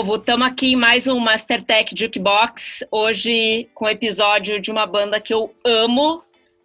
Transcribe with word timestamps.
povo, 0.00 0.16
estamos 0.16 0.46
aqui 0.46 0.72
em 0.72 0.76
mais 0.76 1.06
um 1.06 1.18
Mastertech 1.18 1.94
Jukebox. 1.94 2.82
Hoje 2.90 3.68
com 3.74 3.84
o 3.84 3.88
episódio 3.88 4.58
de 4.58 4.70
uma 4.70 4.86
banda 4.86 5.20
que 5.20 5.34
eu 5.34 5.54
amo, 5.62 6.22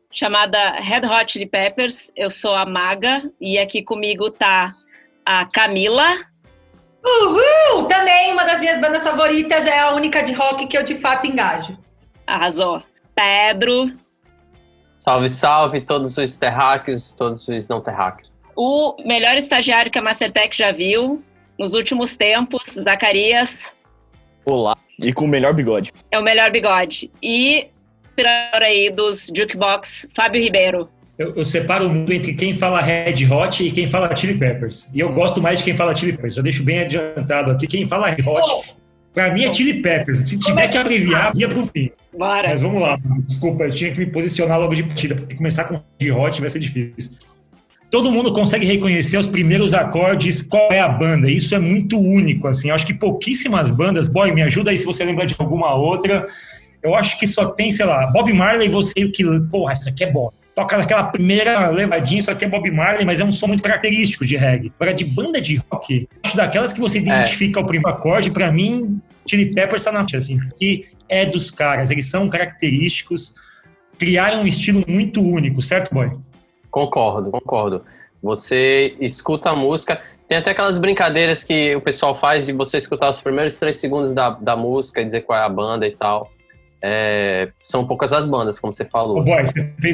chamada 0.10 0.72
Red 0.80 1.02
Hot 1.06 1.34
Chili 1.34 1.46
Peppers. 1.46 2.14
Eu 2.16 2.30
sou 2.30 2.56
a 2.56 2.66
Maga 2.66 3.30
e 3.42 3.60
aqui 3.60 3.84
comigo 3.84 4.32
tá 4.32 4.74
a 5.26 5.46
Camila. 5.48 6.16
Uhul! 7.06 7.86
Também 7.90 8.32
uma 8.32 8.46
das 8.46 8.62
minhas 8.62 8.80
bandas 8.80 9.04
favoritas, 9.04 9.68
é 9.68 9.80
a 9.80 9.94
única 9.94 10.24
de 10.24 10.32
rock 10.32 10.66
que 10.68 10.78
eu 10.78 10.84
de 10.84 10.96
fato 10.96 11.28
engajo. 11.28 11.78
Arrasou. 12.26 12.82
Pedro. 13.14 13.98
Salve, 14.98 15.30
salve 15.30 15.82
todos 15.82 16.18
os 16.18 16.38
terráqueos, 16.38 17.12
todos 17.12 17.46
os 17.50 17.68
não 17.68 17.82
terráqueos. 17.82 18.32
O 18.56 18.96
melhor 19.04 19.36
estagiário 19.36 19.92
que 19.92 20.00
a 20.00 20.02
Mastertech 20.02 20.58
já 20.58 20.72
viu, 20.72 21.22
nos 21.58 21.74
últimos 21.74 22.16
tempos, 22.18 22.74
Zacarias. 22.74 23.74
Olá, 24.46 24.76
e 25.00 25.12
com 25.12 25.26
o 25.26 25.28
melhor 25.28 25.54
bigode. 25.54 25.92
É 26.12 26.20
o 26.20 26.24
melhor 26.24 26.52
bigode. 26.52 27.12
E, 27.22 27.68
inspirador 28.06 28.62
aí 28.62 28.90
dos 28.90 29.32
Jukebox, 29.36 30.08
Fábio 30.16 30.42
Ribeiro. 30.42 30.90
Eu, 31.18 31.34
eu, 31.34 31.46
separo 31.46 31.88
o 31.88 31.90
mundo 31.90 32.12
entre 32.12 32.34
quem 32.34 32.54
fala 32.54 32.82
Red 32.82 33.26
Hot 33.32 33.64
e 33.64 33.72
quem 33.72 33.88
fala 33.88 34.14
Chili 34.14 34.38
Peppers. 34.38 34.94
E 34.94 35.00
eu 35.00 35.12
gosto 35.14 35.42
mais 35.42 35.60
de 35.60 35.64
quem 35.64 35.74
fala 35.74 35.96
Chili 35.96 36.12
Peppers. 36.12 36.36
Já 36.36 36.42
deixo 36.42 36.62
bem 36.62 36.82
adiantado 36.82 37.52
aqui. 37.52 37.68
Quem 37.68 37.88
fala 37.88 38.10
Red 38.10 38.22
Hot, 38.28 38.76
pra 39.14 39.34
mim 39.34 39.46
é 39.46 39.54
Chili 39.54 39.82
Peppers. 39.82 40.28
Se 40.28 40.38
tiver 40.38 40.68
que 40.68 40.78
abreviar, 40.78 41.32
ia 41.34 41.48
pro 41.48 41.66
fim. 41.68 41.90
Bora. 42.12 42.50
Mas 42.50 42.62
vamos 42.62 42.82
lá. 42.82 43.00
Desculpa, 43.26 43.64
eu 43.64 43.72
tinha 43.72 43.92
que 43.94 44.00
me 44.00 44.08
posicionar 44.08 44.60
logo 44.60 44.76
de 44.76 44.84
partida, 44.84 45.16
porque 45.16 45.36
começar 45.36 45.64
com 45.64 45.82
Red 46.02 46.12
Hot 46.12 46.42
vai 46.42 46.50
ser 46.50 46.60
difícil 46.60 47.12
todo 47.96 48.12
mundo 48.12 48.34
consegue 48.34 48.66
reconhecer 48.66 49.18
os 49.18 49.26
primeiros 49.26 49.74
acordes, 49.74 50.42
qual 50.42 50.70
é 50.70 50.82
a 50.82 50.90
banda. 50.90 51.32
Isso 51.32 51.56
é 51.56 51.60
muito 51.60 51.98
único, 51.98 52.46
assim. 52.46 52.68
Eu 52.68 52.76
acho 52.76 52.86
que 52.86 52.94
pouquíssimas 52.94 53.72
bandas, 53.72 54.10
boy, 54.10 54.34
me 54.34 54.42
ajuda 54.42 54.70
aí 54.70 54.78
se 54.78 54.86
você 54.86 55.06
lembra 55.06 55.26
de 55.26 55.34
alguma 55.40 55.74
outra. 55.74 56.28
Eu 56.84 56.94
acho 56.94 57.18
que 57.18 57.26
só 57.26 57.46
tem, 57.52 57.72
sei 57.72 57.86
lá, 57.86 58.08
Bob 58.08 58.34
Marley, 58.34 58.68
você 58.68 59.08
que, 59.08 59.24
porra, 59.50 59.72
isso 59.72 59.88
aqui 59.88 60.04
é 60.04 60.12
bom. 60.12 60.30
Toca 60.54 60.78
naquela 60.78 61.06
primeira 61.06 61.70
levadinha, 61.70 62.20
isso 62.20 62.30
aqui 62.30 62.44
é 62.44 62.50
Bob 62.50 62.70
Marley, 62.70 63.06
mas 63.06 63.22
é 63.22 63.24
um 63.24 63.32
som 63.32 63.48
muito 63.48 63.64
característico 63.64 64.26
de 64.26 64.36
reggae. 64.36 64.74
Agora, 64.78 64.94
de 64.94 65.06
banda 65.06 65.40
de 65.40 65.56
rock, 65.72 66.06
acho 66.22 66.36
daquelas 66.36 66.74
que 66.74 66.82
você 66.82 67.00
identifica 67.00 67.62
é. 67.62 67.64
o 67.64 67.66
primeiro 67.66 67.88
acorde, 67.88 68.30
para 68.30 68.52
mim, 68.52 69.00
Chili 69.26 69.54
Peppers 69.54 69.86
tá 69.86 69.94
na 69.94 70.02
assim, 70.02 70.38
porque 70.38 70.88
é 71.08 71.26
dos 71.26 71.50
caras, 71.50 71.92
eles 71.92 72.10
são 72.10 72.28
característicos, 72.28 73.36
criaram 73.98 74.42
um 74.42 74.48
estilo 74.48 74.84
muito 74.86 75.26
único, 75.26 75.62
certo, 75.62 75.94
boy? 75.94 76.12
Concordo, 76.76 77.32
concordo. 77.32 77.84
Você 78.22 78.98
escuta 79.00 79.52
a 79.52 79.56
música. 79.56 80.02
Tem 80.28 80.38
até 80.38 80.52
aquelas 80.52 80.78
brincadeiras 80.78 81.42
que 81.42 81.74
o 81.74 81.80
pessoal 81.80 82.20
faz 82.20 82.48
de 82.48 82.52
você 82.52 82.78
escutar 82.78 83.10
os 83.10 83.22
primeiros 83.22 83.58
três 83.58 83.80
segundos 83.80 84.12
da, 84.12 84.32
da 84.32 84.58
música 84.58 85.00
e 85.00 85.06
dizer 85.06 85.22
qual 85.22 85.40
é 85.40 85.42
a 85.42 85.48
banda 85.48 85.88
e 85.88 85.96
tal. 85.96 86.30
É, 86.84 87.50
são 87.64 87.88
poucas 87.88 88.12
as 88.12 88.28
bandas, 88.28 88.60
como 88.60 88.74
você 88.74 88.84
falou. 88.84 89.20
Oh, 89.20 89.24
boy, 89.24 89.46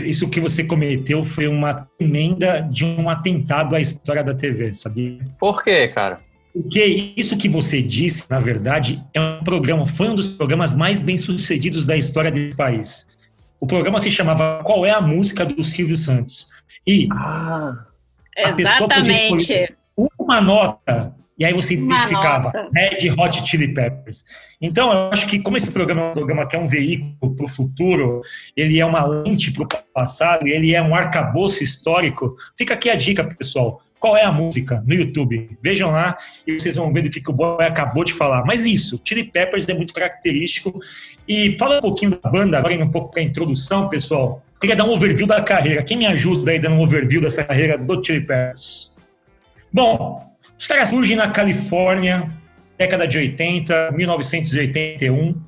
isso 0.07 0.27
que 0.27 0.39
você 0.39 0.63
cometeu 0.63 1.23
foi 1.23 1.45
uma 1.47 1.87
emenda 1.99 2.61
de 2.61 2.83
um 2.83 3.07
atentado 3.11 3.75
à 3.75 3.79
história 3.79 4.23
da 4.23 4.33
TV, 4.33 4.73
sabia? 4.73 5.19
Por 5.39 5.63
quê, 5.63 5.87
cara? 5.89 6.19
Porque 6.51 7.13
isso 7.15 7.37
que 7.37 7.47
você 7.47 7.79
disse, 7.79 8.27
na 8.27 8.39
verdade, 8.39 9.03
é 9.13 9.21
um 9.21 9.43
programa, 9.43 9.85
foi 9.85 10.09
um 10.09 10.15
dos 10.15 10.25
programas 10.25 10.73
mais 10.73 10.99
bem 10.99 11.19
sucedidos 11.19 11.85
da 11.85 11.95
história 11.95 12.31
desse 12.31 12.57
país. 12.57 13.11
O 13.59 13.67
programa 13.67 13.99
se 13.99 14.09
chamava 14.09 14.63
Qual 14.63 14.83
é 14.83 14.89
a 14.89 14.99
Música 14.99 15.45
do 15.45 15.63
Silvio 15.63 15.95
Santos? 15.95 16.47
E 16.85 17.07
ah, 17.11 17.85
exatamente. 18.37 19.75
uma 20.17 20.41
nota 20.41 21.15
e 21.41 21.45
aí 21.45 21.53
você 21.53 21.73
identificava 21.73 22.51
Red 22.71 23.09
Hot 23.17 23.47
Chili 23.47 23.73
Peppers. 23.73 24.23
Então, 24.61 24.93
eu 24.93 25.09
acho 25.11 25.25
que 25.25 25.39
como 25.39 25.57
esse 25.57 25.71
programa 25.71 26.01
é 26.01 26.09
um 26.09 26.13
programa 26.13 26.47
que 26.47 26.55
é 26.55 26.59
um 26.59 26.67
veículo 26.67 27.35
para 27.35 27.45
o 27.45 27.49
futuro, 27.49 28.21
ele 28.55 28.79
é 28.79 28.85
uma 28.85 29.03
lente 29.03 29.49
para 29.49 29.63
o 29.63 29.67
passado, 29.91 30.45
ele 30.45 30.75
é 30.75 30.79
um 30.79 30.93
arcabouço 30.93 31.63
histórico, 31.63 32.35
fica 32.55 32.75
aqui 32.75 32.91
a 32.91 32.95
dica, 32.95 33.23
pessoal. 33.23 33.81
Qual 34.01 34.17
é 34.17 34.23
a 34.23 34.31
música 34.31 34.83
no 34.87 34.95
YouTube? 34.95 35.55
Vejam 35.61 35.91
lá 35.91 36.17
e 36.47 36.59
vocês 36.59 36.75
vão 36.75 36.91
ver 36.91 37.03
do 37.03 37.09
que, 37.11 37.21
que 37.21 37.29
o 37.29 37.33
Boy 37.33 37.63
acabou 37.63 38.03
de 38.03 38.11
falar. 38.11 38.43
Mas 38.43 38.65
isso, 38.65 38.99
Chili 39.05 39.23
Peppers 39.23 39.69
é 39.69 39.75
muito 39.75 39.93
característico. 39.93 40.79
E 41.27 41.55
fala 41.59 41.77
um 41.77 41.81
pouquinho 41.81 42.19
da 42.19 42.27
banda, 42.27 42.57
agora 42.57 42.73
indo 42.73 42.83
um 42.83 42.89
pouco 42.89 43.11
para 43.11 43.21
a 43.21 43.23
introdução, 43.23 43.87
pessoal. 43.87 44.43
Queria 44.59 44.75
dar 44.75 44.85
um 44.85 44.89
overview 44.89 45.27
da 45.27 45.39
carreira. 45.39 45.83
Quem 45.83 45.97
me 45.97 46.07
ajuda 46.07 46.49
aí 46.49 46.57
dando 46.57 46.77
um 46.77 46.81
overview 46.81 47.21
dessa 47.21 47.43
carreira 47.43 47.77
do 47.77 48.03
Chili 48.03 48.21
Peppers? 48.21 48.91
Bom, 49.71 50.35
os 50.57 50.65
caras 50.65 50.89
surgem 50.89 51.15
na 51.15 51.29
Califórnia, 51.29 52.27
década 52.79 53.07
de 53.07 53.19
80, 53.19 53.91
1981. 53.91 55.39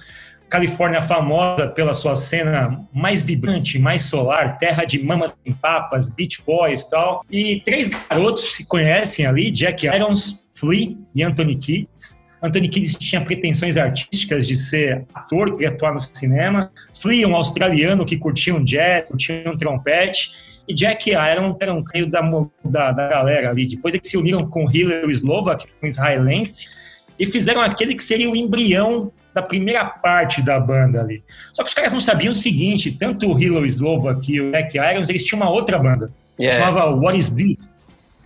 Califórnia 0.54 1.02
famosa 1.02 1.68
pela 1.68 1.96
sua 1.96 2.16
cena 2.16 2.88
mais 2.94 3.24
vibrante, 3.24 3.80
mais 3.80 4.04
solar, 4.04 4.60
terra 4.60 4.86
de 4.86 5.04
mamas 5.04 5.36
em 5.44 5.52
papas, 5.52 6.12
beach 6.12 6.44
boys 6.46 6.84
e 6.84 6.90
tal. 6.92 7.26
E 7.32 7.62
três 7.62 7.90
garotos 7.90 8.54
se 8.54 8.64
conhecem 8.64 9.26
ali, 9.26 9.50
Jack 9.50 9.88
Irons, 9.88 10.46
Flea 10.54 10.96
e 11.16 11.24
Anthony 11.24 11.56
Kids. 11.56 12.24
Anthony 12.40 12.70
Kiedis 12.70 13.00
tinha 13.00 13.20
pretensões 13.20 13.78
artísticas 13.78 14.46
de 14.46 14.56
ser 14.56 15.08
ator, 15.16 15.54
queria 15.54 15.70
atuar 15.70 15.92
no 15.92 16.00
cinema. 16.00 16.72
Flea, 16.94 17.28
um 17.28 17.36
australiano 17.36 18.06
que 18.06 18.16
curtia 18.16 18.54
um 18.54 18.64
jazz, 18.64 19.10
curtia 19.10 19.44
um 19.48 19.58
trompete. 19.58 20.30
E 20.68 20.76
Jack 20.76 21.10
Iron 21.10 21.58
era 21.60 21.74
um 21.74 21.84
creio 21.84 22.06
da, 22.06 22.22
da, 22.64 22.92
da, 22.92 23.08
galera 23.08 23.50
ali. 23.50 23.66
Depois 23.66 23.96
que 23.96 24.08
se 24.08 24.18
uniram 24.18 24.48
com 24.48 24.70
Hillary 24.70 25.12
Slovak, 25.14 25.66
um 25.82 25.88
israelense, 25.88 26.70
e 27.18 27.26
fizeram 27.26 27.62
aquele 27.62 27.96
que 27.96 28.04
seria 28.04 28.30
o 28.30 28.36
embrião 28.36 29.12
da 29.34 29.42
primeira 29.42 29.86
parte 29.86 30.42
da 30.42 30.60
banda 30.60 31.02
ali. 31.02 31.24
Só 31.54 31.64
que 31.64 31.70
os 31.70 31.74
caras 31.74 31.94
não 31.94 32.00
sabiam 32.00 32.32
o 32.32 32.36
seguinte, 32.36 32.92
tanto 32.92 33.28
o 33.28 33.40
Hillary 33.40 33.68
Slovak 33.68 34.32
e 34.32 34.42
o 34.42 34.52
Jack 34.52 34.78
Irons, 34.78 35.10
eles 35.10 35.24
tinham 35.24 35.42
uma 35.42 35.50
outra 35.50 35.80
banda. 35.80 36.12
Yeah. 36.40 36.66
Chamava 36.66 36.96
What 36.96 37.18
Is 37.18 37.32
This? 37.32 37.76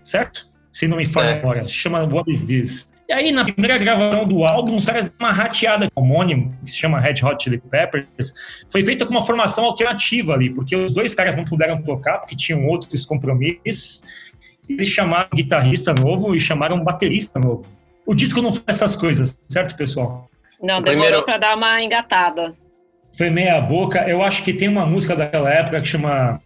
Certo? 0.03 0.47
Se 0.71 0.87
não 0.87 0.97
me 0.97 1.05
falha 1.05 1.37
agora. 1.37 1.67
Chama 1.67 2.03
What 2.03 2.29
Is 2.29 2.45
This? 2.45 2.93
E 3.09 3.13
aí, 3.13 3.31
na 3.31 3.45
primeira 3.45 3.77
gravação 3.77 4.27
do 4.27 4.43
álbum, 4.43 4.75
os 4.75 4.85
caras 4.85 5.09
uma 5.17 5.31
rateada 5.31 5.87
homônimo, 5.95 6.53
que 6.63 6.71
se 6.71 6.77
chama 6.77 6.99
Red 6.99 7.23
Hot 7.23 7.41
Chili 7.41 7.57
Peppers, 7.57 8.33
foi 8.69 8.83
feita 8.83 9.05
com 9.05 9.11
uma 9.11 9.21
formação 9.21 9.63
alternativa 9.63 10.33
ali, 10.33 10.49
porque 10.49 10.75
os 10.75 10.91
dois 10.91 11.15
caras 11.15 11.33
não 11.33 11.45
puderam 11.45 11.81
tocar, 11.81 12.19
porque 12.19 12.35
tinham 12.35 12.65
outros 12.65 13.05
compromissos, 13.05 14.03
e 14.67 14.73
eles 14.73 14.89
chamaram 14.89 15.29
um 15.31 15.37
guitarrista 15.37 15.93
novo 15.93 16.35
e 16.35 16.39
chamaram 16.39 16.75
um 16.75 16.83
baterista 16.83 17.39
novo. 17.39 17.65
O 18.05 18.13
disco 18.13 18.41
não 18.41 18.51
faz 18.51 18.63
essas 18.67 18.95
coisas, 18.95 19.39
certo, 19.47 19.75
pessoal? 19.77 20.29
Não, 20.61 20.81
demorou 20.81 20.83
Primeiro... 20.83 21.25
para 21.25 21.37
dar 21.37 21.55
uma 21.55 21.81
engatada. 21.81 22.53
Foi 23.17 23.29
meia 23.29 23.59
boca. 23.61 24.07
Eu 24.07 24.21
acho 24.21 24.43
que 24.43 24.53
tem 24.53 24.67
uma 24.67 24.85
música 24.85 25.15
daquela 25.15 25.51
época 25.51 25.81
que 25.81 25.87
chama 25.87 26.41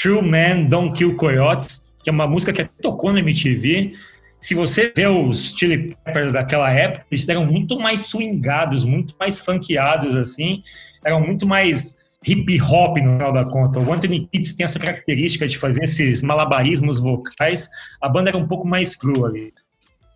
True 0.00 0.22
Men 0.22 0.66
Don't 0.66 0.96
Kill 0.96 1.16
Coyotes, 1.16 1.94
que 2.02 2.10
é 2.10 2.12
uma 2.12 2.26
música 2.26 2.52
que 2.52 2.64
tocou 2.80 3.12
na 3.12 3.18
MTV, 3.18 3.92
se 4.40 4.54
você 4.54 4.92
vê 4.94 5.06
os 5.06 5.56
Chili 5.56 5.96
Peppers 6.04 6.32
daquela 6.32 6.70
época, 6.70 7.04
eles 7.10 7.28
eram 7.28 7.46
muito 7.46 7.78
mais 7.78 8.02
swingados, 8.06 8.84
muito 8.84 9.14
mais 9.18 9.40
funkeados, 9.40 10.14
assim, 10.14 10.62
eram 11.04 11.20
muito 11.20 11.46
mais 11.46 11.96
hip 12.24 12.60
hop 12.62 12.96
no 12.98 13.14
final 13.14 13.32
da 13.32 13.44
conta. 13.44 13.80
O 13.80 13.92
Anthony 13.92 14.28
Kids 14.28 14.54
tem 14.54 14.64
essa 14.64 14.78
característica 14.78 15.46
de 15.46 15.56
fazer 15.56 15.82
esses 15.84 16.22
malabarismos 16.22 16.98
vocais. 16.98 17.68
A 18.00 18.08
banda 18.08 18.30
era 18.30 18.38
um 18.38 18.46
pouco 18.46 18.66
mais 18.66 18.94
crua 18.94 19.28
ali. 19.28 19.50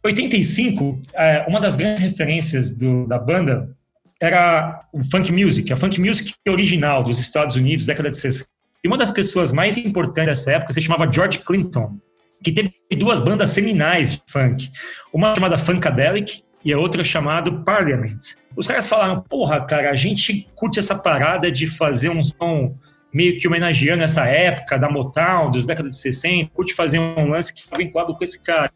85, 0.05 1.02
é, 1.14 1.44
uma 1.47 1.61
das 1.61 1.76
grandes 1.76 2.02
referências 2.02 2.75
do, 2.75 3.06
da 3.06 3.19
banda 3.19 3.75
era 4.20 4.81
o 4.93 5.02
funk 5.05 5.32
music, 5.32 5.73
a 5.73 5.76
funk 5.76 6.00
music 6.00 6.35
original 6.49 7.02
dos 7.02 7.19
Estados 7.19 7.56
Unidos, 7.56 7.87
década 7.87 8.11
de 8.11 8.19
60. 8.19 8.49
E 8.82 8.88
uma 8.88 8.97
das 8.97 9.11
pessoas 9.11 9.52
mais 9.52 9.76
importantes 9.76 10.31
dessa 10.31 10.52
época 10.52 10.73
se 10.73 10.81
chamava 10.81 11.11
George 11.11 11.38
Clinton 11.41 11.99
que 12.43 12.52
teve 12.52 12.73
duas 12.97 13.20
bandas 13.20 13.50
seminais 13.50 14.12
de 14.12 14.23
funk. 14.26 14.70
Uma 15.12 15.35
chamada 15.35 15.58
Funkadelic, 15.58 16.43
e 16.64 16.73
a 16.73 16.79
outra 16.79 17.03
chamado 17.03 17.64
Parliament. 17.64 18.19
Os 18.56 18.67
caras 18.67 18.87
falaram, 18.87 19.23
porra, 19.23 19.64
cara, 19.64 19.91
a 19.91 19.96
gente 19.96 20.46
curte 20.55 20.79
essa 20.79 20.94
parada 20.94 21.50
de 21.50 21.67
fazer 21.67 22.11
um 22.11 22.23
som 22.23 22.76
meio 23.12 23.38
que 23.38 23.49
homenageando 23.49 24.05
essa 24.05 24.26
época 24.26 24.79
da 24.79 24.88
Motown, 24.88 25.50
dos 25.50 25.64
décadas 25.64 25.93
de 25.93 25.96
60, 25.96 26.50
curte 26.55 26.75
fazer 26.75 26.99
um 26.99 27.29
lance 27.29 27.53
que 27.53 27.61
está 27.61 27.76
vinculado 27.76 28.14
com 28.14 28.23
esse 28.23 28.43
cara. 28.43 28.70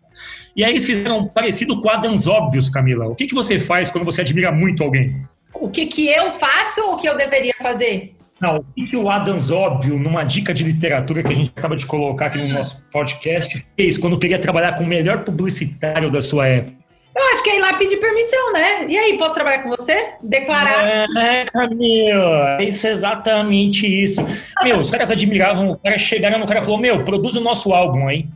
E 0.56 0.64
aí 0.64 0.70
eles 0.70 0.84
fizeram 0.84 1.18
um 1.18 1.24
parecido 1.24 1.80
com 1.80 1.88
Adams 1.88 2.26
Óbvios, 2.26 2.68
Camila. 2.68 3.06
O 3.06 3.14
que, 3.14 3.26
que 3.26 3.34
você 3.34 3.58
faz 3.58 3.90
quando 3.90 4.04
você 4.04 4.20
admira 4.20 4.52
muito 4.52 4.82
alguém? 4.82 5.24
O 5.54 5.68
que, 5.68 5.86
que 5.86 6.08
eu 6.08 6.30
faço 6.30 6.82
ou 6.82 6.94
o 6.94 6.96
que 6.96 7.08
eu 7.08 7.16
deveria 7.16 7.54
fazer? 7.60 8.12
Não, 8.40 8.56
o 8.56 8.64
que, 8.74 8.86
que 8.88 8.96
o 8.96 9.08
Adams 9.08 9.50
Óbvio, 9.50 9.98
numa 9.98 10.24
dica 10.24 10.52
de 10.52 10.64
literatura 10.64 11.22
que 11.22 11.32
a 11.32 11.36
gente 11.36 11.52
acaba 11.56 11.76
de 11.76 11.86
colocar 11.86 12.26
aqui 12.26 12.38
no 12.38 12.48
nosso 12.48 12.82
podcast, 12.92 13.66
fez 13.76 13.96
quando 13.96 14.18
queria 14.18 14.38
trabalhar 14.38 14.72
com 14.72 14.84
o 14.84 14.86
melhor 14.86 15.24
publicitário 15.24 16.10
da 16.10 16.20
sua 16.20 16.46
época? 16.46 16.84
Eu 17.16 17.22
acho 17.30 17.44
que 17.44 17.50
é 17.50 17.56
ir 17.56 17.60
lá 17.60 17.74
pedir 17.74 17.96
permissão, 17.98 18.52
né? 18.52 18.86
E 18.88 18.98
aí, 18.98 19.16
posso 19.16 19.34
trabalhar 19.34 19.62
com 19.62 19.68
você? 19.68 20.14
Declarar? 20.20 21.06
É, 21.16 21.44
Camila, 21.44 22.58
isso 22.60 22.88
é 22.88 22.90
exatamente 22.90 23.86
isso. 23.86 24.26
Meu, 24.64 24.80
os 24.80 24.90
caras 24.90 25.12
admiravam, 25.12 25.70
o 25.70 25.78
cara 25.78 25.96
chegaram 25.96 26.40
no 26.40 26.46
cara 26.46 26.58
e 26.58 26.64
falou, 26.64 26.80
meu, 26.80 27.04
produz 27.04 27.36
o 27.36 27.40
nosso 27.40 27.72
álbum 27.72 28.08
aí. 28.08 28.26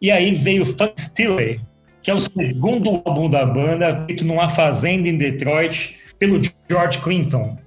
E 0.00 0.10
aí 0.10 0.32
veio 0.32 0.66
Fun 0.66 0.92
Stiller, 0.98 1.60
que 2.02 2.10
é 2.10 2.14
o 2.14 2.20
segundo 2.20 3.02
álbum 3.04 3.30
da 3.30 3.46
banda, 3.46 4.04
feito 4.06 4.24
numa 4.24 4.48
fazenda 4.48 5.08
em 5.08 5.16
Detroit, 5.16 5.96
pelo 6.18 6.40
George 6.68 6.98
Clinton. 6.98 7.58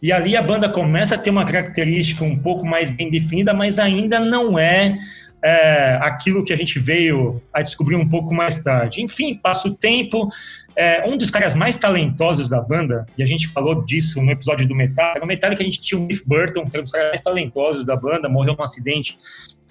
E 0.00 0.12
ali 0.12 0.36
a 0.36 0.42
banda 0.42 0.68
começa 0.68 1.14
a 1.14 1.18
ter 1.18 1.30
uma 1.30 1.44
característica 1.44 2.24
um 2.24 2.38
pouco 2.38 2.66
mais 2.66 2.90
bem 2.90 3.10
definida, 3.10 3.54
mas 3.54 3.78
ainda 3.78 4.20
não 4.20 4.58
é 4.58 4.98
é, 5.44 5.98
aquilo 6.00 6.42
que 6.42 6.54
a 6.54 6.56
gente 6.56 6.78
veio 6.78 7.42
a 7.52 7.60
descobrir 7.60 7.96
um 7.96 8.08
pouco 8.08 8.32
mais 8.32 8.62
tarde. 8.62 9.02
Enfim, 9.02 9.34
passa 9.34 9.68
o 9.68 9.74
tempo. 9.74 10.30
É, 10.74 11.06
um 11.06 11.18
dos 11.18 11.30
caras 11.30 11.54
mais 11.54 11.76
talentosos 11.76 12.48
da 12.48 12.60
banda, 12.60 13.06
e 13.16 13.22
a 13.22 13.26
gente 13.26 13.46
falou 13.48 13.84
disso 13.84 14.20
no 14.20 14.32
episódio 14.32 14.66
do 14.66 14.74
Metallica, 14.74 15.20
no 15.20 15.26
Metallica 15.26 15.62
a 15.62 15.64
gente 15.64 15.80
tinha 15.80 16.00
o 16.00 16.06
Cliff 16.06 16.26
Burton, 16.26 16.68
que 16.68 16.70
era 16.70 16.80
um 16.80 16.82
dos 16.82 16.90
caras 16.90 17.08
mais 17.08 17.20
talentosos 17.20 17.84
da 17.84 17.94
banda, 17.94 18.28
morreu 18.28 18.56
num 18.58 18.64
acidente 18.64 19.18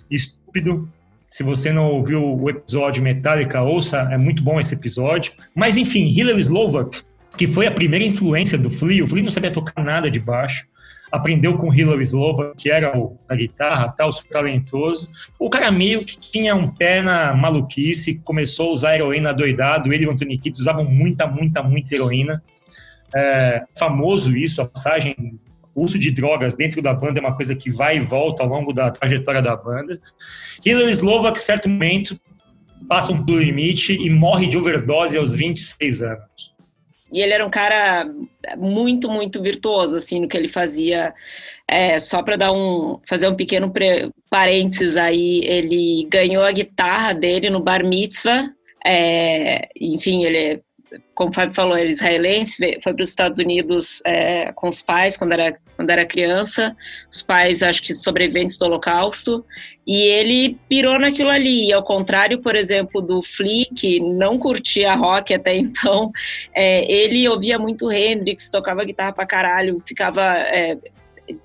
estúpido. 0.09 0.87
Se 1.33 1.41
você 1.41 1.71
não 1.71 1.89
ouviu 1.89 2.23
o 2.23 2.47
episódio 2.47 3.01
Metallica, 3.01 3.63
ouça, 3.63 4.07
é 4.11 4.17
muito 4.19 4.43
bom 4.43 4.59
esse 4.59 4.75
episódio. 4.75 5.33
Mas 5.55 5.75
enfim, 5.75 6.05
Hillary 6.05 6.39
Slovak, 6.41 7.01
que 7.35 7.47
foi 7.47 7.65
a 7.65 7.71
primeira 7.71 8.05
influência 8.05 8.55
do 8.55 8.69
Flea, 8.69 9.03
o 9.03 9.07
Flea 9.07 9.23
não 9.23 9.31
sabia 9.31 9.49
tocar 9.49 9.83
nada 9.83 10.11
de 10.11 10.19
baixo, 10.19 10.67
aprendeu 11.11 11.57
com 11.57 11.73
Hillary 11.73 12.03
Slova, 12.03 12.53
que 12.55 12.69
era 12.69 12.95
o, 12.95 13.17
a 13.27 13.35
guitarra, 13.35 13.89
tal, 13.89 14.13
super 14.13 14.29
talentoso. 14.29 15.09
O 15.39 15.49
cara 15.49 15.71
meio 15.71 16.05
que 16.05 16.19
tinha 16.19 16.55
um 16.55 16.67
pé 16.67 17.01
na 17.01 17.33
maluquice, 17.33 18.19
começou 18.19 18.69
a 18.69 18.73
usar 18.73 18.93
heroína 18.93 19.33
doidado, 19.33 19.91
ele 19.91 20.03
e 20.03 20.07
o 20.07 20.11
Anthony 20.11 20.37
Kidd 20.37 20.61
usavam 20.61 20.85
muita, 20.85 21.25
muita, 21.25 21.63
muita 21.63 21.95
heroína. 21.95 22.43
É, 23.15 23.63
famoso 23.75 24.37
isso, 24.37 24.61
a 24.61 24.67
passagem, 24.67 25.15
o 25.75 25.83
uso 25.83 25.97
de 25.97 26.11
drogas 26.11 26.55
dentro 26.55 26.81
da 26.81 26.93
banda 26.93 27.19
é 27.19 27.21
uma 27.21 27.35
coisa 27.35 27.55
que 27.55 27.69
vai 27.69 27.97
e 27.97 27.99
volta 27.99 28.43
ao 28.43 28.49
longo 28.49 28.73
da 28.73 28.91
trajetória 28.91 29.41
da 29.41 29.55
banda. 29.55 29.99
Hillary 30.63 30.91
Slova, 30.91 31.31
que 31.31 31.41
certo 31.41 31.67
momento 31.67 32.19
passa 32.87 33.11
um 33.11 33.23
limite 33.25 33.93
e 33.93 34.09
morre 34.09 34.47
de 34.47 34.57
overdose 34.57 35.17
aos 35.17 35.33
26 35.33 36.01
anos. 36.01 36.53
E 37.11 37.21
ele 37.21 37.33
era 37.33 37.45
um 37.45 37.49
cara 37.49 38.11
muito, 38.57 39.09
muito 39.09 39.39
virtuoso, 39.41 39.95
assim, 39.97 40.19
no 40.19 40.27
que 40.27 40.35
ele 40.35 40.47
fazia. 40.47 41.13
É, 41.67 41.99
só 41.99 42.23
para 42.23 42.35
dar 42.35 42.51
um, 42.51 42.99
fazer 43.07 43.27
um 43.27 43.35
pequeno 43.35 43.71
parênteses 44.31 44.97
aí, 44.97 45.41
ele 45.43 46.07
ganhou 46.09 46.43
a 46.43 46.51
guitarra 46.51 47.13
dele 47.13 47.51
no 47.51 47.61
Bar 47.61 47.85
Mitzvah. 47.85 48.49
É, 48.83 49.69
enfim, 49.79 50.25
ele 50.25 50.61
como 51.15 51.29
o 51.29 51.33
Fábio 51.33 51.53
falou, 51.53 51.77
é 51.77 51.85
israelense, 51.85 52.57
foi 52.81 52.93
para 52.93 53.03
os 53.03 53.09
Estados 53.09 53.39
Unidos 53.39 54.01
é, 54.05 54.51
com 54.53 54.67
os 54.67 54.81
pais 54.81 55.15
quando 55.15 55.33
era, 55.33 55.55
quando 55.75 55.89
era 55.89 56.05
criança, 56.05 56.75
os 57.09 57.21
pais, 57.21 57.61
acho 57.61 57.83
que 57.83 57.93
sobreviventes 57.93 58.57
do 58.57 58.65
Holocausto, 58.65 59.45
e 59.85 60.01
ele 60.01 60.57
pirou 60.67 60.97
naquilo 60.97 61.29
ali. 61.29 61.67
E 61.67 61.73
ao 61.73 61.83
contrário, 61.83 62.41
por 62.41 62.55
exemplo, 62.55 63.01
do 63.01 63.21
Flea, 63.21 63.67
que 63.75 63.99
não 63.99 64.39
curtia 64.39 64.95
rock 64.95 65.33
até 65.33 65.55
então, 65.57 66.11
é, 66.53 66.91
ele 66.91 67.27
ouvia 67.29 67.59
muito 67.59 67.91
Hendrix, 67.91 68.49
tocava 68.49 68.83
guitarra 68.83 69.13
pra 69.13 69.25
caralho, 69.25 69.81
ficava. 69.85 70.21
É, 70.21 70.77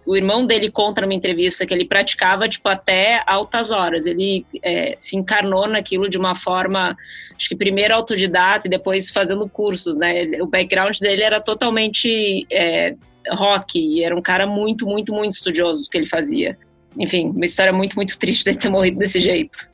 o 0.06 0.16
irmão 0.16 0.44
dele 0.44 0.70
conta 0.70 1.00
numa 1.00 1.14
entrevista 1.14 1.64
que 1.64 1.72
ele 1.72 1.84
praticava 1.84 2.48
tipo 2.48 2.68
até 2.68 3.22
altas 3.26 3.70
horas. 3.70 4.06
Ele 4.06 4.44
é, 4.62 4.94
se 4.96 5.16
encarnou 5.16 5.68
naquilo 5.68 6.08
de 6.08 6.18
uma 6.18 6.34
forma, 6.34 6.96
acho 7.36 7.48
que 7.48 7.56
primeiro 7.56 7.94
autodidata 7.94 8.66
e 8.66 8.70
depois 8.70 9.10
fazendo 9.10 9.48
cursos, 9.48 9.96
né? 9.96 10.40
O 10.40 10.46
background 10.46 10.98
dele 10.98 11.22
era 11.22 11.40
totalmente 11.40 12.46
é, 12.50 12.94
rock 13.30 13.78
e 13.78 14.02
era 14.02 14.16
um 14.16 14.22
cara 14.22 14.46
muito, 14.46 14.86
muito, 14.86 15.12
muito 15.12 15.32
estudioso 15.32 15.84
do 15.84 15.90
que 15.90 15.96
ele 15.96 16.06
fazia. 16.06 16.58
Enfim, 16.98 17.28
uma 17.28 17.44
história 17.44 17.72
muito, 17.72 17.94
muito 17.94 18.18
triste 18.18 18.50
de 18.50 18.58
ter 18.58 18.68
morrido 18.68 18.98
desse 18.98 19.20
jeito. 19.20 19.68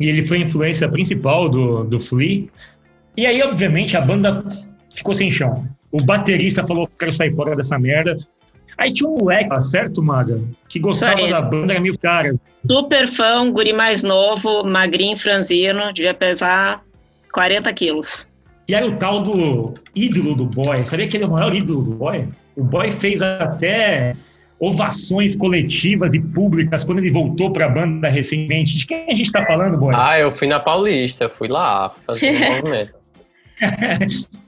E 0.00 0.08
ele 0.08 0.26
foi 0.26 0.38
a 0.38 0.40
influência 0.40 0.88
principal 0.88 1.48
do, 1.48 1.84
do 1.84 2.00
Flea. 2.00 2.48
E 3.16 3.26
aí, 3.26 3.42
obviamente, 3.42 3.96
a 3.96 4.00
banda 4.00 4.44
ficou 4.90 5.14
sem 5.14 5.30
chão. 5.30 5.68
O 5.92 6.02
baterista 6.02 6.66
falou: 6.66 6.88
quero 6.98 7.12
sair 7.12 7.32
fora 7.34 7.54
dessa 7.54 7.78
merda. 7.78 8.18
Aí 8.82 8.92
tinha 8.92 9.08
um 9.08 9.16
moleque, 9.16 9.62
certo, 9.62 10.02
Maga? 10.02 10.42
Que 10.68 10.80
gostava 10.80 11.24
da 11.28 11.40
banda, 11.40 11.74
era 11.74 11.80
mil 11.80 11.96
caras. 11.96 12.36
Super 12.68 13.06
fã, 13.06 13.40
um 13.40 13.52
guri 13.52 13.72
mais 13.72 14.02
novo, 14.02 14.64
magrinho, 14.64 15.16
franzino, 15.16 15.92
devia 15.92 16.12
pesar 16.12 16.82
40 17.32 17.72
quilos. 17.74 18.28
E 18.66 18.74
aí 18.74 18.82
o 18.82 18.96
tal 18.96 19.20
do 19.20 19.74
ídolo 19.94 20.34
do 20.34 20.46
boy, 20.46 20.84
sabia 20.84 21.06
que 21.06 21.16
ele 21.16 21.22
é 21.22 21.26
o 21.28 21.30
maior 21.30 21.54
ídolo 21.54 21.84
do 21.84 21.94
boy? 21.94 22.28
O 22.56 22.64
boy 22.64 22.90
fez 22.90 23.22
até 23.22 24.16
ovações 24.58 25.36
coletivas 25.36 26.12
e 26.14 26.20
públicas 26.20 26.82
quando 26.82 26.98
ele 26.98 27.12
voltou 27.12 27.52
para 27.52 27.66
a 27.66 27.68
banda 27.68 28.08
recentemente. 28.08 28.78
De 28.78 28.84
quem 28.84 29.04
a 29.04 29.14
gente 29.14 29.26
está 29.26 29.46
falando, 29.46 29.78
boy? 29.78 29.94
Ah, 29.96 30.18
eu 30.18 30.34
fui 30.34 30.48
na 30.48 30.58
Paulista, 30.58 31.28
fui 31.28 31.46
lá 31.46 31.94
fazer 32.04 32.30
um 32.30 32.50
movimento. 32.56 32.94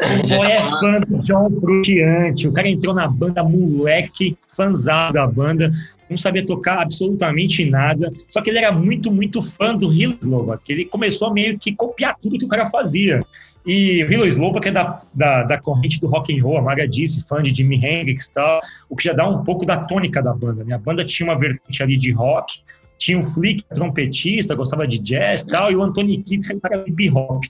O 0.00 0.36
boy 0.36 0.50
é 0.50 0.62
fã 0.62 1.00
do 1.00 1.18
John 1.18 1.50
Frutiante. 1.60 2.48
O 2.48 2.52
cara 2.52 2.68
entrou 2.68 2.94
na 2.94 3.06
banda 3.06 3.44
moleque, 3.44 4.36
fãzado 4.48 5.14
da 5.14 5.26
banda, 5.26 5.70
não 6.08 6.16
sabia 6.16 6.44
tocar 6.44 6.80
absolutamente 6.80 7.64
nada. 7.64 8.10
Só 8.28 8.40
que 8.40 8.50
ele 8.50 8.58
era 8.58 8.72
muito, 8.72 9.12
muito 9.12 9.42
fã 9.42 9.76
do 9.76 9.92
Hilo 9.92 10.16
Slovak. 10.20 10.62
Ele 10.72 10.84
começou 10.86 11.28
a 11.28 11.32
meio 11.32 11.58
que 11.58 11.74
copiar 11.74 12.16
tudo 12.20 12.38
que 12.38 12.44
o 12.44 12.48
cara 12.48 12.66
fazia. 12.66 13.22
E 13.64 14.02
o 14.04 14.12
Hilo 14.12 14.26
Slovak 14.26 14.66
é 14.68 14.72
da, 14.72 15.02
da, 15.12 15.42
da, 15.44 15.60
corrente 15.60 16.00
do 16.00 16.06
rock 16.06 16.34
and 16.34 16.42
roll, 16.42 16.56
a 16.56 16.62
Maga 16.62 16.88
disse, 16.88 17.24
fã 17.28 17.42
de 17.42 17.54
Jimi 17.54 17.76
Hendrix 17.76 18.26
e 18.26 18.32
tal, 18.32 18.60
o 18.88 18.96
que 18.96 19.04
já 19.04 19.12
dá 19.12 19.28
um 19.28 19.44
pouco 19.44 19.66
da 19.66 19.76
tônica 19.76 20.22
da 20.22 20.32
banda. 20.32 20.64
Né? 20.64 20.74
A 20.74 20.78
banda 20.78 21.04
tinha 21.04 21.28
uma 21.28 21.38
vertente 21.38 21.82
ali 21.82 21.96
de 21.98 22.10
rock, 22.10 22.62
tinha 22.96 23.18
o 23.18 23.24
Flick, 23.24 23.62
trompetista, 23.74 24.54
gostava 24.54 24.86
de 24.86 24.98
jazz 24.98 25.42
e 25.42 25.46
tal, 25.46 25.70
e 25.70 25.76
o 25.76 25.82
Anthony 25.82 26.22
Kidd, 26.22 26.46
que 26.46 26.58
era 26.64 26.82
de 26.82 26.90
hip-hop. 26.90 27.44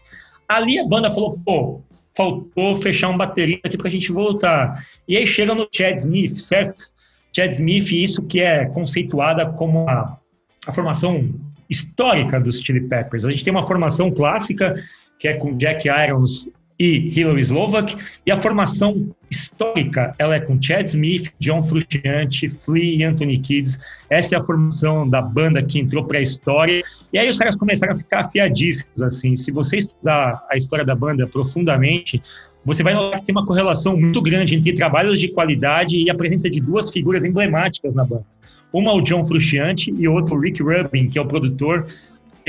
Ali 0.48 0.80
a 0.80 0.86
banda 0.86 1.12
falou, 1.12 1.38
pô, 1.44 1.80
faltou 2.16 2.74
fechar 2.74 3.08
um 3.08 3.16
baterista 3.16 3.68
aqui 3.68 3.76
para 3.76 3.88
a 3.88 3.90
gente 3.90 4.12
voltar. 4.12 4.84
E 5.06 5.16
aí 5.16 5.26
chega 5.26 5.54
no 5.54 5.68
Chad 5.72 5.96
Smith, 5.96 6.36
certo? 6.36 6.90
Chad 7.34 7.52
Smith, 7.52 7.92
isso 7.92 8.22
que 8.22 8.40
é 8.40 8.66
conceituada 8.66 9.46
como 9.46 9.88
a, 9.88 10.18
a 10.66 10.72
formação 10.72 11.28
histórica 11.68 12.40
dos 12.40 12.60
Chili 12.60 12.80
Peppers. 12.80 13.24
A 13.24 13.30
gente 13.30 13.44
tem 13.44 13.52
uma 13.52 13.62
formação 13.62 14.10
clássica, 14.10 14.74
que 15.18 15.28
é 15.28 15.34
com 15.34 15.56
Jack 15.56 15.88
Irons 15.88 16.48
e 16.80 17.12
Hillary 17.14 17.42
Slovak, 17.42 17.94
e 18.24 18.32
a 18.32 18.36
formação 18.38 19.14
histórica, 19.30 20.14
ela 20.18 20.36
é 20.36 20.40
com 20.40 20.60
Chad 20.60 20.86
Smith, 20.86 21.30
John 21.38 21.62
Frusciante, 21.62 22.48
Flea 22.48 22.96
e 22.96 23.04
Anthony 23.04 23.38
Kids. 23.38 23.78
Essa 24.08 24.34
é 24.34 24.38
a 24.38 24.42
formação 24.42 25.06
da 25.06 25.20
banda 25.20 25.62
que 25.62 25.78
entrou 25.78 26.04
para 26.04 26.18
a 26.18 26.22
história. 26.22 26.82
E 27.12 27.18
aí 27.18 27.28
os 27.28 27.36
caras 27.36 27.54
começaram 27.54 27.92
a 27.92 27.96
ficar 27.96 28.20
afiadíssimos, 28.20 29.02
assim. 29.02 29.36
Se 29.36 29.52
você 29.52 29.76
estudar 29.76 30.42
a 30.50 30.56
história 30.56 30.84
da 30.84 30.94
banda 30.94 31.26
profundamente, 31.26 32.22
você 32.64 32.82
vai 32.82 32.94
notar 32.94 33.20
que 33.20 33.26
tem 33.26 33.34
uma 33.34 33.44
correlação 33.44 34.00
muito 34.00 34.22
grande 34.22 34.54
entre 34.54 34.72
trabalhos 34.72 35.20
de 35.20 35.28
qualidade 35.28 35.98
e 35.98 36.08
a 36.08 36.14
presença 36.14 36.48
de 36.48 36.62
duas 36.62 36.88
figuras 36.88 37.26
emblemáticas 37.26 37.94
na 37.94 38.04
banda. 38.04 38.24
Uma 38.72 38.94
o 38.94 39.02
John 39.02 39.26
Frusciante 39.26 39.92
e 39.98 40.08
outro 40.08 40.36
o 40.36 40.40
Rick 40.40 40.62
Rubin, 40.62 41.08
que 41.10 41.18
é 41.18 41.22
o 41.22 41.26
produtor. 41.26 41.86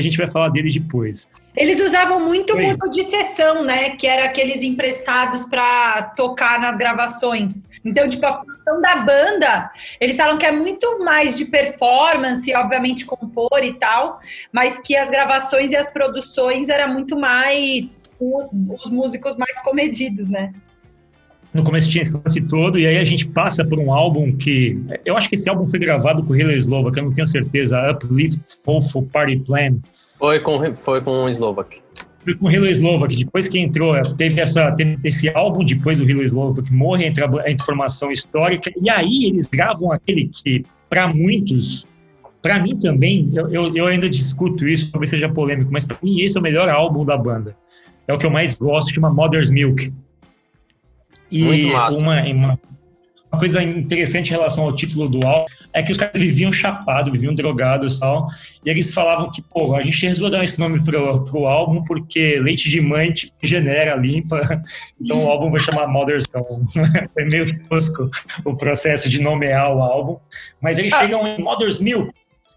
A 0.02 0.10
gente 0.10 0.18
vai 0.18 0.28
falar 0.28 0.48
dele 0.48 0.70
depois. 0.70 1.30
Eles 1.56 1.78
usavam 1.80 2.18
muito 2.18 2.54
Oi. 2.54 2.64
músico 2.64 2.90
de 2.90 3.04
sessão, 3.04 3.64
né? 3.64 3.90
Que 3.90 4.06
era 4.06 4.24
aqueles 4.24 4.62
emprestados 4.62 5.46
para 5.46 6.02
tocar 6.16 6.58
nas 6.58 6.76
gravações. 6.76 7.66
Então, 7.84 8.08
tipo, 8.08 8.24
a 8.26 8.42
função 8.42 8.80
da 8.80 8.96
banda, 8.96 9.70
eles 10.00 10.16
falam 10.16 10.38
que 10.38 10.46
é 10.46 10.52
muito 10.52 10.98
mais 11.04 11.36
de 11.36 11.44
performance, 11.44 12.54
obviamente 12.54 13.04
compor 13.04 13.62
e 13.62 13.74
tal, 13.74 14.20
mas 14.52 14.78
que 14.78 14.96
as 14.96 15.10
gravações 15.10 15.72
e 15.72 15.76
as 15.76 15.88
produções 15.88 16.68
era 16.68 16.86
muito 16.86 17.18
mais 17.18 18.00
os, 18.18 18.50
os 18.84 18.90
músicos 18.90 19.36
mais 19.36 19.60
comedidos, 19.60 20.28
né? 20.28 20.52
No 21.54 21.62
começo 21.62 21.90
tinha 21.90 22.00
esse 22.00 22.16
lance 22.16 22.40
todo, 22.42 22.78
e 22.78 22.86
aí 22.86 22.96
a 22.96 23.04
gente 23.04 23.28
passa 23.28 23.64
por 23.64 23.78
um 23.78 23.92
álbum 23.92 24.34
que. 24.34 24.78
Eu 25.04 25.16
acho 25.16 25.28
que 25.28 25.34
esse 25.34 25.50
álbum 25.50 25.66
foi 25.66 25.78
gravado 25.78 26.22
com 26.22 26.32
o 26.32 26.36
Hiller 26.36 26.56
Slova, 26.56 26.90
que 26.90 26.98
eu 26.98 27.04
não 27.04 27.12
tenho 27.12 27.26
certeza. 27.26 27.90
Uplift 27.90 28.40
Hopeful 28.66 29.02
Party 29.12 29.36
Plan 29.36 29.78
foi 30.22 30.38
com, 30.38 30.74
foi 30.84 31.00
com 31.00 31.24
o 31.24 31.28
Slovak. 31.28 31.80
foi 32.22 32.34
com 32.36 32.46
o 32.46 32.50
Hilo 32.52 32.68
Slovak, 32.68 33.16
depois 33.16 33.48
que 33.48 33.58
entrou, 33.58 34.00
teve, 34.14 34.40
essa, 34.40 34.70
teve 34.70 34.96
esse 35.02 35.28
álbum 35.30 35.64
depois 35.64 35.98
do 35.98 36.08
Hilo 36.08 36.22
Slovak, 36.22 36.72
morre 36.72 37.06
entre 37.06 37.24
a, 37.24 37.50
informação 37.50 38.12
histórica, 38.12 38.70
e 38.80 38.88
aí 38.88 39.24
eles 39.24 39.48
gravam 39.48 39.90
aquele 39.90 40.28
que, 40.28 40.64
para 40.88 41.08
muitos, 41.08 41.88
para 42.40 42.62
mim 42.62 42.78
também, 42.78 43.32
eu, 43.34 43.52
eu, 43.52 43.76
eu, 43.76 43.86
ainda 43.88 44.08
discuto 44.08 44.68
isso, 44.68 44.92
talvez 44.92 45.10
seja 45.10 45.28
polêmico, 45.28 45.72
mas 45.72 45.84
para 45.84 45.98
mim 46.00 46.20
esse 46.20 46.36
é 46.36 46.40
o 46.40 46.42
melhor 46.42 46.68
álbum 46.68 47.04
da 47.04 47.18
banda. 47.18 47.56
É 48.06 48.14
o 48.14 48.18
que 48.18 48.24
eu 48.24 48.30
mais 48.30 48.54
gosto, 48.54 48.94
chama 48.94 49.12
Mother's 49.12 49.50
Milk. 49.50 49.92
E 51.32 51.72
uma, 51.72 52.22
uma, 52.22 52.58
coisa 53.38 53.62
interessante 53.62 54.28
em 54.28 54.32
relação 54.32 54.64
ao 54.64 54.76
título 54.76 55.08
do 55.08 55.26
álbum 55.26 55.46
é 55.72 55.82
que 55.82 55.90
os 55.90 55.96
caras 55.96 56.20
viviam 56.20 56.52
chapados, 56.52 57.10
viviam 57.10 57.34
drogados 57.34 57.96
e 57.96 58.00
tal. 58.00 58.28
E 58.62 58.68
eles 58.68 58.92
falavam 58.92 59.30
que, 59.32 59.40
pô, 59.40 59.74
a 59.74 59.82
gente 59.82 60.06
resolveu 60.06 60.30
dar 60.30 60.44
esse 60.44 60.60
nome 60.60 60.84
pro, 60.84 61.24
pro 61.24 61.46
álbum 61.46 61.82
porque 61.84 62.38
leite 62.38 62.68
de 62.68 62.82
mãe 62.82 63.10
tipo, 63.12 63.32
genera, 63.42 63.96
limpa. 63.96 64.40
Então 65.00 65.24
o 65.24 65.28
álbum 65.28 65.50
vai 65.50 65.60
chamar 65.60 65.88
Mother's 65.88 66.24
Então 66.28 66.44
foi 67.14 67.24
meio 67.32 67.58
tosco 67.68 68.10
o 68.44 68.54
processo 68.54 69.08
de 69.08 69.20
nomear 69.20 69.74
o 69.74 69.82
álbum. 69.82 70.18
Mas 70.60 70.78
eles 70.78 70.92
ah. 70.92 71.00
chegam 71.00 71.26
em 71.26 71.42
Mother's 71.42 71.80
Milk. 71.80 72.12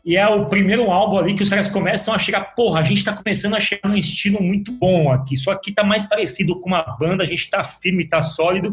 E 0.06 0.18
é 0.18 0.28
o 0.28 0.46
primeiro 0.46 0.92
álbum 0.92 1.18
ali 1.18 1.34
que 1.34 1.42
os 1.42 1.50
caras 1.50 1.68
começam 1.68 2.14
a 2.14 2.20
chegar, 2.20 2.54
porra, 2.54 2.80
a 2.80 2.84
gente 2.84 3.04
tá 3.04 3.12
começando 3.12 3.56
a 3.56 3.60
chegar 3.60 3.90
num 3.90 3.98
estilo 3.98 4.40
muito 4.40 4.72
bom 4.72 5.12
aqui. 5.12 5.34
Isso 5.34 5.50
aqui 5.50 5.72
tá 5.72 5.84
mais 5.84 6.04
parecido 6.04 6.60
com 6.62 6.68
uma 6.68 6.84
banda, 7.00 7.24
a 7.24 7.26
gente 7.26 7.50
tá 7.50 7.64
firme, 7.64 8.08
tá 8.08 8.22
sólido. 8.22 8.72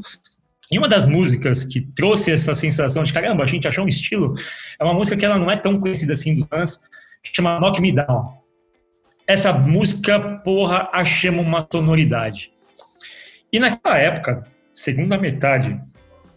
E 0.70 0.78
uma 0.78 0.86
das 0.86 1.06
músicas 1.06 1.64
que 1.64 1.80
trouxe 1.80 2.30
essa 2.30 2.54
sensação 2.54 3.02
de 3.02 3.14
caramba, 3.14 3.44
a 3.44 3.46
gente 3.46 3.66
achou 3.66 3.84
um 3.84 3.88
estilo, 3.88 4.34
é 4.78 4.84
uma 4.84 4.92
música 4.92 5.16
que 5.16 5.24
ela 5.24 5.38
não 5.38 5.50
é 5.50 5.56
tão 5.56 5.80
conhecida 5.80 6.12
assim 6.12 6.34
dos 6.34 6.46
fãs, 6.46 6.80
que 7.22 7.34
chama 7.34 7.58
Knock 7.58 7.80
Me 7.80 7.92
Down. 7.92 8.34
Essa 9.26 9.54
música, 9.54 10.18
porra, 10.44 10.90
achamos 10.92 11.46
uma 11.46 11.66
sonoridade. 11.70 12.52
E 13.50 13.58
naquela 13.58 13.96
época, 13.96 14.46
segunda 14.74 15.16
metade. 15.16 15.80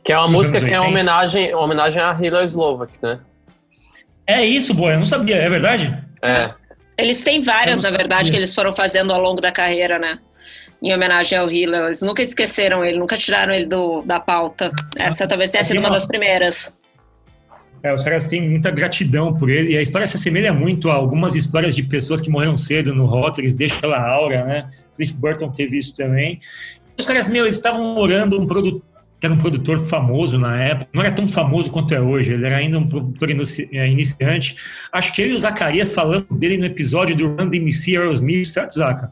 Que 0.06 0.14
é 0.14 0.18
uma 0.18 0.30
música 0.30 0.60
que 0.60 0.66
80, 0.66 0.76
é 0.76 0.80
uma 0.80 0.90
homenagem, 0.90 1.54
uma 1.54 1.64
homenagem 1.64 2.02
a 2.02 2.18
Hilo 2.18 2.42
Slovak, 2.44 2.98
né? 3.02 3.20
É 4.28 4.44
isso, 4.44 4.74
boa, 4.74 4.94
eu 4.94 5.00
não 5.00 5.06
sabia, 5.06 5.36
é 5.36 5.50
verdade? 5.50 5.98
É. 6.24 6.52
Eles 6.98 7.22
têm 7.22 7.42
várias, 7.42 7.84
na 7.84 7.92
verdade, 7.92 8.32
que 8.32 8.38
eles 8.38 8.56
foram 8.56 8.72
fazendo 8.72 9.14
ao 9.14 9.22
longo 9.22 9.42
da 9.42 9.52
carreira, 9.52 10.00
né? 10.00 10.20
em 10.82 10.94
homenagem 10.94 11.38
ao 11.38 11.50
Hiller. 11.50 11.86
Eles 11.86 12.02
nunca 12.02 12.22
esqueceram 12.22 12.84
ele, 12.84 13.00
nunca 13.00 13.18
tiraram 13.18 13.54
ele 13.54 13.66
do, 13.66 14.02
da 14.04 14.20
pauta. 14.20 14.72
Essa 14.98 15.28
talvez 15.28 15.50
tenha 15.52 15.64
sido 15.64 15.80
uma 15.80 15.90
das 15.90 16.06
primeiras. 16.06 16.76
É, 17.82 17.94
os 17.94 18.04
caras 18.04 18.28
têm 18.28 18.42
muita 18.50 18.72
gratidão 18.72 19.34
por 19.34 19.50
ele, 19.50 19.74
e 19.74 19.78
a 19.78 19.82
história 19.82 20.08
se 20.08 20.18
assemelha 20.18 20.52
muito 20.52 20.90
a 20.90 20.96
algumas 20.96 21.36
histórias 21.36 21.76
de 21.76 21.84
pessoas 21.84 22.20
que 22.20 22.30
morreram 22.30 22.58
cedo 22.58 22.96
no 22.96 23.06
rock, 23.06 23.40
eles 23.40 23.56
deixam 23.56 23.78
aquela 23.78 24.00
aura, 24.00 24.44
né? 24.44 24.72
Cliff 24.96 25.14
Burton 25.14 25.52
teve 25.52 25.78
isso 25.78 25.96
também. 25.96 26.40
Os 26.98 27.06
caras, 27.06 27.28
meu, 27.28 27.46
eles 27.46 27.58
estavam 27.58 27.94
morando 27.94 28.40
um 28.40 28.48
produtor, 28.48 28.82
que 29.20 29.26
era 29.26 29.34
um 29.34 29.38
produtor 29.38 29.80
famoso 29.80 30.38
na 30.38 30.62
época, 30.62 30.90
não 30.94 31.02
era 31.02 31.12
tão 31.12 31.28
famoso 31.28 31.72
quanto 31.72 31.94
é 31.94 32.02
hoje, 32.02 32.34
ele 32.34 32.46
era 32.46 32.58
ainda 32.58 32.78
um 32.78 32.88
produtor 32.88 33.30
é, 33.30 33.88
iniciante. 33.88 34.58
Acho 34.92 35.14
que 35.14 35.22
eu 35.22 35.28
e 35.28 35.34
o 35.34 35.40
Zacarias 35.40 35.94
falamos 35.94 36.28
dele 36.38 36.58
no 36.58 36.66
episódio 36.66 37.16
do 37.16 37.36
Run 37.36 37.50
DMC 37.50 37.98
Aerosmith, 37.98 38.46
certo, 38.46 38.74
Zaca? 38.74 39.12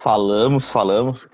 Falamos, 0.00 0.70
falamos. 0.70 1.28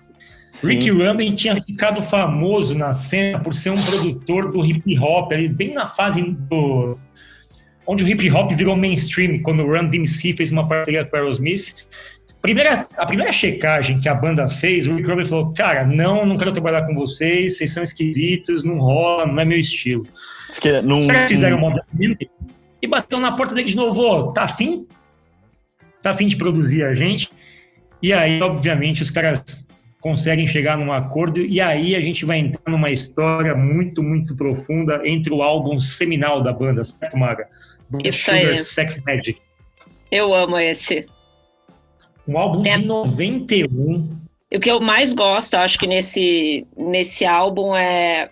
Sim. 0.51 0.69
Rick 0.69 0.91
Rubin 0.91 1.35
tinha 1.35 1.61
ficado 1.63 2.01
famoso 2.01 2.75
na 2.75 2.95
cena 2.95 3.39
por 3.39 3.55
ser 3.55 3.71
um 3.71 3.83
produtor 3.83 4.51
do 4.51 4.65
hip 4.65 4.99
hop, 4.99 5.33
ali 5.33 5.49
bem 5.49 5.75
na 5.75 5.87
fase 5.87 6.23
do 6.23 6.99
onde 7.87 8.05
o 8.05 8.09
hip 8.09 8.31
hop 8.31 8.53
virou 8.53 8.77
mainstream, 8.77 9.41
quando 9.43 9.63
o 9.63 9.67
Run 9.67 9.89
DMC 9.89 10.35
fez 10.35 10.51
uma 10.51 10.69
parceria 10.69 11.05
com 11.05 11.17
o 11.17 11.19
Aerosmith. 11.19 11.75
Primeira, 12.41 12.87
a 12.97 13.05
primeira 13.05 13.33
checagem 13.33 14.01
que 14.01 14.09
a 14.09 14.15
banda 14.15 14.49
fez, 14.49 14.87
o 14.87 14.95
Rick 14.95 15.09
Rubin 15.09 15.25
falou: 15.25 15.53
Cara, 15.53 15.85
não, 15.85 16.25
não 16.25 16.37
quero 16.37 16.53
trabalhar 16.53 16.87
com 16.87 16.95
vocês, 16.95 17.57
vocês 17.57 17.73
são 17.73 17.83
esquisitos, 17.83 18.63
não 18.63 18.79
rola, 18.79 19.27
não 19.27 19.41
é 19.41 19.45
meu 19.45 19.59
estilo. 19.59 20.07
Que 20.61 20.81
não, 20.81 20.99
Os 20.99 21.07
caras 21.07 21.31
fizeram 21.31 21.59
uma 21.59 21.85
e 22.81 22.87
bateu 22.87 23.19
na 23.19 23.33
porta 23.33 23.55
dele 23.55 23.69
de 23.69 23.77
novo: 23.77 24.33
Tá 24.33 24.45
afim? 24.45 24.87
Tá 26.03 26.11
afim 26.11 26.29
de 26.29 26.37
produzir 26.37 26.85
a 26.85 26.95
gente? 26.95 27.31
E 28.01 28.13
aí, 28.13 28.41
obviamente, 28.41 29.03
os 29.03 29.11
caras 29.11 29.69
conseguem 30.01 30.47
chegar 30.47 30.79
num 30.79 30.93
acordo 30.93 31.41
e 31.41 31.61
aí 31.61 31.97
a 31.97 32.01
gente 32.01 32.25
vai 32.25 32.39
entrar 32.39 32.71
numa 32.71 32.91
história 32.91 33.55
muito, 33.57 34.01
muito 34.01 34.37
profunda 34.37 35.03
entre 35.05 35.33
o 35.33 35.43
álbum 35.43 35.77
seminal 35.79 36.41
da 36.41 36.53
banda, 36.53 36.85
certo, 36.85 37.17
Maga? 37.17 37.49
Isso 38.05 38.27
Sugar 38.27 38.39
aí. 38.39 38.57
Sex 38.57 39.03
Magic. 39.05 39.41
Eu 40.11 40.33
amo 40.33 40.57
esse. 40.59 41.07
Um 42.29 42.37
álbum 42.39 42.65
é. 42.67 42.77
de 42.77 42.85
91. 42.85 44.19
O 44.55 44.61
que 44.61 44.71
eu 44.71 44.81
mais 44.81 45.13
gosto, 45.13 45.55
acho 45.55 45.79
que 45.79 45.87
nesse, 45.87 46.67
nesse 46.77 47.25
álbum 47.25 47.75
é 47.75 48.31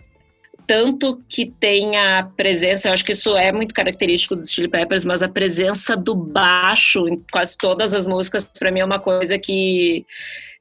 tanto 0.67 1.23
que 1.29 1.45
tem 1.45 1.95
a 1.95 2.29
presença, 2.35 2.89
eu 2.89 2.93
acho 2.93 3.05
que 3.05 3.13
isso 3.13 3.35
é 3.37 3.53
muito 3.53 3.73
característico 3.73 4.35
dos 4.35 4.51
Chili 4.51 4.67
Peppers, 4.67 5.05
mas 5.05 5.23
a 5.23 5.29
presença 5.29 5.95
do 5.95 6.13
baixo 6.13 7.07
em 7.07 7.23
quase 7.31 7.57
todas 7.57 7.93
as 7.93 8.05
músicas, 8.05 8.51
para 8.59 8.69
mim 8.69 8.81
é 8.81 8.85
uma 8.85 8.99
coisa 8.99 9.39
que 9.39 10.05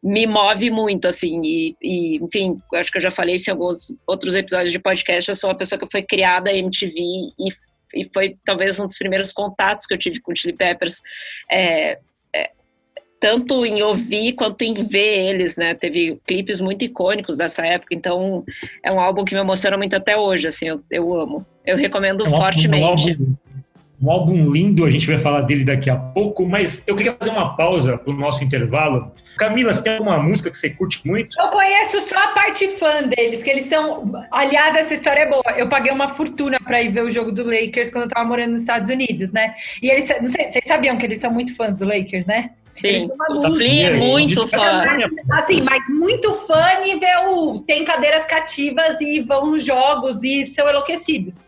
me 0.01 0.25
move 0.25 0.71
muito, 0.71 1.09
assim, 1.09 1.41
e, 1.43 1.77
e, 1.83 2.17
enfim, 2.23 2.57
acho 2.75 2.93
que 2.93 2.99
eu 2.99 3.03
já 3.03 3.11
falei 3.11 3.35
isso 3.35 3.51
em 3.51 3.55
alguns 3.55 3.97
outros 4.07 4.37
episódios 4.37 4.71
de 4.71 4.79
podcast, 4.79 5.29
eu 5.29 5.35
sou 5.35 5.51
uma 5.51 5.57
pessoa 5.57 5.79
que 5.79 5.91
foi 5.91 6.03
criada 6.03 6.53
em 6.53 6.61
MTV 6.61 6.95
e, 6.97 7.49
e 7.93 8.11
foi 8.15 8.37
talvez 8.45 8.79
um 8.79 8.87
dos 8.87 8.99
primeiros 8.99 9.33
contatos 9.33 9.87
que 9.87 9.95
eu 9.95 9.99
tive 9.99 10.21
com 10.21 10.37
Chili 10.37 10.55
Peppers, 10.55 11.03
é, 11.51 11.99
tanto 13.19 13.65
em 13.65 13.83
ouvir 13.83 14.33
quanto 14.35 14.63
em 14.63 14.75
ver 14.87 15.29
eles, 15.29 15.57
né? 15.57 15.75
Teve 15.75 16.21
clipes 16.27 16.61
muito 16.61 16.85
icônicos 16.85 17.39
dessa 17.39 17.67
época, 17.67 17.95
então 17.95 18.45
é 18.83 18.93
um 18.93 19.01
álbum 19.01 19.25
que 19.25 19.35
me 19.35 19.41
emociona 19.41 19.77
muito 19.77 19.97
até 19.97 20.17
hoje, 20.17 20.49
assim, 20.49 20.69
eu, 20.69 20.77
eu 20.91 21.15
amo. 21.15 21.47
Eu 21.65 21.77
recomendo 21.77 22.25
é 22.25 22.29
um 22.29 22.31
fortemente. 22.31 23.13
Álbum, 23.13 23.35
um 24.01 24.11
álbum 24.11 24.51
lindo, 24.51 24.85
a 24.85 24.91
gente 24.91 25.07
vai 25.07 25.19
falar 25.19 25.43
dele 25.43 25.65
daqui 25.65 25.89
a 25.89 25.97
pouco, 25.97 26.47
mas 26.47 26.83
eu 26.87 26.95
queria 26.95 27.17
fazer 27.19 27.31
uma 27.31 27.57
pausa 27.57 27.97
para 27.97 28.13
o 28.13 28.17
nosso 28.17 28.45
intervalo. 28.45 29.11
Camila, 29.39 29.73
você 29.73 29.83
tem 29.83 29.95
alguma 29.95 30.19
música 30.19 30.51
que 30.51 30.59
você 30.59 30.71
curte 30.71 31.01
muito? 31.07 31.39
Eu 31.41 31.49
conheço 31.49 32.01
só 32.01 32.17
a 32.17 32.29
parte 32.29 32.69
fã 32.69 33.03
deles, 33.03 33.43
que 33.43 33.51
eles 33.51 33.65
são. 33.65 34.13
Aliás, 34.31 34.77
essa 34.77 34.95
história 34.95 35.21
é 35.21 35.27
boa. 35.27 35.43
Eu 35.57 35.69
paguei 35.69 35.93
uma 35.93 36.09
fortuna 36.09 36.59
para 36.61 36.83
ir 36.83 36.91
ver 36.91 37.03
o 37.03 37.11
jogo 37.11 37.33
do 37.33 37.45
Lakers 37.45 37.91
quando 37.91 38.05
eu 38.05 38.09
estava 38.09 38.29
morando 38.29 38.53
nos 38.53 38.61
Estados 38.61 38.91
Unidos, 38.91 39.33
né? 39.33 39.55
E 39.83 39.91
eles, 39.91 40.09
não 40.21 40.29
sei, 40.29 40.51
vocês 40.51 40.65
sabiam 40.67 40.97
que 40.99 41.07
eles 41.07 41.19
são 41.19 41.31
muito 41.31 41.55
fãs 41.55 41.77
do 41.77 41.87
Lakers, 41.87 42.27
né? 42.27 42.51
Sim, 42.71 43.09
o 43.31 43.51
Flea 43.55 43.89
é 43.89 43.97
muito 43.97 44.47
fã. 44.47 44.85
Assim, 45.33 45.63
mas 45.63 45.83
muito 45.89 46.35
fã 46.35 46.81
nível 46.83 47.65
tem 47.67 47.83
cadeiras 47.85 48.27
cativas 48.27 49.01
e 49.01 49.23
vão 49.23 49.47
nos 49.53 49.65
jogos 49.65 50.23
e 50.23 50.45
são 50.45 50.69
enlouquecidos. 50.69 51.47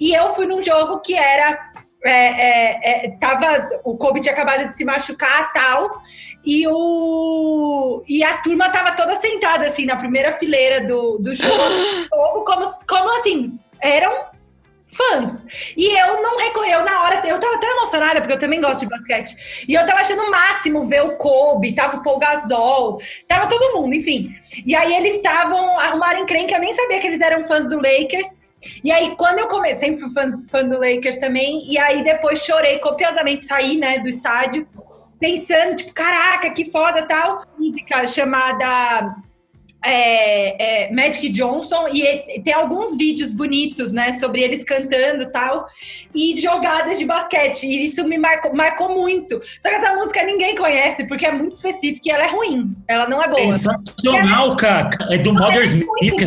E 0.00 0.12
eu 0.12 0.30
fui 0.30 0.46
num 0.46 0.60
jogo 0.60 0.98
que 0.98 1.14
era 1.14 1.73
é, 2.04 2.10
é, 2.10 3.06
é, 3.06 3.10
tava, 3.18 3.68
o 3.82 3.96
Kobe 3.96 4.20
tinha 4.20 4.34
acabado 4.34 4.68
de 4.68 4.74
se 4.74 4.84
machucar 4.84 5.52
tal, 5.52 6.02
e, 6.44 6.66
o, 6.68 8.04
e 8.06 8.22
a 8.22 8.36
turma 8.38 8.70
tava 8.70 8.92
toda 8.92 9.16
sentada 9.16 9.66
assim 9.66 9.86
na 9.86 9.96
primeira 9.96 10.32
fileira 10.32 10.86
do, 10.86 11.18
do 11.18 11.32
jogo, 11.32 11.54
como, 12.44 12.70
como 12.86 13.18
assim, 13.18 13.58
eram 13.80 14.34
fãs. 14.94 15.46
E 15.76 15.86
eu 15.98 16.22
não 16.22 16.38
recorreu 16.38 16.84
na 16.84 17.02
hora, 17.02 17.22
eu 17.26 17.38
tava 17.38 17.56
até 17.56 17.66
emocionada, 17.66 18.20
porque 18.20 18.34
eu 18.34 18.38
também 18.38 18.60
gosto 18.60 18.80
de 18.80 18.88
basquete. 18.88 19.34
E 19.68 19.74
eu 19.74 19.84
tava 19.84 20.00
achando 20.00 20.22
o 20.22 20.30
máximo 20.30 20.86
ver 20.86 21.02
o 21.02 21.16
Kobe, 21.16 21.74
tava 21.74 21.96
o 21.96 22.02
Paul 22.02 22.18
Gasol, 22.18 23.00
tava 23.26 23.48
todo 23.48 23.80
mundo, 23.80 23.94
enfim. 23.94 24.34
E 24.64 24.74
aí 24.74 24.94
eles 24.94 25.14
estavam, 25.14 25.78
arrumaram 25.78 26.20
encrenca, 26.20 26.54
eu 26.54 26.60
nem 26.60 26.72
sabia 26.72 27.00
que 27.00 27.06
eles 27.06 27.20
eram 27.20 27.44
fãs 27.44 27.68
do 27.68 27.76
Lakers. 27.76 28.36
E 28.82 28.90
aí, 28.90 29.14
quando 29.16 29.38
eu 29.38 29.48
comecei, 29.48 29.90
sempre 29.90 30.00
fui 30.00 30.10
fã, 30.10 30.42
fã, 30.48 30.64
do 30.64 30.78
Lakers 30.78 31.18
também, 31.18 31.70
e 31.70 31.78
aí 31.78 32.02
depois 32.04 32.44
chorei 32.44 32.78
copiosamente, 32.78 33.46
saí, 33.46 33.76
né, 33.76 33.98
do 33.98 34.08
estádio, 34.08 34.66
pensando, 35.18 35.76
tipo, 35.76 35.92
caraca, 35.92 36.50
que 36.50 36.70
foda 36.70 37.02
tal. 37.02 37.44
Música 37.58 38.06
chamada 38.06 39.14
é, 39.84 40.86
é, 40.86 40.92
Magic 40.92 41.28
Johnson 41.28 41.86
e 41.88 42.40
tem 42.42 42.54
alguns 42.54 42.96
vídeos 42.96 43.30
bonitos, 43.30 43.92
né, 43.92 44.12
sobre 44.14 44.42
eles 44.42 44.64
cantando 44.64 45.30
tal 45.30 45.66
e 46.14 46.34
jogadas 46.36 46.98
de 46.98 47.04
basquete. 47.04 47.66
E 47.66 47.86
isso 47.86 48.06
me 48.06 48.16
marcou, 48.16 48.54
marcou 48.54 48.88
muito. 48.88 49.40
Só 49.60 49.68
que 49.68 49.74
essa 49.74 49.94
música 49.94 50.24
ninguém 50.24 50.56
conhece 50.56 51.06
porque 51.06 51.26
é 51.26 51.32
muito 51.32 51.52
específica 51.52 52.08
e 52.08 52.10
ela 52.10 52.24
é 52.24 52.28
ruim. 52.28 52.66
Ela 52.88 53.06
não 53.06 53.22
é 53.22 53.28
boa. 53.28 53.52
Sensacional, 53.52 54.56
cara. 54.56 54.90
É 55.10 55.18
do 55.18 55.32
Mother's 55.32 55.74
Milk. 55.74 56.24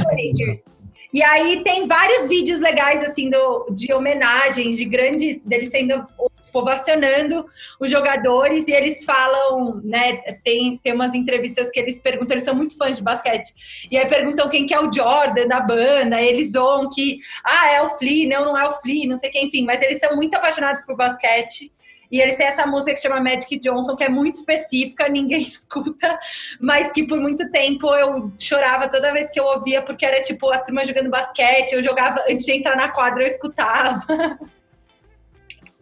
E 1.17 1.23
aí 1.23 1.63
tem 1.63 1.87
vários 1.87 2.27
vídeos 2.27 2.59
legais, 2.59 3.03
assim, 3.03 3.27
do, 3.27 3.69
de 3.71 3.91
homenagens, 3.91 4.77
de 4.77 4.85
grandes, 4.85 5.41
deles 5.41 5.71
sendo 5.71 6.05
ovacionando 6.53 7.43
os 7.79 7.89
jogadores 7.89 8.67
e 8.67 8.71
eles 8.71 9.03
falam, 9.03 9.81
né, 9.83 10.17
tem, 10.43 10.77
tem 10.77 10.93
umas 10.93 11.15
entrevistas 11.15 11.71
que 11.71 11.79
eles 11.79 11.99
perguntam, 11.99 12.35
eles 12.35 12.43
são 12.43 12.53
muito 12.53 12.77
fãs 12.77 12.97
de 12.97 13.03
basquete, 13.03 13.51
e 13.89 13.97
aí 13.97 14.07
perguntam 14.07 14.47
quem 14.47 14.67
que 14.67 14.75
é 14.75 14.79
o 14.79 14.93
Jordan 14.93 15.47
da 15.47 15.59
banda, 15.59 16.21
eles 16.21 16.51
zoam 16.51 16.87
que, 16.87 17.19
ah, 17.43 17.71
é 17.71 17.81
o 17.81 17.89
Flea, 17.89 18.29
não, 18.29 18.45
não 18.45 18.57
é 18.57 18.67
o 18.67 18.73
Flea, 18.73 19.07
não 19.07 19.17
sei 19.17 19.31
quem, 19.31 19.47
enfim, 19.47 19.65
mas 19.65 19.81
eles 19.81 19.99
são 19.99 20.15
muito 20.15 20.35
apaixonados 20.35 20.83
por 20.83 20.95
basquete, 20.95 21.71
E 22.11 22.19
eles 22.19 22.35
têm 22.35 22.47
essa 22.47 22.65
música 22.65 22.93
que 22.93 23.01
chama 23.01 23.19
Magic 23.21 23.59
Johnson, 23.59 23.95
que 23.95 24.03
é 24.03 24.09
muito 24.09 24.35
específica, 24.35 25.07
ninguém 25.09 25.41
escuta, 25.41 26.17
mas 26.59 26.91
que 26.91 27.05
por 27.05 27.19
muito 27.19 27.49
tempo 27.51 27.93
eu 27.95 28.31
chorava 28.39 28.87
toda 28.87 29.13
vez 29.13 29.31
que 29.31 29.39
eu 29.39 29.45
ouvia, 29.45 29.81
porque 29.81 30.05
era 30.05 30.21
tipo 30.21 30.49
a 30.51 30.59
turma 30.59 30.85
jogando 30.85 31.09
basquete, 31.09 31.73
eu 31.73 31.81
jogava 31.81 32.21
antes 32.29 32.45
de 32.45 32.53
entrar 32.53 32.75
na 32.75 32.89
quadra, 32.89 33.23
eu 33.23 33.27
escutava. 33.27 34.03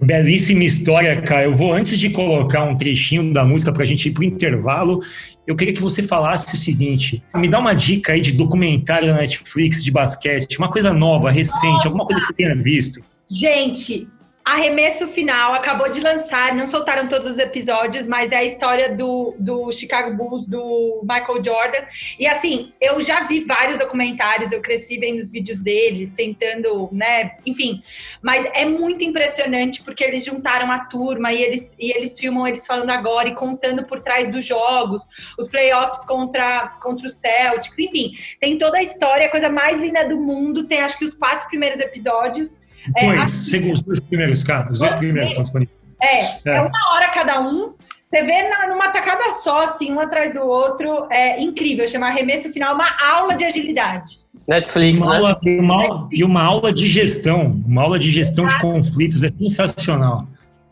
Belíssima 0.02 0.64
história, 0.64 1.22
cara. 1.22 1.46
Eu 1.46 1.54
vou, 1.54 1.74
antes 1.74 1.98
de 1.98 2.10
colocar 2.10 2.66
um 2.66 2.78
trechinho 2.78 3.34
da 3.34 3.46
música 3.46 3.72
para 3.72 3.84
a 3.84 3.86
gente 3.86 4.10
ir 4.10 4.12
para 4.12 4.22
o 4.22 4.26
intervalo, 4.26 5.02
eu 5.48 5.56
queria 5.56 5.74
que 5.74 5.82
você 5.82 6.04
falasse 6.04 6.54
o 6.54 6.58
seguinte: 6.58 7.24
me 7.34 7.48
dá 7.48 7.60
uma 7.60 7.74
dica 7.74 8.12
aí 8.12 8.20
de 8.20 8.34
documentário 8.34 9.08
da 9.08 9.16
Netflix 9.16 9.84
de 9.84 9.92
basquete, 9.92 10.58
uma 10.58 10.70
coisa 10.70 10.94
nova, 10.94 11.32
recente, 11.32 11.88
alguma 11.88 12.06
coisa 12.06 12.20
que 12.20 12.28
você 12.28 12.34
tenha 12.34 12.56
visto. 12.56 13.02
Gente, 13.30 14.08
Arremesso 14.46 15.08
Final 15.08 15.56
acabou 15.56 15.90
de 15.90 16.00
lançar, 16.00 16.54
não 16.54 16.70
soltaram 16.70 17.08
todos 17.08 17.32
os 17.32 17.40
episódios, 17.40 18.06
mas 18.06 18.32
é 18.32 18.38
a 18.38 18.44
história 18.44 18.96
do, 18.96 19.34
do 19.40 19.72
Chicago 19.72 20.16
Bulls, 20.16 20.46
do 20.46 21.02
Michael 21.02 21.44
Jordan. 21.44 21.84
E 22.20 22.28
assim, 22.28 22.72
eu 22.80 23.02
já 23.02 23.24
vi 23.24 23.40
vários 23.40 23.80
documentários, 23.80 24.52
eu 24.52 24.62
cresci 24.62 25.00
vendo 25.00 25.20
os 25.20 25.32
vídeos 25.32 25.58
deles, 25.58 26.12
tentando, 26.16 26.88
né, 26.92 27.38
enfim. 27.44 27.82
Mas 28.22 28.46
é 28.54 28.66
muito 28.66 29.04
impressionante 29.04 29.82
porque 29.82 30.04
eles 30.04 30.24
juntaram 30.24 30.72
a 30.72 30.78
turma 30.78 31.34
e 31.34 31.42
eles, 31.42 31.76
e 31.80 31.92
eles 31.92 32.20
filmam 32.20 32.48
eles 32.48 32.68
falando 32.68 32.92
agora 32.92 33.28
e 33.28 33.34
contando 33.34 33.84
por 33.84 34.00
trás 34.00 34.32
dos 34.32 34.46
jogos, 34.46 35.02
os 35.40 35.48
playoffs 35.48 36.06
contra, 36.06 36.68
contra 36.84 37.08
o 37.08 37.10
Celtics, 37.10 37.80
enfim. 37.80 38.14
Tem 38.40 38.60
toda 38.60 38.78
a 38.78 38.84
história, 38.84 39.26
a 39.26 39.32
coisa 39.32 39.50
mais 39.50 39.82
linda 39.82 40.08
do 40.08 40.20
mundo. 40.20 40.68
Tem 40.68 40.82
acho 40.82 41.00
que 41.00 41.06
os 41.06 41.16
quatro 41.16 41.48
primeiros 41.48 41.80
episódios. 41.80 42.64
É, 42.96 43.06
Dois, 43.06 43.22
assim, 43.22 43.50
segundo 43.50 43.74
os 43.74 43.82
dois 43.82 44.00
primeiros, 44.00 44.44
cara. 44.44 44.72
Os 44.72 44.80
dois 44.80 44.94
primeiros 44.96 45.32
estão 45.32 45.44
disponíveis. 45.44 45.78
É, 46.02 46.24
é, 46.24 46.58
é 46.58 46.62
uma 46.62 46.94
hora 46.94 47.10
cada 47.10 47.40
um. 47.40 47.74
Você 48.04 48.22
vê 48.22 48.48
na, 48.48 48.68
numa 48.68 48.90
tacada 48.90 49.32
só, 49.34 49.64
assim, 49.64 49.92
um 49.92 50.00
atrás 50.00 50.34
do 50.34 50.42
outro. 50.42 51.08
É 51.10 51.42
incrível. 51.42 51.88
Chama 51.88 52.08
Arremesso 52.08 52.52
Final, 52.52 52.76
uma 52.76 52.90
aula 53.04 53.36
de 53.36 53.44
agilidade. 53.44 54.20
Netflix, 54.48 55.02
uma 55.02 55.12
né? 55.12 55.18
Aula, 55.18 55.40
e, 55.44 55.60
uma, 55.60 56.10
e 56.12 56.24
uma 56.24 56.44
aula 56.44 56.72
de 56.72 56.88
gestão. 56.88 57.62
Uma 57.66 57.82
aula 57.82 57.98
de 57.98 58.12
gestão 58.12 58.46
Exato. 58.46 58.62
de 58.66 58.74
conflitos. 58.74 59.24
É 59.24 59.30
sensacional. 59.30 60.20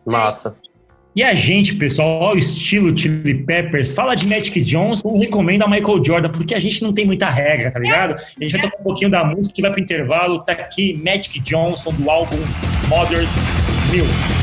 Massa. 0.05 0.55
E 1.15 1.21
a 1.21 1.35
gente, 1.35 1.75
pessoal, 1.75 2.35
estilo 2.35 2.97
Chili 2.97 3.35
Peppers, 3.35 3.91
fala 3.91 4.15
de 4.15 4.27
Magic 4.27 4.59
Johnson, 4.61 5.15
recomenda 5.15 5.67
Michael 5.67 6.03
Jordan, 6.03 6.29
porque 6.29 6.55
a 6.55 6.59
gente 6.59 6.81
não 6.81 6.91
tem 6.91 7.05
muita 7.05 7.29
regra, 7.29 7.69
tá 7.69 7.77
ligado? 7.77 8.15
A 8.15 8.43
gente 8.43 8.51
vai 8.53 8.61
tocar 8.61 8.79
um 8.79 8.83
pouquinho 8.83 9.11
da 9.11 9.23
música 9.23 9.53
e 9.55 9.61
vai 9.61 9.71
pro 9.71 9.79
intervalo. 9.79 10.39
Tá 10.43 10.53
aqui 10.53 10.99
Magic 11.05 11.39
Johnson 11.41 11.91
do 11.91 12.09
álbum 12.09 12.37
Mothers 12.89 13.31
Milk. 13.91 14.42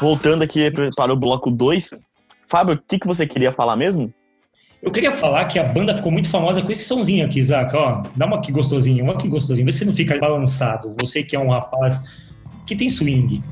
Voltando 0.00 0.42
aqui 0.42 0.70
para 0.96 1.12
o 1.12 1.16
bloco 1.16 1.50
2, 1.50 1.90
Fábio, 2.48 2.74
o 2.74 2.78
que, 2.78 2.98
que 2.98 3.06
você 3.06 3.26
queria 3.26 3.52
falar 3.52 3.76
mesmo? 3.76 4.12
Eu 4.82 4.90
queria 4.90 5.12
falar 5.12 5.44
que 5.44 5.58
a 5.58 5.62
banda 5.62 5.94
ficou 5.94 6.10
muito 6.10 6.28
famosa 6.28 6.62
com 6.62 6.72
esse 6.72 6.84
sonzinho 6.84 7.26
aqui, 7.26 7.38
Isaac. 7.38 7.76
Ó, 7.76 8.02
dá 8.16 8.26
uma 8.26 8.38
aqui 8.38 8.50
gostosinho, 8.50 9.04
uma 9.04 9.12
aqui 9.12 9.28
gostosinho. 9.28 9.66
Vê 9.66 9.72
se 9.72 9.84
não 9.84 9.92
fica 9.92 10.18
balançado. 10.18 10.94
Você 11.00 11.22
que 11.22 11.36
é 11.36 11.38
um 11.38 11.50
rapaz 11.50 12.02
que 12.66 12.74
tem 12.74 12.88
swing. 12.88 13.42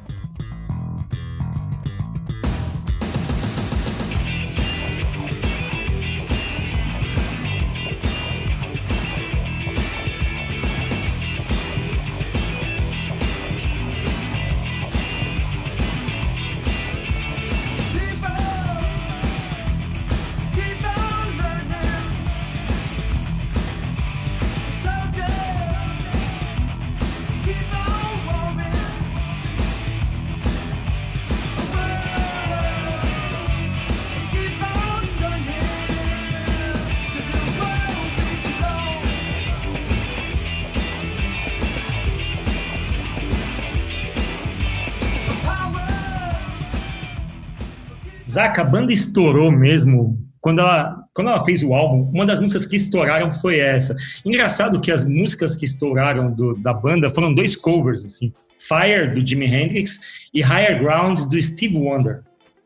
Zaca, 48.38 48.62
a 48.62 48.64
banda 48.64 48.92
estourou 48.92 49.50
mesmo 49.50 50.16
quando 50.40 50.60
ela, 50.60 51.04
quando 51.12 51.28
ela 51.28 51.44
fez 51.44 51.64
o 51.64 51.74
álbum, 51.74 52.08
uma 52.14 52.24
das 52.24 52.38
músicas 52.38 52.64
que 52.66 52.76
estouraram 52.76 53.32
foi 53.32 53.58
essa. 53.58 53.96
Engraçado 54.24 54.80
que 54.80 54.92
as 54.92 55.02
músicas 55.02 55.56
que 55.56 55.64
estouraram 55.64 56.30
do, 56.30 56.54
da 56.54 56.72
banda 56.72 57.10
foram 57.10 57.34
dois 57.34 57.56
covers, 57.56 58.04
assim. 58.04 58.32
Fire, 58.56 59.12
do 59.12 59.26
Jimi 59.26 59.46
Hendrix, 59.46 59.98
e 60.32 60.40
Higher 60.40 60.78
Ground, 60.80 61.22
do 61.22 61.42
Steve 61.42 61.76
Wonder. 61.76 62.20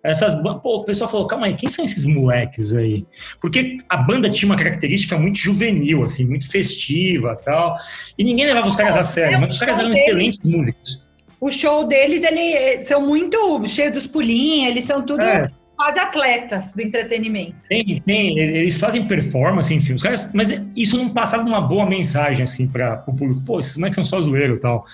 Essas, 0.04 0.34
pô, 0.60 0.80
o 0.80 0.84
pessoal 0.84 1.10
falou, 1.10 1.26
calma 1.26 1.46
aí, 1.46 1.54
quem 1.54 1.70
são 1.70 1.86
esses 1.86 2.04
moleques 2.04 2.74
aí? 2.74 3.06
Porque 3.40 3.78
a 3.88 3.96
banda 3.96 4.28
tinha 4.28 4.50
uma 4.50 4.58
característica 4.58 5.16
muito 5.16 5.38
juvenil, 5.38 6.02
assim, 6.02 6.26
muito 6.26 6.50
festiva 6.50 7.34
tal, 7.42 7.76
e 8.18 8.24
ninguém 8.24 8.44
levava 8.44 8.68
os 8.68 8.76
caras 8.76 8.96
a 8.96 9.04
sério, 9.04 9.40
mas 9.40 9.54
os 9.54 9.60
caras 9.60 9.78
eram 9.78 9.92
excelentes 9.92 10.40
músicos. 10.44 11.02
O 11.40 11.50
show 11.50 11.88
deles, 11.88 12.22
eles 12.22 12.84
são 12.84 13.06
muito 13.06 13.64
cheios 13.66 13.94
dos 13.94 14.06
pulinhos, 14.06 14.70
eles 14.70 14.84
são 14.84 15.00
tudo... 15.06 15.22
É 15.22 15.50
quase 15.76 15.98
atletas 15.98 16.72
do 16.72 16.80
entretenimento. 16.80 17.56
Tem, 17.68 18.02
tem, 18.04 18.38
eles 18.38 18.78
fazem 18.78 19.04
performance, 19.04 19.92
os 19.92 20.02
caras, 20.02 20.30
mas 20.32 20.48
isso 20.76 20.96
não 20.96 21.08
passava 21.08 21.42
uma 21.42 21.60
boa 21.60 21.86
mensagem, 21.86 22.44
assim, 22.44 22.68
para 22.68 23.02
o 23.06 23.14
público. 23.14 23.42
Pô, 23.44 23.58
esses 23.58 23.76
moleques 23.76 23.96
são 23.96 24.04
só 24.04 24.20
zoeiro 24.20 24.54
e 24.54 24.60
tal. 24.60 24.84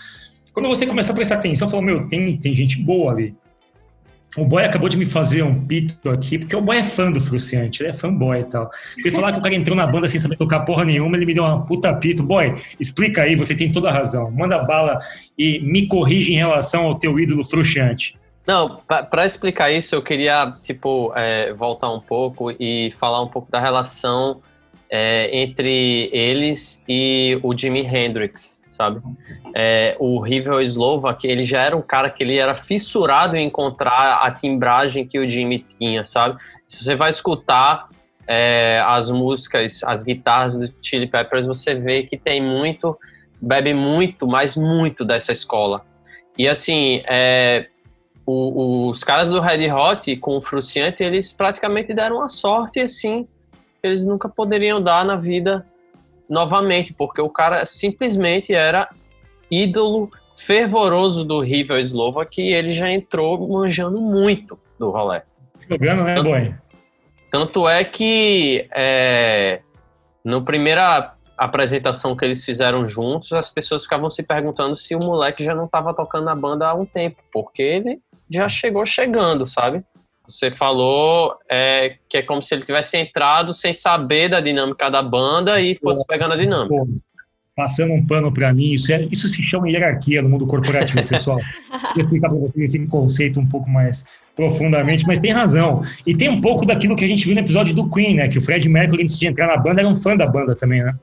Quando 0.52 0.68
você 0.68 0.86
começa 0.86 1.12
a 1.12 1.14
prestar 1.14 1.36
atenção, 1.36 1.68
falou, 1.68 1.84
meu, 1.84 2.08
tem, 2.08 2.36
tem 2.36 2.54
gente 2.54 2.80
boa 2.80 3.12
ali. 3.12 3.34
O 4.36 4.44
boy 4.44 4.62
acabou 4.62 4.88
de 4.88 4.96
me 4.96 5.06
fazer 5.06 5.42
um 5.42 5.66
pito 5.66 6.08
aqui, 6.10 6.38
porque 6.38 6.54
o 6.54 6.60
boy 6.60 6.76
é 6.76 6.82
fã 6.82 7.10
do 7.10 7.20
Fruciante, 7.20 7.82
ele 7.82 7.90
é 7.90 7.92
fanboy 7.92 8.40
e 8.40 8.44
tal. 8.44 8.70
Fui 9.00 9.10
falar 9.10 9.32
que 9.32 9.38
o 9.38 9.42
cara 9.42 9.54
entrou 9.54 9.76
na 9.76 9.86
banda 9.86 10.06
sem 10.06 10.20
saber 10.20 10.36
tocar 10.36 10.60
porra 10.60 10.84
nenhuma, 10.84 11.16
ele 11.16 11.26
me 11.26 11.34
deu 11.34 11.44
uma 11.44 11.64
puta 11.64 11.92
pito. 11.94 12.22
Boy, 12.22 12.54
explica 12.78 13.22
aí, 13.22 13.34
você 13.34 13.54
tem 13.54 13.72
toda 13.72 13.88
a 13.88 13.92
razão. 13.92 14.30
Manda 14.30 14.62
bala 14.62 15.00
e 15.36 15.60
me 15.60 15.86
corrige 15.86 16.32
em 16.32 16.36
relação 16.36 16.84
ao 16.84 16.98
teu 16.98 17.18
ídolo 17.18 17.42
Fruciante. 17.42 18.18
Não, 18.48 18.80
para 18.86 19.26
explicar 19.26 19.70
isso, 19.70 19.94
eu 19.94 20.02
queria, 20.02 20.56
tipo, 20.62 21.12
é, 21.14 21.52
voltar 21.52 21.92
um 21.92 22.00
pouco 22.00 22.50
e 22.52 22.94
falar 22.98 23.20
um 23.20 23.28
pouco 23.28 23.50
da 23.50 23.60
relação 23.60 24.40
é, 24.88 25.28
entre 25.38 26.08
eles 26.14 26.82
e 26.88 27.38
o 27.42 27.54
Jimi 27.54 27.80
Hendrix, 27.80 28.58
sabe? 28.70 29.02
É, 29.54 29.94
o 29.98 30.18
Rivel 30.18 30.62
Slovak, 30.62 31.26
ele 31.26 31.44
já 31.44 31.62
era 31.62 31.76
um 31.76 31.82
cara 31.82 32.08
que 32.08 32.22
ele 32.22 32.38
era 32.38 32.54
fissurado 32.54 33.36
em 33.36 33.48
encontrar 33.48 34.20
a 34.22 34.30
timbragem 34.30 35.06
que 35.06 35.18
o 35.18 35.28
Jimmy 35.28 35.58
tinha, 35.78 36.06
sabe? 36.06 36.38
Se 36.66 36.82
você 36.82 36.94
vai 36.94 37.10
escutar 37.10 37.90
é, 38.26 38.82
as 38.86 39.10
músicas, 39.10 39.84
as 39.84 40.02
guitarras 40.02 40.56
do 40.56 40.72
Chili 40.80 41.06
Peppers, 41.06 41.44
você 41.44 41.74
vê 41.74 42.02
que 42.04 42.16
tem 42.16 42.42
muito, 42.42 42.98
bebe 43.42 43.74
muito, 43.74 44.26
mas 44.26 44.56
muito 44.56 45.04
dessa 45.04 45.32
escola. 45.32 45.84
E 46.38 46.48
assim, 46.48 47.02
é, 47.06 47.66
o, 48.30 48.90
os 48.90 49.02
caras 49.02 49.30
do 49.30 49.40
Red 49.40 49.72
Hot 49.72 50.14
com 50.18 50.36
o 50.36 50.42
Fruciante, 50.42 51.02
eles 51.02 51.32
praticamente 51.32 51.94
deram 51.94 52.16
uma 52.16 52.28
sorte 52.28 52.78
assim, 52.78 53.26
eles 53.82 54.04
nunca 54.04 54.28
poderiam 54.28 54.82
dar 54.82 55.02
na 55.02 55.16
vida 55.16 55.64
novamente, 56.28 56.92
porque 56.92 57.22
o 57.22 57.30
cara 57.30 57.64
simplesmente 57.64 58.52
era 58.52 58.90
ídolo 59.50 60.10
fervoroso 60.36 61.24
do 61.24 61.40
River 61.40 61.80
Slovak 61.80 62.40
e 62.40 62.52
ele 62.52 62.70
já 62.70 62.90
entrou 62.90 63.48
manjando 63.48 63.98
muito 63.98 64.58
do 64.78 64.90
rolê. 64.90 65.22
Jogando, 65.66 66.04
né, 66.04 66.14
tanto, 66.14 66.28
boy? 66.28 66.54
Tanto 67.30 67.68
é 67.68 67.82
que 67.82 68.68
é, 68.74 69.62
no 70.22 70.44
primeira 70.44 71.14
apresentação 71.36 72.14
que 72.14 72.26
eles 72.26 72.44
fizeram 72.44 72.86
juntos, 72.86 73.32
as 73.32 73.48
pessoas 73.48 73.84
ficavam 73.84 74.10
se 74.10 74.22
perguntando 74.22 74.76
se 74.76 74.94
o 74.94 74.98
moleque 74.98 75.42
já 75.42 75.54
não 75.54 75.64
estava 75.64 75.94
tocando 75.94 76.24
na 76.24 76.34
banda 76.34 76.68
há 76.68 76.74
um 76.74 76.84
tempo, 76.84 77.22
porque 77.32 77.62
ele 77.62 78.02
já 78.30 78.48
chegou 78.48 78.84
chegando, 78.86 79.46
sabe? 79.46 79.82
Você 80.26 80.50
falou 80.50 81.36
é, 81.50 81.96
que 82.08 82.18
é 82.18 82.22
como 82.22 82.42
se 82.42 82.54
ele 82.54 82.64
tivesse 82.64 82.98
entrado 82.98 83.52
sem 83.54 83.72
saber 83.72 84.28
da 84.28 84.40
dinâmica 84.40 84.90
da 84.90 85.02
banda 85.02 85.60
e 85.60 85.74
fosse 85.76 86.06
pegando 86.06 86.34
a 86.34 86.36
dinâmica. 86.36 86.74
Pô, 86.74 86.86
passando 87.56 87.92
um 87.92 88.06
pano 88.06 88.30
para 88.30 88.52
mim, 88.52 88.72
isso, 88.72 88.92
é, 88.92 89.08
isso 89.10 89.26
se 89.26 89.42
chama 89.42 89.68
hierarquia 89.68 90.22
no 90.22 90.28
mundo 90.28 90.46
corporativo, 90.46 91.02
pessoal. 91.08 91.38
Vou 91.72 91.96
explicar 91.96 92.28
para 92.28 92.38
vocês 92.38 92.74
esse 92.74 92.86
conceito 92.86 93.40
um 93.40 93.46
pouco 93.46 93.68
mais 93.70 94.04
profundamente, 94.36 95.04
mas 95.06 95.18
tem 95.18 95.32
razão. 95.32 95.82
E 96.06 96.14
tem 96.14 96.28
um 96.28 96.40
pouco 96.40 96.64
daquilo 96.64 96.94
que 96.94 97.04
a 97.04 97.08
gente 97.08 97.24
viu 97.24 97.34
no 97.34 97.40
episódio 97.40 97.74
do 97.74 97.90
Queen, 97.90 98.14
né? 98.14 98.28
Que 98.28 98.38
o 98.38 98.40
Fred 98.40 98.68
Mercury, 98.68 99.02
antes 99.02 99.18
de 99.18 99.26
entrar 99.26 99.48
na 99.48 99.56
banda, 99.56 99.80
era 99.80 99.88
um 99.88 99.96
fã 99.96 100.16
da 100.16 100.26
banda 100.26 100.54
também, 100.54 100.84
né? 100.84 100.94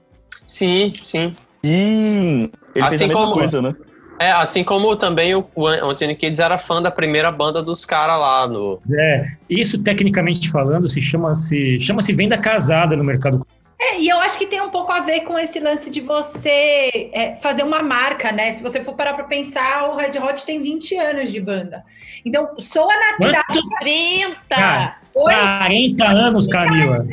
Sim, 0.46 0.94
sim. 1.04 1.36
Sim, 1.62 2.52
ele 2.76 2.86
assim 2.86 2.90
fez 2.90 3.02
a 3.02 3.08
mesma 3.08 3.22
como, 3.22 3.34
coisa, 3.34 3.62
né? 3.62 3.76
É, 4.20 4.32
assim 4.32 4.64
como 4.64 4.96
também 4.96 5.36
o 5.36 5.68
Anthony 5.68 6.16
Kids 6.16 6.40
era 6.40 6.58
fã 6.58 6.82
da 6.82 6.90
primeira 6.90 7.32
banda 7.32 7.62
dos 7.62 7.86
caras 7.86 8.20
lá 8.20 8.48
no. 8.48 8.80
É, 8.98 9.32
isso 9.50 9.82
tecnicamente 9.84 10.50
falando 10.50 10.88
se 10.88 11.02
chama-se 11.02 11.80
chama-se 11.80 12.14
venda 12.14 12.38
casada 12.38 12.96
no 12.96 13.04
mercado. 13.04 13.46
É, 13.80 14.00
e 14.00 14.08
eu 14.08 14.18
acho 14.20 14.38
que 14.38 14.48
tem 14.48 14.62
um 14.62 14.70
pouco 14.70 14.92
a 14.92 15.02
ver 15.02 15.22
com 15.22 15.38
esse 15.38 15.60
lance 15.60 15.90
de 15.90 16.00
você 16.00 17.10
é, 17.14 17.36
fazer 17.36 17.64
uma 17.64 17.84
marca, 17.84 18.32
né? 18.32 18.54
Se 18.54 18.64
você 18.64 18.82
for 18.82 18.96
parar 18.96 19.14
para 19.14 19.26
pensar, 19.26 19.90
o 19.90 19.98
Red 19.98 20.18
Hot 20.18 20.46
tem 20.46 20.62
20 20.62 20.96
anos 20.96 21.32
de 21.32 21.42
banda. 21.42 21.84
Então, 22.24 22.56
soa 22.58 22.94
natural. 22.98 23.44
Quanto? 23.48 23.62
30! 23.82 24.38
Ah, 24.54 24.96
40 25.14 26.06
anos, 26.06 26.48
Camila. 26.48 27.06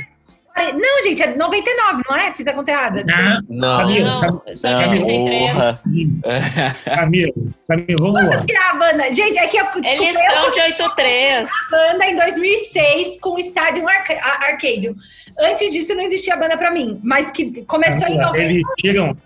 Não, 0.54 1.02
gente, 1.02 1.22
é 1.22 1.34
99, 1.34 2.02
não 2.08 2.16
é? 2.16 2.32
Fiz 2.34 2.46
a 2.46 2.52
conta 2.52 2.70
errada. 2.70 3.04
Não, 3.04 3.40
não. 3.48 3.76
Camila, 3.78 4.20
não, 4.20 4.38
Camila, 4.40 5.80
Camila, 6.84 7.32
Camila, 7.66 7.98
vamos 7.98 8.26
lá. 8.28 8.44
criar 8.44 8.70
a 8.70 8.74
banda? 8.74 9.12
Gente, 9.12 9.38
é 9.38 9.46
que 9.46 9.56
eu 9.56 9.64
desculpa, 9.64 9.88
Eles 9.88 10.14
são 10.14 10.50
de 10.50 10.60
83. 10.60 11.48
A 11.50 11.92
banda 11.92 12.04
em 12.06 12.16
2006 12.16 13.20
com 13.20 13.30
o 13.30 13.38
Stadium 13.38 13.86
Arcadium. 13.88 14.94
Antes 15.40 15.72
disso 15.72 15.94
não 15.94 16.02
existia 16.02 16.36
banda 16.36 16.56
pra 16.58 16.70
mim, 16.70 17.00
mas 17.02 17.30
que 17.30 17.64
começou 17.64 18.02
Camila, 18.02 18.22
em 18.22 18.26
99. 18.26 18.44
Eles 18.44 18.62
chegam, 18.78 19.16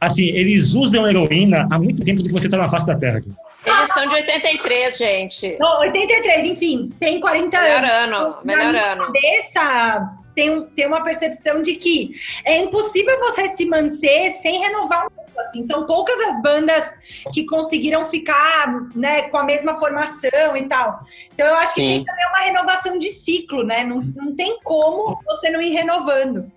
assim, 0.00 0.26
eles 0.26 0.74
usam 0.74 1.08
heroína 1.08 1.68
há 1.70 1.78
muito 1.78 2.04
tempo 2.04 2.20
do 2.20 2.28
que 2.28 2.32
você 2.32 2.48
tá 2.48 2.56
na 2.56 2.68
face 2.68 2.86
da 2.86 2.96
Terra. 2.96 3.22
Eles 3.64 3.94
são 3.94 4.06
de 4.06 4.14
83, 4.14 4.96
gente. 4.98 5.56
Não, 5.58 5.78
83, 5.80 6.50
enfim, 6.50 6.92
tem 7.00 7.20
40 7.20 7.62
melhor 7.62 7.84
anos. 7.84 8.18
Ano, 8.18 8.36
melhor 8.44 8.74
ano. 8.74 9.06
Cabeça, 9.06 10.23
tem, 10.34 10.64
tem 10.66 10.86
uma 10.86 11.02
percepção 11.02 11.62
de 11.62 11.74
que 11.74 12.12
é 12.44 12.58
impossível 12.58 13.18
você 13.20 13.48
se 13.48 13.64
manter 13.66 14.30
sem 14.30 14.58
renovar 14.58 15.06
um 15.06 15.24
assim, 15.40 15.62
são 15.64 15.86
poucas 15.86 16.20
as 16.20 16.42
bandas 16.42 16.84
que 17.32 17.44
conseguiram 17.44 18.06
ficar, 18.06 18.88
né, 18.94 19.22
com 19.22 19.36
a 19.36 19.44
mesma 19.44 19.74
formação 19.74 20.56
e 20.56 20.64
tal. 20.68 21.04
Então 21.32 21.46
eu 21.46 21.56
acho 21.56 21.74
que 21.74 21.80
Sim. 21.80 21.86
tem 21.88 22.04
também 22.04 22.26
uma 22.28 22.38
renovação 22.38 22.98
de 22.98 23.10
ciclo, 23.10 23.64
né? 23.64 23.84
Não, 23.84 24.00
não 24.00 24.34
tem 24.34 24.58
como 24.62 25.18
você 25.24 25.50
não 25.50 25.60
ir 25.60 25.70
renovando. 25.70 26.50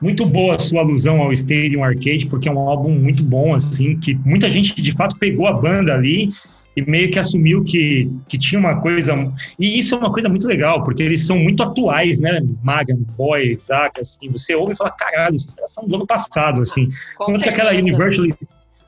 Muito 0.00 0.26
boa 0.26 0.56
a 0.56 0.58
sua 0.58 0.80
alusão 0.80 1.22
ao 1.22 1.32
Stadium 1.32 1.84
Arcade, 1.84 2.26
porque 2.26 2.48
é 2.48 2.52
um 2.52 2.58
álbum 2.58 2.90
muito 2.90 3.22
bom, 3.22 3.54
assim, 3.54 3.98
que 4.00 4.14
muita 4.14 4.48
gente 4.48 4.80
de 4.80 4.92
fato 4.92 5.16
pegou 5.16 5.46
a 5.46 5.52
banda 5.52 5.94
ali 5.94 6.32
e 6.76 6.82
meio 6.82 7.10
que 7.10 7.18
assumiu 7.18 7.62
que, 7.62 8.10
que 8.28 8.38
tinha 8.38 8.58
uma 8.58 8.80
coisa. 8.80 9.14
E 9.58 9.78
isso 9.78 9.94
é 9.94 9.98
uma 9.98 10.10
coisa 10.10 10.28
muito 10.28 10.46
legal, 10.46 10.82
porque 10.82 11.02
eles 11.02 11.26
são 11.26 11.38
muito 11.38 11.62
atuais, 11.62 12.18
né? 12.18 12.40
Magan, 12.62 12.96
Boy, 13.16 13.52
Isaac, 13.52 14.00
assim. 14.00 14.30
Você 14.30 14.54
ouve 14.54 14.72
e 14.72 14.76
fala, 14.76 14.90
caralho, 14.90 15.34
esses 15.34 15.54
caras 15.54 15.72
são 15.72 15.86
do 15.86 15.94
ano 15.94 16.06
passado, 16.06 16.62
assim. 16.62 16.88
Quanto 17.16 17.42
que 17.42 17.48
aquela 17.48 17.72
Universally, 17.72 18.32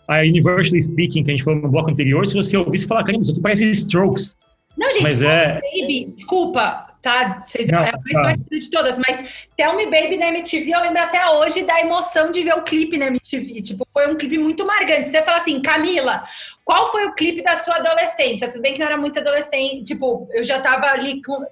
a 0.09 0.20
Universally 0.20 0.81
Speaking 0.81 1.25
que 1.25 1.31
a 1.31 1.35
gente 1.35 1.44
falou 1.44 1.61
no 1.61 1.68
bloco 1.68 1.90
anterior, 1.90 2.27
se 2.27 2.35
você 2.35 2.57
ouvir, 2.57 2.79
você 2.79 2.87
fala, 2.87 3.05
caramba, 3.05 3.23
isso 3.23 3.33
aqui 3.33 3.40
parece 3.40 3.70
Strokes. 3.70 4.37
Não, 4.77 4.88
gente, 4.92 5.03
mas 5.03 5.23
é... 5.23 5.61
Baby, 5.61 6.12
desculpa, 6.16 6.87
tá? 7.05 7.45
Vocês 7.47 7.69
não, 7.69 7.81
é 7.81 7.90
a 7.90 8.23
mais 8.23 8.40
tá. 8.40 8.47
de 8.51 8.71
todas, 8.71 8.97
mas 8.97 9.47
Tell 9.55 9.77
Me 9.77 9.85
Baby 9.85 10.17
na 10.17 10.29
MTV, 10.29 10.75
eu 10.75 10.81
lembro 10.81 11.03
até 11.03 11.29
hoje 11.29 11.62
da 11.62 11.79
emoção 11.79 12.33
de 12.33 12.43
ver 12.43 12.55
o 12.55 12.62
clipe 12.62 12.97
na 12.97 13.09
MTV. 13.09 13.61
Tipo, 13.61 13.87
foi 13.93 14.11
um 14.11 14.17
clipe 14.17 14.38
muito 14.38 14.67
marcante. 14.67 15.11
Você 15.11 15.23
fala 15.23 15.37
assim, 15.37 15.61
Camila, 15.61 16.25
qual 16.64 16.90
foi 16.90 17.07
o 17.07 17.14
clipe 17.14 17.43
da 17.43 17.61
sua 17.61 17.77
adolescência? 17.77 18.49
Tudo 18.49 18.62
bem 18.62 18.73
que 18.73 18.81
não 18.81 18.87
era 18.87 18.97
muito 18.97 19.19
adolescente, 19.19 19.85
tipo, 19.85 20.27
eu 20.33 20.43
já 20.43 20.59
tava 20.61 20.87
ali 20.87 21.23
com. 21.23 21.45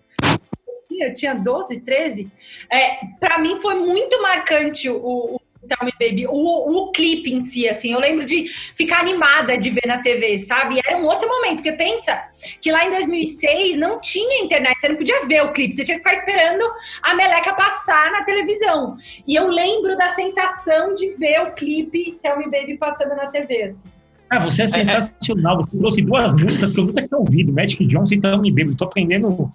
Eu 0.99 1.13
tinha 1.13 1.35
12, 1.35 1.81
13. 1.81 2.33
É, 2.71 2.99
para 3.21 3.39
mim 3.39 3.61
foi 3.61 3.75
muito 3.75 4.21
marcante 4.23 4.89
o, 4.89 5.37
o 5.37 5.41
Tell 5.69 5.85
Me 5.85 5.93
Baby, 5.99 6.27
o, 6.27 6.33
o 6.33 6.91
clipe 6.91 7.33
em 7.33 7.43
si, 7.43 7.69
assim, 7.69 7.93
eu 7.93 8.01
lembro 8.01 8.25
de 8.25 8.49
ficar 8.49 9.01
animada 9.01 9.57
de 9.57 9.71
ver 9.71 9.87
na 9.87 9.99
TV, 9.99 10.39
sabe? 10.39 10.81
Era 10.85 10.97
um 10.97 11.05
outro 11.05 11.29
momento, 11.29 11.57
porque 11.57 11.73
pensa 11.73 12.21
que 12.61 12.71
lá 12.71 12.85
em 12.85 12.91
2006 12.91 13.77
não 13.77 14.01
tinha 14.01 14.45
internet, 14.45 14.77
você 14.81 14.89
não 14.89 14.97
podia 14.97 15.27
ver 15.27 15.43
o 15.43 15.53
clipe, 15.53 15.75
você 15.75 15.85
tinha 15.85 15.99
que 15.99 16.05
ficar 16.05 16.19
esperando 16.19 16.65
a 17.03 17.15
meleca 17.15 17.55
passar 17.55 18.11
na 18.13 18.25
televisão. 18.25 18.97
E 19.27 19.35
eu 19.35 19.47
lembro 19.49 19.97
da 19.97 20.11
sensação 20.11 20.95
de 20.95 21.17
ver 21.17 21.41
o 21.43 21.53
clipe 21.53 22.19
Tell 22.23 22.39
Me 22.39 22.51
Baby 22.51 22.77
passando 22.77 23.15
na 23.15 23.27
TV, 23.29 23.65
assim. 23.65 23.89
Ah, 24.33 24.39
você 24.39 24.63
é, 24.63 24.65
é, 24.65 24.81
é 24.81 24.85
sensacional. 24.85 25.57
Você 25.57 25.77
trouxe 25.77 26.03
duas 26.03 26.35
músicas 26.35 26.73
que 26.73 26.81
eu 26.81 26.85
nunca 26.85 27.07
tinha 27.07 27.19
ouvido, 27.19 27.53
Magic 27.53 27.85
Johnson 27.87 28.15
e 28.15 28.21
Tell 28.21 28.41
Me 28.41 28.51
Baby. 28.51 28.75
Tô 28.75 28.85
aprendendo. 28.85 29.53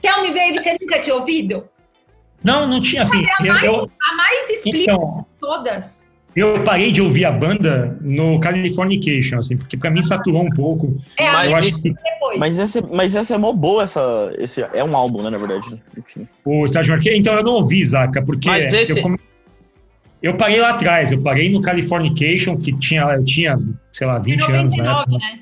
Tell 0.00 0.22
Me 0.22 0.28
Baby, 0.28 0.62
você 0.62 0.76
nunca 0.80 1.00
tinha 1.00 1.16
ouvido? 1.16 1.68
Não, 2.44 2.68
não 2.68 2.80
tinha 2.80 3.02
assim. 3.02 3.24
É 3.24 3.50
a, 3.50 3.52
mais, 3.52 3.64
eu, 3.64 3.90
a 4.00 4.16
mais 4.16 4.50
explícita 4.50 4.92
então, 4.92 5.18
de 5.18 5.40
todas. 5.40 6.06
Eu 6.36 6.64
parei 6.64 6.90
de 6.90 7.00
ouvir 7.00 7.24
a 7.24 7.32
banda 7.32 7.96
no 8.00 8.40
Californication, 8.40 9.38
assim, 9.38 9.56
porque 9.56 9.76
pra 9.76 9.90
mim 9.90 10.02
saturou 10.02 10.42
um 10.42 10.50
pouco. 10.50 11.00
É, 11.16 11.30
mas, 11.30 11.50
eu 11.50 11.56
acho 11.56 11.82
que... 11.82 11.94
mas, 12.38 12.58
essa, 12.58 12.82
mas 12.82 13.14
essa 13.14 13.36
é 13.36 13.38
mó 13.38 13.52
boa, 13.52 13.84
essa, 13.84 14.32
esse, 14.38 14.60
é 14.60 14.82
um 14.82 14.96
álbum, 14.96 15.22
né, 15.22 15.30
na 15.30 15.38
verdade. 15.38 15.80
Enfim. 15.96 16.28
O 16.44 16.66
Sérgio 16.66 16.92
Marquês, 16.92 17.16
então 17.16 17.34
eu 17.34 17.44
não 17.44 17.54
ouvi, 17.54 17.84
Zaca, 17.84 18.20
porque 18.20 18.50
esse... 18.50 18.98
eu, 18.98 19.16
eu, 20.20 20.36
parei 20.36 20.60
lá 20.60 20.70
atrás, 20.70 21.12
eu 21.12 21.22
parei 21.22 21.50
no 21.52 21.62
Californication, 21.62 22.56
que 22.56 22.76
tinha, 22.78 23.02
eu 23.02 23.24
tinha, 23.24 23.56
sei 23.92 24.06
lá, 24.06 24.18
20 24.18 24.40
99, 24.40 24.58
anos. 24.58 24.76
99, 24.76 25.18
né? 25.18 25.40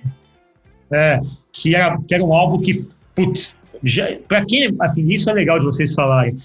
É, 0.95 1.21
que 1.51 1.75
era, 1.75 1.99
que 2.07 2.15
era 2.15 2.23
um 2.23 2.35
álbum 2.35 2.61
que, 2.61 2.87
putz, 3.15 3.59
já, 3.83 4.09
pra 4.29 4.45
quem, 4.45 4.77
assim, 4.79 5.11
isso 5.11 5.31
é 5.31 5.33
legal 5.33 5.59
de 5.59 5.65
vocês 5.65 5.95
falarem 5.95 6.37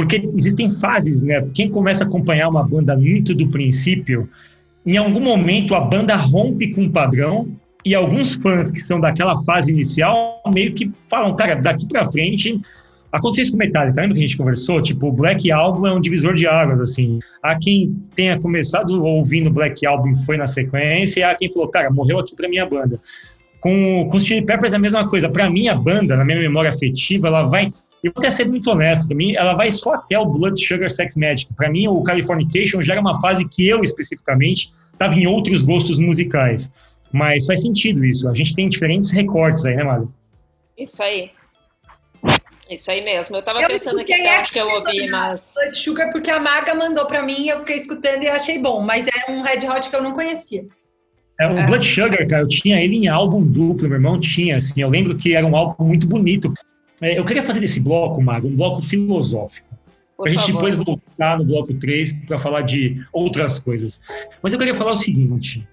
porque 0.00 0.30
existem 0.34 0.70
fases, 0.70 1.20
né? 1.20 1.46
Quem 1.52 1.68
começa 1.68 2.04
a 2.04 2.06
acompanhar 2.06 2.48
uma 2.48 2.62
banda 2.62 2.96
muito 2.96 3.34
do 3.34 3.48
princípio, 3.48 4.30
em 4.86 4.96
algum 4.96 5.20
momento 5.20 5.74
a 5.74 5.80
banda 5.80 6.16
rompe 6.16 6.72
com 6.72 6.84
um 6.84 6.90
padrão 6.90 7.48
e 7.84 7.94
alguns 7.94 8.34
fãs 8.34 8.72
que 8.72 8.80
são 8.80 8.98
daquela 8.98 9.42
fase 9.44 9.70
inicial 9.70 10.42
meio 10.48 10.72
que 10.72 10.90
falam, 11.06 11.36
cara, 11.36 11.54
daqui 11.54 11.86
para 11.86 12.10
frente 12.10 12.58
Aconteceu 13.12 13.42
isso 13.42 13.52
com 13.52 13.58
Metallica, 13.58 14.00
lembra 14.00 14.14
que 14.14 14.20
a 14.20 14.26
gente 14.26 14.36
conversou? 14.36 14.80
Tipo, 14.80 15.08
o 15.08 15.12
Black 15.12 15.50
Album 15.50 15.84
é 15.84 15.92
um 15.92 16.00
divisor 16.00 16.32
de 16.32 16.46
águas, 16.46 16.80
assim. 16.80 17.18
Há 17.42 17.58
quem 17.58 17.96
tenha 18.14 18.38
começado 18.38 19.02
ouvindo 19.02 19.50
Black 19.50 19.84
Album 19.84 20.12
e 20.12 20.24
foi 20.24 20.36
na 20.36 20.46
sequência, 20.46 21.18
e 21.18 21.22
há 21.24 21.34
quem 21.34 21.52
falou, 21.52 21.68
cara, 21.68 21.90
morreu 21.90 22.20
aqui 22.20 22.36
pra 22.36 22.48
minha 22.48 22.64
banda. 22.64 23.00
Com, 23.60 24.08
com 24.10 24.16
os 24.16 24.24
Chili 24.24 24.44
Peppers 24.44 24.72
é 24.72 24.76
a 24.76 24.80
mesma 24.80 25.08
coisa. 25.08 25.28
Para 25.28 25.48
mim, 25.50 25.68
a 25.68 25.74
banda, 25.74 26.16
na 26.16 26.24
minha 26.24 26.38
memória 26.38 26.70
afetiva, 26.70 27.28
ela 27.28 27.42
vai 27.42 27.68
eu 28.02 28.12
vou 28.14 28.22
até 28.22 28.30
ser 28.30 28.46
muito 28.46 28.70
honesto, 28.70 29.06
para 29.06 29.16
mim, 29.16 29.34
ela 29.36 29.54
vai 29.54 29.70
só 29.70 29.92
até 29.92 30.18
o 30.18 30.24
Blood 30.24 30.58
Sugar 30.58 30.88
Sex 30.88 31.16
Magic. 31.16 31.52
Para 31.54 31.70
mim, 31.70 31.86
o 31.86 32.02
Californication 32.02 32.80
já 32.80 32.94
era 32.94 33.00
uma 33.00 33.20
fase 33.20 33.46
que 33.46 33.68
eu, 33.68 33.82
especificamente, 33.82 34.72
estava 34.90 35.14
em 35.14 35.26
outros 35.26 35.60
gostos 35.60 35.98
musicais. 35.98 36.72
Mas 37.12 37.44
faz 37.44 37.60
sentido 37.60 38.04
isso. 38.04 38.28
A 38.28 38.34
gente 38.34 38.54
tem 38.54 38.68
diferentes 38.68 39.10
recortes 39.10 39.66
aí, 39.66 39.76
né, 39.76 39.84
Mário? 39.84 40.12
Isso 40.78 41.02
aí. 41.02 41.30
Isso 42.70 42.90
aí 42.90 43.04
mesmo. 43.04 43.36
Eu 43.36 43.42
tava 43.42 43.60
eu 43.60 43.68
pensando 43.68 44.00
aqui 44.00 44.14
onde 44.14 44.52
que 44.52 44.58
eu 44.58 44.68
ouvi, 44.68 45.10
mas. 45.10 45.52
Blood 45.54 45.78
Sugar, 45.78 46.12
porque 46.12 46.30
a 46.30 46.40
Maga 46.40 46.74
mandou 46.74 47.04
para 47.04 47.22
mim, 47.22 47.48
eu 47.48 47.58
fiquei 47.58 47.76
escutando 47.76 48.22
e 48.22 48.28
achei 48.28 48.58
bom. 48.58 48.80
Mas 48.80 49.06
era 49.08 49.30
um 49.30 49.42
Red 49.42 49.68
Hot 49.68 49.90
que 49.90 49.96
eu 49.96 50.02
não 50.02 50.12
conhecia. 50.12 50.64
É, 51.40 51.46
o 51.46 51.66
Blood 51.66 51.86
Sugar, 51.86 52.28
cara, 52.28 52.42
eu 52.42 52.48
tinha 52.48 52.78
ele 52.84 52.96
em 52.96 53.08
álbum 53.08 53.42
duplo, 53.42 53.88
meu 53.88 53.96
irmão 53.96 54.20
tinha, 54.20 54.58
assim, 54.58 54.82
eu 54.82 54.90
lembro 54.90 55.16
que 55.16 55.34
era 55.34 55.46
um 55.46 55.56
álbum 55.56 55.84
muito 55.84 56.06
bonito. 56.06 56.52
É, 57.00 57.18
eu 57.18 57.24
queria 57.24 57.42
fazer 57.42 57.60
desse 57.60 57.80
bloco, 57.80 58.20
Mago, 58.20 58.46
um 58.46 58.54
bloco 58.54 58.82
filosófico. 58.82 59.66
Para 60.18 60.26
a 60.26 60.30
gente 60.30 60.40
favor. 60.40 60.52
depois 60.52 60.76
voltar 60.76 61.38
no 61.38 61.46
bloco 61.46 61.72
3 61.72 62.26
para 62.26 62.38
falar 62.38 62.60
de 62.60 63.02
outras 63.10 63.58
coisas. 63.58 64.02
Mas 64.42 64.52
eu 64.52 64.58
queria 64.58 64.74
falar 64.74 64.90
o 64.90 64.96
seguinte: 64.96 65.66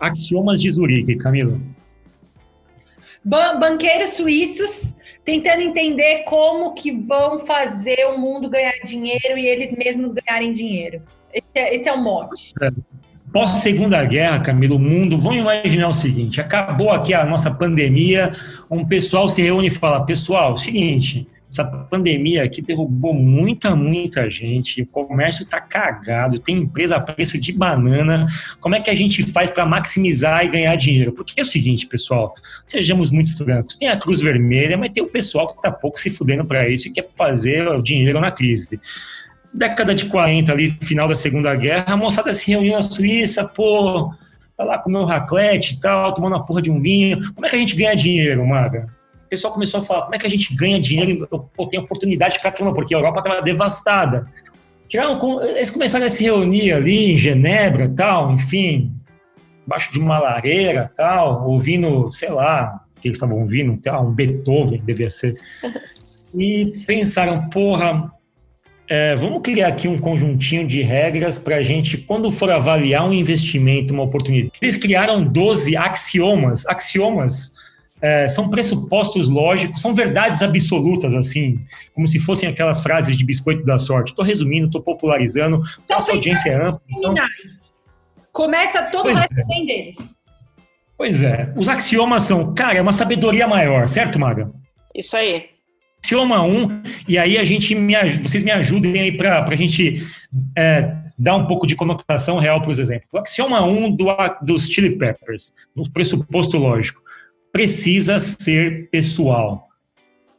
axiomas 0.00 0.60
de 0.60 0.68
Zurique, 0.68 1.14
Camila. 1.14 1.60
Ban 3.24 3.60
banqueiros 3.60 4.14
suíços 4.14 4.96
tentando 5.24 5.62
entender 5.62 6.24
como 6.24 6.74
que 6.74 6.90
vão 6.90 7.38
fazer 7.38 8.06
o 8.06 8.18
mundo 8.18 8.50
ganhar 8.50 8.72
dinheiro 8.84 9.38
e 9.38 9.46
eles 9.46 9.72
mesmos 9.72 10.10
ganharem 10.10 10.50
dinheiro. 10.50 11.00
Esse 11.32 11.46
é, 11.54 11.74
esse 11.76 11.88
é 11.88 11.92
o 11.92 12.02
mote. 12.02 12.52
É. 12.60 12.72
Pós 13.32 13.58
Segunda 13.58 14.04
Guerra, 14.04 14.40
Camilo, 14.40 14.74
o 14.74 14.78
mundo, 14.78 15.16
vamos 15.16 15.38
imaginar 15.38 15.88
o 15.88 15.94
seguinte: 15.94 16.40
acabou 16.40 16.90
aqui 16.90 17.14
a 17.14 17.24
nossa 17.24 17.50
pandemia, 17.50 18.32
um 18.68 18.84
pessoal 18.84 19.28
se 19.28 19.40
reúne 19.40 19.68
e 19.68 19.70
fala, 19.70 20.04
pessoal, 20.04 20.56
seguinte, 20.56 21.28
essa 21.48 21.64
pandemia 21.64 22.42
aqui 22.42 22.60
derrubou 22.60 23.14
muita, 23.14 23.74
muita 23.76 24.28
gente. 24.28 24.82
O 24.82 24.86
comércio 24.86 25.44
está 25.44 25.60
cagado, 25.60 26.38
tem 26.38 26.58
empresa 26.58 26.96
a 26.96 27.00
preço 27.00 27.38
de 27.38 27.52
banana. 27.52 28.26
Como 28.60 28.74
é 28.74 28.80
que 28.80 28.90
a 28.90 28.94
gente 28.94 29.22
faz 29.24 29.48
para 29.48 29.64
maximizar 29.64 30.44
e 30.44 30.48
ganhar 30.48 30.74
dinheiro? 30.74 31.12
Porque 31.12 31.40
é 31.40 31.42
o 31.42 31.46
seguinte, 31.46 31.86
pessoal, 31.86 32.34
sejamos 32.66 33.12
muito 33.12 33.36
francos: 33.36 33.76
tem 33.76 33.88
a 33.88 33.96
Cruz 33.96 34.20
Vermelha, 34.20 34.76
mas 34.76 34.90
tem 34.90 35.04
o 35.04 35.08
pessoal 35.08 35.46
que 35.46 35.54
está 35.54 35.70
pouco 35.70 36.00
se 36.00 36.10
fudendo 36.10 36.44
para 36.44 36.68
isso 36.68 36.88
e 36.88 36.92
quer 36.92 37.08
fazer 37.16 37.68
o 37.68 37.80
dinheiro 37.80 38.20
na 38.20 38.32
crise. 38.32 38.80
Década 39.52 39.94
de 39.94 40.06
40, 40.06 40.52
ali, 40.52 40.70
final 40.70 41.08
da 41.08 41.14
Segunda 41.14 41.54
Guerra, 41.54 41.84
a 41.88 41.96
moçada 41.96 42.32
se 42.32 42.50
reuniu 42.50 42.74
na 42.74 42.82
Suíça, 42.82 43.48
pô, 43.48 44.12
tá 44.56 44.64
lá 44.64 44.78
comendo 44.78 45.04
raclete 45.04 45.74
e 45.74 45.80
tal, 45.80 46.14
tomando 46.14 46.36
a 46.36 46.40
porra 46.40 46.62
de 46.62 46.70
um 46.70 46.80
vinho. 46.80 47.18
Como 47.34 47.46
é 47.46 47.48
que 47.48 47.56
a 47.56 47.58
gente 47.58 47.74
ganha 47.74 47.96
dinheiro, 47.96 48.46
Maga? 48.46 48.88
o 49.24 49.28
pessoal 49.30 49.54
começou 49.54 49.78
a 49.78 49.82
falar 49.84 50.02
como 50.02 50.14
é 50.16 50.18
que 50.18 50.26
a 50.26 50.30
gente 50.30 50.52
ganha 50.56 50.80
dinheiro, 50.80 51.28
eu, 51.30 51.66
tenho 51.68 51.84
oportunidade 51.84 52.40
para 52.40 52.50
caramba, 52.50 52.74
porque 52.74 52.92
a 52.92 52.98
Europa 52.98 53.20
estava 53.20 53.40
devastada. 53.40 54.26
Eles 54.92 55.70
começaram 55.70 56.04
a 56.04 56.08
se 56.08 56.24
reunir 56.24 56.72
ali 56.72 57.12
em 57.12 57.18
Genebra 57.18 57.88
tal, 57.88 58.32
enfim, 58.32 58.92
embaixo 59.64 59.92
de 59.92 60.00
uma 60.00 60.18
lareira 60.18 60.90
tal, 60.96 61.48
ouvindo, 61.48 62.10
sei 62.10 62.28
lá, 62.28 62.84
o 62.96 63.00
que 63.00 63.06
eles 63.06 63.18
estavam 63.18 63.38
ouvindo, 63.38 63.80
tal, 63.80 64.08
um 64.08 64.12
Beethoven, 64.12 64.82
devia 64.84 65.10
ser. 65.10 65.38
E 66.34 66.82
pensaram, 66.84 67.48
porra, 67.50 68.10
é, 68.90 69.14
vamos 69.14 69.40
criar 69.42 69.68
aqui 69.68 69.86
um 69.86 69.96
conjuntinho 69.96 70.66
de 70.66 70.82
regras 70.82 71.38
para 71.38 71.58
a 71.58 71.62
gente, 71.62 71.96
quando 71.96 72.28
for 72.32 72.50
avaliar 72.50 73.08
um 73.08 73.12
investimento, 73.12 73.94
uma 73.94 74.02
oportunidade. 74.02 74.52
Eles 74.60 74.76
criaram 74.76 75.24
12 75.24 75.76
axiomas, 75.76 76.66
axiomas 76.66 77.52
é, 78.02 78.26
são 78.28 78.50
pressupostos 78.50 79.28
lógicos, 79.28 79.80
são 79.80 79.94
verdades 79.94 80.42
absolutas, 80.42 81.14
assim, 81.14 81.60
como 81.94 82.04
se 82.08 82.18
fossem 82.18 82.48
aquelas 82.48 82.80
frases 82.80 83.16
de 83.16 83.24
biscoito 83.24 83.64
da 83.64 83.78
sorte. 83.78 84.08
Estou 84.08 84.24
resumindo, 84.24 84.66
estou 84.66 84.82
popularizando, 84.82 85.62
nossa 85.88 86.10
audiência 86.10 86.50
é 86.50 86.54
ampla. 86.56 86.82
Então... 86.90 87.14
Começa 88.32 88.82
todo 88.90 89.02
pois 89.02 89.18
o 89.18 89.20
resto 89.20 89.38
é. 89.38 89.66
deles. 89.66 89.98
Pois 90.98 91.22
é, 91.22 91.52
os 91.56 91.68
axiomas 91.68 92.22
são, 92.22 92.52
cara, 92.54 92.78
é 92.78 92.82
uma 92.82 92.92
sabedoria 92.92 93.46
maior, 93.46 93.86
certo, 93.86 94.18
Maga? 94.18 94.50
Isso 94.92 95.16
aí. 95.16 95.49
Axioma 96.10 96.42
1, 96.42 96.48
um, 96.48 96.82
e 97.06 97.16
aí 97.16 97.38
a 97.38 97.44
gente 97.44 97.72
me, 97.72 97.94
vocês 98.20 98.42
me 98.42 98.50
ajudem 98.50 99.00
aí 99.00 99.16
para 99.16 99.44
a 99.48 99.56
gente 99.56 100.04
é, 100.58 100.92
dar 101.16 101.36
um 101.36 101.46
pouco 101.46 101.68
de 101.68 101.76
conotação 101.76 102.40
real 102.40 102.60
para 102.60 102.72
os 102.72 102.80
exemplos. 102.80 103.08
O 103.12 103.18
axioma 103.18 103.64
1 103.64 103.84
um 103.84 103.94
do, 103.94 104.06
dos 104.42 104.68
Chili 104.68 104.98
Peppers, 104.98 105.54
no 105.74 105.88
pressuposto 105.88 106.58
lógico 106.58 107.00
precisa 107.52 108.18
ser 108.18 108.88
pessoal. 108.90 109.68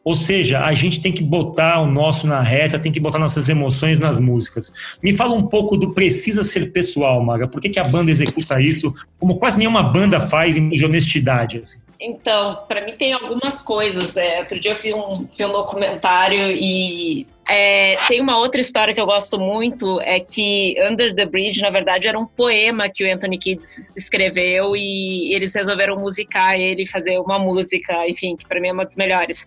Ou 0.04 0.16
seja, 0.16 0.60
a 0.60 0.74
gente 0.74 1.00
tem 1.00 1.12
que 1.12 1.24
botar 1.24 1.80
o 1.80 1.86
nosso 1.86 2.28
na 2.28 2.42
reta, 2.42 2.80
tem 2.80 2.92
que 2.92 3.00
botar 3.00 3.20
nossas 3.20 3.48
emoções 3.48 3.98
nas 3.98 4.20
músicas. 4.20 4.74
Me 5.02 5.14
fala 5.14 5.34
um 5.34 5.44
pouco 5.44 5.78
do 5.78 5.94
precisa 5.94 6.44
ser 6.44 6.74
pessoal, 6.74 7.24
Maga. 7.24 7.48
Por 7.48 7.62
que, 7.62 7.70
que 7.70 7.80
a 7.80 7.84
banda 7.84 8.12
executa 8.12 8.60
isso 8.60 8.94
como 9.20 9.38
quase 9.38 9.58
nenhuma 9.58 9.84
banda 9.84 10.20
faz 10.20 10.58
em 10.58 10.70
de 10.70 10.84
honestidade? 10.84 11.60
Assim? 11.60 11.80
Então, 12.02 12.66
para 12.68 12.84
mim 12.84 12.94
tem 12.98 13.14
algumas 13.14 13.62
coisas. 13.62 14.18
É, 14.18 14.40
outro 14.40 14.60
dia 14.60 14.72
eu 14.72 14.76
fiz 14.76 14.94
um, 14.94 15.28
fiz 15.28 15.46
um 15.46 15.52
documentário 15.52 16.50
e 16.50 17.28
é, 17.48 17.98
tem 18.08 18.20
uma 18.20 18.38
outra 18.38 18.60
história 18.60 18.94
que 18.94 19.00
eu 19.00 19.06
gosto 19.06 19.38
muito, 19.38 20.00
é 20.02 20.20
que 20.20 20.76
Under 20.90 21.14
the 21.14 21.26
Bridge, 21.26 21.62
na 21.62 21.70
verdade, 21.70 22.08
era 22.08 22.18
um 22.18 22.26
poema 22.26 22.90
que 22.90 23.04
o 23.04 23.14
Anthony 23.14 23.38
Kidd 23.38 23.62
escreveu 23.96 24.76
e 24.76 25.36
eles 25.36 25.54
resolveram 25.54 26.00
musicar 26.00 26.60
ele, 26.60 26.88
fazer 26.88 27.20
uma 27.20 27.38
música, 27.38 28.08
enfim, 28.08 28.36
que 28.36 28.48
para 28.48 28.60
mim 28.60 28.70
é 28.70 28.72
uma 28.72 28.86
das 28.86 28.96
melhores. 28.96 29.46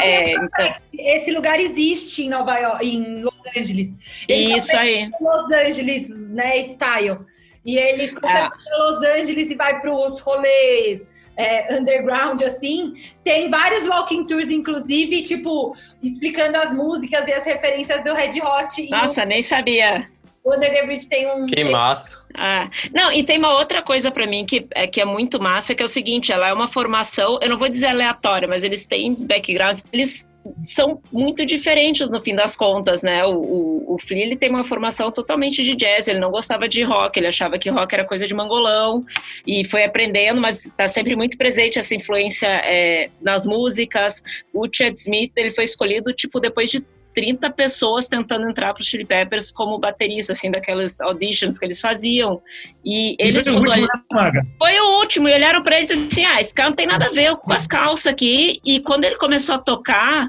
É, 0.00 0.32
então... 0.32 0.74
Esse 0.96 1.32
lugar 1.32 1.58
existe 1.58 2.24
em 2.24 2.28
Nova 2.28 2.58
York, 2.58 2.86
em 2.86 3.22
Los 3.22 3.56
Angeles. 3.56 3.96
Eles 4.28 4.64
Isso 4.64 4.76
aí. 4.76 5.10
Los 5.20 5.50
Angeles, 5.50 6.28
né, 6.28 6.58
style. 6.58 7.18
E 7.64 7.76
eles 7.76 8.14
conseguem 8.14 8.44
é. 8.44 8.76
Los 8.76 9.02
Angeles 9.02 9.50
e 9.50 9.54
vai 9.54 9.80
para 9.80 9.92
os 9.92 10.20
rolês 10.20 11.00
é, 11.38 11.72
underground, 11.74 12.42
assim. 12.42 12.94
Tem 13.22 13.48
vários 13.48 13.86
walking 13.86 14.26
tours, 14.26 14.50
inclusive, 14.50 15.22
tipo, 15.22 15.74
explicando 16.02 16.58
as 16.58 16.74
músicas 16.74 17.26
e 17.28 17.32
as 17.32 17.44
referências 17.46 18.02
do 18.02 18.12
Red 18.12 18.40
Hot. 18.42 18.90
Nossa, 18.90 19.24
nem 19.24 19.40
sabia. 19.40 20.08
O 20.44 20.54
Under 20.54 20.72
the 20.72 20.86
Bridge 20.86 21.08
tem 21.08 21.30
um. 21.30 21.46
Que 21.46 21.56
tem... 21.56 21.70
massa. 21.70 22.18
Ah, 22.36 22.68
não, 22.92 23.12
e 23.12 23.22
tem 23.24 23.38
uma 23.38 23.52
outra 23.58 23.82
coisa 23.82 24.10
para 24.10 24.26
mim 24.26 24.44
que 24.46 24.66
é, 24.74 24.86
que 24.86 25.00
é 25.00 25.04
muito 25.04 25.40
massa, 25.40 25.74
que 25.74 25.82
é 25.82 25.84
o 25.84 25.88
seguinte: 25.88 26.32
ela 26.32 26.48
é 26.48 26.52
uma 26.52 26.68
formação, 26.68 27.38
eu 27.40 27.50
não 27.50 27.58
vou 27.58 27.68
dizer 27.68 27.86
aleatória, 27.86 28.48
mas 28.48 28.62
eles 28.62 28.86
têm 28.86 29.14
backgrounds, 29.14 29.84
eles 29.92 30.27
são 30.62 31.00
muito 31.12 31.44
diferentes 31.44 32.08
no 32.10 32.20
fim 32.20 32.34
das 32.34 32.56
contas, 32.56 33.02
né? 33.02 33.24
O, 33.24 33.36
o, 33.36 33.94
o 33.94 33.98
Flea, 33.98 34.24
ele 34.24 34.36
tem 34.36 34.50
uma 34.50 34.64
formação 34.64 35.10
totalmente 35.10 35.62
de 35.62 35.74
jazz, 35.74 36.08
ele 36.08 36.18
não 36.18 36.30
gostava 36.30 36.68
de 36.68 36.82
rock, 36.82 37.18
ele 37.18 37.26
achava 37.26 37.58
que 37.58 37.70
rock 37.70 37.94
era 37.94 38.04
coisa 38.04 38.26
de 38.26 38.34
mangolão 38.34 39.04
e 39.46 39.64
foi 39.64 39.84
aprendendo, 39.84 40.40
mas 40.40 40.66
está 40.66 40.86
sempre 40.86 41.16
muito 41.16 41.36
presente 41.36 41.78
essa 41.78 41.94
influência 41.94 42.48
é, 42.48 43.10
nas 43.20 43.46
músicas. 43.46 44.22
O 44.52 44.66
Chad 44.70 44.94
Smith, 44.96 45.32
ele 45.36 45.50
foi 45.50 45.64
escolhido, 45.64 46.12
tipo, 46.12 46.40
depois 46.40 46.70
de 46.70 46.82
30 47.18 47.50
pessoas 47.50 48.06
tentando 48.06 48.48
entrar 48.48 48.72
para 48.72 48.80
os 48.80 48.86
Chili 48.86 49.04
Peppers 49.04 49.50
como 49.50 49.76
baterista, 49.76 50.30
assim, 50.30 50.52
daquelas 50.52 51.00
auditions 51.00 51.58
que 51.58 51.64
eles 51.64 51.80
faziam. 51.80 52.40
E 52.84 53.16
eles 53.18 53.42
foi 53.42 53.54
o 53.54 53.58
último, 53.58 53.86
né, 54.12 54.42
Foi 54.56 54.80
o 54.80 55.00
último, 55.00 55.28
e 55.28 55.34
olharam 55.34 55.60
para 55.64 55.78
eles 55.78 55.90
assim: 55.90 56.24
ah, 56.24 56.40
esse 56.40 56.54
cara 56.54 56.68
não 56.68 56.76
tem 56.76 56.86
nada 56.86 57.06
a 57.06 57.10
ver 57.10 57.34
com 57.36 57.52
as 57.52 57.66
calças 57.66 58.06
aqui. 58.06 58.60
E 58.64 58.78
quando 58.78 59.04
ele 59.04 59.16
começou 59.16 59.56
a 59.56 59.58
tocar, 59.58 60.28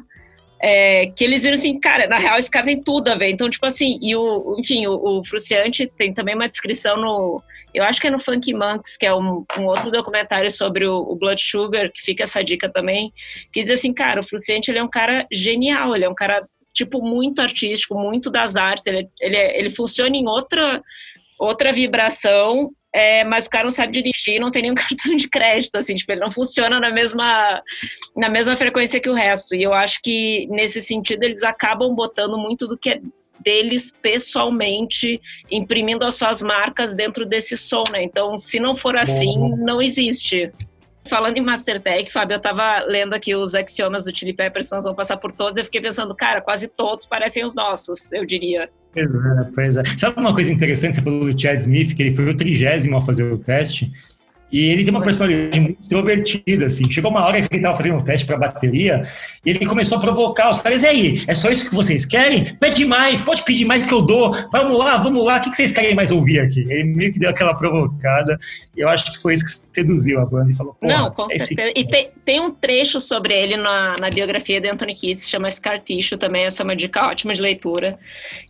é, 0.62 1.08
que 1.08 1.24
eles 1.24 1.44
viram 1.44 1.54
assim, 1.54 1.80
cara, 1.80 2.08
na 2.08 2.18
real 2.18 2.38
esse 2.38 2.52
cara 2.52 2.66
tem 2.66 2.82
tudo 2.82 3.10
a 3.10 3.16
ver. 3.16 3.30
Então, 3.30 3.50
tipo 3.50 3.66
assim, 3.66 3.98
e 4.02 4.16
o, 4.16 4.56
enfim, 4.60 4.88
o, 4.88 5.20
o 5.20 5.24
Fruciante 5.24 5.92
tem 5.98 6.14
também 6.14 6.36
uma 6.36 6.50
descrição 6.50 6.98
no, 6.98 7.42
eu 7.74 7.84
acho 7.84 8.02
que 8.02 8.08
é 8.08 8.12
no 8.12 8.20
Funky 8.20 8.54
Monks, 8.54 8.98
que 8.98 9.06
é 9.06 9.14
um, 9.14 9.46
um 9.58 9.66
outro 9.66 9.92
documentário 9.92 10.50
sobre 10.50 10.86
o, 10.86 10.98
o, 10.98 11.16
Blood 11.16 11.42
Sugar, 11.42 11.92
que 11.92 12.02
fica 12.02 12.24
essa 12.24 12.44
dica 12.44 12.68
também, 12.68 13.14
que 13.54 13.62
diz 13.62 13.72
assim, 13.72 13.94
cara, 13.94 14.22
o 14.22 14.24
Fruciante 14.24 14.72
ele 14.72 14.80
é 14.80 14.84
um 14.84 14.90
cara 14.90 15.26
genial, 15.32 15.96
ele 15.96 16.06
é 16.06 16.10
um 16.10 16.16
cara, 16.16 16.46
tipo, 16.74 17.02
muito 17.02 17.42
artístico, 17.42 17.98
muito 17.98 18.30
das 18.30 18.56
artes, 18.56 18.88
ele, 18.88 19.08
ele, 19.22 19.38
ele 19.38 19.70
funciona 19.70 20.16
em 20.16 20.28
outra, 20.28 20.82
outra 21.40 21.72
vibração 21.72 22.72
é, 22.94 23.24
mas 23.24 23.46
o 23.46 23.50
cara 23.50 23.66
não 23.66 23.72
sabe 23.72 23.92
dirigir 23.92 24.36
e 24.36 24.40
não 24.40 24.52
tem 24.52 24.64
nenhum 24.64 24.76
cartão 24.76 25.16
de 25.16 25.28
crédito, 25.30 25.76
assim, 25.76 25.96
tipo, 25.96 26.12
ele 26.12 26.22
não 26.22 26.32
funciona 26.32 26.80
na 26.80 26.92
mesma, 26.92 27.62
na 28.16 28.30
mesma 28.30 28.56
frequência 28.56 29.00
que 29.00 29.10
o 29.10 29.14
resto. 29.14 29.56
E 29.56 29.64
eu 29.64 29.74
acho 29.74 30.00
que, 30.02 30.48
nesse 30.50 30.82
sentido, 30.82 31.24
eles 31.24 31.44
acabam 31.44 31.94
botando 31.94 32.38
muito 32.38 32.68
do 32.68 32.78
que 32.78 32.90
é 32.92 33.02
deles 33.40 33.96
pessoalmente, 34.02 35.22
imprimindo 35.50 36.06
as 36.06 36.16
suas 36.16 36.42
marcas 36.42 36.94
dentro 36.94 37.26
desse 37.26 37.56
som, 37.56 37.84
né? 37.90 38.04
Então, 38.04 38.38
se 38.38 38.60
não 38.60 38.76
for 38.76 38.98
assim, 38.98 39.38
não 39.58 39.82
existe. 39.82 40.52
Falando 41.08 41.38
em 41.38 41.42
Mastertech, 41.42 42.12
Fábio, 42.12 42.36
eu 42.36 42.42
tava 42.42 42.80
lendo 42.80 43.14
aqui 43.14 43.34
os 43.34 43.56
axiomas 43.56 44.06
do 44.06 44.16
Chili 44.16 44.34
Peppers, 44.34 44.70
nós 44.72 44.84
vamos 44.84 44.98
passar 44.98 45.16
por 45.18 45.32
todos, 45.32 45.58
eu 45.58 45.64
fiquei 45.64 45.82
pensando, 45.82 46.14
cara, 46.14 46.42
quase 46.42 46.68
todos 46.68 47.06
parecem 47.06 47.46
os 47.46 47.56
nossos, 47.56 48.12
eu 48.12 48.26
diria. 48.26 48.70
Pois 48.94 49.14
é, 49.14 49.52
pois 49.54 49.78
é. 49.78 49.84
Sabe 49.98 50.20
uma 50.20 50.34
coisa 50.34 50.52
interessante? 50.52 50.96
Você 50.96 51.02
falou 51.02 51.32
do 51.32 51.40
Chad 51.40 51.60
Smith, 51.60 51.96
que 51.96 52.04
ele 52.04 52.16
foi 52.16 52.30
o 52.30 52.36
trigésimo 52.36 52.98
a 52.98 53.02
fazer 53.02 53.24
o 53.24 53.38
teste. 53.38 53.92
E 54.52 54.70
ele 54.70 54.84
tem 54.84 54.92
uma 54.92 55.04
personalidade 55.04 55.60
muito 55.60 55.80
extrovertida, 55.80 56.66
assim. 56.66 56.90
Chegou 56.90 57.12
uma 57.12 57.24
hora 57.24 57.40
que 57.40 57.48
ele 57.52 57.58
estava 57.58 57.78
fazendo 57.78 57.98
um 57.98 58.04
teste 58.04 58.26
para 58.26 58.38
bateria 58.38 59.04
e 59.46 59.50
ele 59.52 59.66
começou 59.66 59.98
a 59.98 60.02
provocar 60.02 60.50
os 60.50 60.60
caras. 60.60 60.82
E 60.84 60.88
aí, 60.88 61.24
é 61.28 61.36
só 61.36 61.52
isso 61.52 61.70
que 61.70 61.76
vocês 61.76 62.06
querem? 62.06 62.56
Pede 62.60 62.84
mais, 62.84 63.22
pode 63.22 63.44
pedir 63.44 63.66
mais 63.66 63.86
que 63.86 63.94
eu 63.94 64.02
dou. 64.02 64.36
Vamos 64.52 64.80
lá, 64.80 64.98
vamos 64.98 65.24
lá. 65.24 65.38
O 65.38 65.42
que 65.42 65.56
vocês 65.56 65.72
querem 65.72 65.94
mais 65.94 66.12
ouvir 66.12 66.40
aqui? 66.40 66.62
Ele 66.62 66.84
meio 66.86 67.14
que 67.14 67.20
deu 67.20 67.30
aquela 67.30 67.54
provocada. 67.54 68.40
E 68.76 68.82
eu 68.82 68.90
acho 68.90 69.12
que 69.14 69.20
foi 69.20 69.36
isso 69.36 69.46
que 69.46 69.52
seduziu 69.72 70.20
a 70.20 70.26
banda. 70.26 70.52
E 70.52 70.56
falou, 70.56 70.76
Não, 70.82 71.12
com 71.12 71.30
certeza. 71.30 71.72
E 71.76 71.86
tem, 71.86 72.10
tem, 72.26 72.40
um 72.40 72.52
trecho 72.52 73.00
sobre 73.00 73.34
ele 73.34 73.56
na, 73.56 73.96
na 74.00 74.10
biografia 74.10 74.60
de 74.60 74.68
Anthony 74.68 74.96
Kidd, 74.96 75.22
se 75.22 75.30
chama 75.30 75.50
Scar 75.52 75.80
Tissue, 75.80 76.18
também. 76.18 76.46
Essa 76.46 76.64
é 76.64 76.66
uma 76.66 76.76
dica 76.76 77.08
ótima 77.08 77.34
de 77.34 77.42
leitura 77.42 78.00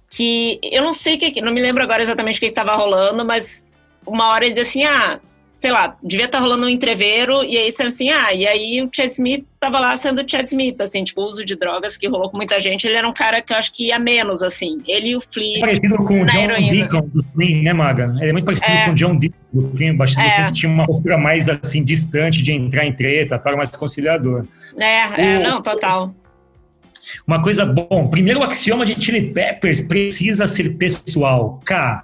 que 0.10 0.60
eu 0.64 0.84
não 0.84 0.94
sei 0.94 1.16
o 1.16 1.20
que, 1.20 1.42
não 1.42 1.54
me 1.54 1.62
lembro 1.62 1.84
agora 1.84 2.02
exatamente 2.02 2.38
o 2.38 2.40
que 2.40 2.48
estava 2.48 2.76
rolando, 2.76 3.24
mas 3.26 3.66
uma 4.06 4.30
hora 4.30 4.46
ele 4.46 4.56
disse 4.56 4.82
assim, 4.82 4.84
ah, 4.86 5.20
sei 5.60 5.72
lá, 5.72 5.98
devia 6.02 6.26
estar 6.26 6.38
tá 6.38 6.44
rolando 6.44 6.66
um 6.66 6.70
entreveiro, 6.70 7.44
e 7.44 7.58
aí 7.58 7.70
sendo 7.70 7.88
assim, 7.88 8.10
ah, 8.10 8.34
e 8.34 8.48
aí 8.48 8.82
o 8.82 8.90
Chad 8.92 9.12
Smith 9.12 9.46
tava 9.60 9.78
lá 9.78 9.96
sendo 9.98 10.24
Chad 10.26 10.48
Smith, 10.48 10.80
assim, 10.80 11.04
tipo, 11.04 11.22
o 11.22 11.26
uso 11.26 11.44
de 11.44 11.54
drogas 11.56 11.98
que 11.98 12.08
rolou 12.08 12.30
com 12.30 12.38
muita 12.38 12.60
gente, 12.62 12.88
ele 12.88 12.96
era 12.96 13.08
um 13.08 13.14
cara 13.14 13.42
que 13.42 13.52
eu 13.52 13.58
acho 13.58 13.74
que 13.74 13.88
ia 13.88 14.00
menos, 14.00 14.42
assim, 14.42 14.82
ele 14.88 15.10
e 15.10 15.16
o 15.18 15.22
Flea. 15.22 15.58
É 15.58 15.60
parecido 15.60 15.98
com 15.98 16.22
o 16.22 16.26
John 16.26 16.40
heroína. 16.40 16.70
Deacon 16.70 17.10
do 17.14 17.24
Queen, 17.38 17.62
né, 17.62 17.74
Maga? 17.74 18.16
Ele 18.20 18.30
é 18.30 18.32
muito 18.32 18.46
parecido 18.46 18.72
é. 18.72 18.86
com 18.86 18.92
o 18.92 18.96
John 18.96 19.18
Deacon 19.18 19.36
do 19.52 19.78
Queen, 19.78 19.92
o 19.92 19.98
baixista 19.98 20.24
é. 20.24 20.46
que 20.46 20.54
tinha 20.54 20.72
uma 20.72 20.86
postura 20.86 21.18
mais, 21.18 21.50
assim, 21.50 21.84
distante 21.84 22.42
de 22.42 22.54
entrar 22.54 22.86
em 22.86 22.94
treta, 22.94 23.38
para 23.38 23.58
mais 23.58 23.70
conciliador. 23.76 24.46
É, 24.78 25.34
é, 25.34 25.38
o, 25.40 25.44
não, 25.44 25.62
total. 25.62 26.16
Uma 27.26 27.42
coisa, 27.42 27.66
bom, 27.66 28.08
primeiro 28.10 28.40
o 28.40 28.44
axioma 28.44 28.86
de 28.86 29.00
Chili 29.02 29.34
Peppers 29.34 29.82
precisa 29.82 30.48
ser 30.48 30.76
pessoal. 30.76 31.60
K, 31.66 32.04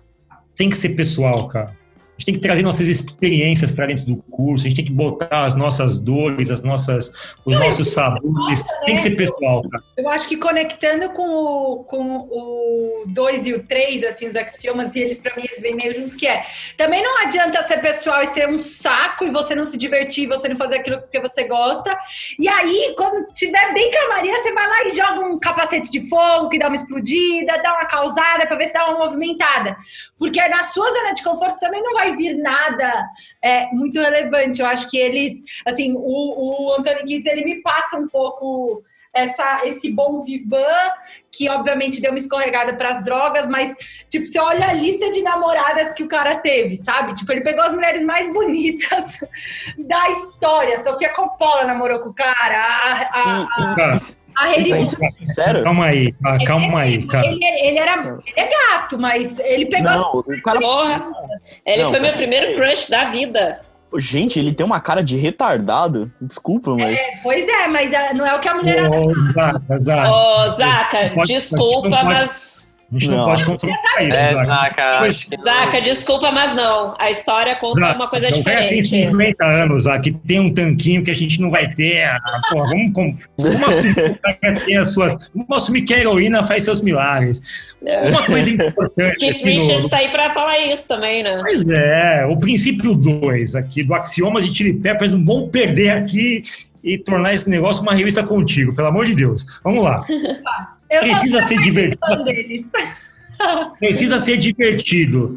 tem 0.55 0.69
que 0.69 0.77
ser 0.77 0.89
pessoal, 0.89 1.47
cara. 1.47 1.84
A 2.15 2.21
gente 2.21 2.25
tem 2.27 2.35
que 2.35 2.39
trazer 2.39 2.61
nossas 2.61 2.87
experiências 2.87 3.73
para 3.73 3.87
dentro 3.87 4.05
do 4.05 4.15
curso, 4.15 4.65
a 4.65 4.69
gente 4.69 4.77
tem 4.77 4.85
que 4.85 4.91
botar 4.91 5.43
as 5.43 5.53
nossas 5.53 5.99
dores, 5.99 6.49
as 6.49 6.63
nossas, 6.63 7.09
os 7.45 7.53
Não, 7.53 7.65
nossos 7.65 7.89
sabores. 7.89 8.63
Tem 8.85 8.95
que 8.95 9.01
ser 9.01 9.17
pessoal, 9.17 9.67
cara. 9.69 9.83
Eu 9.97 10.07
acho 10.07 10.29
que 10.29 10.37
conectando 10.37 11.09
com 11.09 11.27
o, 11.27 11.83
com 11.83 12.19
o 12.31 13.03
2 13.07 13.47
e 13.47 13.53
o 13.53 13.63
3, 13.67 14.05
assim, 14.05 14.29
os 14.29 14.35
axiomas, 14.37 14.95
e 14.95 14.99
eles, 14.99 15.17
para 15.17 15.35
mim, 15.35 15.43
eles 15.43 15.61
vêm 15.61 15.75
meio 15.75 15.93
juntos, 15.93 16.15
que 16.15 16.25
é. 16.25 16.45
Também 16.77 17.03
não 17.03 17.21
adianta 17.21 17.61
ser 17.63 17.81
pessoal 17.81 18.23
e 18.23 18.27
ser 18.27 18.47
um 18.47 18.57
saco 18.57 19.25
e 19.25 19.29
você 19.29 19.53
não 19.53 19.65
se 19.65 19.77
divertir, 19.77 20.25
você 20.25 20.47
não 20.47 20.55
fazer 20.55 20.77
aquilo 20.77 21.01
porque 21.01 21.19
você 21.19 21.43
gosta. 21.43 21.97
E 22.39 22.47
aí, 22.47 22.95
quando 22.97 23.27
tiver 23.33 23.73
bem 23.73 23.91
calmaria, 23.91 24.37
você 24.37 24.53
vai 24.53 24.67
lá 24.67 24.85
e 24.85 24.95
joga 24.95 25.19
um 25.19 25.37
capacete 25.37 25.91
de 25.91 26.07
fogo 26.07 26.47
que 26.47 26.57
dá 26.57 26.67
uma 26.67 26.77
explodida, 26.77 27.61
dá 27.61 27.73
uma 27.73 27.85
causada 27.85 28.47
para 28.47 28.55
ver 28.55 28.67
se 28.67 28.73
dá 28.73 28.89
uma 28.89 29.05
movimentada. 29.05 29.75
Porque 30.17 30.45
na 30.47 30.63
sua 30.63 30.89
zona 30.91 31.13
de 31.13 31.21
conforto 31.21 31.59
também 31.59 31.83
não 31.83 31.93
vai 31.93 32.04
vai 32.05 32.15
vir 32.15 32.37
nada 32.37 33.07
é, 33.41 33.67
muito 33.71 33.99
relevante. 33.99 34.61
Eu 34.61 34.67
acho 34.67 34.89
que 34.89 34.97
eles, 34.97 35.41
assim, 35.65 35.93
o, 35.95 36.69
o 36.69 36.73
Anthony 36.77 37.03
Kids, 37.03 37.25
ele 37.25 37.43
me 37.43 37.61
passa 37.61 37.97
um 37.97 38.07
pouco 38.07 38.83
essa, 39.13 39.65
esse 39.65 39.89
bom 39.89 40.21
vivan, 40.21 40.91
que 41.31 41.49
obviamente 41.49 42.01
deu 42.01 42.11
uma 42.11 42.19
escorregada 42.19 42.73
para 42.73 42.89
as 42.89 43.03
drogas, 43.03 43.47
mas, 43.47 43.73
tipo, 44.09 44.25
você 44.25 44.37
olha 44.37 44.67
a 44.67 44.73
lista 44.73 45.09
de 45.09 45.21
namoradas 45.21 45.93
que 45.93 46.03
o 46.03 46.07
cara 46.07 46.35
teve, 46.35 46.75
sabe? 46.75 47.13
Tipo, 47.13 47.31
ele 47.31 47.41
pegou 47.41 47.63
as 47.63 47.73
mulheres 47.73 48.03
mais 48.03 48.31
bonitas 48.31 49.19
da 49.79 50.09
história. 50.09 50.77
Sofia 50.83 51.13
Coppola 51.13 51.63
namorou 51.63 52.01
com 52.01 52.09
o 52.09 52.13
cara. 52.13 52.57
A, 52.57 52.91
a, 53.13 53.73
a, 53.73 53.97
a 54.37 55.33
Sério? 55.33 55.63
Calma 55.63 55.85
aí, 55.85 56.13
calma 56.45 56.81
aí, 56.81 57.05
cara. 57.07 57.27
Ele, 57.27 57.43
ele, 57.43 57.77
era, 57.77 58.19
ele 58.25 58.33
é 58.35 58.49
gato, 58.49 58.97
mas 58.97 59.37
ele 59.39 59.65
pegou. 59.65 59.91
Não, 59.91 60.11
o 60.19 60.41
cara... 60.41 60.59
Porra, 60.59 61.05
ele 61.65 61.83
não, 61.83 61.89
foi 61.89 61.99
meu 61.99 62.13
primeiro 62.13 62.55
crush 62.55 62.89
da 62.89 63.05
vida. 63.05 63.61
Gente, 63.97 64.39
ele 64.39 64.51
tem 64.51 64.65
uma 64.65 64.79
cara 64.81 65.01
de 65.01 65.15
retardado. 65.15 66.11
Desculpa, 66.19 66.75
mas. 66.75 66.97
É, 66.97 67.19
pois 67.23 67.47
é, 67.47 67.67
mas 67.67 67.89
não 68.13 68.25
é 68.25 68.35
o 68.35 68.39
que 68.39 68.49
a 68.49 68.55
mulher. 68.55 68.89
Ô, 68.89 69.17
Zaca, 69.17 69.79
Zaca. 69.79 70.11
Ô, 70.11 70.47
Zaca, 70.49 71.13
desculpa, 71.25 72.03
mas 72.03 72.54
a 72.91 72.99
gente 72.99 73.09
não, 73.09 73.17
não 73.17 73.25
pode 73.25 73.43
confrontar 73.45 74.07
isso, 74.07 74.17
é, 74.17 74.33
Zaca. 74.33 75.09
Zaca, 75.43 75.81
desculpa, 75.81 76.31
mas 76.31 76.55
não. 76.55 76.95
A 76.99 77.09
história 77.09 77.55
conta 77.55 77.79
Zaca, 77.79 77.95
uma 77.95 78.07
coisa 78.07 78.31
diferente. 78.31 78.89
tem 78.89 79.09
50 79.09 79.43
anos, 79.43 79.83
Zaca, 79.83 80.11
tem 80.25 80.39
um 80.39 80.53
tanquinho 80.53 81.03
que 81.03 81.09
a 81.09 81.15
gente 81.15 81.41
não 81.41 81.49
vai 81.49 81.67
ter. 81.67 82.03
Ah, 82.03 82.41
porra, 82.51 82.69
vamos, 82.69 82.93
vamos, 83.37 83.63
assumir 83.63 84.19
que 84.65 84.75
a 84.75 84.85
sua. 84.85 85.17
Vamos 85.33 85.57
assumir 85.57 85.81
que 85.81 85.93
a 85.93 85.99
heroína 85.99 86.43
faz 86.43 86.63
seus 86.63 86.81
milagres. 86.81 87.41
Uma 87.81 88.23
coisa 88.23 88.49
importante. 88.51 89.17
Keith 89.17 89.43
Richards 89.43 89.85
está 89.85 89.97
aí 89.97 90.09
para 90.09 90.31
falar 90.33 90.59
isso 90.59 90.87
também, 90.87 91.23
né? 91.23 91.39
Pois 91.41 91.65
é, 91.67 92.25
o 92.29 92.37
princípio 92.37 92.93
2 92.93 93.55
aqui 93.55 93.83
do 93.83 93.95
Axiomas 93.95 94.45
de 94.45 94.55
Chili 94.55 94.73
Peppers 94.73 95.11
não 95.11 95.25
vão 95.25 95.49
perder 95.49 95.89
aqui 95.89 96.43
e 96.83 96.99
tornar 96.99 97.33
esse 97.33 97.49
negócio 97.49 97.81
uma 97.81 97.95
revista 97.95 98.21
contigo, 98.21 98.75
pelo 98.75 98.87
amor 98.87 99.05
de 99.05 99.15
Deus. 99.15 99.43
Vamos 99.63 99.83
lá. 99.83 100.05
Eu 100.89 101.01
Precisa 101.01 101.41
ser 101.41 101.59
divertido. 101.59 102.25
Precisa 103.79 104.17
ser 104.17 104.37
divertido. 104.37 105.35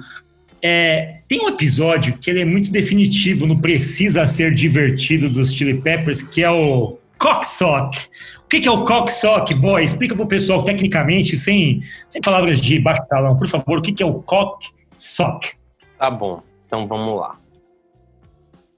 É, 0.62 1.20
tem 1.28 1.40
um 1.40 1.48
episódio 1.48 2.18
que 2.18 2.30
ele 2.30 2.40
é 2.40 2.44
muito 2.44 2.70
definitivo 2.70 3.46
no 3.46 3.60
Precisa 3.60 4.26
Ser 4.26 4.54
Divertido 4.54 5.30
dos 5.30 5.52
Chili 5.52 5.80
Peppers, 5.80 6.22
que 6.22 6.42
é 6.42 6.50
o 6.50 6.98
Cocksock. 7.18 7.96
O 8.44 8.48
que 8.48 8.66
é 8.66 8.70
o 8.70 8.84
Cocksock, 8.84 9.54
boy? 9.54 9.82
Explica 9.82 10.16
pro 10.16 10.26
pessoal 10.26 10.64
tecnicamente, 10.64 11.36
sem, 11.36 11.82
sem 12.08 12.20
palavras 12.20 12.60
de 12.60 12.78
baixo 12.80 13.02
talão, 13.08 13.36
por 13.36 13.46
favor, 13.46 13.78
o 13.78 13.82
que 13.82 14.02
é 14.02 14.06
o 14.06 14.22
Cocksock? 14.22 15.52
Tá 15.98 16.10
bom, 16.10 16.42
então 16.66 16.86
vamos 16.86 17.20
lá. 17.20 17.38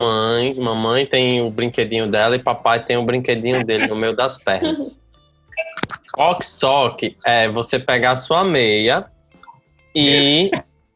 Mãe, 0.00 0.54
mamãe 0.54 1.06
tem 1.06 1.42
o 1.42 1.50
brinquedinho 1.50 2.10
dela 2.10 2.34
e 2.34 2.42
papai 2.42 2.84
tem 2.84 2.96
o 2.96 3.04
brinquedinho 3.04 3.64
dele 3.64 3.86
no 3.86 3.96
meio 3.96 4.14
das 4.14 4.42
pernas. 4.42 4.98
Cocksock 6.20 7.16
é 7.24 7.48
você 7.48 7.78
pegar 7.78 8.10
a 8.10 8.16
sua 8.16 8.44
meia 8.44 9.06
e 9.96 10.50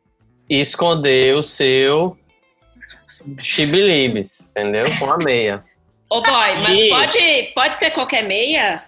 esconder 0.51 1.35
o 1.35 1.43
seu 1.43 2.15
chibilibes, 3.39 4.51
entendeu? 4.51 4.85
Com 4.99 5.11
a 5.11 5.17
meia. 5.17 5.65
Ô 6.11 6.21
boy, 6.21 6.59
mas 6.59 6.79
e... 6.79 6.89
pode, 6.91 7.53
pode 7.55 7.79
ser 7.79 7.91
qualquer 7.93 8.23
meia? 8.23 8.85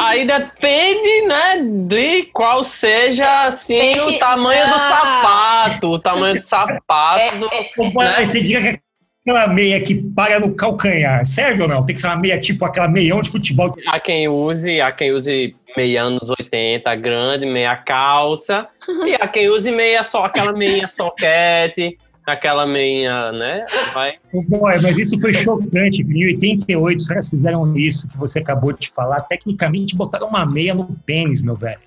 Aí 0.00 0.26
depende, 0.26 1.22
né, 1.28 1.62
de 1.86 2.24
qual 2.32 2.64
seja, 2.64 3.44
assim, 3.44 3.92
que... 3.92 4.00
o 4.00 4.18
tamanho 4.18 4.64
ah. 4.64 4.70
do 4.72 4.78
sapato, 4.80 5.88
o 5.92 5.98
tamanho 6.00 6.34
do 6.34 6.42
sapato. 6.42 7.48
É, 7.52 7.56
é, 7.56 7.92
né? 7.94 8.24
Você 8.24 8.42
diga 8.42 8.72
que 8.72 8.85
aquela 9.26 9.48
meia 9.48 9.80
que 9.80 9.96
para 9.96 10.38
no 10.38 10.54
calcanhar, 10.54 11.24
serve 11.26 11.62
ou 11.62 11.68
não? 11.68 11.84
Tem 11.84 11.94
que 11.94 12.00
ser 12.00 12.06
uma 12.06 12.16
meia 12.16 12.38
tipo 12.38 12.64
aquela 12.64 12.88
meião 12.88 13.20
de 13.20 13.28
futebol. 13.28 13.74
Há 13.88 13.98
quem 13.98 14.28
use, 14.28 14.80
há 14.80 14.92
quem 14.92 15.12
use 15.12 15.56
meia 15.76 16.04
anos 16.04 16.30
80, 16.30 16.94
grande, 16.94 17.44
meia 17.44 17.76
calça, 17.76 18.68
e 19.04 19.14
há 19.20 19.26
quem 19.26 19.48
use 19.48 19.70
meia 19.72 20.04
só, 20.04 20.24
aquela 20.24 20.52
meia 20.52 20.86
soquete, 20.86 21.98
aquela 22.24 22.64
meia, 22.66 23.32
né? 23.32 23.66
Vai. 23.92 24.14
Boy, 24.32 24.80
mas 24.80 24.96
isso 24.96 25.20
foi 25.20 25.32
chocante. 25.32 26.02
Em 26.02 26.26
88, 26.26 26.98
os 27.00 27.08
caras 27.08 27.28
fizeram 27.28 27.76
isso 27.76 28.08
que 28.08 28.16
você 28.16 28.38
acabou 28.38 28.72
de 28.72 28.88
falar. 28.90 29.22
Tecnicamente, 29.22 29.96
botaram 29.96 30.28
uma 30.28 30.46
meia 30.46 30.72
no 30.72 30.86
pênis, 31.04 31.42
meu 31.42 31.56
velho. 31.56 31.80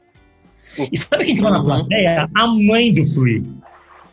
E 0.91 0.97
sabe 0.97 1.25
quem 1.25 1.35
estava 1.35 1.51
na 1.51 1.59
uhum. 1.59 1.65
plateia? 1.65 2.29
A 2.35 2.47
mãe 2.47 2.93
do 2.93 3.03
Flea. 3.03 3.43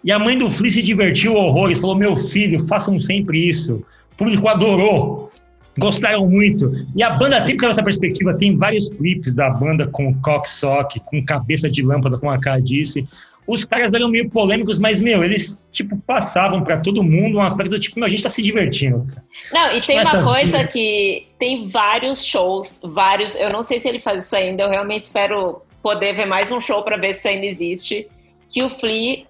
E 0.07 0.13
a 0.13 0.21
mãe 0.21 0.39
do 0.39 0.49
Flea 0.49 0.71
se 0.71 0.83
divertiu 0.85 1.35
horrores, 1.35 1.79
falou: 1.79 1.97
meu 1.97 2.15
filho, 2.15 2.61
façam 2.69 2.99
sempre 3.01 3.49
isso. 3.49 3.85
O 4.13 4.17
público 4.17 4.49
adorou, 4.49 5.29
gostaram 5.77 6.25
muito. 6.29 6.73
E 6.95 7.03
a 7.03 7.11
banda 7.11 7.41
sempre 7.41 7.59
teve 7.59 7.71
essa 7.71 7.83
perspectiva. 7.83 8.33
Tem 8.33 8.57
vários 8.57 8.89
clipes 8.89 9.35
da 9.35 9.51
banda 9.51 9.89
com 9.89 10.15
cocksock, 10.21 11.01
com 11.01 11.25
cabeça 11.25 11.69
de 11.69 11.83
lâmpada, 11.83 12.17
como 12.19 12.31
a 12.31 12.39
Ká 12.39 12.61
disse. 12.61 13.07
Os 13.49 13.65
caras 13.65 13.95
eram 13.95 14.09
meio 14.09 14.31
polêmicos, 14.31 14.79
mas, 14.79 15.01
meu, 15.01 15.25
eles, 15.25 15.57
tipo, 15.73 15.97
passavam 15.99 16.63
para 16.63 16.79
todo 16.79 17.03
mundo 17.03 17.39
um 17.39 17.41
aspecto, 17.41 17.79
tipo, 17.79 18.03
a 18.05 18.09
gente 18.09 18.23
tá 18.23 18.29
se 18.29 18.43
divertindo. 18.43 19.07
Não, 19.53 19.73
e 19.73 19.81
tem 19.81 20.01
uma 20.01 20.23
coisa 20.23 20.59
vida. 20.59 20.71
que 20.71 21.27
tem 21.39 21.69
vários 21.69 22.25
shows, 22.25 22.81
vários, 22.83 23.37
eu 23.37 23.49
não 23.51 23.63
sei 23.63 23.79
se 23.79 23.89
ele 23.89 24.01
faz 24.01 24.25
isso 24.25 24.35
ainda, 24.35 24.65
eu 24.65 24.69
realmente 24.69 25.05
espero 25.05 25.63
poder 25.81 26.17
ver 26.17 26.27
mais 26.27 26.51
um 26.51 26.61
show 26.61 26.83
para 26.83 26.97
ver 26.97 27.13
se 27.13 27.21
isso 27.21 27.29
ainda 27.29 27.47
existe, 27.47 28.09
que 28.49 28.65
o 28.65 28.69
Flea 28.69 29.23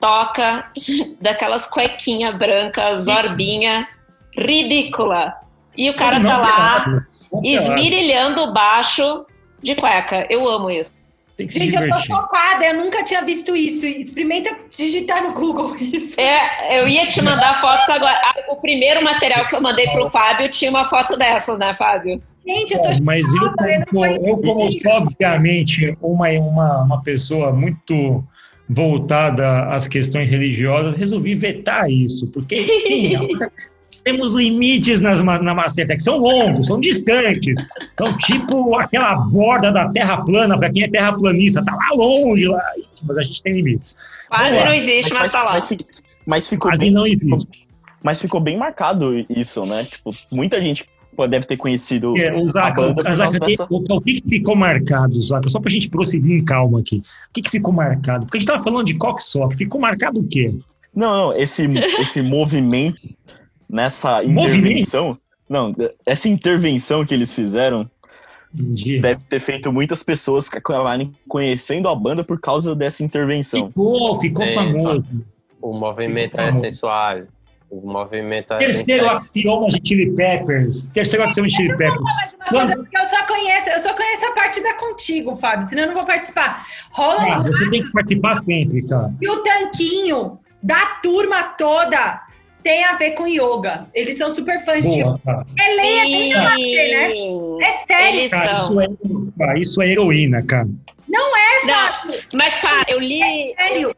toca 0.00 0.70
daquelas 1.20 1.66
cuequinha 1.66 2.32
branca, 2.32 2.96
zorbinha, 2.96 3.88
ridícula. 4.36 5.34
E 5.76 5.90
o 5.90 5.96
cara 5.96 6.20
tá 6.20 6.38
lá 6.38 7.06
esmirilhando 7.42 8.42
o 8.42 8.52
baixo 8.52 9.26
de 9.62 9.74
cueca. 9.74 10.26
Eu 10.30 10.48
amo 10.48 10.70
isso. 10.70 10.94
Gente, 11.38 11.58
divertir. 11.58 11.90
eu 11.90 11.94
tô 11.94 12.00
chocada, 12.00 12.64
eu 12.64 12.74
nunca 12.82 13.04
tinha 13.04 13.22
visto 13.22 13.54
isso. 13.54 13.84
Experimenta 13.84 14.56
digitar 14.70 15.22
no 15.22 15.34
Google 15.34 15.76
isso. 15.80 16.18
É, 16.18 16.80
eu 16.80 16.88
ia 16.88 17.06
te 17.08 17.20
mandar 17.20 17.60
fotos 17.60 17.88
agora. 17.90 18.18
Ah, 18.24 18.52
o 18.52 18.56
primeiro 18.56 19.04
material 19.04 19.46
que 19.46 19.54
eu 19.54 19.60
mandei 19.60 19.86
pro 19.90 20.06
Fábio 20.06 20.48
tinha 20.48 20.70
uma 20.70 20.84
foto 20.84 21.16
dessas, 21.16 21.58
né, 21.58 21.74
Fábio? 21.74 22.22
Gente, 22.46 22.72
eu 22.72 22.78
tô 22.78 22.84
chocada. 22.84 23.04
Mas 23.04 23.24
eu, 23.34 23.52
como, 23.90 24.06
eu, 24.06 24.38
como 24.38 24.68
obviamente, 24.86 25.96
uma, 26.00 26.28
uma, 26.30 26.82
uma 26.84 27.02
pessoa 27.02 27.52
muito 27.52 28.24
voltada 28.68 29.66
às 29.72 29.86
questões 29.86 30.28
religiosas, 30.28 30.94
resolvi 30.94 31.34
vetar 31.34 31.90
isso, 31.90 32.26
porque 32.28 32.56
sim, 32.56 33.12
temos 34.04 34.32
limites 34.32 35.00
nas, 35.00 35.22
na 35.22 35.54
Mastertech, 35.54 36.02
são 36.02 36.18
longos, 36.18 36.68
são 36.68 36.80
distantes, 36.80 37.64
são 37.98 38.16
tipo 38.18 38.76
aquela 38.76 39.16
borda 39.16 39.72
da 39.72 39.88
Terra 39.88 40.18
plana, 40.18 40.58
para 40.58 40.70
quem 40.70 40.84
é 40.84 40.88
terraplanista, 40.88 41.64
tá 41.64 41.74
lá 41.74 41.90
longe, 41.94 42.46
lá, 42.46 42.62
mas 43.02 43.18
a 43.18 43.22
gente 43.22 43.42
tem 43.42 43.54
limites. 43.54 43.96
Quase 44.28 44.64
não 44.64 44.72
existe, 44.72 45.12
mas, 45.12 45.22
mas 45.22 45.32
tá 45.32 45.42
lá. 45.42 45.52
Mas, 45.54 45.68
mas 46.26 46.48
ficou 46.48 46.70
Quase 46.70 46.82
bem, 46.82 46.90
não 46.92 47.06
existe. 47.06 47.66
Mas 48.02 48.20
ficou 48.20 48.40
bem 48.40 48.56
marcado 48.56 49.12
isso, 49.28 49.64
né? 49.64 49.84
Tipo, 49.84 50.14
muita 50.30 50.60
gente 50.60 50.84
deve 51.28 51.46
ter 51.46 51.56
conhecido 51.56 52.16
é, 52.18 52.34
o 52.34 52.44
Zaca, 52.44 52.68
a 52.68 52.92
banda. 52.92 53.12
Zaca, 53.12 53.38
dessa... 53.38 53.66
o, 53.70 53.84
o, 53.88 54.00
que 54.00 54.22
ficou 54.28 54.54
marcado, 54.54 55.20
Zaca? 55.20 55.48
Só 55.48 55.60
pra 55.60 55.70
gente 55.70 55.88
prosseguir 55.88 56.40
em 56.40 56.44
calma 56.44 56.80
aqui. 56.80 56.98
O 56.98 57.32
que, 57.32 57.42
que 57.42 57.50
ficou 57.50 57.72
marcado? 57.72 58.26
Porque 58.26 58.38
a 58.38 58.40
gente 58.40 58.48
tava 58.48 58.62
falando 58.62 58.84
de 58.84 58.94
cocksock. 58.94 59.56
Ficou 59.56 59.80
marcado 59.80 60.20
o 60.20 60.26
quê? 60.26 60.54
Não, 60.94 61.28
não, 61.30 61.36
esse, 61.36 61.64
esse 62.00 62.22
movimento 62.22 63.00
nessa 63.68 64.22
intervenção. 64.24 65.18
Não, 65.48 65.74
essa 66.04 66.28
intervenção 66.28 67.04
que 67.04 67.14
eles 67.14 67.32
fizeram 67.32 67.88
Entendi. 68.52 68.98
deve 69.00 69.20
ter 69.28 69.40
feito 69.40 69.72
muitas 69.72 70.02
pessoas 70.02 70.48
acabarem 70.52 71.12
conhecendo 71.28 71.88
a 71.88 71.94
banda 71.94 72.24
por 72.24 72.40
causa 72.40 72.74
dessa 72.74 73.04
intervenção. 73.04 73.68
Ficou, 73.68 74.20
ficou 74.20 74.44
é, 74.44 74.54
famoso. 74.54 75.06
O 75.60 75.72
movimento 75.72 76.32
ficou 76.32 76.44
é 76.44 76.46
famoso. 76.48 76.64
sensual. 76.64 77.18
O 77.68 77.80
movimento 77.80 78.54
é 78.54 78.58
Terceiro 78.58 79.08
axioma 79.08 79.68
de 79.68 79.80
Chili 79.86 80.14
Peppers. 80.14 80.84
Terceiro 80.94 81.24
axioma 81.24 81.48
de 81.48 81.56
Chili 81.56 81.76
Peppers. 81.76 82.08
eu 82.52 83.06
só 83.06 83.26
conheço, 83.26 83.70
eu 83.70 83.80
só 83.80 83.94
conheço 83.94 84.26
a 84.26 84.32
parte 84.32 84.62
da 84.62 84.74
contigo, 84.74 85.34
Fábio, 85.34 85.66
senão 85.66 85.82
eu 85.82 85.88
não 85.88 85.94
vou 85.94 86.04
participar. 86.04 86.64
Rola 86.92 87.22
ah, 87.22 87.42
Você 87.42 87.68
tem 87.70 87.82
que 87.82 87.92
participar 87.92 88.36
sempre, 88.36 88.86
cara. 88.86 89.12
E 89.20 89.28
o 89.28 89.42
tanquinho 89.42 90.38
da 90.62 90.86
turma 91.02 91.42
toda 91.42 92.22
tem 92.62 92.84
a 92.84 92.94
ver 92.94 93.12
com 93.12 93.26
yoga. 93.26 93.86
Eles 93.92 94.16
são 94.16 94.34
super 94.34 94.58
fãs 94.64 94.84
Boa, 94.84 94.94
de 94.94 95.00
yoga. 95.00 95.20
Tá. 95.24 95.44
É 95.58 95.74
lei, 95.74 95.98
é 96.32 96.54
bem 96.54 97.58
né? 97.58 97.66
É 97.66 97.72
sério. 97.86 98.30
Cara, 98.30 98.54
isso 98.54 98.80
é, 98.80 99.58
isso 99.58 99.82
é 99.82 99.88
heroína, 99.88 100.42
cara. 100.42 100.68
Não 101.08 101.36
é, 101.36 101.66
Não, 101.66 102.18
mas, 102.34 102.56
pá, 102.58 102.84
eu 102.88 103.00
li. 103.00 103.22
É 103.22 103.68
sério. 103.68 103.94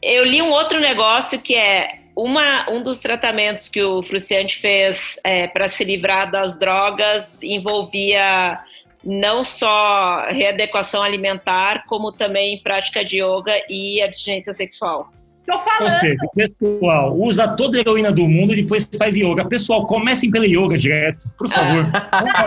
Eu 0.00 0.24
li 0.24 0.42
um 0.42 0.50
outro 0.50 0.80
negócio 0.80 1.40
que 1.40 1.54
é 1.54 2.01
uma, 2.14 2.70
um 2.70 2.82
dos 2.82 3.00
tratamentos 3.00 3.68
que 3.68 3.82
o 3.82 4.02
Fruciante 4.02 4.56
fez 4.56 5.18
é, 5.24 5.46
para 5.46 5.66
se 5.66 5.84
livrar 5.84 6.30
das 6.30 6.58
drogas 6.58 7.42
envolvia 7.42 8.60
não 9.04 9.42
só 9.42 10.26
readequação 10.28 11.02
alimentar, 11.02 11.84
como 11.86 12.12
também 12.12 12.62
prática 12.62 13.04
de 13.04 13.20
yoga 13.20 13.52
e 13.68 14.00
abstinência 14.00 14.52
sexual. 14.52 15.10
Tô 15.46 15.58
falando. 15.58 15.82
Ou 15.82 15.90
seja, 15.90 16.18
pessoal, 16.34 17.16
usa 17.18 17.48
toda 17.48 17.76
a 17.76 17.80
heroína 17.80 18.12
do 18.12 18.28
mundo 18.28 18.52
e 18.52 18.62
depois 18.62 18.88
faz 18.96 19.16
yoga. 19.16 19.44
Pessoal, 19.44 19.86
comecem 19.86 20.30
pela 20.30 20.46
yoga 20.46 20.78
direto, 20.78 21.28
por 21.36 21.48
favor. 21.48 21.90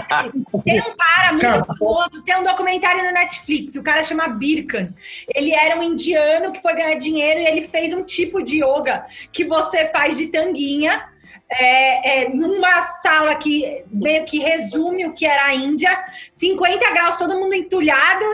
Ah. 0.07 0.29
tem 0.63 0.79
um 0.79 0.95
cara 0.95 1.31
muito 1.31 1.65
famoso, 1.65 2.23
tem 2.23 2.37
um 2.37 2.43
documentário 2.43 3.03
no 3.03 3.11
Netflix, 3.11 3.75
o 3.75 3.83
cara 3.83 4.03
chama 4.03 4.27
Birkan. 4.27 4.93
Ele 5.33 5.51
era 5.51 5.77
um 5.77 5.83
indiano 5.83 6.51
que 6.51 6.61
foi 6.61 6.73
ganhar 6.73 6.95
dinheiro 6.95 7.39
e 7.39 7.45
ele 7.45 7.61
fez 7.61 7.91
um 7.93 8.03
tipo 8.03 8.41
de 8.41 8.63
yoga 8.63 9.05
que 9.31 9.43
você 9.43 9.87
faz 9.87 10.17
de 10.17 10.27
tanguinha, 10.27 11.03
é, 11.49 12.23
é, 12.23 12.29
numa 12.29 12.83
sala 12.83 13.35
que 13.35 13.83
meio 13.91 14.25
que 14.25 14.39
resume 14.39 15.05
o 15.05 15.13
que 15.13 15.25
era 15.25 15.45
a 15.45 15.55
Índia, 15.55 16.05
50 16.31 16.91
graus, 16.91 17.17
todo 17.17 17.39
mundo 17.39 17.53
entulhado, 17.53 18.25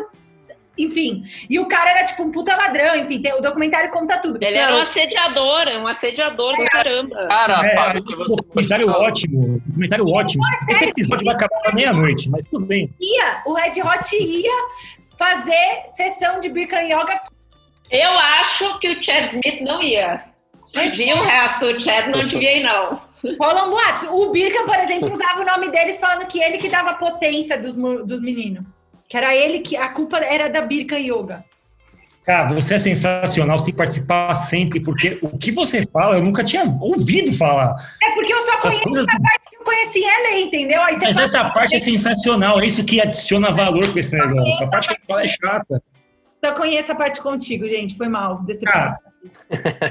enfim. 0.83 1.23
E 1.49 1.59
o 1.59 1.65
cara 1.67 1.91
era 1.91 2.05
tipo 2.05 2.23
um 2.23 2.31
puta 2.31 2.55
ladrão, 2.55 2.95
enfim, 2.95 3.21
tem, 3.21 3.33
o 3.33 3.41
documentário 3.41 3.91
conta 3.91 4.17
tudo. 4.17 4.39
Ele 4.41 4.57
era 4.57 4.75
um 4.75 4.79
assediador, 4.79 5.67
um 5.79 5.87
assediador 5.87 6.55
do 6.55 6.65
caramba. 6.65 7.27
Cara, 7.27 7.65
é, 7.65 7.75
Fábio, 7.75 8.03
que 8.03 8.15
você 8.15 8.35
documentário 8.35 8.89
ótimo, 8.89 9.61
documentário 9.65 10.07
ótimo. 10.07 10.43
Esse 10.69 10.85
episódio 10.85 11.25
vai 11.25 11.35
acabar 11.35 11.61
à 11.65 11.73
meia-noite, 11.73 12.29
mas 12.29 12.43
tudo 12.45 12.65
bem. 12.65 12.89
Ia, 12.99 13.41
o 13.45 13.53
Red 13.53 13.81
Hot 13.81 14.15
ia 14.15 14.67
fazer 15.17 15.83
sessão 15.87 16.39
de 16.39 16.49
Bikram 16.49 16.83
Yoga. 16.83 17.21
Eu 17.89 18.09
acho 18.11 18.79
que 18.79 18.89
o 18.89 19.03
Chad 19.03 19.25
Smith 19.25 19.61
não 19.61 19.81
ia. 19.81 20.23
Perdi 20.73 21.11
o 21.11 21.23
resto, 21.23 21.65
o 21.65 21.79
Chad 21.79 22.07
não 22.07 22.25
devia 22.25 22.57
ir, 22.57 22.63
não. 22.63 22.99
Rolam 23.39 23.69
boatos. 23.69 24.07
O 24.09 24.31
Birka, 24.31 24.63
por 24.63 24.75
exemplo, 24.77 25.13
usava 25.13 25.41
o 25.41 25.45
nome 25.45 25.69
deles 25.69 25.99
falando 25.99 26.25
que 26.27 26.41
ele 26.41 26.57
que 26.57 26.69
dava 26.69 26.93
potência 26.93 27.57
dos, 27.57 27.75
dos 27.75 28.21
meninos. 28.21 28.63
Que 29.11 29.17
era 29.17 29.35
ele 29.35 29.59
que 29.59 29.75
a 29.75 29.89
culpa 29.89 30.19
era 30.19 30.49
da 30.49 30.61
Birka 30.61 30.97
Yoga. 30.97 31.43
Cara, 32.23 32.53
você 32.53 32.75
é 32.75 32.79
sensacional, 32.79 33.59
você 33.59 33.65
tem 33.65 33.73
que 33.73 33.77
participar 33.77 34.33
sempre, 34.35 34.79
porque 34.79 35.19
o 35.21 35.37
que 35.37 35.51
você 35.51 35.85
fala 35.85 36.15
eu 36.15 36.23
nunca 36.23 36.45
tinha 36.45 36.63
ouvido 36.79 37.33
falar. 37.33 37.75
É 38.01 38.11
porque 38.11 38.31
eu 38.31 38.41
só 38.43 38.53
Essas 38.53 38.75
conheço 38.75 38.83
coisas... 38.83 39.05
essa 39.05 39.19
parte 39.19 39.49
que 39.49 39.55
eu 39.57 39.63
conhecia 39.65 40.07
é 40.07 40.29
lei, 40.29 40.43
entendeu? 40.43 40.81
Aí 40.81 40.97
Mas 40.97 41.17
essa 41.17 41.49
parte 41.49 41.75
é 41.75 41.79
sensacional, 41.79 42.61
é 42.61 42.65
isso 42.65 42.85
que 42.85 43.01
adiciona 43.01 43.51
valor 43.51 43.89
para 43.89 43.99
esse 43.99 44.17
negócio. 44.17 44.65
A 44.65 44.69
parte 44.69 44.87
que 44.87 44.93
eu 44.93 45.05
falo 45.05 45.19
é 45.19 45.27
chata. 45.27 45.83
Só 46.45 46.53
conheço 46.53 46.91
a 46.93 46.95
parte 46.95 47.19
contigo, 47.19 47.67
gente, 47.67 47.97
foi 47.97 48.07
mal, 48.07 48.41
decepcionado. 48.43 48.95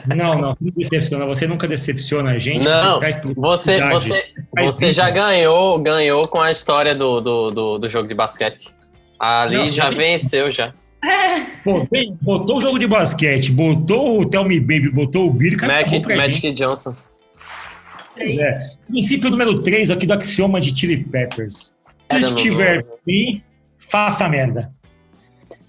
Não, 0.09 0.41
não, 0.41 0.57
não 0.59 0.73
decepciona. 0.75 1.27
Você 1.27 1.47
nunca 1.47 1.68
decepciona 1.68 2.31
a 2.31 2.39
gente. 2.39 2.64
Não, 2.64 2.99
você, 2.99 3.21
você, 3.37 3.81
você, 3.91 4.33
você 4.57 4.93
já 4.93 5.11
ganhou, 5.11 5.79
ganhou 5.79 6.27
com 6.27 6.41
a 6.41 6.51
história 6.51 6.95
do, 6.95 7.21
do, 7.21 7.51
do, 7.51 7.79
do 7.81 7.89
jogo 7.89 8.09
de 8.09 8.14
basquete. 8.14 8.80
Ali 9.21 9.59
não, 9.59 9.66
já 9.66 9.91
venceu 9.91 10.51
já. 10.51 10.73
Pô, 11.62 11.87
bem, 11.91 12.16
botou 12.23 12.57
o 12.57 12.61
jogo 12.61 12.79
de 12.79 12.87
basquete, 12.87 13.53
botou 13.53 14.23
o 14.23 14.29
Tell 14.29 14.45
Me 14.45 14.59
Baby, 14.59 14.91
botou 14.91 15.29
o 15.29 15.33
Birka. 15.33 15.66
Magic, 15.66 16.16
Magic 16.16 16.53
Johnson. 16.53 16.97
Pois 18.16 18.35
é. 18.35 18.59
Princípio 18.87 19.31
número 19.31 19.61
3 19.61 19.91
aqui 19.91 20.07
do 20.07 20.14
axioma 20.14 20.61
de 20.61 20.79
Chili 20.79 20.97
Peppers. 21.05 21.77
Se 22.11 22.18
estiver 22.18 22.85
bem, 23.07 23.45
faça 23.79 24.27
merda. 24.27 24.73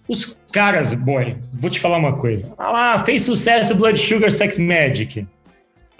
Os 0.08 0.38
caras, 0.52 0.96
boy, 0.96 1.38
vou 1.54 1.70
te 1.70 1.80
falar 1.80 1.98
uma 1.98 2.18
coisa. 2.18 2.54
Ah 2.58 2.72
lá, 2.72 3.00
fez 3.00 3.24
sucesso 3.24 3.76
Blood 3.76 4.00
Sugar 4.00 4.32
Sex 4.32 4.58
Magic. 4.58 5.26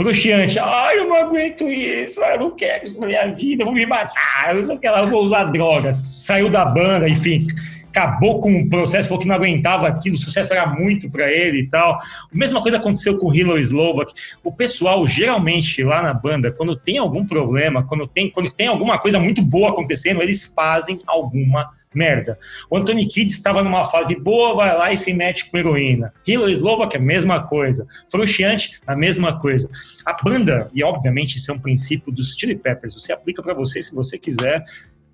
Bruxante, 0.04 0.60
ai, 0.60 1.00
eu 1.00 1.08
não 1.08 1.16
aguento 1.16 1.70
isso, 1.70 2.22
eu 2.22 2.40
não 2.40 2.52
quero 2.52 2.86
isso 2.86 3.00
na 3.00 3.08
minha 3.08 3.28
vida, 3.34 3.62
eu 3.62 3.66
vou 3.66 3.76
me 3.76 3.86
matar, 3.86 4.56
eu 4.56 4.64
sei 4.64 4.78
que 4.78 4.88
eu 4.88 5.10
vou 5.10 5.24
usar 5.24 5.46
drogas. 5.46 5.96
Saiu 5.96 6.50
da 6.50 6.66
banda, 6.66 7.08
enfim, 7.08 7.48
acabou 7.92 8.40
com 8.40 8.62
o 8.62 8.70
processo, 8.70 9.10
falou 9.10 9.22
que 9.22 9.28
não 9.28 9.36
aguentava 9.36 9.88
aquilo, 9.88 10.16
o 10.16 10.20
sucesso 10.20 10.54
era 10.54 10.66
muito 10.66 11.12
para 11.12 11.30
ele 11.32 11.60
e 11.60 11.70
tal. 11.70 11.96
A 11.96 12.02
mesma 12.32 12.62
coisa 12.62 12.78
aconteceu 12.78 13.20
com 13.20 13.28
o 13.28 13.36
Hilo 13.36 13.58
Slovak. 13.58 14.14
O 14.44 14.52
pessoal, 14.52 15.06
geralmente, 15.06 15.84
lá 15.84 16.02
na 16.02 16.14
banda, 16.14 16.52
quando 16.52 16.76
tem 16.76 16.98
algum 16.98 17.26
problema, 17.26 17.84
quando 17.84 18.08
tem, 18.08 18.30
quando 18.30 18.50
tem 18.50 18.68
alguma 18.68 18.98
coisa 18.98 19.20
muito 19.20 19.42
boa 19.42 19.70
acontecendo, 19.70 20.22
eles 20.22 20.46
fazem 20.56 21.02
alguma 21.06 21.70
merda. 21.94 22.38
O 22.70 22.78
Anthony 22.78 23.06
Kidd 23.06 23.30
estava 23.30 23.64
numa 23.64 23.86
fase 23.86 24.20
boa, 24.20 24.56
vai 24.56 24.78
lá 24.78 24.92
e 24.92 24.98
se 24.98 25.14
mete 25.14 25.50
com 25.50 25.58
heroína. 25.58 26.14
Hillary 26.26 26.52
Slovak, 26.54 26.96
a 26.96 27.00
mesma 27.00 27.44
coisa. 27.44 27.86
Frustiante, 28.12 28.80
a 28.88 28.96
mesma 28.96 29.40
coisa. 29.40 29.70
A 30.06 30.14
banda, 30.22 30.70
e 30.74 30.84
obviamente 30.84 31.38
isso 31.38 31.52
é 31.52 31.54
um 31.54 31.60
princípio 31.60 32.12
dos 32.12 32.34
Chili 32.34 32.56
Peppers, 32.56 32.94
você 32.94 33.12
aplica 33.12 33.42
para 33.42 33.54
você 33.54 33.82
se 33.82 33.94
você 33.94 34.18
quiser. 34.18 34.64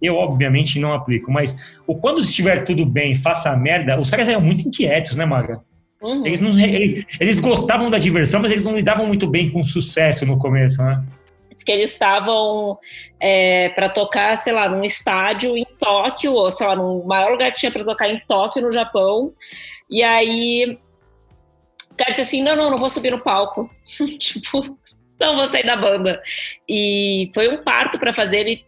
Eu, 0.02 0.16
obviamente, 0.16 0.80
não 0.80 0.94
aplico, 0.94 1.32
mas 1.32 1.80
o 1.88 1.96
quando 1.96 2.22
estiver 2.22 2.64
tudo 2.64 2.86
bem, 2.86 3.16
faça 3.16 3.50
a 3.50 3.58
merda, 3.58 4.00
os 4.00 4.12
caras 4.12 4.28
eram 4.28 4.42
muito 4.42 4.68
inquietos, 4.68 5.16
né, 5.16 5.26
Maga? 5.26 5.60
Uhum. 6.02 6.24
Eles, 6.24 6.40
não, 6.40 6.52
eles, 6.60 7.06
eles 7.20 7.40
gostavam 7.40 7.90
da 7.90 7.98
diversão, 7.98 8.40
mas 8.40 8.52
eles 8.52 8.64
não 8.64 8.76
lidavam 8.76 9.08
muito 9.08 9.26
bem 9.28 9.50
com 9.50 9.62
o 9.62 9.66
sucesso 9.66 10.26
no 10.26 10.38
começo, 10.38 10.82
né? 10.84 11.04
Que 11.64 11.72
eles 11.72 11.92
estavam 11.92 12.78
é, 13.20 13.70
para 13.70 13.90
tocar, 13.90 14.36
sei 14.38 14.54
lá, 14.54 14.70
num 14.70 14.84
estádio 14.84 15.58
em 15.58 15.66
Tóquio, 15.80 16.34
ou 16.34 16.52
sei 16.52 16.68
lá, 16.68 16.76
no 16.76 17.04
maior 17.06 17.32
lugar 17.32 17.52
que 17.52 17.60
tinha 17.60 17.72
para 17.72 17.84
tocar 17.84 18.10
em 18.10 18.20
Tóquio, 18.28 18.62
no 18.62 18.72
Japão. 18.72 19.34
E 19.90 20.04
aí 20.04 20.78
o 21.92 21.96
cara 21.96 22.10
disse 22.10 22.22
assim: 22.22 22.42
não, 22.42 22.56
não, 22.56 22.70
não 22.70 22.78
vou 22.78 22.90
subir 22.90 23.12
no 23.12 23.20
palco. 23.20 23.70
tipo, 24.20 24.78
não 25.20 25.36
vou 25.36 25.46
sair 25.46 25.66
da 25.66 25.76
banda. 25.76 26.22
E 26.68 27.32
foi 27.34 27.50
um 27.50 27.64
parto 27.64 27.98
para 28.00 28.14
fazer 28.14 28.40
ele 28.40 28.66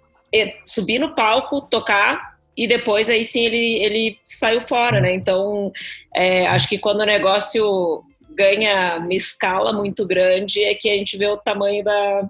subir 0.64 1.00
no 1.00 1.16
palco, 1.16 1.62
tocar 1.62 2.38
e 2.56 2.68
depois 2.68 3.10
aí 3.10 3.24
sim 3.24 3.46
ele, 3.46 3.80
ele 3.82 4.20
saiu 4.26 4.62
fora, 4.62 5.00
né? 5.00 5.14
Então 5.14 5.72
é, 6.14 6.46
acho 6.48 6.68
que 6.68 6.78
quando 6.78 7.02
o 7.02 7.06
negócio 7.06 8.04
ganha 8.32 8.98
uma 8.98 9.14
escala 9.14 9.74
muito 9.74 10.06
grande 10.06 10.64
é 10.64 10.76
que 10.76 10.90
a 10.90 10.96
gente 10.96 11.18
vê 11.18 11.28
o 11.28 11.38
tamanho 11.38 11.84
da, 11.84 12.30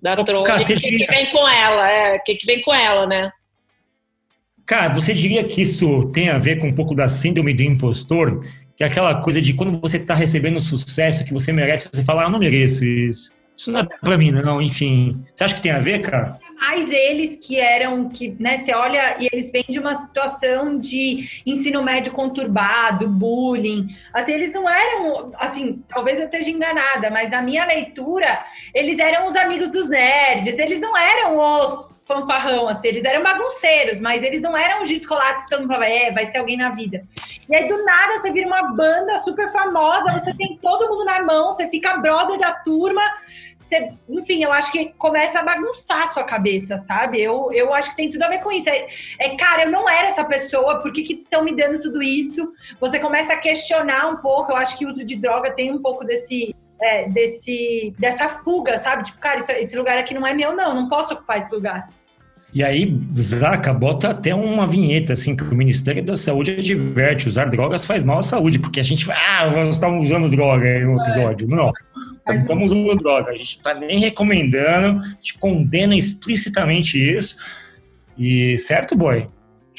da 0.00 0.16
Trone. 0.22 0.48
O 0.48 0.66
que, 0.66 0.76
que 0.76 1.06
vem 1.06 1.30
com 1.30 1.48
ela, 1.48 1.90
é, 1.90 2.16
o 2.16 2.22
que, 2.22 2.34
que 2.34 2.46
vem 2.46 2.62
com 2.62 2.74
ela, 2.74 3.06
né? 3.06 3.30
Cara, 4.64 4.92
você 4.92 5.14
diria 5.14 5.44
que 5.44 5.62
isso 5.62 6.06
tem 6.06 6.28
a 6.28 6.38
ver 6.38 6.58
com 6.58 6.68
um 6.68 6.74
pouco 6.74 6.94
da 6.94 7.08
síndrome 7.08 7.54
do 7.54 7.62
impostor? 7.62 8.40
Que 8.76 8.84
é 8.84 8.86
aquela 8.86 9.22
coisa 9.22 9.40
de 9.40 9.54
quando 9.54 9.80
você 9.80 9.96
está 9.96 10.14
recebendo 10.14 10.60
sucesso 10.60 11.24
que 11.24 11.32
você 11.32 11.52
merece, 11.52 11.88
você 11.90 12.02
fala, 12.02 12.22
ah, 12.22 12.26
eu 12.26 12.30
não 12.30 12.38
mereço 12.38 12.84
isso. 12.84 13.32
Isso 13.56 13.72
não 13.72 13.80
é 13.80 13.84
pra 13.84 14.18
mim, 14.18 14.30
não, 14.30 14.60
enfim. 14.60 15.24
Você 15.32 15.44
acha 15.44 15.54
que 15.54 15.62
tem 15.62 15.72
a 15.72 15.78
ver, 15.78 16.00
cara? 16.02 16.38
Mais 16.56 16.90
eles 16.90 17.36
que 17.36 17.58
eram, 17.58 18.08
que, 18.08 18.34
né, 18.40 18.56
você 18.56 18.74
olha 18.74 19.16
e 19.20 19.28
eles 19.32 19.50
vêm 19.50 19.64
de 19.68 19.78
uma 19.78 19.94
situação 19.94 20.78
de 20.78 21.42
ensino 21.46 21.82
médio 21.82 22.12
conturbado, 22.12 23.08
bullying. 23.08 23.88
Assim, 24.12 24.32
eles 24.32 24.52
não 24.52 24.68
eram, 24.68 25.32
assim, 25.38 25.82
talvez 25.86 26.18
eu 26.18 26.24
esteja 26.24 26.50
enganada, 26.50 27.10
mas 27.10 27.30
na 27.30 27.42
minha 27.42 27.64
leitura, 27.64 28.44
eles 28.74 28.98
eram 28.98 29.26
os 29.26 29.36
amigos 29.36 29.70
dos 29.70 29.88
nerds, 29.88 30.58
eles 30.58 30.80
não 30.80 30.96
eram 30.96 31.36
os 31.36 31.95
fanfarrão, 32.06 32.68
assim, 32.68 32.86
eles 32.86 33.04
eram 33.04 33.22
bagunceiros, 33.22 33.98
mas 33.98 34.22
eles 34.22 34.40
não 34.40 34.56
eram 34.56 34.82
os 34.82 34.88
descolados 34.88 35.42
que 35.42 35.48
todo 35.48 35.60
mundo 35.60 35.72
falava, 35.72 35.90
é, 35.90 36.12
vai 36.12 36.24
ser 36.24 36.38
alguém 36.38 36.56
na 36.56 36.70
vida. 36.70 37.04
E 37.48 37.54
aí, 37.54 37.68
do 37.68 37.84
nada, 37.84 38.16
você 38.16 38.32
vira 38.32 38.46
uma 38.46 38.62
banda 38.72 39.18
super 39.18 39.50
famosa, 39.50 40.12
você 40.12 40.32
tem 40.34 40.56
todo 40.62 40.88
mundo 40.88 41.04
na 41.04 41.22
mão, 41.24 41.52
você 41.52 41.66
fica 41.66 41.96
brother 41.96 42.38
da 42.38 42.52
turma, 42.52 43.02
você, 43.58 43.92
enfim, 44.08 44.42
eu 44.42 44.52
acho 44.52 44.70
que 44.70 44.92
começa 44.92 45.40
a 45.40 45.44
bagunçar 45.44 46.04
a 46.04 46.06
sua 46.06 46.22
cabeça, 46.22 46.78
sabe? 46.78 47.20
Eu, 47.20 47.50
eu 47.52 47.74
acho 47.74 47.90
que 47.90 47.96
tem 47.96 48.10
tudo 48.10 48.22
a 48.22 48.28
ver 48.28 48.38
com 48.38 48.52
isso. 48.52 48.68
É, 48.68 48.86
é 49.18 49.36
cara, 49.36 49.64
eu 49.64 49.70
não 49.70 49.88
era 49.88 50.06
essa 50.06 50.24
pessoa, 50.24 50.80
por 50.80 50.92
que 50.92 51.00
estão 51.00 51.42
me 51.42 51.56
dando 51.56 51.80
tudo 51.80 52.02
isso? 52.02 52.52
Você 52.80 53.00
começa 53.00 53.32
a 53.32 53.38
questionar 53.38 54.08
um 54.08 54.18
pouco, 54.18 54.52
eu 54.52 54.56
acho 54.56 54.78
que 54.78 54.86
o 54.86 54.90
uso 54.90 55.04
de 55.04 55.16
droga 55.16 55.50
tem 55.50 55.72
um 55.72 55.82
pouco 55.82 56.04
desse 56.04 56.54
é, 56.80 57.08
desse, 57.08 57.94
dessa 57.98 58.28
fuga, 58.28 58.78
sabe? 58.78 59.04
Tipo, 59.04 59.18
cara, 59.18 59.38
isso, 59.38 59.52
esse 59.52 59.76
lugar 59.76 59.98
aqui 59.98 60.14
não 60.14 60.26
é 60.26 60.34
meu, 60.34 60.54
não, 60.54 60.74
não 60.74 60.88
posso 60.88 61.14
ocupar 61.14 61.38
esse 61.38 61.54
lugar. 61.54 61.88
E 62.54 62.64
aí, 62.64 62.98
Zaca, 63.14 63.74
bota 63.74 64.10
até 64.10 64.34
uma 64.34 64.66
vinheta, 64.66 65.12
assim, 65.12 65.36
que 65.36 65.42
o 65.42 65.54
Ministério 65.54 66.02
da 66.02 66.16
Saúde 66.16 66.52
adverte, 66.52 67.28
usar 67.28 67.50
drogas 67.50 67.84
faz 67.84 68.02
mal 68.02 68.18
à 68.18 68.22
saúde, 68.22 68.58
porque 68.58 68.80
a 68.80 68.82
gente 68.82 69.04
vai, 69.04 69.16
ah, 69.16 69.50
nós 69.50 69.74
estamos 69.74 70.06
usando 70.06 70.30
droga 70.30 70.64
aí 70.64 70.82
no 70.82 70.98
episódio. 71.00 71.46
Não, 71.48 71.70
não 72.26 72.34
estamos 72.34 72.72
usando 72.72 72.96
droga, 72.96 73.30
a 73.30 73.36
gente 73.36 73.50
está 73.50 73.74
nem 73.74 73.98
recomendando, 73.98 75.02
a 75.02 75.08
gente 75.16 75.38
condena 75.38 75.94
explicitamente 75.94 76.96
isso. 76.96 77.36
E 78.16 78.58
certo, 78.58 78.96
boy? 78.96 79.28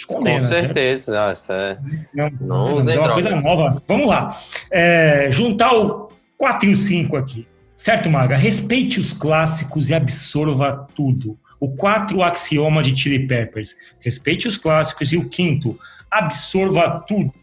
Condena, 0.07 0.39
Com 0.41 0.45
certeza, 0.45 1.35
certo? 1.35 1.51
É... 1.51 1.79
Não, 2.13 2.29
não, 2.39 2.75
não, 2.75 2.83
não 2.83 2.91
é 2.91 2.99
uma 2.99 3.13
coisa 3.13 3.35
nova. 3.35 3.71
Vamos 3.87 4.07
lá. 4.07 4.37
É, 4.69 5.31
juntar 5.31 5.73
o 5.73 6.06
4 6.37 6.69
e 6.69 6.73
o 6.73 6.75
5 6.75 7.17
aqui. 7.17 7.47
Certo, 7.77 8.09
Maga? 8.09 8.35
Respeite 8.35 8.99
os 8.99 9.13
clássicos 9.13 9.89
e 9.89 9.93
absorva 9.93 10.87
tudo. 10.95 11.37
O 11.59 11.75
4, 11.75 12.17
o 12.17 12.23
axioma 12.23 12.81
de 12.81 12.95
Chili 12.95 13.27
Peppers. 13.27 13.75
Respeite 13.99 14.47
os 14.47 14.57
clássicos. 14.57 15.11
E 15.13 15.17
o 15.17 15.29
quinto, 15.29 15.79
absorva 16.09 17.03
tudo. 17.07 17.33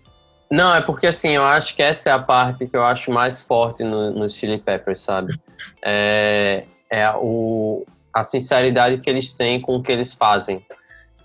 Não, 0.51 0.75
é 0.75 0.81
porque 0.81 1.07
assim, 1.07 1.31
eu 1.31 1.45
acho 1.45 1.75
que 1.75 1.83
essa 1.83 2.11
é 2.11 2.13
a 2.13 2.19
parte 2.19 2.67
que 2.67 2.77
eu 2.77 2.85
acho 2.85 3.11
mais 3.11 3.43
forte 3.43 3.83
no, 3.83 4.11
no 4.13 4.29
Chili 4.29 4.59
Peppers, 4.59 5.01
sabe? 5.01 5.35
É, 5.85 6.65
é 6.91 7.11
o, 7.17 7.85
a 8.13 8.23
sinceridade 8.23 8.99
que 8.99 9.11
eles 9.11 9.33
têm 9.33 9.61
com 9.61 9.77
o 9.77 9.83
que 9.83 9.91
eles 9.91 10.15
fazem. 10.15 10.65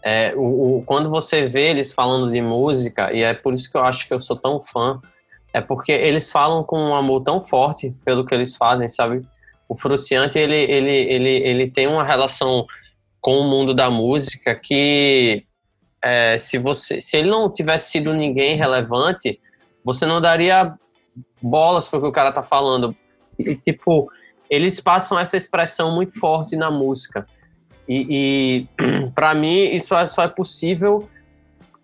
É, 0.03 0.33
o, 0.35 0.77
o, 0.77 0.83
quando 0.83 1.09
você 1.09 1.47
vê 1.47 1.69
eles 1.69 1.93
falando 1.93 2.31
de 2.31 2.41
música, 2.41 3.11
e 3.11 3.21
é 3.21 3.33
por 3.33 3.53
isso 3.53 3.69
que 3.69 3.77
eu 3.77 3.83
acho 3.83 4.07
que 4.07 4.13
eu 4.13 4.19
sou 4.19 4.35
tão 4.35 4.63
fã, 4.63 4.99
é 5.59 5.61
porque 5.61 5.91
eles 5.91 6.31
falam 6.31 6.63
com 6.63 6.79
um 6.79 6.95
amor 6.95 7.21
tão 7.21 7.43
forte 7.43 7.93
pelo 8.05 8.25
que 8.25 8.33
eles 8.33 8.55
fazem, 8.55 8.87
sabe? 8.87 9.25
O 9.67 9.77
Fruciante, 9.77 10.39
ele, 10.39 10.55
ele, 10.55 10.91
ele, 10.91 11.29
ele 11.29 11.71
tem 11.71 11.85
uma 11.85 12.03
relação 12.03 12.65
com 13.21 13.39
o 13.39 13.43
mundo 13.43 13.73
da 13.73 13.89
música 13.89 14.55
que 14.55 15.43
é, 16.01 16.37
se 16.37 16.57
você 16.57 17.01
se 17.01 17.17
ele 17.17 17.29
não 17.29 17.51
tivesse 17.51 17.91
sido 17.91 18.13
ninguém 18.13 18.55
relevante, 18.55 19.39
você 19.83 20.05
não 20.05 20.21
daria 20.21 20.73
bolas 21.41 21.87
para 21.87 21.99
o 21.99 22.01
que 22.01 22.07
o 22.07 22.11
cara 22.11 22.31
tá 22.31 22.41
falando. 22.41 22.95
E, 23.37 23.55
tipo, 23.55 24.09
eles 24.49 24.79
passam 24.79 25.19
essa 25.19 25.35
expressão 25.35 25.93
muito 25.93 26.17
forte 26.19 26.55
na 26.55 26.71
música. 26.71 27.27
E, 27.87 28.67
e 28.79 29.11
para 29.13 29.35
mim, 29.35 29.75
isso 29.75 29.93
é, 29.93 30.07
só 30.07 30.23
é 30.23 30.27
possível 30.29 31.09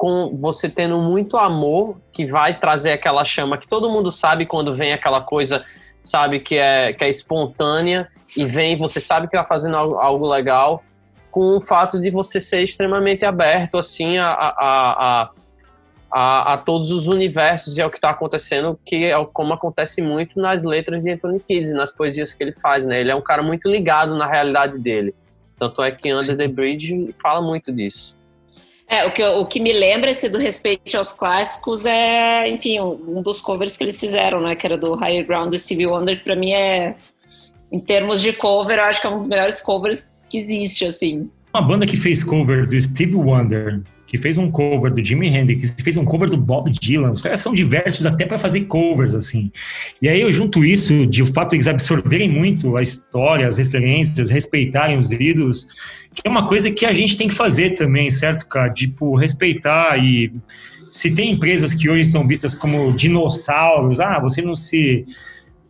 com 0.05 0.37
você 0.39 0.69
tendo 0.69 0.99
muito 0.99 1.35
amor 1.35 1.97
que 2.11 2.27
vai 2.27 2.59
trazer 2.59 2.91
aquela 2.91 3.25
chama 3.25 3.57
que 3.57 3.67
todo 3.67 3.89
mundo 3.89 4.11
sabe 4.11 4.45
quando 4.45 4.71
vem 4.71 4.93
aquela 4.93 5.19
coisa, 5.19 5.65
sabe, 5.99 6.41
que 6.41 6.57
é, 6.57 6.93
que 6.93 7.03
é 7.03 7.09
espontânea 7.09 8.07
e 8.37 8.45
vem, 8.45 8.77
você 8.77 8.99
sabe 8.99 9.27
que 9.27 9.35
vai 9.35 9.43
fazendo 9.47 9.75
algo, 9.75 9.95
algo 9.95 10.27
legal, 10.27 10.83
com 11.31 11.57
o 11.57 11.59
fato 11.59 11.99
de 11.99 12.11
você 12.11 12.39
ser 12.39 12.61
extremamente 12.61 13.25
aberto, 13.25 13.79
assim, 13.79 14.19
a, 14.19 14.27
a, 14.27 14.51
a, 14.59 15.29
a, 16.11 16.53
a 16.53 16.57
todos 16.59 16.91
os 16.91 17.07
universos 17.07 17.75
e 17.75 17.81
ao 17.81 17.89
que 17.89 17.97
está 17.97 18.11
acontecendo, 18.11 18.79
que 18.85 19.05
é 19.05 19.25
como 19.33 19.55
acontece 19.55 20.03
muito 20.03 20.39
nas 20.39 20.61
letras 20.61 21.01
de 21.01 21.13
Anthony 21.13 21.39
Kiedis, 21.39 21.73
nas 21.73 21.91
poesias 21.91 22.31
que 22.31 22.43
ele 22.43 22.53
faz, 22.53 22.85
né? 22.85 23.01
Ele 23.01 23.09
é 23.09 23.15
um 23.15 23.23
cara 23.23 23.41
muito 23.41 23.67
ligado 23.67 24.15
na 24.15 24.27
realidade 24.27 24.77
dele. 24.77 25.15
Tanto 25.57 25.81
é 25.81 25.89
que 25.89 26.13
Under 26.13 26.37
the 26.37 26.47
Bridge 26.47 27.15
fala 27.19 27.41
muito 27.41 27.71
disso. 27.71 28.14
É, 28.87 29.03
o 29.05 29.11
que, 29.11 29.23
o 29.23 29.45
que 29.45 29.59
me 29.59 29.73
lembra 29.73 30.11
esse 30.11 30.29
do 30.29 30.37
respeito 30.37 30.95
aos 30.95 31.11
clássicos 31.11 31.85
é, 31.85 32.47
enfim, 32.47 32.79
um, 32.79 33.21
dos 33.21 33.41
covers 33.41 33.75
que 33.75 33.83
eles 33.83 33.99
fizeram, 33.99 34.39
né? 34.41 34.55
Que 34.55 34.67
era 34.67 34.77
do 34.77 34.93
Higher 34.93 35.25
Ground 35.25 35.49
do 35.49 35.57
Stevie 35.57 35.87
Wonder, 35.87 36.17
que 36.17 36.23
pra 36.23 36.35
mim 36.35 36.53
é, 36.53 36.95
em 37.71 37.79
termos 37.79 38.21
de 38.21 38.31
cover, 38.33 38.77
eu 38.77 38.83
acho 38.83 39.01
que 39.01 39.07
é 39.07 39.09
um 39.09 39.17
dos 39.17 39.27
melhores 39.27 39.61
covers 39.61 40.09
que 40.29 40.37
existe, 40.37 40.85
assim. 40.85 41.29
Uma 41.53 41.61
banda 41.61 41.85
que 41.85 41.97
fez 41.97 42.23
cover 42.23 42.67
do 42.67 42.79
Stevie 42.79 43.15
Wonder, 43.15 43.81
que 44.05 44.17
fez 44.17 44.37
um 44.37 44.51
cover 44.51 44.93
do 44.93 45.03
Jimi 45.03 45.27
Hendrix, 45.27 45.71
que 45.71 45.83
fez 45.83 45.97
um 45.97 46.05
cover 46.05 46.29
do 46.29 46.37
Bob 46.37 46.71
Dylan. 46.71 47.11
Os 47.11 47.21
caras 47.21 47.39
são 47.39 47.53
diversos 47.53 48.05
até 48.05 48.25
para 48.25 48.37
fazer 48.37 48.61
covers, 48.65 49.15
assim. 49.15 49.51
E 50.01 50.07
aí 50.07 50.21
eu 50.21 50.31
junto 50.31 50.63
isso 50.63 51.07
de 51.07 51.21
o 51.23 51.25
fato 51.25 51.49
de 51.51 51.55
eles 51.55 51.67
absorverem 51.67 52.29
muito 52.29 52.77
a 52.77 52.81
história, 52.81 53.47
as 53.47 53.57
referências, 53.57 54.29
respeitarem 54.29 54.97
os 54.97 55.11
ídolos, 55.11 55.67
que 56.15 56.21
é 56.23 56.29
uma 56.29 56.47
coisa 56.47 56.71
que 56.71 56.85
a 56.85 56.93
gente 56.93 57.17
tem 57.17 57.27
que 57.27 57.35
fazer 57.35 57.71
também, 57.71 58.09
certo, 58.09 58.47
cara? 58.47 58.71
Tipo, 58.71 59.15
respeitar 59.15 59.97
e 59.97 60.33
se 60.91 61.11
tem 61.11 61.31
empresas 61.31 61.73
que 61.73 61.89
hoje 61.89 62.05
são 62.05 62.25
vistas 62.25 62.55
como 62.55 62.93
dinossauros, 62.93 63.99
ah, 63.99 64.17
você 64.17 64.41
não 64.41 64.55
se 64.55 65.05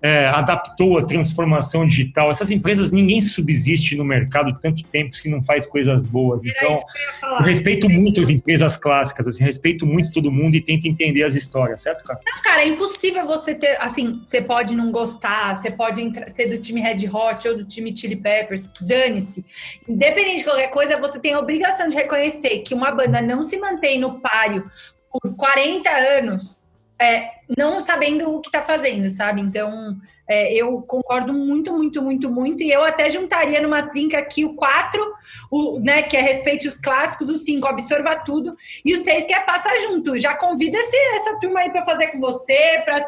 é, 0.06 0.28
adaptou 0.28 1.00
a 1.00 1.04
transformação 1.04 1.84
digital. 1.84 2.30
Essas 2.30 2.52
empresas, 2.52 2.92
ninguém 2.92 3.20
subsiste 3.20 3.96
no 3.96 4.06
mercado 4.06 4.56
tanto 4.62 4.84
tempo 4.84 5.16
se 5.16 5.28
não 5.28 5.42
faz 5.42 5.66
coisas 5.66 6.06
boas. 6.06 6.46
Então, 6.46 6.80
eu, 7.24 7.38
respeito 7.42 7.90
muito 7.90 8.22
as 8.22 8.30
empresas 8.30 8.78
clássicas, 8.78 9.28
assim, 9.28 9.44
respeito 9.44 9.84
muito 9.84 10.12
todo 10.12 10.32
mundo 10.32 10.56
e 10.56 10.62
tento 10.62 10.86
entender 10.86 11.24
as 11.24 11.34
histórias, 11.34 11.82
certo, 11.82 12.04
cara? 12.04 12.20
Não, 12.24 12.42
cara, 12.44 12.62
é 12.62 12.68
impossível 12.68 13.26
você 13.26 13.56
ter, 13.56 13.82
assim, 13.82 14.22
você 14.24 14.40
pode 14.40 14.76
não 14.76 14.92
gostar, 14.92 15.56
você 15.56 15.72
pode 15.72 16.12
ser 16.28 16.50
do 16.50 16.60
time 16.60 16.82
Red 16.82 17.10
Hot 17.12 17.48
ou 17.48 17.58
do 17.58 17.66
time 17.66 17.98
Chili 17.98 18.16
Peppers, 18.16 18.72
dane-se. 18.80 19.44
Independente 19.90 20.38
de 20.38 20.44
qualquer 20.44 20.68
coisa, 20.68 21.00
você 21.00 21.20
tem 21.20 21.34
a 21.34 21.40
obrigação 21.40 21.88
de 21.88 21.96
reconhecer 21.96 22.60
que 22.60 22.76
uma 22.76 22.92
banda 22.92 23.24
não 23.24 23.42
se 23.42 23.58
mantém 23.58 24.00
no 24.00 24.20
páreo 24.20 24.70
por 25.12 25.36
40 25.36 25.90
anos 25.90 26.64
é, 27.00 27.35
não 27.58 27.84
sabendo 27.84 28.30
o 28.30 28.42
que 28.42 28.48
está 28.48 28.62
fazendo, 28.62 29.10
sabe? 29.10 29.42
Então, 29.42 29.98
é, 30.28 30.54
eu 30.54 30.82
concordo 30.82 31.34
muito, 31.34 31.72
muito, 31.72 32.02
muito, 32.02 32.30
muito. 32.30 32.64
E 32.64 32.72
eu 32.72 32.84
até 32.84 33.10
juntaria 33.10 33.62
numa 33.62 33.84
trinca 33.84 34.18
aqui 34.18 34.44
o 34.44 34.56
4, 34.56 35.14
o, 35.52 35.80
né, 35.80 36.02
que 36.02 36.18
é 36.18 36.22
respeite 36.22 36.68
os 36.68 36.78
clássicos, 36.78 37.30
o 37.30 37.38
5, 37.38 37.68
absorva 37.68 38.16
tudo, 38.16 38.56
e 38.84 38.94
o 38.94 38.98
6, 38.98 39.26
que 39.26 39.34
é 39.34 39.42
faça 39.46 39.70
junto. 39.84 40.18
Já 40.18 40.36
convida 40.36 40.78
essa 40.78 41.40
turma 41.40 41.60
aí 41.60 41.70
para 41.70 41.84
fazer 41.84 42.08
com 42.08 42.20
você, 42.20 42.82
para 42.84 43.02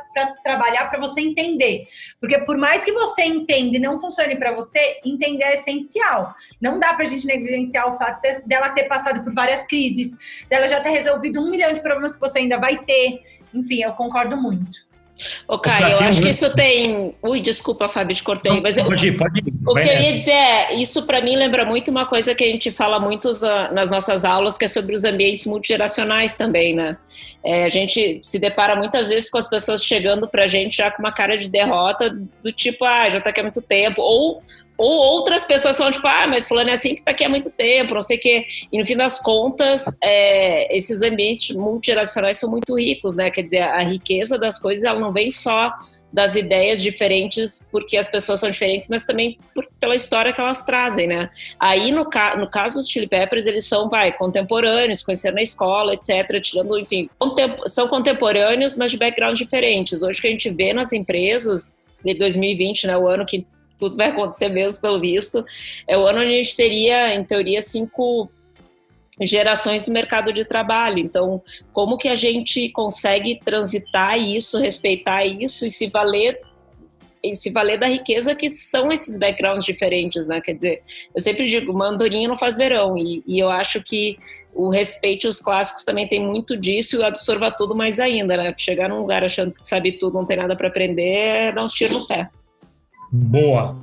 trabalhar, 0.43 0.89
para 0.89 0.99
você 0.99 1.21
entender. 1.21 1.87
Porque 2.19 2.37
por 2.39 2.57
mais 2.57 2.85
que 2.85 2.91
você 2.91 3.23
entenda 3.23 3.77
e 3.77 3.79
não 3.79 3.97
funcione 3.97 4.35
para 4.35 4.53
você, 4.53 4.99
entender 5.03 5.43
é 5.43 5.53
essencial. 5.55 6.33
Não 6.61 6.79
dá 6.79 6.93
para 6.93 7.03
a 7.03 7.07
gente 7.07 7.25
negligenciar 7.25 7.87
o 7.87 7.93
fato 7.93 8.21
de, 8.21 8.41
dela 8.41 8.69
ter 8.69 8.83
passado 8.83 9.23
por 9.23 9.33
várias 9.33 9.65
crises, 9.65 10.11
dela 10.49 10.67
já 10.67 10.79
ter 10.79 10.89
resolvido 10.89 11.39
um 11.39 11.49
milhão 11.49 11.73
de 11.73 11.81
problemas 11.81 12.15
que 12.15 12.21
você 12.21 12.39
ainda 12.39 12.57
vai 12.57 12.77
ter 12.77 13.21
enfim, 13.57 13.81
eu 13.81 13.91
concordo 13.93 14.37
muito. 14.37 14.87
Ô, 15.47 15.57
Caio, 15.57 15.95
eu 15.95 15.99
acho 16.07 16.21
que 16.21 16.29
isso 16.29 16.53
tem. 16.53 17.15
Ui, 17.21 17.39
desculpa, 17.39 17.87
Fábio, 17.87 18.15
te 18.15 18.21
cortei. 18.21 18.61
Mas 18.61 18.79
pode 18.79 19.07
ir, 19.07 19.17
pode 19.17 19.39
ir. 19.39 19.53
O 19.65 19.73
que 19.73 19.79
eu 19.79 20.01
ia 20.01 20.13
dizer 20.13 20.31
é: 20.31 20.75
isso 20.75 21.05
para 21.05 21.21
mim 21.21 21.35
lembra 21.35 21.65
muito 21.65 21.89
uma 21.89 22.05
coisa 22.05 22.35
que 22.35 22.43
a 22.43 22.47
gente 22.47 22.69
fala 22.71 22.99
muito 22.99 23.31
nas 23.71 23.89
nossas 23.89 24.23
aulas, 24.23 24.57
que 24.57 24.65
é 24.65 24.67
sobre 24.67 24.95
os 24.95 25.03
ambientes 25.03 25.45
multigeracionais 25.45 26.37
também, 26.37 26.75
né? 26.75 26.97
É, 27.43 27.63
a 27.63 27.69
gente 27.69 28.19
se 28.23 28.37
depara 28.39 28.75
muitas 28.75 29.09
vezes 29.09 29.29
com 29.29 29.37
as 29.37 29.49
pessoas 29.49 29.83
chegando 29.83 30.27
para 30.27 30.43
a 30.43 30.47
gente 30.47 30.77
já 30.77 30.91
com 30.91 31.01
uma 31.01 31.11
cara 31.11 31.35
de 31.35 31.49
derrota, 31.49 32.09
do 32.43 32.51
tipo, 32.51 32.85
ah, 32.85 33.09
já 33.09 33.17
está 33.17 33.29
aqui 33.29 33.39
há 33.39 33.43
muito 33.43 33.61
tempo, 33.61 34.01
ou 34.01 34.43
ou 34.77 34.89
outras 34.89 35.43
pessoas 35.43 35.75
são 35.75 35.89
tipo, 35.89 36.05
ah, 36.07 36.27
mas 36.27 36.47
fulano 36.47 36.69
é 36.69 36.73
assim 36.73 36.95
que 36.95 37.01
tá 37.01 37.11
aqui 37.11 37.23
há 37.23 37.29
muito 37.29 37.49
tempo, 37.49 37.95
não 37.95 38.01
sei 38.01 38.17
o 38.17 38.19
quê. 38.19 38.45
E 38.71 38.77
no 38.77 38.85
fim 38.85 38.95
das 38.95 39.19
contas, 39.19 39.85
é, 40.01 40.75
esses 40.75 41.01
ambientes 41.01 41.55
multiracionais 41.55 42.37
são 42.37 42.49
muito 42.49 42.77
ricos, 42.77 43.15
né? 43.15 43.31
Quer 43.31 43.43
dizer, 43.43 43.61
a 43.61 43.79
riqueza 43.79 44.37
das 44.37 44.59
coisas, 44.59 44.83
ela 44.83 44.99
não 44.99 45.11
vem 45.11 45.31
só 45.31 45.73
das 46.11 46.35
ideias 46.35 46.81
diferentes 46.81 47.67
porque 47.71 47.97
as 47.97 48.07
pessoas 48.07 48.39
são 48.39 48.49
diferentes, 48.49 48.87
mas 48.87 49.03
também 49.03 49.37
por, 49.53 49.67
pela 49.79 49.95
história 49.95 50.31
que 50.31 50.39
elas 50.39 50.63
trazem, 50.63 51.07
né? 51.07 51.29
Aí, 51.59 51.91
no, 51.91 52.05
ca 52.05 52.35
no 52.37 52.49
caso 52.49 52.75
dos 52.75 52.89
Chili 52.89 53.07
Peppers, 53.07 53.45
eles 53.45 53.65
são, 53.65 53.89
vai, 53.89 54.11
contemporâneos, 54.11 55.03
conheceram 55.03 55.35
na 55.35 55.41
escola, 55.41 55.93
etc., 55.93 56.39
tirando, 56.41 56.77
enfim, 56.77 57.09
contem 57.17 57.53
são 57.65 57.87
contemporâneos, 57.87 58.77
mas 58.77 58.91
de 58.91 58.97
backgrounds 58.97 59.39
diferentes. 59.39 60.01
Hoje 60.01 60.21
que 60.21 60.27
a 60.27 60.31
gente 60.31 60.49
vê 60.49 60.71
nas 60.71 60.93
empresas, 60.93 61.77
de 62.03 62.13
2020, 62.13 62.87
né, 62.87 62.97
o 62.97 63.07
ano 63.07 63.25
que 63.25 63.45
tudo 63.77 63.95
vai 63.95 64.07
acontecer 64.07 64.49
mesmo, 64.49 64.81
pelo 64.81 64.99
visto. 64.99 65.45
É 65.87 65.97
o 65.97 66.05
ano 66.05 66.19
onde 66.19 66.29
a 66.29 66.43
gente 66.43 66.55
teria, 66.55 67.13
em 67.13 67.23
teoria, 67.23 67.61
cinco 67.61 68.29
gerações 69.21 69.87
no 69.87 69.93
mercado 69.93 70.31
de 70.31 70.45
trabalho. 70.45 70.99
Então, 70.99 71.41
como 71.73 71.97
que 71.97 72.07
a 72.07 72.15
gente 72.15 72.69
consegue 72.69 73.39
transitar 73.43 74.19
isso, 74.19 74.59
respeitar 74.59 75.25
isso 75.25 75.65
e 75.65 75.71
se 75.71 75.87
valer 75.87 76.39
e 77.23 77.35
se 77.35 77.49
valer 77.49 77.79
da 77.79 77.87
riqueza 77.87 78.35
que 78.35 78.47
são 78.47 78.91
esses 78.91 79.17
backgrounds 79.17 79.65
diferentes, 79.65 80.27
né? 80.27 80.39
Quer 80.39 80.53
dizer, 80.53 80.83
eu 81.13 81.19
sempre 81.19 81.45
digo, 81.45 81.73
mandorinha 81.73 82.27
não 82.27 82.37
faz 82.37 82.57
verão 82.57 82.95
e, 82.97 83.23
e 83.25 83.39
eu 83.39 83.49
acho 83.49 83.81
que 83.81 84.17
o 84.53 84.69
respeito 84.69 85.27
aos 85.27 85.41
clássicos 85.41 85.83
também 85.83 86.07
tem 86.07 86.19
muito 86.19 86.55
disso 86.55 86.99
e 86.99 87.03
absorva 87.03 87.51
tudo 87.51 87.75
mais 87.75 87.99
ainda, 87.99 88.37
né? 88.37 88.53
Chegar 88.57 88.89
num 88.89 88.99
lugar 88.99 89.23
achando 89.23 89.53
que 89.53 89.67
sabe 89.67 89.93
tudo, 89.93 90.15
não 90.15 90.25
tem 90.25 90.37
nada 90.37 90.55
para 90.55 90.67
aprender, 90.67 91.01
é 91.01 91.51
dar 91.51 91.63
uns 91.63 91.73
tiros 91.73 91.97
no 91.97 92.07
pé. 92.07 92.29
Boa. 93.11 93.75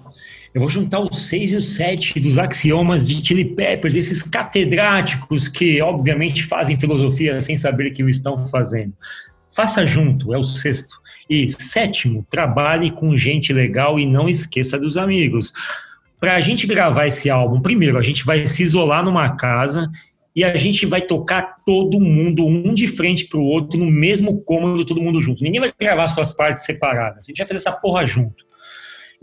Eu 0.54 0.60
vou 0.60 0.70
juntar 0.70 1.00
os 1.00 1.26
seis 1.26 1.52
e 1.52 1.56
os 1.56 1.74
sete 1.74 2.20
dos 2.20 2.38
axiomas 2.38 3.06
de 3.06 3.26
Chili 3.26 3.44
Peppers, 3.44 3.96
esses 3.96 4.22
catedráticos 4.22 5.48
que, 5.48 5.82
obviamente, 5.82 6.44
fazem 6.44 6.78
filosofia 6.78 7.40
sem 7.40 7.56
saber 7.56 7.90
que 7.90 8.04
o 8.04 8.08
estão 8.08 8.46
fazendo. 8.46 8.92
Faça 9.50 9.84
junto, 9.86 10.32
é 10.32 10.38
o 10.38 10.44
sexto. 10.44 10.94
E 11.28 11.50
sétimo, 11.50 12.24
trabalhe 12.30 12.90
com 12.90 13.16
gente 13.16 13.52
legal 13.52 13.98
e 13.98 14.06
não 14.06 14.28
esqueça 14.28 14.78
dos 14.78 14.96
amigos. 14.96 15.52
Para 16.20 16.36
a 16.36 16.40
gente 16.40 16.66
gravar 16.66 17.06
esse 17.06 17.28
álbum, 17.28 17.60
primeiro, 17.60 17.98
a 17.98 18.02
gente 18.02 18.24
vai 18.24 18.46
se 18.46 18.62
isolar 18.62 19.04
numa 19.04 19.36
casa 19.36 19.90
e 20.36 20.44
a 20.44 20.56
gente 20.56 20.86
vai 20.86 21.00
tocar 21.00 21.56
todo 21.64 22.00
mundo, 22.00 22.46
um 22.46 22.74
de 22.74 22.86
frente 22.86 23.26
para 23.26 23.38
o 23.38 23.44
outro, 23.44 23.78
no 23.78 23.90
mesmo 23.90 24.42
cômodo, 24.42 24.84
todo 24.84 25.00
mundo 25.00 25.20
junto. 25.20 25.42
Ninguém 25.42 25.60
vai 25.60 25.72
gravar 25.78 26.08
suas 26.08 26.32
partes 26.32 26.64
separadas. 26.64 27.26
A 27.26 27.30
gente 27.30 27.38
vai 27.38 27.46
fazer 27.46 27.58
essa 27.58 27.72
porra 27.72 28.06
junto. 28.06 28.44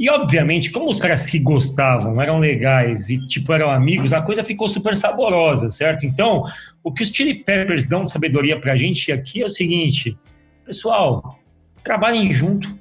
E, 0.01 0.09
obviamente, 0.09 0.71
como 0.71 0.89
os 0.89 0.99
caras 0.99 1.21
se 1.21 1.37
gostavam, 1.37 2.19
eram 2.19 2.39
legais 2.39 3.11
e, 3.11 3.19
tipo, 3.27 3.53
eram 3.53 3.69
amigos, 3.69 4.13
a 4.13 4.19
coisa 4.19 4.43
ficou 4.43 4.67
super 4.67 4.97
saborosa, 4.97 5.69
certo? 5.69 6.07
Então, 6.07 6.43
o 6.83 6.91
que 6.91 7.03
os 7.03 7.09
Chili 7.09 7.35
Peppers 7.35 7.85
dão 7.85 8.05
de 8.05 8.11
sabedoria 8.11 8.59
pra 8.59 8.75
gente 8.75 9.11
aqui 9.11 9.43
é 9.43 9.45
o 9.45 9.49
seguinte, 9.49 10.17
pessoal, 10.65 11.37
trabalhem 11.83 12.33
junto, 12.33 12.75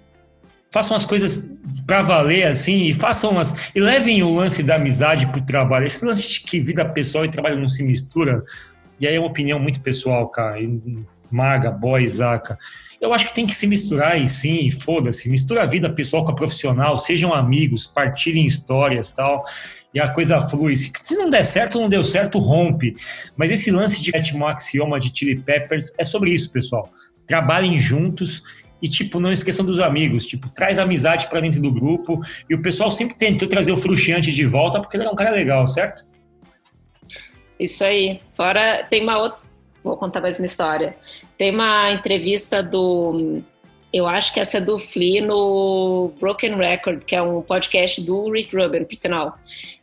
façam 0.72 0.96
as 0.96 1.04
coisas 1.04 1.54
para 1.86 2.00
valer, 2.00 2.46
assim, 2.46 2.86
e 2.86 2.94
façam 2.94 3.38
as. 3.38 3.54
E 3.74 3.80
levem 3.80 4.22
o 4.22 4.34
lance 4.34 4.62
da 4.62 4.76
amizade 4.76 5.26
pro 5.26 5.42
trabalho. 5.42 5.84
Esse 5.84 6.02
lance 6.02 6.26
de 6.26 6.40
que 6.40 6.58
vida 6.58 6.86
pessoal 6.86 7.26
e 7.26 7.28
trabalho 7.28 7.60
não 7.60 7.68
se 7.68 7.82
mistura, 7.82 8.42
e 8.98 9.06
aí 9.06 9.14
é 9.14 9.18
uma 9.20 9.28
opinião 9.28 9.60
muito 9.60 9.82
pessoal, 9.82 10.26
cara. 10.30 10.58
E, 10.58 11.04
Maga, 11.30 11.70
Boy, 11.70 12.08
Zaca. 12.08 12.58
Eu 13.00 13.14
acho 13.14 13.26
que 13.26 13.34
tem 13.34 13.46
que 13.46 13.54
se 13.54 13.66
misturar 13.66 14.20
e 14.20 14.28
sim, 14.28 14.70
foda-se. 14.70 15.28
Mistura 15.30 15.62
a 15.62 15.66
vida 15.66 15.88
pessoal 15.88 16.22
com 16.22 16.32
a 16.32 16.34
profissional, 16.34 16.98
sejam 16.98 17.32
amigos, 17.32 17.86
partilhem 17.86 18.44
histórias 18.44 19.10
tal. 19.10 19.42
E 19.94 19.98
a 19.98 20.08
coisa 20.08 20.40
flui. 20.40 20.76
Se, 20.76 20.92
se 21.02 21.16
não 21.16 21.30
der 21.30 21.44
certo, 21.44 21.80
não 21.80 21.88
deu 21.88 22.04
certo, 22.04 22.38
rompe. 22.38 22.94
Mas 23.36 23.50
esse 23.50 23.70
lance 23.70 24.02
de 24.02 24.10
sétimo 24.10 24.46
axioma 24.46 25.00
de 25.00 25.10
Chili 25.16 25.36
Peppers 25.36 25.94
é 25.98 26.04
sobre 26.04 26.30
isso, 26.32 26.52
pessoal. 26.52 26.90
Trabalhem 27.26 27.78
juntos 27.80 28.42
e, 28.82 28.88
tipo, 28.88 29.18
não 29.18 29.32
esqueçam 29.32 29.64
dos 29.64 29.80
amigos. 29.80 30.26
Tipo, 30.26 30.50
traz 30.50 30.78
amizade 30.78 31.26
para 31.26 31.40
dentro 31.40 31.60
do 31.60 31.72
grupo. 31.72 32.20
E 32.50 32.54
o 32.54 32.60
pessoal 32.60 32.90
sempre 32.90 33.16
tentou 33.16 33.48
trazer 33.48 33.72
o 33.72 33.78
Frustiante 33.78 34.30
de 34.30 34.44
volta 34.44 34.78
porque 34.78 34.98
ele 34.98 35.04
era 35.04 35.12
um 35.12 35.16
cara 35.16 35.30
legal, 35.30 35.66
certo? 35.66 36.04
Isso 37.58 37.82
aí. 37.82 38.20
Fora, 38.34 38.84
tem 38.84 39.02
uma 39.02 39.18
outra. 39.18 39.39
Vou 39.82 39.96
contar 39.96 40.20
mais 40.20 40.38
uma 40.38 40.46
história. 40.46 40.96
Tem 41.38 41.54
uma 41.54 41.90
entrevista 41.90 42.62
do. 42.62 43.42
Eu 43.92 44.06
acho 44.06 44.32
que 44.32 44.38
essa 44.38 44.58
é 44.58 44.60
do 44.60 44.78
Flea 44.78 45.24
no 45.24 46.12
Broken 46.20 46.54
Record, 46.56 47.04
que 47.04 47.16
é 47.16 47.22
um 47.22 47.42
podcast 47.42 48.00
do 48.02 48.30
Rick 48.30 48.54
Rubin, 48.54 48.84
por 48.84 48.94
sinal. 48.94 49.36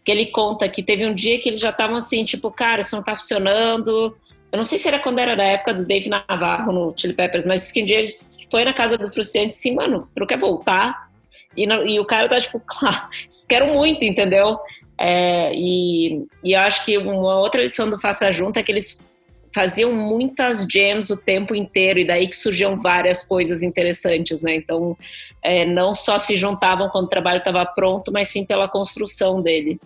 Que 0.05 0.11
ele 0.11 0.27
conta 0.27 0.69
que 0.69 0.81
teve 0.81 1.05
um 1.05 1.13
dia 1.13 1.39
que 1.39 1.49
eles 1.49 1.59
já 1.59 1.69
estavam 1.69 1.97
assim, 1.97 2.23
tipo, 2.23 2.49
cara, 2.49 2.79
isso 2.79 2.95
não 2.95 3.03
tá 3.03 3.15
funcionando. 3.15 4.15
Eu 4.49 4.57
não 4.57 4.63
sei 4.63 4.79
se 4.79 4.87
era 4.87 4.99
quando 4.99 5.19
era 5.19 5.35
da 5.35 5.43
época 5.43 5.73
do 5.73 5.85
Dave 5.85 6.09
Navarro 6.09 6.71
no 6.71 6.93
Chili 6.95 7.13
Peppers, 7.13 7.45
mas 7.45 7.71
que 7.71 7.81
um 7.81 7.85
dia 7.85 7.99
ele 7.99 8.11
foi 8.49 8.63
na 8.63 8.73
casa 8.73 8.97
do 8.97 9.11
Fruciante 9.11 9.47
e 9.47 9.49
disse, 9.49 9.71
mano, 9.71 10.07
tu 10.15 10.25
quer 10.25 10.37
voltar? 10.37 11.09
E, 11.55 11.65
não, 11.65 11.85
e, 11.85 11.99
o 11.99 12.05
cara 12.05 12.29
tá 12.29 12.39
tipo, 12.39 12.61
claro, 12.65 13.09
quero 13.49 13.73
muito, 13.73 14.05
entendeu? 14.05 14.57
É, 14.97 15.51
e, 15.53 16.25
e 16.43 16.53
eu 16.53 16.61
acho 16.61 16.85
que 16.85 16.97
uma 16.97 17.39
outra 17.39 17.61
lição 17.61 17.89
do 17.89 17.99
Faça 17.99 18.31
Junto 18.31 18.57
é 18.57 18.63
que 18.63 18.71
eles 18.71 19.03
faziam 19.57 19.91
muitas 19.91 20.67
jams 20.69 21.09
o 21.09 21.17
tempo 21.17 21.55
inteiro 21.55 21.97
e 21.97 22.05
daí 22.05 22.27
que 22.27 22.35
surgiam 22.35 22.75
várias 22.75 23.23
coisas 23.23 23.63
interessantes, 23.63 24.43
né? 24.43 24.55
Então, 24.55 24.95
é, 25.41 25.65
não 25.65 25.95
só 25.95 26.19
se 26.19 26.35
juntavam 26.35 26.89
quando 26.89 27.05
o 27.05 27.09
trabalho 27.09 27.39
estava 27.39 27.65
pronto, 27.65 28.11
mas 28.11 28.27
sim 28.27 28.45
pela 28.45 28.67
construção 28.67 29.41
dele. 29.41 29.79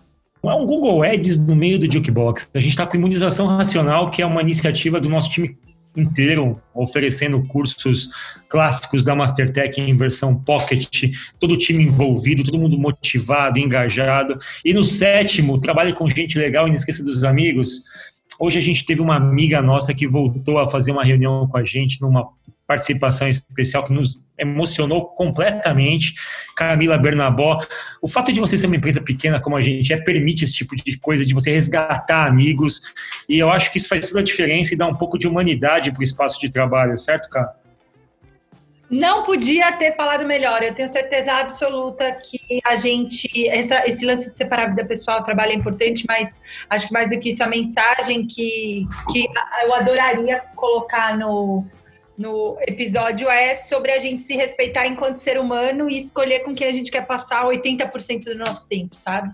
É 0.43 0.53
um 0.53 0.65
Google 0.65 1.03
Ads 1.03 1.37
no 1.47 1.55
meio 1.55 1.79
do 1.79 1.89
Jukebox. 1.89 2.51
A 2.53 2.59
gente 2.59 2.71
está 2.71 2.85
com 2.85 2.97
Imunização 2.97 3.47
Racional, 3.47 4.11
que 4.11 4.21
é 4.21 4.25
uma 4.25 4.41
iniciativa 4.41 4.99
do 4.99 5.07
nosso 5.07 5.29
time 5.29 5.57
inteiro, 5.95 6.59
oferecendo 6.73 7.41
cursos 7.47 8.09
clássicos 8.49 9.05
da 9.05 9.15
Mastertech 9.15 9.79
em 9.79 9.95
versão 9.95 10.35
Pocket, 10.35 11.11
todo 11.39 11.53
o 11.53 11.57
time 11.57 11.83
envolvido, 11.83 12.43
todo 12.43 12.59
mundo 12.59 12.77
motivado, 12.77 13.57
engajado. 13.57 14.37
E 14.65 14.73
no 14.73 14.83
sétimo, 14.83 15.61
trabalhe 15.61 15.93
com 15.93 16.09
gente 16.09 16.37
legal 16.37 16.67
e 16.67 16.71
não 16.71 16.75
esqueça 16.75 17.03
dos 17.03 17.23
amigos. 17.23 17.83
Hoje 18.41 18.57
a 18.57 18.61
gente 18.61 18.83
teve 18.83 18.99
uma 19.03 19.15
amiga 19.17 19.61
nossa 19.61 19.93
que 19.93 20.07
voltou 20.07 20.57
a 20.57 20.67
fazer 20.67 20.91
uma 20.91 21.03
reunião 21.03 21.47
com 21.47 21.57
a 21.57 21.63
gente 21.63 22.01
numa 22.01 22.27
participação 22.65 23.27
especial 23.27 23.85
que 23.85 23.93
nos 23.93 24.19
emocionou 24.35 25.05
completamente. 25.09 26.15
Camila 26.57 26.97
Bernabó. 26.97 27.59
O 28.01 28.07
fato 28.07 28.33
de 28.33 28.39
você 28.39 28.57
ser 28.57 28.65
uma 28.65 28.77
empresa 28.77 28.99
pequena 28.99 29.39
como 29.39 29.55
a 29.55 29.61
gente 29.61 29.93
é, 29.93 29.97
permite 29.97 30.43
esse 30.43 30.53
tipo 30.53 30.75
de 30.75 30.97
coisa, 30.97 31.23
de 31.23 31.35
você 31.35 31.51
resgatar 31.51 32.25
amigos. 32.25 32.81
E 33.29 33.37
eu 33.37 33.51
acho 33.51 33.71
que 33.71 33.77
isso 33.77 33.87
faz 33.87 34.07
toda 34.07 34.21
a 34.21 34.23
diferença 34.23 34.73
e 34.73 34.77
dá 34.77 34.87
um 34.87 34.95
pouco 34.95 35.19
de 35.19 35.27
humanidade 35.27 35.91
para 35.91 35.99
o 35.99 36.03
espaço 36.03 36.41
de 36.41 36.49
trabalho, 36.49 36.97
certo, 36.97 37.29
cara? 37.29 37.60
Não 38.91 39.23
podia 39.23 39.71
ter 39.71 39.95
falado 39.95 40.25
melhor. 40.25 40.61
Eu 40.61 40.75
tenho 40.75 40.89
certeza 40.89 41.31
absoluta 41.31 42.11
que 42.11 42.59
a 42.61 42.75
gente. 42.75 43.47
Essa, 43.47 43.87
esse 43.87 44.05
lance 44.05 44.29
de 44.29 44.35
separar 44.35 44.65
a 44.65 44.67
vida 44.67 44.83
pessoal, 44.83 45.23
trabalho 45.23 45.53
é 45.53 45.55
importante, 45.55 46.03
mas 46.05 46.37
acho 46.69 46.87
que 46.87 46.93
mais 46.93 47.09
do 47.09 47.17
que 47.17 47.29
isso, 47.29 47.41
a 47.41 47.47
mensagem 47.47 48.27
que, 48.27 48.85
que 49.09 49.29
eu 49.63 49.73
adoraria 49.73 50.43
colocar 50.57 51.17
no, 51.17 51.63
no 52.17 52.57
episódio 52.67 53.29
é 53.29 53.55
sobre 53.55 53.93
a 53.93 53.99
gente 53.99 54.23
se 54.23 54.35
respeitar 54.35 54.85
enquanto 54.85 55.15
ser 55.15 55.39
humano 55.39 55.89
e 55.89 55.95
escolher 55.95 56.41
com 56.41 56.53
quem 56.53 56.67
a 56.67 56.71
gente 56.73 56.91
quer 56.91 57.07
passar 57.07 57.45
80% 57.45 58.25
do 58.25 58.35
nosso 58.35 58.67
tempo, 58.67 58.93
sabe? 58.93 59.33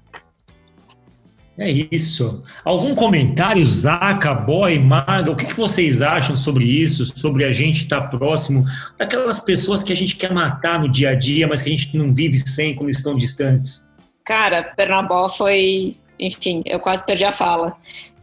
É 1.58 1.72
isso. 1.92 2.44
Algum 2.64 2.94
comentário, 2.94 3.66
Zaca, 3.66 4.32
Boy, 4.34 4.78
Marga, 4.78 5.32
o 5.32 5.36
que, 5.36 5.48
que 5.48 5.58
vocês 5.58 6.04
acham 6.04 6.36
sobre 6.36 6.64
isso? 6.64 7.04
Sobre 7.04 7.44
a 7.44 7.52
gente 7.52 7.84
estar 7.84 8.02
tá 8.02 8.08
próximo 8.08 8.64
daquelas 8.96 9.40
pessoas 9.40 9.82
que 9.82 9.92
a 9.92 9.96
gente 9.96 10.16
quer 10.16 10.32
matar 10.32 10.80
no 10.80 10.88
dia 10.88 11.10
a 11.10 11.16
dia, 11.16 11.48
mas 11.48 11.64
que 11.64 11.70
a 11.70 11.72
gente 11.72 11.98
não 11.98 12.14
vive 12.14 12.38
sem 12.38 12.76
quando 12.76 12.92
estão 12.92 13.16
distantes? 13.16 13.92
Cara, 14.24 14.62
Pernabó 14.76 15.28
foi. 15.28 15.98
Enfim, 16.20 16.62
eu 16.66 16.80
quase 16.80 17.04
perdi 17.04 17.26
a 17.26 17.32
fala. 17.32 17.76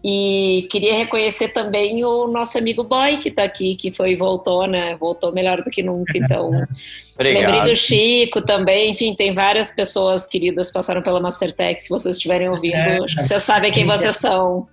E 0.06 0.68
queria 0.70 0.92
reconhecer 0.92 1.48
também 1.48 2.04
o 2.04 2.28
nosso 2.28 2.58
amigo 2.58 2.84
Boy, 2.84 3.16
que 3.16 3.30
está 3.30 3.42
aqui, 3.42 3.74
que 3.74 3.90
foi 3.90 4.14
voltou, 4.14 4.66
né? 4.66 4.94
Voltou 4.96 5.32
melhor 5.32 5.62
do 5.62 5.70
que 5.70 5.82
nunca. 5.82 6.18
Então, 6.18 6.50
lembrei 7.18 7.62
do 7.62 7.74
Chico 7.74 8.42
também. 8.42 8.90
Enfim, 8.90 9.14
tem 9.14 9.32
várias 9.32 9.70
pessoas 9.70 10.26
queridas 10.26 10.66
que 10.66 10.74
passaram 10.74 11.00
pela 11.00 11.20
Mastertech. 11.20 11.80
Se 11.80 11.88
vocês 11.88 12.16
estiverem 12.16 12.50
ouvindo, 12.50 12.74
é, 12.74 12.98
acho 13.02 13.16
que 13.16 13.24
vocês 13.24 13.42
sabem 13.42 13.72
quem 13.72 13.86
vocês 13.86 14.16
são. 14.16 14.68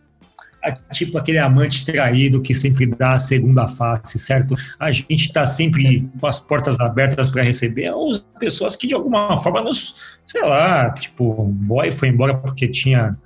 Tipo 0.92 1.18
aquele 1.18 1.38
amante 1.38 1.86
traído 1.86 2.42
que 2.42 2.54
sempre 2.54 2.86
dá 2.86 3.14
a 3.14 3.18
segunda 3.18 3.70
face, 3.70 4.20
certo? 4.20 4.54
A 4.78 4.92
gente 4.92 5.28
está 5.28 5.46
sempre 5.46 6.08
com 6.20 6.28
as 6.28 6.42
portas 6.42 6.78
abertas 6.82 7.30
para 7.30 7.42
receber 7.42 7.88
as 7.88 8.20
pessoas 8.38 8.76
que 8.76 8.86
de 8.86 8.94
alguma 8.94 9.38
forma 9.38 9.64
nos, 9.64 9.96
sei 10.26 10.42
lá, 10.42 10.92
tipo, 10.92 11.24
o 11.24 11.46
boy 11.46 11.90
foi 11.90 12.10
embora 12.10 12.36
porque 12.36 12.68
tinha 12.68 13.18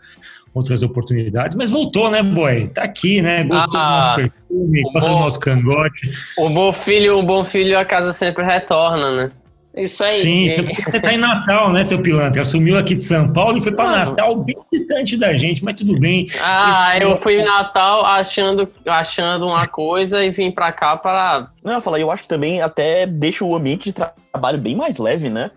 outras 0.55 0.81
oportunidades, 0.81 1.55
mas 1.55 1.69
voltou, 1.69 2.09
né, 2.09 2.23
boy? 2.23 2.69
Tá 2.69 2.83
aqui, 2.83 3.21
né? 3.21 3.43
Gostou 3.43 3.79
ah, 3.79 3.83
do 3.83 3.95
nosso 3.95 4.15
perfume, 4.15 4.81
gosta 4.93 5.09
do 5.09 5.15
nosso 5.19 5.39
cangote. 5.39 6.11
O 6.37 6.49
bom 6.49 6.71
filho, 6.71 7.19
o 7.19 7.23
bom 7.23 7.43
filho, 7.43 7.77
a 7.77 7.83
casa 7.83 8.13
sempre 8.13 8.43
retorna, 8.43 9.11
né? 9.11 9.31
Isso 9.75 10.01
aí. 10.05 10.15
Sim, 10.15 10.49
você 10.85 11.01
tá 11.01 11.13
em 11.13 11.17
Natal, 11.17 11.73
né, 11.73 11.83
seu 11.83 12.01
pilantra? 12.01 12.41
Assumiu 12.41 12.77
aqui 12.77 12.95
de 12.95 13.03
São 13.03 13.33
Paulo 13.33 13.57
e 13.57 13.61
foi 13.61 13.73
para 13.73 14.05
Natal, 14.05 14.37
bem 14.37 14.55
distante 14.71 15.17
da 15.17 15.35
gente, 15.35 15.61
mas 15.65 15.75
tudo 15.75 15.99
bem. 15.99 16.27
Ah, 16.41 16.93
Esse... 16.95 17.03
eu 17.03 17.17
fui 17.17 17.41
em 17.41 17.43
Natal 17.43 18.05
achando, 18.05 18.71
achando 18.87 19.45
uma 19.45 19.67
coisa 19.67 20.23
e 20.23 20.31
vim 20.31 20.49
para 20.49 20.71
cá 20.71 20.95
para. 20.95 21.49
Não, 21.61 21.73
eu 21.73 21.81
falar, 21.81 21.99
eu 21.99 22.09
acho 22.09 22.23
que 22.23 22.29
também 22.29 22.61
até 22.61 23.05
deixa 23.05 23.43
o 23.43 23.53
ambiente 23.53 23.91
de 23.91 23.93
trabalho 23.93 24.57
bem 24.57 24.77
mais 24.77 24.97
leve, 24.97 25.29
né? 25.29 25.51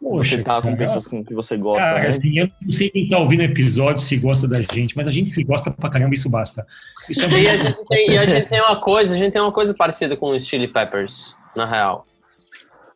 Poxa, 0.00 0.36
você 0.36 0.42
tá 0.42 0.62
com 0.62 0.76
pessoas 0.76 1.06
com 1.08 1.24
que 1.24 1.34
você 1.34 1.56
gosta. 1.56 1.82
Cara, 1.82 2.00
né? 2.00 2.06
assim, 2.06 2.38
eu 2.38 2.48
não 2.62 2.76
sei 2.76 2.88
quem 2.88 3.08
tá 3.08 3.18
ouvindo 3.18 3.40
o 3.40 3.44
episódio 3.44 3.98
se 3.98 4.16
gosta 4.16 4.46
da 4.46 4.60
gente, 4.62 4.96
mas 4.96 5.08
a 5.08 5.10
gente 5.10 5.30
se 5.30 5.42
gosta 5.42 5.70
pra 5.72 5.90
caramba, 5.90 6.14
isso 6.14 6.30
basta. 6.30 6.64
Isso 7.08 7.24
é 7.24 7.28
e, 7.28 7.48
a 7.48 7.56
gente 7.56 7.84
tem, 7.86 8.10
e 8.10 8.18
a 8.18 8.26
gente 8.26 8.48
tem 8.48 8.60
uma 8.60 8.76
coisa, 8.76 9.14
a 9.14 9.18
gente 9.18 9.32
tem 9.32 9.42
uma 9.42 9.52
coisa 9.52 9.74
parecida 9.74 10.16
com 10.16 10.30
os 10.30 10.46
Chili 10.46 10.68
Peppers, 10.68 11.34
na 11.56 11.66
real. 11.66 12.06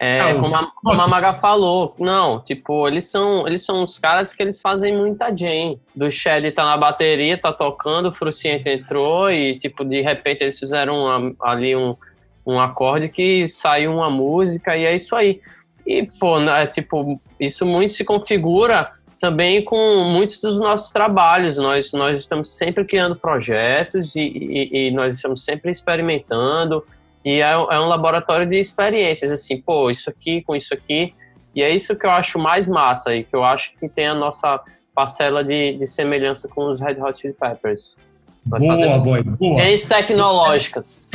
É, 0.05 0.21
ah, 0.21 0.35
como, 0.35 0.55
a, 0.55 0.69
como 0.83 1.01
a 1.01 1.07
Maga 1.07 1.35
falou, 1.35 1.95
não, 1.97 2.41
tipo, 2.41 2.89
eles 2.89 3.09
são, 3.09 3.47
eles 3.47 3.65
são 3.65 3.85
uns 3.85 4.01
caras 4.01 4.35
que 4.35 4.43
eles 4.43 4.61
fazem 4.61 4.97
muita 4.97 5.31
jam. 5.31 5.79
Do 5.95 6.11
Shed 6.11 6.51
tá 6.51 6.65
na 6.65 6.77
bateria, 6.77 7.39
tá 7.39 7.53
tocando, 7.53 8.09
o 8.09 8.13
Fruciente 8.15 8.69
entrou 8.69 9.31
e, 9.31 9.57
tipo, 9.57 9.85
de 9.85 10.01
repente 10.01 10.43
eles 10.43 10.59
fizeram 10.59 11.05
uma, 11.05 11.33
ali 11.41 11.77
um, 11.77 11.97
um 12.45 12.59
acorde 12.59 13.09
que 13.09 13.47
saiu 13.47 13.95
uma 13.95 14.11
música 14.11 14.77
e 14.77 14.85
é 14.85 14.93
isso 14.93 15.15
aí. 15.15 15.41
E, 15.87 16.07
pô, 16.19 16.39
né, 16.39 16.67
tipo, 16.67 17.21
isso 17.41 17.67
muito 17.67 17.93
se 17.93 18.05
configura 18.05 18.93
também 19.21 19.65
com 19.65 20.05
muitos 20.13 20.41
dos 20.41 20.59
nossos 20.59 20.91
trabalhos. 20.91 21.57
Nós, 21.57 21.93
nós 21.93 22.21
estamos 22.21 22.51
sempre 22.51 22.85
criando 22.85 23.15
projetos 23.15 24.17
e, 24.17 24.21
e, 24.21 24.89
e 24.89 24.91
nós 24.91 25.15
estamos 25.15 25.45
sempre 25.45 25.71
experimentando. 25.71 26.85
E 27.25 27.41
é, 27.41 27.53
é, 27.53 27.57
um 27.57 27.87
laboratório 27.87 28.47
de 28.47 28.59
experiências, 28.59 29.31
assim, 29.31 29.61
pô, 29.61 29.91
isso 29.91 30.11
aqui 30.11 30.43
com 30.43 30.57
isso 30.57 30.75
aqui. 30.75 31.15
E 31.55 31.63
é 31.63 31.71
isso 31.73 31.95
que 31.95 32.05
eu 32.05 32.11
acho 32.11 32.39
mais 32.39 32.67
massa 32.67 33.15
e 33.15 33.23
que 33.23 33.35
eu 33.37 33.45
acho 33.45 33.77
que 33.79 33.89
tem 33.89 34.09
a 34.09 34.15
nossa 34.15 34.61
parcela 34.95 35.45
de, 35.45 35.75
de 35.75 35.87
semelhança 35.87 36.49
com 36.49 36.71
os 36.71 36.81
Red 36.81 37.01
Hot 37.01 37.19
Chili 37.19 37.35
Peppers. 37.35 37.97
Nós 38.45 38.65
boa, 38.65 38.99
boy, 38.99 39.23
boa. 39.23 39.63
tecnológicas. 39.89 41.11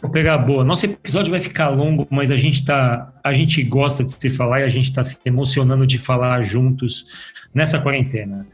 Vou 0.00 0.10
pegar 0.10 0.38
boa. 0.38 0.64
Nosso 0.64 0.86
episódio 0.86 1.30
vai 1.30 1.40
ficar 1.40 1.68
longo, 1.68 2.06
mas 2.10 2.30
a 2.30 2.36
gente 2.36 2.64
tá, 2.64 3.12
a 3.22 3.34
gente 3.34 3.62
gosta 3.62 4.02
de 4.02 4.10
se 4.10 4.30
falar 4.30 4.60
e 4.60 4.64
a 4.64 4.68
gente 4.68 4.88
está 4.88 5.04
se 5.04 5.18
emocionando 5.24 5.86
de 5.86 5.98
falar 5.98 6.42
juntos 6.42 7.06
nessa 7.52 7.78
quarentena. 7.78 8.46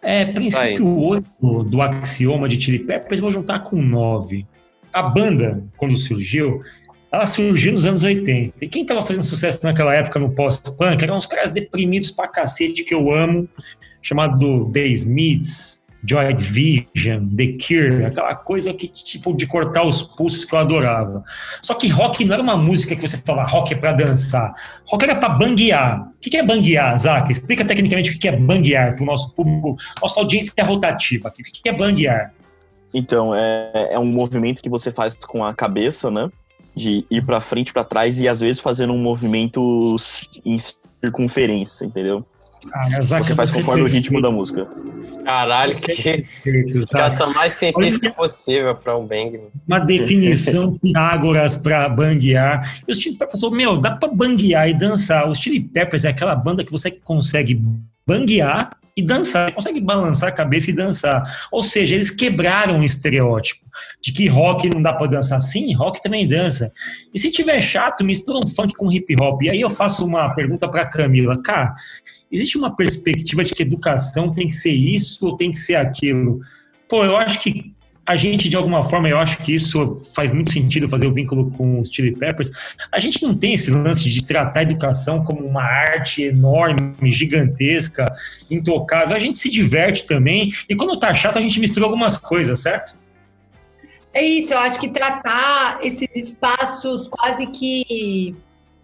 É, 0.00 0.24
princípio 0.24 0.86
8 0.86 1.64
do 1.64 1.82
axioma 1.82 2.48
de 2.48 2.60
Chili 2.60 2.78
Peppers, 2.78 3.20
vou 3.20 3.30
juntar 3.30 3.60
com 3.60 3.76
9. 3.76 4.46
A 4.92 5.02
banda, 5.02 5.62
quando 5.76 5.96
surgiu, 5.98 6.62
ela 7.12 7.26
surgiu 7.26 7.72
nos 7.72 7.84
anos 7.84 8.02
80. 8.02 8.64
E 8.64 8.68
quem 8.68 8.82
estava 8.82 9.02
fazendo 9.02 9.24
sucesso 9.24 9.64
naquela 9.64 9.94
época 9.94 10.18
no 10.18 10.30
pós-punk 10.30 11.02
eram 11.02 11.18
uns 11.18 11.26
caras 11.26 11.50
deprimidos 11.50 12.10
pra 12.10 12.28
cacete 12.28 12.84
que 12.84 12.94
eu 12.94 13.12
amo, 13.12 13.46
chamado 14.00 14.70
The 14.72 14.86
Smiths, 14.88 15.84
Joy 16.04 16.32
Division, 16.34 17.28
The 17.36 17.56
Cure, 17.58 18.04
aquela 18.04 18.34
coisa 18.34 18.72
que 18.72 18.86
tipo 18.88 19.36
de 19.36 19.46
cortar 19.46 19.82
os 19.84 20.02
pulsos 20.02 20.44
que 20.44 20.54
eu 20.54 20.58
adorava. 20.58 21.24
Só 21.60 21.74
que 21.74 21.88
rock 21.88 22.24
não 22.24 22.34
era 22.34 22.42
uma 22.42 22.56
música 22.56 22.94
que 22.94 23.02
você 23.02 23.18
fala 23.18 23.44
rock 23.44 23.74
é 23.74 23.76
para 23.76 23.92
dançar. 23.92 24.54
Rock 24.86 25.04
era 25.04 25.16
para 25.16 25.30
banguear. 25.30 26.08
O 26.08 26.20
que 26.20 26.36
é 26.36 26.42
banguear, 26.42 26.96
Zac? 26.98 27.30
Explica 27.30 27.64
tecnicamente 27.64 28.10
o 28.10 28.18
que 28.18 28.28
é 28.28 28.36
banguear 28.36 28.94
para 28.94 29.02
o 29.02 29.06
nosso 29.06 29.34
público, 29.34 29.76
nossa 30.00 30.20
audiência 30.20 30.64
rotativa. 30.64 31.28
O 31.28 31.32
que 31.32 31.68
é 31.68 31.72
banguear? 31.72 32.32
Então, 32.94 33.34
é, 33.34 33.90
é 33.92 33.98
um 33.98 34.06
movimento 34.06 34.62
que 34.62 34.68
você 34.68 34.92
faz 34.92 35.14
com 35.14 35.44
a 35.44 35.52
cabeça, 35.52 36.10
né? 36.10 36.30
De 36.74 37.04
ir 37.10 37.24
para 37.24 37.40
frente, 37.40 37.72
para 37.72 37.84
trás 37.84 38.20
e 38.20 38.28
às 38.28 38.40
vezes 38.40 38.60
fazendo 38.60 38.92
um 38.92 38.98
movimento 38.98 39.96
em 40.44 40.58
circunferência, 41.02 41.84
entendeu? 41.84 42.24
Ah, 42.72 42.88
você 43.02 43.34
faz 43.34 43.50
conforme 43.50 43.82
o 43.82 43.86
ritmo 43.86 44.20
da 44.20 44.30
música. 44.30 44.68
Caralho, 45.24 45.76
que 45.76 46.24
explicação 46.42 47.32
mais 47.34 47.58
científica 47.58 48.10
possível 48.12 48.74
para 48.74 48.96
um 48.96 49.06
bang. 49.06 49.40
Uma 49.66 49.78
definição 49.78 50.76
Pitágoras 50.80 51.54
para 51.54 51.86
banguear. 51.88 52.80
E 52.88 52.90
os 52.90 52.98
Chili 52.98 53.16
Peppers 53.16 53.40
falou, 53.40 53.54
meu, 53.54 53.76
dá 53.76 53.90
para 53.90 54.08
banguear 54.08 54.68
e 54.70 54.74
dançar. 54.74 55.28
Os 55.28 55.38
Chili 55.38 55.60
Peppers 55.60 56.06
é 56.06 56.08
aquela 56.08 56.34
banda 56.34 56.64
que 56.64 56.72
você 56.72 56.90
consegue 56.90 57.62
banguear 58.06 58.70
e 58.96 59.02
dançar, 59.02 59.52
consegue 59.52 59.80
balançar 59.80 60.30
a 60.30 60.32
cabeça 60.32 60.70
e 60.70 60.74
dançar. 60.74 61.22
Ou 61.52 61.62
seja, 61.62 61.94
eles 61.94 62.10
quebraram 62.10 62.80
o 62.80 62.84
estereótipo 62.84 63.64
de 64.02 64.12
que 64.12 64.26
rock 64.26 64.68
não 64.68 64.82
dá 64.82 64.92
para 64.92 65.06
dançar. 65.06 65.40
Sim, 65.40 65.72
rock 65.74 66.02
também 66.02 66.26
dança. 66.26 66.72
E 67.14 67.18
se 67.18 67.30
tiver 67.30 67.60
chato, 67.60 68.02
mistura 68.02 68.38
um 68.38 68.46
funk 68.46 68.74
com 68.74 68.90
hip 68.90 69.14
hop. 69.20 69.42
E 69.42 69.50
aí 69.50 69.60
eu 69.60 69.70
faço 69.70 70.04
uma 70.04 70.34
pergunta 70.34 70.66
para 70.68 70.84
Camila, 70.84 71.40
cara, 71.42 71.74
existe 72.30 72.56
uma 72.58 72.74
perspectiva 72.74 73.42
de 73.42 73.54
que 73.54 73.62
educação 73.62 74.32
tem 74.32 74.48
que 74.48 74.54
ser 74.54 74.72
isso 74.72 75.26
ou 75.26 75.36
tem 75.36 75.50
que 75.50 75.58
ser 75.58 75.76
aquilo? 75.76 76.40
Pô, 76.88 77.04
eu 77.04 77.16
acho 77.16 77.40
que 77.40 77.72
a 78.08 78.16
gente, 78.16 78.48
de 78.48 78.56
alguma 78.56 78.82
forma, 78.82 79.06
eu 79.06 79.18
acho 79.18 79.36
que 79.42 79.54
isso 79.54 79.94
faz 80.14 80.32
muito 80.32 80.50
sentido 80.50 80.88
fazer 80.88 81.06
o 81.06 81.12
vínculo 81.12 81.50
com 81.50 81.78
os 81.78 81.90
Chili 81.90 82.16
Peppers. 82.16 82.50
A 82.90 82.98
gente 82.98 83.22
não 83.22 83.36
tem 83.36 83.52
esse 83.52 83.70
lance 83.70 84.08
de 84.08 84.24
tratar 84.24 84.60
a 84.60 84.62
educação 84.62 85.22
como 85.22 85.44
uma 85.46 85.62
arte 85.62 86.22
enorme, 86.22 87.12
gigantesca, 87.12 88.10
intocável. 88.50 89.14
A 89.14 89.18
gente 89.18 89.38
se 89.38 89.50
diverte 89.50 90.06
também. 90.06 90.50
E 90.70 90.74
quando 90.74 90.98
tá 90.98 91.12
chato, 91.12 91.36
a 91.36 91.42
gente 91.42 91.60
mistura 91.60 91.84
algumas 91.84 92.16
coisas, 92.16 92.58
certo? 92.60 92.96
É 94.14 94.24
isso, 94.24 94.54
eu 94.54 94.58
acho 94.58 94.80
que 94.80 94.88
tratar 94.88 95.78
esses 95.82 96.08
espaços 96.16 97.08
quase 97.08 97.46
que 97.48 98.34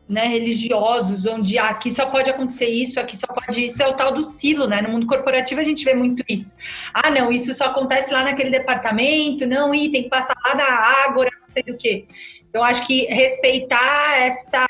né, 0.09 0.27
religiosos, 0.27 1.25
onde 1.27 1.59
ah, 1.59 1.71
aqui 1.71 1.91
só 1.91 2.07
pode 2.07 2.31
acontecer 2.31 2.69
isso, 2.69 3.01
aqui 3.01 3.17
só 3.17 3.27
pode 3.27 3.65
isso, 3.65 3.83
é 3.83 3.89
o 3.89 3.95
tal 3.95 4.13
do 4.13 4.23
silo, 4.23 4.67
né? 4.67 4.83
No 4.83 4.91
mundo 4.91 5.07
corporativo 5.07 5.61
a 5.61 5.65
gente 5.65 5.85
vê 5.85 5.95
muito 5.95 6.23
isso. 6.29 6.55
Ah, 6.93 7.11
não, 7.11 7.33
isso 7.33 7.55
só 7.55 7.67
acontece 7.67 8.13
lá 8.13 8.23
naquele 8.23 8.51
departamento, 8.51 9.47
não, 9.47 9.75
e 9.75 9.91
tem 9.91 10.03
que 10.03 10.11
passar 10.11 10.37
lá 10.45 10.55
na 10.55 10.65
Ágora, 11.07 11.31
não 11.41 11.49
sei 11.51 11.63
do 11.63 11.77
que. 11.77 12.07
Eu 12.55 12.63
acho 12.63 12.87
que 12.87 13.07
respeitar 13.07 14.17
essa. 14.17 14.65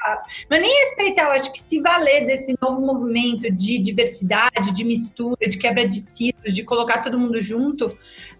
Não 0.48 0.56
é 0.56 0.60
nem 0.60 0.84
respeitar, 0.84 1.24
eu 1.24 1.32
acho 1.32 1.52
que 1.52 1.58
se 1.58 1.82
valer 1.82 2.26
desse 2.26 2.56
novo 2.58 2.80
movimento 2.80 3.52
de 3.52 3.78
diversidade, 3.78 4.72
de 4.72 4.84
mistura, 4.84 5.46
de 5.46 5.58
quebra 5.58 5.86
de 5.86 6.00
ciclos, 6.00 6.54
de 6.54 6.64
colocar 6.64 7.02
todo 7.02 7.18
mundo 7.18 7.42
junto, 7.42 7.94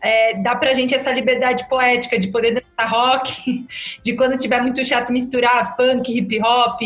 é, 0.04 0.34
dá 0.34 0.54
pra 0.54 0.74
gente 0.74 0.94
essa 0.94 1.10
liberdade 1.10 1.66
poética 1.66 2.18
de 2.18 2.28
poder 2.28 2.50
dançar 2.52 2.90
rock, 2.90 3.66
de 4.04 4.14
quando 4.14 4.36
tiver 4.36 4.60
muito 4.60 4.84
chato 4.84 5.10
misturar 5.10 5.74
funk, 5.76 6.16
hip 6.16 6.38
hop, 6.42 6.78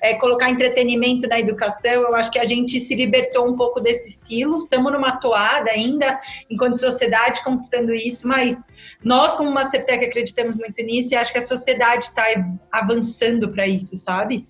é, 0.00 0.14
colocar 0.14 0.50
entretenimento 0.50 1.26
na 1.26 1.40
educação. 1.40 1.90
Eu 1.90 2.14
acho 2.14 2.30
que 2.30 2.38
a 2.38 2.44
gente 2.44 2.78
se 2.78 2.94
libertou 2.94 3.48
um 3.48 3.56
pouco 3.56 3.80
desses 3.80 4.14
silos, 4.16 4.64
estamos 4.64 4.92
numa 4.92 5.16
toada 5.16 5.70
ainda, 5.70 6.20
enquanto 6.50 6.78
sociedade, 6.78 7.42
conquistando 7.42 7.94
isso, 7.94 8.28
mas 8.28 8.66
nós, 9.02 9.34
como 9.34 9.50
Mastertech, 9.50 10.04
acreditamos 10.04 10.54
muito 10.54 10.82
nisso 10.82 11.14
e 11.14 11.16
acho 11.16 11.32
que 11.32 11.38
a 11.38 11.46
sociedade 11.46 12.04
está 12.04 12.24
avançando 12.70 13.48
para 13.48 13.66
isso, 13.66 13.96
sabe? 13.96 14.46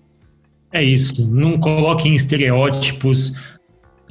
É 0.73 0.83
isso. 0.83 1.25
Não 1.25 1.57
coloquem 1.57 2.13
estereótipos. 2.13 3.31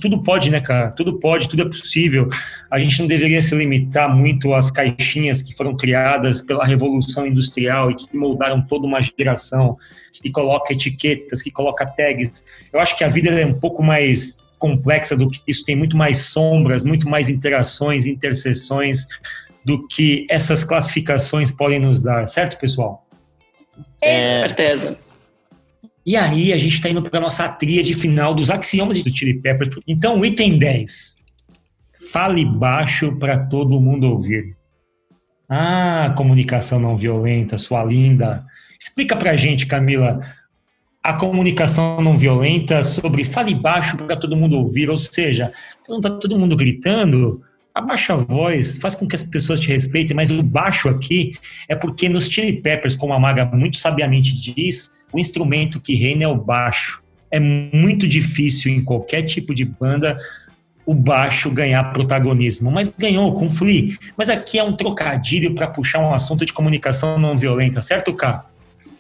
Tudo 0.01 0.23
pode, 0.23 0.51
né, 0.51 0.61
cara? 0.61 0.91
Tudo 0.91 1.19
pode, 1.19 1.49
tudo 1.49 1.63
é 1.63 1.65
possível. 1.65 2.29
A 2.71 2.79
gente 2.79 3.01
não 3.01 3.07
deveria 3.07 3.41
se 3.41 3.55
limitar 3.55 4.15
muito 4.15 4.53
às 4.53 4.71
caixinhas 4.71 5.41
que 5.41 5.55
foram 5.55 5.77
criadas 5.77 6.43
pela 6.43 6.67
Revolução 6.67 7.27
Industrial 7.27 7.91
e 7.91 7.97
que 7.97 8.17
moldaram 8.17 8.61
toda 8.61 8.87
uma 8.87 9.01
geração, 9.01 9.77
que 10.13 10.31
coloca 10.31 10.73
etiquetas, 10.73 11.43
que 11.43 11.51
coloca 11.51 11.87
tags. 11.87 12.45
Eu 12.73 12.81
acho 12.81 12.97
que 12.97 13.05
a 13.05 13.09
vida 13.09 13.31
é 13.31 13.47
um 13.47 13.55
pouco 13.55 13.83
mais 13.83 14.39
complexa 14.59 15.17
do 15.17 15.31
que 15.31 15.41
isso, 15.47 15.65
tem 15.65 15.77
muito 15.77 15.97
mais 15.97 16.19
sombras, 16.19 16.83
muito 16.83 17.09
mais 17.09 17.29
interações, 17.29 18.07
interseções 18.07 19.07
do 19.65 19.87
que 19.89 20.27
essas 20.31 20.65
classificações 20.65 21.51
podem 21.51 21.81
nos 21.81 22.01
dar, 22.01 22.27
certo, 22.29 22.59
pessoal? 22.59 23.07
É, 24.01 24.41
certeza. 24.41 24.99
E 26.07 26.17
aí 26.17 26.53
a 26.53 26.59
gente 26.59 26.77
está 26.77 26.89
indo 26.89 27.03
para 27.03 27.19
a 27.19 27.23
nossa 27.23 27.49
tríade 27.49 27.93
final 27.93 28.33
dos 28.33 28.49
axiomas 28.49 29.03
do 29.03 29.11
Chili 29.11 29.35
Pepper. 29.35 29.69
Então, 29.89 30.25
item 30.25 30.57
10. 30.57 31.27
Fale 32.13 32.45
baixo 32.45 33.17
para 33.17 33.37
todo 33.37 33.81
mundo 33.81 34.05
ouvir. 34.05 34.57
Ah, 35.49 36.15
comunicação 36.17 36.79
não 36.79 36.97
violenta, 36.97 37.59
sua 37.59 37.83
linda. 37.83 38.45
Explica 38.81 39.17
para 39.17 39.33
a 39.33 39.37
gente, 39.37 39.67
Camila, 39.67 40.21
a 41.03 41.13
comunicação 41.15 42.01
não 42.01 42.17
violenta 42.17 42.85
sobre 42.85 43.25
fale 43.25 43.55
baixo 43.55 43.97
para 43.97 44.17
todo 44.17 44.37
mundo 44.37 44.59
ouvir, 44.59 44.89
ou 44.89 44.97
seja, 44.97 45.53
não 45.89 45.97
está 45.97 46.11
todo 46.11 46.39
mundo 46.39 46.57
gritando, 46.57 47.43
abaixa 47.75 48.15
a 48.15 48.17
voz, 48.17 48.79
faz 48.79 48.95
com 48.95 49.09
que 49.09 49.15
as 49.15 49.25
pessoas 49.25 49.59
te 49.59 49.69
respeitem, 49.69 50.15
mas 50.15 50.31
o 50.31 50.43
baixo 50.43 50.89
aqui 50.89 51.33
é 51.69 51.75
porque 51.75 52.09
nos 52.09 52.29
Chili 52.29 52.61
Peppers, 52.61 52.97
como 52.97 53.13
a 53.13 53.19
Maga 53.19 53.45
muito 53.45 53.77
sabiamente 53.77 54.33
diz, 54.33 54.96
o 55.13 55.19
instrumento 55.19 55.81
que 55.81 55.95
reina 55.95 56.25
é 56.25 56.29
o 56.29 56.37
baixo. 56.37 57.03
É 57.31 57.41
muito 57.41 58.07
difícil 58.07 58.73
em 58.73 58.83
qualquer 58.83 59.23
tipo 59.23 59.55
de 59.55 59.65
banda 59.65 60.19
o 60.85 60.95
baixo 60.95 61.51
ganhar 61.51 61.83
protagonismo, 61.93 62.71
mas 62.71 62.95
ganhou 62.97 63.35
com 63.35 63.51
Flea. 63.51 63.97
Mas 64.17 64.31
aqui 64.31 64.59
é 64.59 64.63
um 64.63 64.73
trocadilho 64.73 65.53
para 65.55 65.67
puxar 65.67 65.99
um 65.99 66.15
assunto 66.15 66.47
de 66.47 66.53
comunicação 66.53 67.19
não 67.19 67.37
violenta, 67.37 67.83
certo, 67.83 68.15
Cá? 68.15 68.47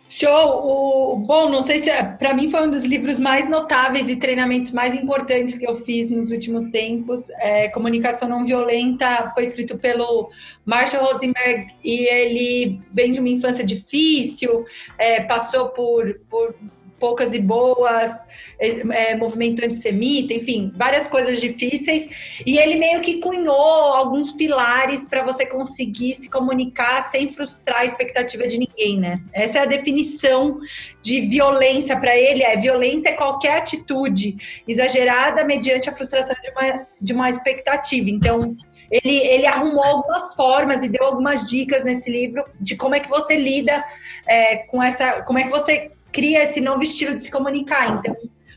Show! 0.09 1.15
O, 1.15 1.17
bom, 1.17 1.51
não 1.51 1.63
sei 1.63 1.81
se 1.81 1.91
é, 1.91 2.05
para 2.05 2.33
mim 2.33 2.49
foi 2.49 2.63
um 2.63 2.71
dos 2.71 2.85
livros 2.85 3.19
mais 3.19 3.51
notáveis 3.51 4.09
e 4.09 4.15
treinamentos 4.15 4.71
mais 4.71 4.95
importantes 4.95 5.59
que 5.59 5.67
eu 5.67 5.75
fiz 5.77 6.09
nos 6.09 6.31
últimos 6.31 6.69
tempos. 6.69 7.29
É, 7.41 7.69
Comunicação 7.69 8.29
Não 8.29 8.47
Violenta 8.47 9.33
foi 9.35 9.45
escrito 9.45 9.77
pelo 9.77 10.31
Marshall 10.65 11.05
Rosenberg 11.05 11.75
e 11.83 12.07
ele 12.07 12.81
vem 12.93 13.11
de 13.11 13.19
uma 13.19 13.29
infância 13.29 13.65
difícil, 13.65 14.65
é, 14.97 15.21
passou 15.23 15.71
por, 15.71 16.21
por 16.31 16.55
poucas 16.99 17.35
e 17.35 17.39
boas, 17.39 18.11
é, 18.59 19.11
é, 19.11 19.17
movimento 19.17 19.65
antissemita, 19.65 20.33
enfim, 20.33 20.73
várias 20.77 21.07
coisas 21.07 21.41
difíceis. 21.41 22.09
E 22.45 22.59
ele 22.59 22.77
meio 22.77 23.01
que 23.01 23.21
cunhou 23.21 23.55
alguns 23.55 24.33
pilares 24.33 25.07
para 25.07 25.23
você 25.23 25.47
conseguir 25.47 26.15
se 26.15 26.31
comunicar 26.31 27.01
sem 27.03 27.29
frustrar 27.29 27.81
a 27.81 27.85
expectativa 27.85 28.47
de 28.47 28.59
ninguém, 28.59 28.99
né? 28.99 29.21
Essa 29.33 29.59
é 29.59 29.63
a 29.63 29.67
definição 29.67 30.59
de 31.03 31.21
violência 31.23 31.99
para 31.99 32.17
ele: 32.17 32.43
é 32.43 32.57
violência 32.57 33.11
é 33.11 33.13
qualquer 33.13 33.59
atitude 33.59 34.37
exagerada 34.67 35.45
mediante 35.45 35.89
a 35.89 35.93
frustração 35.93 36.37
de 36.43 36.51
uma, 36.51 36.87
de 37.01 37.13
uma 37.13 37.31
expectativa. 37.31 38.11
Então, 38.11 38.57
ele, 38.91 39.17
ele 39.17 39.47
arrumou 39.47 39.85
algumas 39.85 40.35
formas 40.35 40.83
e 40.83 40.89
deu 40.89 41.05
algumas 41.05 41.49
dicas 41.49 41.85
nesse 41.85 42.11
livro 42.11 42.45
de 42.61 42.77
como 42.77 42.95
é 42.95 43.01
que 43.01 43.09
você 43.09 43.37
lida 43.37 43.85
é, 44.27 44.59
com 44.59 44.83
essa, 44.83 45.23
como 45.23 45.39
é 45.39 45.45
que 45.45 45.51
você 45.51 45.91
cria 46.17 46.45
esse 46.45 46.63
novo 46.63 46.83
estilo 46.83 47.15
de 47.15 47.21
se 47.21 47.31
comunicar. 47.31 47.99
Então, 47.99 48.17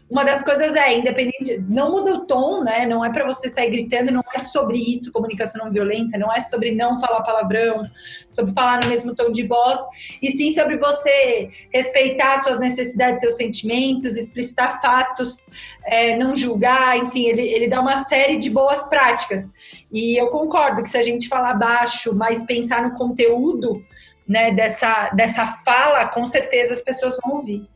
uma 0.09 0.23
das 0.23 0.41
coisas 0.41 0.73
é, 0.75 0.97
independente, 0.97 1.61
não 1.67 1.91
muda 1.91 2.15
o 2.15 2.25
tom, 2.25 2.63
né? 2.63 2.85
Não 2.85 3.03
é 3.03 3.11
para 3.11 3.27
você 3.27 3.49
sair 3.49 3.69
gritando, 3.69 4.11
não 4.11 4.23
é 4.33 4.39
sobre 4.39 4.77
isso, 4.77 5.11
comunicação 5.11 5.65
não 5.65 5.71
violenta, 5.71 6.17
não 6.17 6.33
é 6.33 6.39
sobre 6.39 6.71
não 6.71 6.97
falar 6.97 7.21
palavrão, 7.21 7.83
sobre 8.31 8.53
falar 8.53 8.81
no 8.81 8.89
mesmo 8.89 9.13
tom 9.13 9.29
de 9.29 9.43
voz, 9.43 9.77
e 10.21 10.31
sim 10.31 10.51
sobre 10.51 10.77
você 10.77 11.51
respeitar 11.71 12.41
suas 12.41 12.59
necessidades, 12.59 13.19
seus 13.19 13.35
sentimentos, 13.35 14.15
explicitar 14.15 14.81
fatos, 14.81 15.45
é, 15.85 16.15
não 16.15 16.35
julgar, 16.35 16.97
enfim, 16.97 17.27
ele, 17.27 17.43
ele 17.43 17.67
dá 17.67 17.81
uma 17.81 17.97
série 17.97 18.37
de 18.37 18.49
boas 18.49 18.81
práticas. 18.83 19.47
E 19.91 20.19
eu 20.19 20.29
concordo 20.29 20.81
que 20.81 20.89
se 20.89 20.97
a 20.97 21.03
gente 21.03 21.27
falar 21.27 21.53
baixo, 21.55 22.15
mas 22.15 22.41
pensar 22.43 22.81
no 22.81 22.97
conteúdo, 22.97 23.83
né, 24.29 24.51
dessa, 24.51 25.09
dessa 25.09 25.47
fala, 25.47 26.05
com 26.05 26.25
certeza 26.27 26.73
as 26.73 26.79
pessoas 26.79 27.17
vão 27.23 27.37
ouvir. 27.37 27.67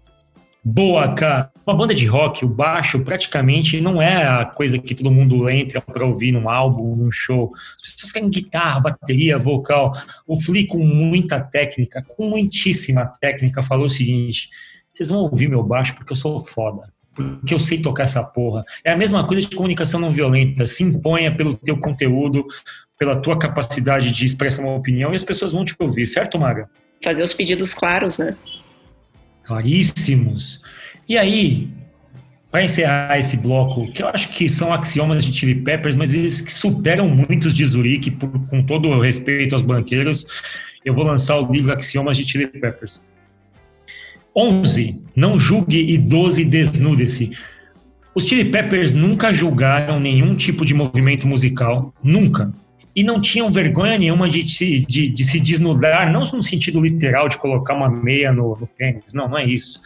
Boa, 0.64 1.14
cara. 1.14 1.51
Uma 1.68 1.76
banda 1.76 1.93
de 1.93 2.06
rock, 2.06 2.45
o 2.45 2.47
baixo 2.47 3.04
praticamente 3.04 3.82
não 3.82 4.01
é 4.01 4.26
a 4.26 4.45
coisa 4.45 4.80
que 4.80 4.95
todo 4.95 5.12
mundo 5.12 5.49
entra 5.49 5.82
para 5.82 6.06
ouvir 6.06 6.32
num 6.32 6.47
álbum, 6.47 6.95
num 6.95 7.12
show. 7.12 7.51
As 7.76 7.93
pessoas 7.93 8.12
querem 8.14 8.30
guitarra, 8.30 8.80
bateria, 8.80 9.38
vocal. 9.38 9.93
O 10.26 10.39
Flea, 10.39 10.66
com 10.68 10.78
muita 10.78 11.41
técnica, 11.41 12.01
com 12.08 12.30
muitíssima 12.30 13.12
técnica, 13.20 13.62
falou 13.62 13.88
o 13.88 13.89
seguinte: 13.89 14.49
vocês 14.93 15.10
vão 15.10 15.20
ouvir 15.20 15.49
meu 15.49 15.64
baixo 15.64 15.95
porque 15.95 16.14
eu 16.14 16.18
sou 16.18 16.41
foda. 16.41 16.93
porque 17.14 17.54
eu 17.54 17.60
sei 17.60 17.82
tocar 17.82 18.04
essa 18.04 18.24
porra. 18.24 18.64
É 18.86 18.91
a 18.93 18.97
mesma 18.97 19.26
coisa 19.28 19.41
de 19.41 19.56
comunicação 19.56 19.99
não 19.99 20.12
violenta. 20.12 20.66
Se 20.66 20.82
imponha 20.82 21.36
pelo 21.36 21.56
teu 21.56 21.78
conteúdo, 21.78 22.45
pela 23.04 23.18
tua 23.18 23.38
capacidade 23.38 24.14
de 24.14 24.24
expressar 24.24 24.62
uma 24.62 24.76
opinião 24.76 25.12
e 25.12 25.16
as 25.18 25.24
pessoas 25.24 25.51
vão 25.51 25.66
te 25.66 25.76
ouvir, 25.78 26.08
certo, 26.08 26.39
Maga? 26.39 26.70
Fazer 27.04 27.22
os 27.22 27.34
pedidos 27.34 27.74
claros, 27.74 28.18
né? 28.18 28.38
Claríssimos. 29.43 30.62
E 31.08 31.18
aí, 31.18 31.68
para 32.49 32.64
encerrar 32.64 33.20
esse 33.20 33.36
bloco, 33.36 33.91
que 33.91 34.01
eu 34.01 34.08
acho 34.08 34.30
que 34.30 34.47
são 34.47 34.72
axiomas 34.72 35.26
de 35.26 35.38
Chili 35.38 35.56
Peppers, 35.56 35.97
mas 35.97 36.16
eles 36.16 36.39
que 36.39 36.54
superam 36.54 37.10
muitos 37.10 37.54
de 37.54 37.66
Zurique, 37.66 38.10
por, 38.10 38.30
com 38.47 38.64
todo 38.64 38.88
o 38.88 39.01
respeito 39.01 39.54
aos 39.54 39.64
banqueiros, 39.64 40.26
eu 40.86 40.93
vou 40.93 41.04
lançar 41.04 41.38
o 41.38 41.51
livro 41.51 41.74
Axiomas 41.74 42.16
de 42.16 42.24
Chili 42.24 42.47
Peppers. 42.47 43.04
11. 44.34 45.01
Não 45.14 45.38
julgue 45.38 45.91
e 45.91 45.97
12. 45.97 46.45
Desnude-se. 46.45 47.32
Os 48.16 48.26
Chili 48.26 48.45
Peppers 48.45 48.93
nunca 48.93 49.34
julgaram 49.34 49.99
nenhum 49.99 50.36
tipo 50.36 50.64
de 50.64 50.74
movimento 50.74 51.28
musical, 51.28 51.93
nunca 52.01 52.54
e 52.96 53.04
não 53.04 53.20
tinham 53.20 53.52
vergonha 53.52 53.98
nenhuma 53.98 54.30
de, 54.30 54.44
de, 54.44 55.10
de, 55.10 55.24
se 55.24 55.39
desnudar, 55.39 56.12
não 56.12 56.22
no 56.22 56.44
sentido 56.44 56.80
literal 56.80 57.28
de 57.28 57.38
colocar 57.38 57.74
uma 57.74 57.89
meia 57.89 58.32
no, 58.32 58.56
no 58.56 58.68
pênis, 58.68 59.14
não, 59.14 59.28
não 59.28 59.38
é 59.38 59.46
isso. 59.46 59.82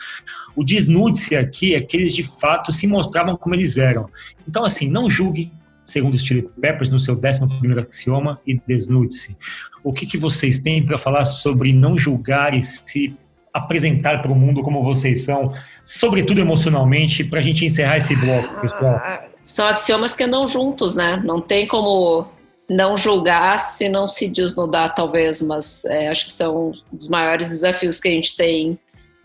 O 0.56 0.64
desnude-se 0.64 1.36
aqui 1.36 1.74
é 1.74 1.82
que 1.82 1.96
eles 1.96 2.14
de 2.14 2.24
fato 2.24 2.72
se 2.72 2.86
mostravam 2.86 3.34
como 3.34 3.56
eles 3.56 3.78
eram. 3.78 4.10
Então, 4.48 4.66
assim, 4.66 4.90
não 4.90 5.10
julgue, 5.10 5.52
segundo 5.86 6.16
os 6.16 6.22
Chili 6.24 6.50
Peppers, 6.60 6.90
no 6.90 7.00
seu 7.00 7.16
11 7.16 7.80
axioma, 7.80 8.42
e 8.46 8.60
desnude-se. 8.68 9.38
O 9.84 9.94
que, 9.94 10.06
que 10.06 10.18
vocês 10.18 10.60
têm 10.60 10.84
para 10.84 10.98
falar 10.98 11.24
sobre 11.24 11.72
não 11.72 11.98
julgar 11.98 12.54
e 12.54 12.62
se 12.62 13.16
apresentar 13.54 14.22
para 14.22 14.32
o 14.32 14.36
mundo 14.36 14.62
como 14.62 14.84
vocês 14.84 15.22
são, 15.22 15.54
sobretudo 15.84 16.40
emocionalmente, 16.40 17.24
para 17.24 17.40
a 17.40 17.44
gente 17.44 17.66
encerrar 17.66 17.98
esse 17.98 18.16
bloco, 18.16 18.62
pessoal? 18.62 19.02
São 19.42 19.66
axiomas 19.68 20.16
que 20.16 20.24
andam 20.24 20.46
juntos, 20.46 20.96
né? 20.96 21.22
Não 21.24 21.40
tem 21.40 21.66
como 21.68 22.28
não 22.70 22.98
julgar 22.98 23.58
se 23.58 23.88
não 23.88 24.08
se 24.08 24.28
desnudar, 24.28 24.94
talvez, 24.94 25.42
mas 25.42 25.86
é, 25.86 26.10
acho 26.10 26.26
que 26.26 26.34
são 26.34 26.74
dos 26.92 27.08
maiores 27.08 27.50
desafios 27.50 28.00
que 28.00 28.08
a 28.08 28.12
gente 28.12 28.36
tem 28.36 28.78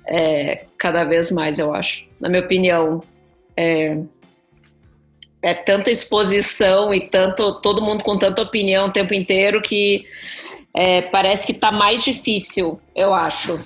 é, 0.07 0.65
cada 0.79 1.05
vez 1.05 1.31
mais, 1.33 1.59
eu 1.59 1.75
acho. 1.75 2.05
Na 2.21 2.29
minha 2.29 2.43
opinião, 2.43 3.03
é, 3.57 3.99
é, 5.43 5.55
tanta 5.55 5.91
exposição 5.91 6.95
e 6.95 7.09
tanto 7.09 7.61
todo 7.61 7.83
mundo 7.83 8.05
com 8.05 8.17
tanta 8.17 8.43
opinião 8.43 8.87
o 8.87 8.93
tempo 8.93 9.13
inteiro 9.13 9.61
que 9.61 10.07
é, 10.75 11.03
parece 11.03 11.47
que 11.47 11.53
está 11.53 11.71
mais 11.71 12.03
difícil, 12.03 12.81
eu 12.95 13.13
acho, 13.13 13.61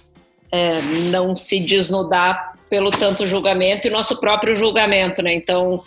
é, 0.51 0.81
não 1.11 1.37
se 1.37 1.61
desnudar 1.61 2.57
pelo 2.69 2.91
tanto 2.91 3.27
julgamento 3.27 3.87
e 3.87 3.91
nosso 3.91 4.19
próprio 4.21 4.55
julgamento, 4.55 5.23
né? 5.23 5.33
Então, 5.33 5.79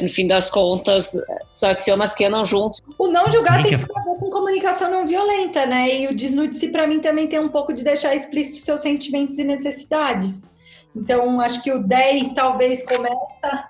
no 0.00 0.08
fim 0.08 0.26
das 0.26 0.50
contas, 0.50 1.12
são 1.52 1.70
axiomas 1.70 2.14
que 2.14 2.24
andam 2.24 2.44
juntos. 2.44 2.80
O 2.98 3.08
não 3.08 3.30
julgar 3.30 3.62
tem 3.62 3.72
que 3.72 3.76
ver 3.76 3.86
com 3.86 4.30
comunicação 4.30 4.90
não 4.90 5.06
violenta, 5.06 5.66
né? 5.66 6.00
E 6.00 6.06
o 6.06 6.16
desnude-se, 6.16 6.68
para 6.68 6.86
mim, 6.86 7.00
também 7.00 7.26
tem 7.26 7.38
um 7.38 7.50
pouco 7.50 7.74
de 7.74 7.84
deixar 7.84 8.14
explícito 8.14 8.64
seus 8.64 8.80
sentimentos 8.80 9.38
e 9.38 9.44
necessidades. 9.44 10.50
Então, 10.96 11.40
acho 11.40 11.62
que 11.62 11.70
o 11.70 11.82
10 11.82 12.32
talvez 12.32 12.82
começa 12.84 13.68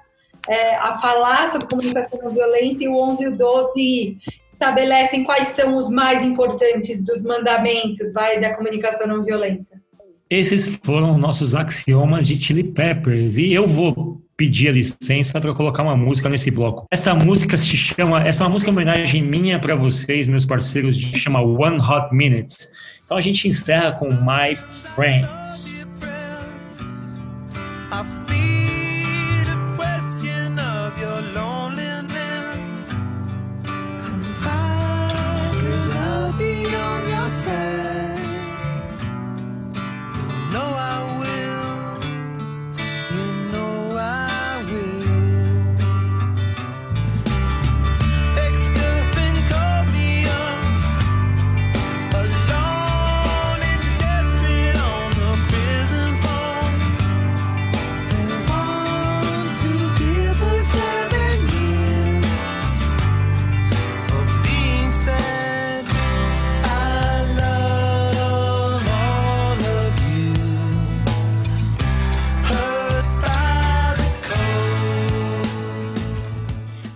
é, 0.48 0.76
a 0.76 0.98
falar 0.98 1.48
sobre 1.48 1.66
comunicação 1.66 2.18
não 2.22 2.32
violenta 2.32 2.84
e 2.84 2.88
o 2.88 2.96
11 2.96 3.24
e 3.24 3.28
o 3.28 3.36
12 3.36 4.18
estabelecem 4.52 5.24
quais 5.24 5.48
são 5.48 5.76
os 5.76 5.90
mais 5.90 6.22
importantes 6.22 7.04
dos 7.04 7.22
mandamentos, 7.22 8.12
vai, 8.12 8.40
da 8.40 8.54
comunicação 8.54 9.08
não 9.08 9.24
violenta. 9.24 9.82
Esses 10.30 10.78
foram 10.82 11.18
nossos 11.18 11.54
axiomas 11.54 12.26
de 12.26 12.36
Chili 12.36 12.64
Peppers. 12.64 13.38
E 13.38 13.52
eu 13.52 13.66
vou 13.66 14.22
pedir 14.42 14.70
a 14.70 14.72
licença 14.72 15.40
para 15.40 15.54
colocar 15.54 15.84
uma 15.84 15.96
música 15.96 16.28
nesse 16.28 16.50
bloco. 16.50 16.84
Essa 16.90 17.14
música 17.14 17.56
se 17.56 17.76
chama, 17.76 18.26
essa 18.26 18.42
é 18.42 18.44
uma 18.44 18.50
música 18.50 18.72
homenagem 18.72 19.22
minha 19.22 19.56
para 19.60 19.76
vocês, 19.76 20.26
meus 20.26 20.44
parceiros, 20.44 20.96
chama 20.96 21.40
One 21.40 21.78
Hot 21.78 22.12
Minutes. 22.12 22.68
Então 23.04 23.16
a 23.16 23.20
gente 23.20 23.46
encerra 23.46 23.92
com 23.92 24.10
My 24.10 24.56
Friends. 24.96 25.91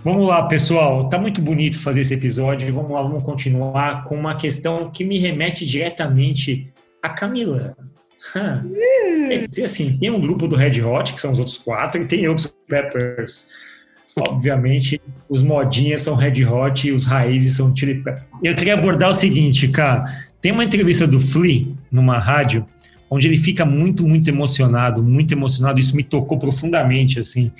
Vamos 0.07 0.25
lá, 0.25 0.43
pessoal. 0.43 1.09
Tá 1.09 1.19
muito 1.19 1.41
bonito 1.41 1.77
fazer 1.77 1.99
esse 1.99 2.13
episódio. 2.13 2.73
Vamos 2.73 2.91
lá, 2.91 3.01
vamos 3.01 3.25
continuar 3.25 4.05
com 4.05 4.15
uma 4.15 4.35
questão 4.35 4.89
que 4.89 5.03
me 5.03 5.19
remete 5.19 5.65
diretamente 5.65 6.71
a 7.03 7.09
Camila. 7.09 7.75
É, 8.33 9.61
assim, 9.61 9.97
tem 9.97 10.09
um 10.09 10.21
grupo 10.21 10.47
do 10.47 10.55
Red 10.55 10.81
Hot, 10.81 11.13
que 11.13 11.19
são 11.19 11.33
os 11.33 11.39
outros 11.39 11.57
quatro, 11.57 12.01
e 12.01 12.05
tem 12.05 12.25
outros 12.25 12.47
Peppers. 12.69 13.49
Obviamente, 14.17 15.01
os 15.27 15.41
modinhas 15.41 16.03
são 16.03 16.15
Red 16.15 16.45
Hot 16.45 16.87
e 16.87 16.93
os 16.93 17.05
raízes 17.05 17.57
são 17.57 17.75
Chili 17.75 17.95
Peppers. 17.95 18.23
Eu 18.41 18.55
queria 18.55 18.75
abordar 18.75 19.09
o 19.09 19.13
seguinte, 19.13 19.67
cara. 19.67 20.05
Tem 20.41 20.53
uma 20.53 20.63
entrevista 20.63 21.05
do 21.05 21.19
Flea 21.19 21.67
numa 21.91 22.17
rádio, 22.17 22.65
onde 23.09 23.27
ele 23.27 23.37
fica 23.37 23.65
muito, 23.65 24.07
muito 24.07 24.29
emocionado, 24.29 25.03
muito 25.03 25.33
emocionado. 25.33 25.81
Isso 25.81 25.93
me 25.97 26.03
tocou 26.03 26.39
profundamente, 26.39 27.19
assim 27.19 27.51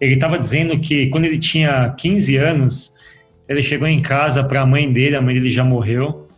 ele 0.00 0.14
estava 0.14 0.38
dizendo 0.38 0.78
que 0.80 1.08
quando 1.08 1.26
ele 1.26 1.38
tinha 1.38 1.90
15 1.90 2.36
anos, 2.36 2.94
ele 3.48 3.62
chegou 3.62 3.86
em 3.86 4.00
casa 4.00 4.42
para 4.42 4.62
a 4.62 4.66
mãe 4.66 4.90
dele, 4.90 5.16
a 5.16 5.22
mãe 5.22 5.34
dele 5.34 5.50
já 5.50 5.64
morreu. 5.64 6.28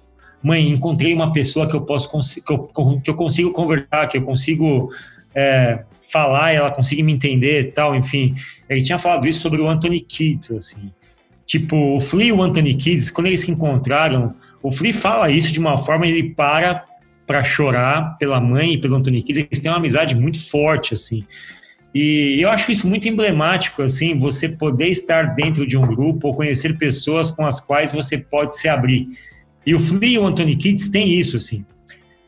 Mãe, 0.43 0.69
encontrei 0.69 1.15
uma 1.15 1.33
pessoa 1.33 1.69
que 1.69 1.77
eu 1.77 1.83
posso 1.83 2.11
que 2.45 2.53
eu, 2.53 2.69
que 2.99 3.11
eu 3.11 3.15
consigo 3.15 3.53
conversar, 3.53 4.09
que 4.09 4.19
eu 4.19 4.23
consigo 4.23 4.91
é, 5.35 5.85
falar, 6.11 6.53
ela 6.53 6.71
consiga 6.71 7.03
me 7.05 7.13
entender, 7.13 7.73
tal, 7.73 7.95
enfim. 7.95 8.35
Ele 8.69 8.83
tinha 8.83 8.99
falado 8.99 9.29
isso 9.29 9.41
sobre 9.41 9.61
o 9.61 9.69
Anthony 9.69 10.01
Kids, 10.01 10.51
assim. 10.51 10.91
Tipo, 11.47 11.97
o 11.97 12.01
Flea 12.01 12.29
e 12.29 12.33
o 12.33 12.43
Anthony 12.43 12.75
Kids, 12.75 13.11
quando 13.11 13.29
eles 13.29 13.41
se 13.41 13.51
encontraram, 13.51 14.35
o 14.63 14.73
Flea 14.73 14.93
fala 14.93 15.31
isso 15.31 15.53
de 15.53 15.61
uma 15.61 15.79
forma, 15.79 16.07
ele 16.07 16.31
para 16.31 16.85
para 17.25 17.45
chorar 17.45 18.19
pela 18.19 18.41
mãe 18.41 18.75
e 18.75 18.79
pelo 18.79 18.97
Anthony 18.97 19.23
Kids, 19.23 19.47
eles 19.49 19.61
têm 19.61 19.71
uma 19.71 19.79
amizade 19.79 20.17
muito 20.17 20.45
forte, 20.51 20.93
assim. 20.93 21.25
E 21.95 22.39
eu 22.41 22.49
acho 22.49 22.73
isso 22.73 22.89
muito 22.89 23.07
emblemático, 23.07 23.83
assim, 23.83 24.19
você 24.19 24.49
poder 24.49 24.89
estar 24.89 25.35
dentro 25.35 25.67
de 25.67 25.77
um 25.77 25.87
grupo 25.87 26.29
ou 26.29 26.35
conhecer 26.35 26.79
pessoas 26.79 27.31
com 27.31 27.45
as 27.45 27.61
quais 27.61 27.93
você 27.93 28.17
pode 28.17 28.59
se 28.59 28.67
abrir. 28.67 29.09
E 29.67 29.75
o 29.75 29.79
Flea 29.79 30.15
e 30.15 30.19
o 30.19 30.27
Anthony 30.27 30.57
Kids 30.57 30.89
tem 30.89 31.13
isso, 31.13 31.37
assim. 31.37 31.65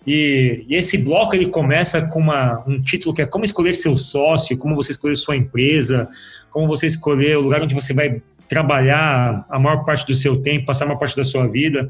E, 0.06 0.66
e 0.68 0.76
esse 0.76 0.98
bloco 0.98 1.34
ele 1.34 1.46
começa 1.46 2.02
com 2.08 2.18
uma, 2.18 2.62
um 2.66 2.80
título 2.80 3.14
que 3.14 3.22
é 3.22 3.26
como 3.26 3.44
escolher 3.44 3.74
seu 3.74 3.96
sócio, 3.96 4.56
como 4.58 4.74
você 4.74 4.92
escolher 4.92 5.16
sua 5.16 5.34
empresa, 5.34 6.08
como 6.50 6.66
você 6.66 6.86
escolher 6.86 7.38
o 7.38 7.40
lugar 7.40 7.62
onde 7.62 7.74
você 7.74 7.94
vai 7.94 8.22
trabalhar 8.46 9.46
a 9.48 9.58
maior 9.58 9.84
parte 9.84 10.06
do 10.06 10.14
seu 10.14 10.42
tempo, 10.42 10.66
passar 10.66 10.84
a 10.84 10.88
maior 10.88 10.98
parte 10.98 11.16
da 11.16 11.24
sua 11.24 11.46
vida. 11.46 11.88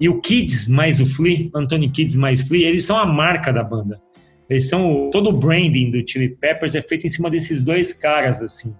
E 0.00 0.08
o 0.08 0.20
Kids 0.20 0.66
mais 0.68 0.98
o 0.98 1.04
Flea, 1.06 1.50
Anthony 1.54 1.90
Kids 1.90 2.16
mais 2.16 2.40
Flea, 2.40 2.68
eles 2.68 2.84
são 2.84 2.98
a 2.98 3.04
marca 3.04 3.52
da 3.52 3.62
banda. 3.62 4.00
Eles 4.48 4.68
são 4.68 5.10
todo 5.10 5.30
o 5.30 5.32
branding 5.32 5.90
do 5.90 6.08
Chili 6.08 6.28
Peppers 6.28 6.74
é 6.74 6.82
feito 6.82 7.06
em 7.06 7.10
cima 7.10 7.28
desses 7.28 7.64
dois 7.64 7.92
caras 7.92 8.40
assim. 8.40 8.74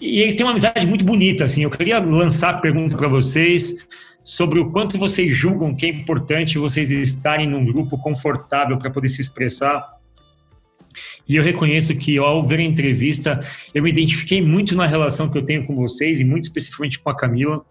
E 0.00 0.22
eles 0.22 0.34
têm 0.34 0.46
uma 0.46 0.52
amizade 0.52 0.86
muito 0.86 1.04
bonita 1.04 1.44
assim. 1.44 1.62
Eu 1.62 1.70
queria 1.70 1.98
lançar 1.98 2.54
a 2.54 2.58
pergunta 2.58 2.96
para 2.96 3.08
vocês 3.08 3.76
sobre 4.22 4.58
o 4.60 4.70
quanto 4.70 4.98
vocês 4.98 5.34
julgam 5.34 5.74
que 5.74 5.86
é 5.86 5.88
importante 5.88 6.58
vocês 6.58 6.90
estarem 6.90 7.48
num 7.48 7.64
grupo 7.64 7.98
confortável 7.98 8.78
para 8.78 8.90
poder 8.90 9.08
se 9.08 9.20
expressar. 9.20 10.00
E 11.28 11.36
eu 11.36 11.42
reconheço 11.42 11.96
que 11.96 12.18
ao 12.18 12.44
ver 12.44 12.58
a 12.58 12.62
entrevista, 12.62 13.40
eu 13.74 13.82
me 13.82 13.90
identifiquei 13.90 14.42
muito 14.42 14.74
na 14.74 14.86
relação 14.86 15.30
que 15.30 15.38
eu 15.38 15.44
tenho 15.44 15.64
com 15.64 15.76
vocês 15.76 16.20
e 16.20 16.24
muito 16.24 16.44
especificamente 16.44 16.98
com 16.98 17.10
a 17.10 17.16
Camila, 17.16 17.64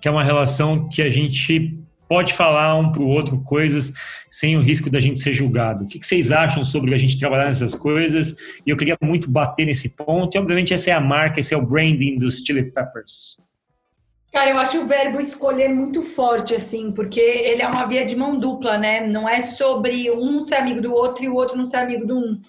que 0.00 0.06
é 0.06 0.10
uma 0.10 0.24
relação 0.24 0.88
que 0.88 1.02
a 1.02 1.08
gente 1.08 1.79
pode 2.10 2.34
falar 2.34 2.76
um 2.76 2.90
para 2.90 3.00
o 3.00 3.06
outro 3.06 3.40
coisas 3.40 3.92
sem 4.28 4.56
o 4.56 4.60
risco 4.60 4.90
da 4.90 4.98
gente 4.98 5.20
ser 5.20 5.32
julgado. 5.32 5.84
O 5.84 5.86
que, 5.86 6.04
vocês 6.04 6.32
acham 6.32 6.64
sobre 6.64 6.92
a 6.92 6.98
gente 6.98 7.16
trabalhar 7.16 7.44
nessas 7.44 7.72
coisas? 7.72 8.34
E 8.66 8.70
eu 8.70 8.76
queria 8.76 8.98
muito 9.00 9.30
bater 9.30 9.64
nesse 9.64 9.88
ponto. 9.90 10.34
E, 10.34 10.38
obviamente, 10.38 10.74
essa 10.74 10.90
é 10.90 10.92
a 10.92 11.00
marca, 11.00 11.38
esse 11.38 11.54
é 11.54 11.56
o 11.56 11.64
branding 11.64 12.18
dos 12.18 12.38
Chili 12.38 12.64
Peppers. 12.64 13.38
Cara, 14.32 14.50
eu 14.50 14.58
acho 14.58 14.80
o 14.80 14.86
verbo 14.86 15.20
escolher 15.20 15.68
muito 15.68 16.02
forte, 16.02 16.52
assim, 16.52 16.90
porque 16.90 17.20
ele 17.20 17.62
é 17.62 17.68
uma 17.68 17.86
via 17.86 18.04
de 18.04 18.16
mão 18.16 18.36
dupla, 18.36 18.76
né? 18.76 19.06
Não 19.06 19.28
é 19.28 19.40
sobre 19.40 20.10
um 20.10 20.42
ser 20.42 20.56
amigo 20.56 20.80
do 20.80 20.92
outro 20.92 21.24
e 21.24 21.28
o 21.28 21.36
outro 21.36 21.56
não 21.56 21.64
ser 21.64 21.76
amigo 21.76 22.04
do 22.04 22.18
um. 22.18 22.40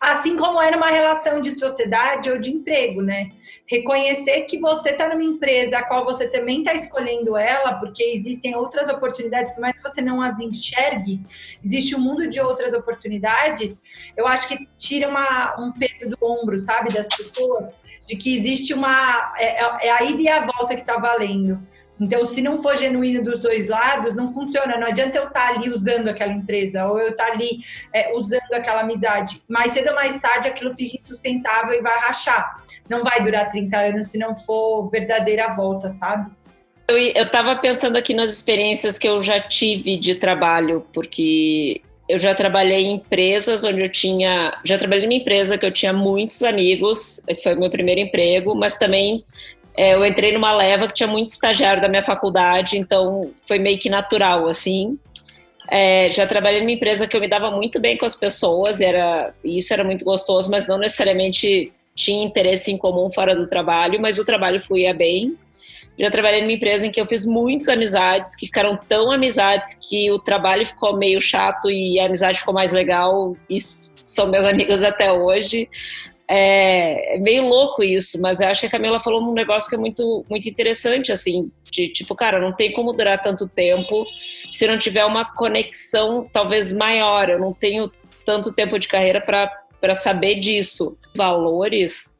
Assim 0.00 0.36
como 0.36 0.60
é 0.60 0.70
numa 0.70 0.88
relação 0.88 1.40
de 1.40 1.52
sociedade 1.52 2.30
ou 2.30 2.38
de 2.38 2.50
emprego, 2.50 3.00
né? 3.00 3.30
Reconhecer 3.66 4.42
que 4.42 4.58
você 4.58 4.90
está 4.90 5.08
numa 5.08 5.24
empresa 5.24 5.78
a 5.78 5.84
qual 5.84 6.04
você 6.04 6.28
também 6.28 6.58
está 6.58 6.74
escolhendo 6.74 7.36
ela, 7.36 7.74
porque 7.74 8.02
existem 8.02 8.54
outras 8.54 8.88
oportunidades, 8.88 9.52
por 9.52 9.60
mais 9.60 9.80
que 9.80 9.88
você 9.88 10.02
não 10.02 10.20
as 10.20 10.38
enxergue, 10.38 11.20
existe 11.64 11.96
um 11.96 12.00
mundo 12.00 12.28
de 12.28 12.40
outras 12.40 12.74
oportunidades. 12.74 13.82
Eu 14.16 14.26
acho 14.26 14.48
que 14.48 14.68
tira 14.76 15.08
uma, 15.08 15.56
um 15.58 15.72
peso 15.72 16.08
do 16.10 16.18
ombro, 16.22 16.58
sabe, 16.58 16.92
das 16.92 17.08
pessoas, 17.08 17.72
de 18.04 18.16
que 18.16 18.34
existe 18.34 18.74
uma. 18.74 19.32
É, 19.38 19.86
é 19.86 19.90
a 19.90 20.02
ida 20.02 20.22
e 20.22 20.28
a 20.28 20.44
volta 20.44 20.74
que 20.74 20.82
está 20.82 20.98
valendo. 20.98 21.60
Então, 22.00 22.24
se 22.26 22.42
não 22.42 22.58
for 22.58 22.76
genuíno 22.76 23.24
dos 23.24 23.40
dois 23.40 23.68
lados, 23.68 24.14
não 24.14 24.28
funciona. 24.28 24.78
Não 24.78 24.86
adianta 24.86 25.18
eu 25.18 25.28
estar 25.28 25.54
ali 25.54 25.70
usando 25.70 26.08
aquela 26.08 26.32
empresa 26.32 26.86
ou 26.86 26.98
eu 26.98 27.08
estar 27.08 27.32
ali 27.32 27.60
é, 27.92 28.12
usando 28.14 28.52
aquela 28.52 28.80
amizade. 28.80 29.42
Mais 29.48 29.72
cedo 29.72 29.88
ou 29.88 29.94
mais 29.94 30.18
tarde, 30.20 30.48
aquilo 30.48 30.74
fica 30.74 30.96
insustentável 30.96 31.72
e 31.72 31.80
vai 31.80 31.98
rachar. 32.00 32.62
Não 32.88 33.02
vai 33.02 33.22
durar 33.22 33.50
30 33.50 33.76
anos 33.78 34.08
se 34.08 34.18
não 34.18 34.36
for 34.36 34.90
verdadeira 34.90 35.48
volta, 35.54 35.88
sabe? 35.88 36.30
Eu, 36.88 36.98
estava 36.98 37.56
pensando 37.56 37.96
aqui 37.96 38.14
nas 38.14 38.30
experiências 38.30 38.98
que 38.98 39.08
eu 39.08 39.20
já 39.20 39.40
tive 39.40 39.96
de 39.96 40.14
trabalho, 40.14 40.86
porque 40.92 41.80
eu 42.08 42.18
já 42.18 42.32
trabalhei 42.32 42.84
em 42.84 42.94
empresas 42.94 43.64
onde 43.64 43.82
eu 43.82 43.88
tinha. 43.88 44.56
Já 44.64 44.78
trabalhei 44.78 45.04
numa 45.04 45.14
empresa 45.14 45.58
que 45.58 45.66
eu 45.66 45.72
tinha 45.72 45.92
muitos 45.92 46.42
amigos, 46.44 47.20
que 47.26 47.42
foi 47.42 47.54
o 47.54 47.58
meu 47.58 47.70
primeiro 47.70 48.00
emprego, 48.00 48.54
mas 48.54 48.76
também 48.76 49.24
é, 49.76 49.94
eu 49.94 50.04
entrei 50.06 50.32
numa 50.32 50.52
leva 50.54 50.88
que 50.88 50.94
tinha 50.94 51.06
muito 51.06 51.28
estagiário 51.28 51.82
da 51.82 51.88
minha 51.88 52.02
faculdade, 52.02 52.78
então 52.78 53.30
foi 53.46 53.58
meio 53.58 53.78
que 53.78 53.90
natural, 53.90 54.48
assim. 54.48 54.98
É, 55.68 56.08
já 56.08 56.26
trabalhei 56.26 56.60
numa 56.60 56.72
empresa 56.72 57.06
que 57.06 57.16
eu 57.16 57.20
me 57.20 57.28
dava 57.28 57.50
muito 57.50 57.78
bem 57.80 57.96
com 57.98 58.06
as 58.06 58.14
pessoas, 58.14 58.80
era, 58.80 59.34
isso 59.44 59.72
era 59.72 59.84
muito 59.84 60.04
gostoso, 60.04 60.50
mas 60.50 60.66
não 60.66 60.78
necessariamente 60.78 61.72
tinha 61.94 62.24
interesse 62.24 62.72
em 62.72 62.78
comum 62.78 63.10
fora 63.10 63.34
do 63.34 63.46
trabalho, 63.46 64.00
mas 64.00 64.18
o 64.18 64.24
trabalho 64.24 64.60
fluía 64.60 64.94
bem. 64.94 65.36
Já 65.98 66.10
trabalhei 66.10 66.42
numa 66.42 66.52
empresa 66.52 66.86
em 66.86 66.90
que 66.90 67.00
eu 67.00 67.06
fiz 67.06 67.24
muitas 67.24 67.68
amizades, 67.68 68.36
que 68.36 68.46
ficaram 68.46 68.76
tão 68.76 69.10
amizades 69.10 69.74
que 69.74 70.10
o 70.10 70.18
trabalho 70.18 70.64
ficou 70.64 70.96
meio 70.96 71.20
chato 71.20 71.70
e 71.70 71.98
a 71.98 72.04
amizade 72.04 72.38
ficou 72.38 72.52
mais 72.52 72.70
legal, 72.70 73.34
e 73.48 73.58
são 73.58 74.26
minhas 74.26 74.44
amigas 74.46 74.82
até 74.82 75.10
hoje. 75.10 75.68
É, 76.28 77.14
é, 77.14 77.18
meio 77.18 77.46
louco 77.46 77.84
isso, 77.84 78.20
mas 78.20 78.40
eu 78.40 78.48
acho 78.48 78.60
que 78.60 78.66
a 78.66 78.70
Camila 78.70 78.98
falou 78.98 79.22
um 79.22 79.32
negócio 79.32 79.68
que 79.68 79.76
é 79.76 79.78
muito, 79.78 80.24
muito 80.28 80.48
interessante, 80.48 81.12
assim, 81.12 81.50
de 81.70 81.88
tipo, 81.88 82.14
cara, 82.16 82.40
não 82.40 82.52
tem 82.52 82.72
como 82.72 82.92
durar 82.92 83.20
tanto 83.20 83.48
tempo 83.48 84.04
se 84.50 84.66
não 84.66 84.76
tiver 84.76 85.04
uma 85.04 85.24
conexão 85.24 86.28
talvez 86.32 86.72
maior. 86.72 87.28
Eu 87.28 87.38
não 87.38 87.52
tenho 87.52 87.90
tanto 88.24 88.52
tempo 88.52 88.78
de 88.78 88.88
carreira 88.88 89.20
para 89.20 89.94
saber 89.94 90.36
disso. 90.36 90.98
Valores 91.14 92.12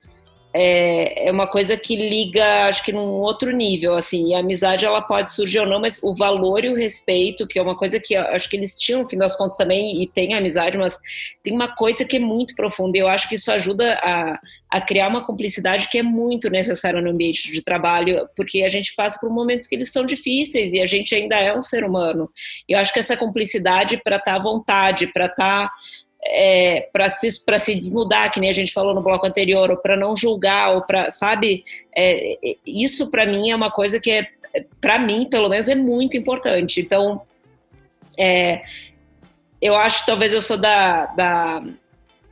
é, 0.59 1.29
é 1.29 1.31
uma 1.31 1.47
coisa 1.47 1.77
que 1.77 1.95
liga, 1.95 2.67
acho 2.67 2.83
que 2.83 2.91
num 2.91 3.21
outro 3.21 3.51
nível, 3.51 3.95
assim, 3.95 4.29
e 4.29 4.35
a 4.35 4.39
amizade 4.39 4.87
ela 4.87 5.03
pode 5.03 5.31
surgir 5.33 5.59
ou 5.59 5.67
não, 5.67 5.81
mas 5.81 6.03
o 6.03 6.15
valor 6.15 6.65
e 6.65 6.71
o 6.71 6.75
respeito, 6.75 7.47
que 7.47 7.59
é 7.59 7.63
uma 7.63 7.77
coisa 7.77 8.01
que 8.01 8.17
acho 8.17 8.49
que 8.49 8.57
eles 8.57 8.79
tinham, 8.79 9.03
no 9.03 9.09
fim 9.09 9.19
das 9.19 9.37
contas, 9.37 9.57
também, 9.57 10.03
e 10.03 10.07
tem 10.07 10.35
amizade, 10.35 10.79
mas 10.79 10.99
tem 11.43 11.53
uma 11.53 11.77
coisa 11.77 12.05
que 12.05 12.17
é 12.17 12.21
muito 12.21 12.55
profunda, 12.57 12.97
e 12.97 13.01
eu 13.01 13.09
acho 13.09 13.29
que 13.29 13.35
isso 13.35 13.53
ajuda 13.53 13.99
a, 14.03 14.41
a 14.71 14.81
criar 14.81 15.09
uma 15.09 15.27
cumplicidade 15.27 15.89
que 15.89 15.99
é 15.99 16.03
muito 16.03 16.49
necessária 16.49 17.03
no 17.03 17.11
ambiente 17.11 17.53
de 17.53 17.63
trabalho, 17.63 18.27
porque 18.35 18.63
a 18.63 18.69
gente 18.69 18.95
passa 18.95 19.21
por 19.21 19.29
momentos 19.31 19.67
que 19.67 19.75
eles 19.75 19.93
são 19.93 20.07
difíceis, 20.07 20.73
e 20.73 20.81
a 20.81 20.87
gente 20.87 21.15
ainda 21.15 21.37
é 21.37 21.55
um 21.55 21.63
ser 21.63 21.85
humano. 21.85 22.31
E 22.67 22.73
eu 22.73 22.79
acho 22.79 22.95
que 22.95 22.99
essa 22.99 23.17
cumplicidade 23.17 24.01
para 24.03 24.17
estar 24.17 24.33
tá 24.33 24.37
à 24.37 24.43
vontade, 24.43 25.07
para 25.09 25.27
estar 25.27 25.69
tá 25.69 25.73
é, 26.27 26.89
para 26.93 27.09
se, 27.09 27.31
se 27.31 27.75
desnudar, 27.75 28.31
que 28.31 28.41
nem 28.41 28.51
a 28.51 28.53
gente 28.53 28.73
falou 28.73 28.95
no 28.95 29.03
bloco 29.03 29.27
anterior, 29.27 29.71
ou 29.71 29.77
para 29.77 29.97
não 29.97 30.17
julgar, 30.17 30.75
ou 30.75 30.83
para, 30.83 31.11
sabe? 31.11 31.65
É, 31.97 32.37
isso 32.67 33.11
para 33.11 33.27
mim 33.27 33.51
é 33.51 33.57
uma 33.57 33.71
coisa 33.71 34.01
que 34.01 34.11
é, 34.11 34.29
para 34.81 34.99
mim, 34.99 35.27
pelo 35.29 35.49
menos, 35.49 35.69
é 35.69 35.75
muito 35.75 36.17
importante. 36.17 36.81
Então, 36.81 37.23
é, 38.19 38.63
eu 39.61 39.77
acho, 39.77 40.05
talvez 40.07 40.33
eu 40.33 40.41
sou 40.41 40.57
da, 40.57 41.07
da, 41.07 41.63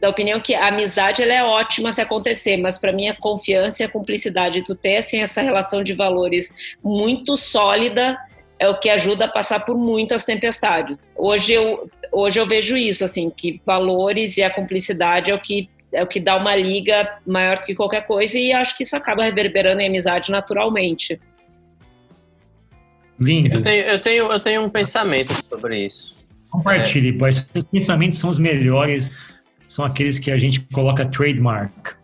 da 0.01 0.09
opinião 0.09 0.41
que 0.41 0.55
a 0.55 0.69
amizade 0.69 1.23
ela 1.23 1.33
é 1.33 1.43
ótima 1.43 1.93
se 1.93 2.01
acontecer, 2.01 2.57
mas 2.57 2.79
para 2.79 2.93
mim 2.93 3.09
a 3.09 3.17
confiança 3.17 3.83
e 3.83 3.87
a 3.87 3.89
cumplicidade, 3.89 4.63
tu 4.63 4.75
ter 4.75 4.97
assim, 4.97 5.21
essa 5.21 5.43
relação 5.43 5.83
de 5.83 5.95
valores 5.95 6.55
muito 6.83 7.37
sólida 7.37 8.19
é 8.59 8.69
o 8.69 8.79
que 8.79 8.89
ajuda 8.89 9.25
a 9.25 9.29
passar 9.29 9.61
por 9.61 9.77
muitas 9.77 10.23
tempestades. 10.25 10.97
Hoje 11.17 11.55
eu, 11.55 11.91
hoje 12.15 12.39
eu 12.39 12.47
vejo 12.47 12.77
isso, 12.77 13.05
assim, 13.05 13.31
que 13.31 13.61
valores 13.67 14.37
e 14.37 14.43
a 14.43 14.51
cumplicidade 14.51 15.31
é 15.31 15.35
o 15.35 15.41
que 15.41 15.69
é 15.93 16.03
o 16.03 16.07
que 16.09 16.19
dá 16.19 16.37
uma 16.37 16.57
liga 16.57 17.19
maior 17.25 17.57
do 17.59 17.65
que 17.65 17.75
qualquer 17.75 18.05
coisa 18.05 18.37
e 18.37 18.53
acho 18.53 18.77
que 18.77 18.83
isso 18.83 18.97
acaba 18.97 19.23
reverberando 19.23 19.81
em 19.81 19.87
amizade 19.87 20.29
naturalmente. 20.31 21.21
Lindo. 23.19 23.59
Eu 23.59 23.63
tenho, 23.63 23.85
eu 23.85 24.01
tenho, 24.01 24.33
eu 24.33 24.41
tenho 24.41 24.63
um 24.65 24.69
pensamento 24.69 25.33
sobre 25.49 25.87
isso. 25.87 26.15
Compartilhe, 26.51 27.11
é. 27.11 27.13
pois 27.13 27.49
os 27.55 27.65
pensamentos 27.65 28.19
são 28.19 28.29
os 28.29 28.41
melhores, 28.41 29.13
são 29.69 29.85
aqueles 29.85 30.19
que 30.19 30.33
a 30.33 30.39
gente 30.39 30.61
coloca 30.73 31.07
trademark. 31.07 31.97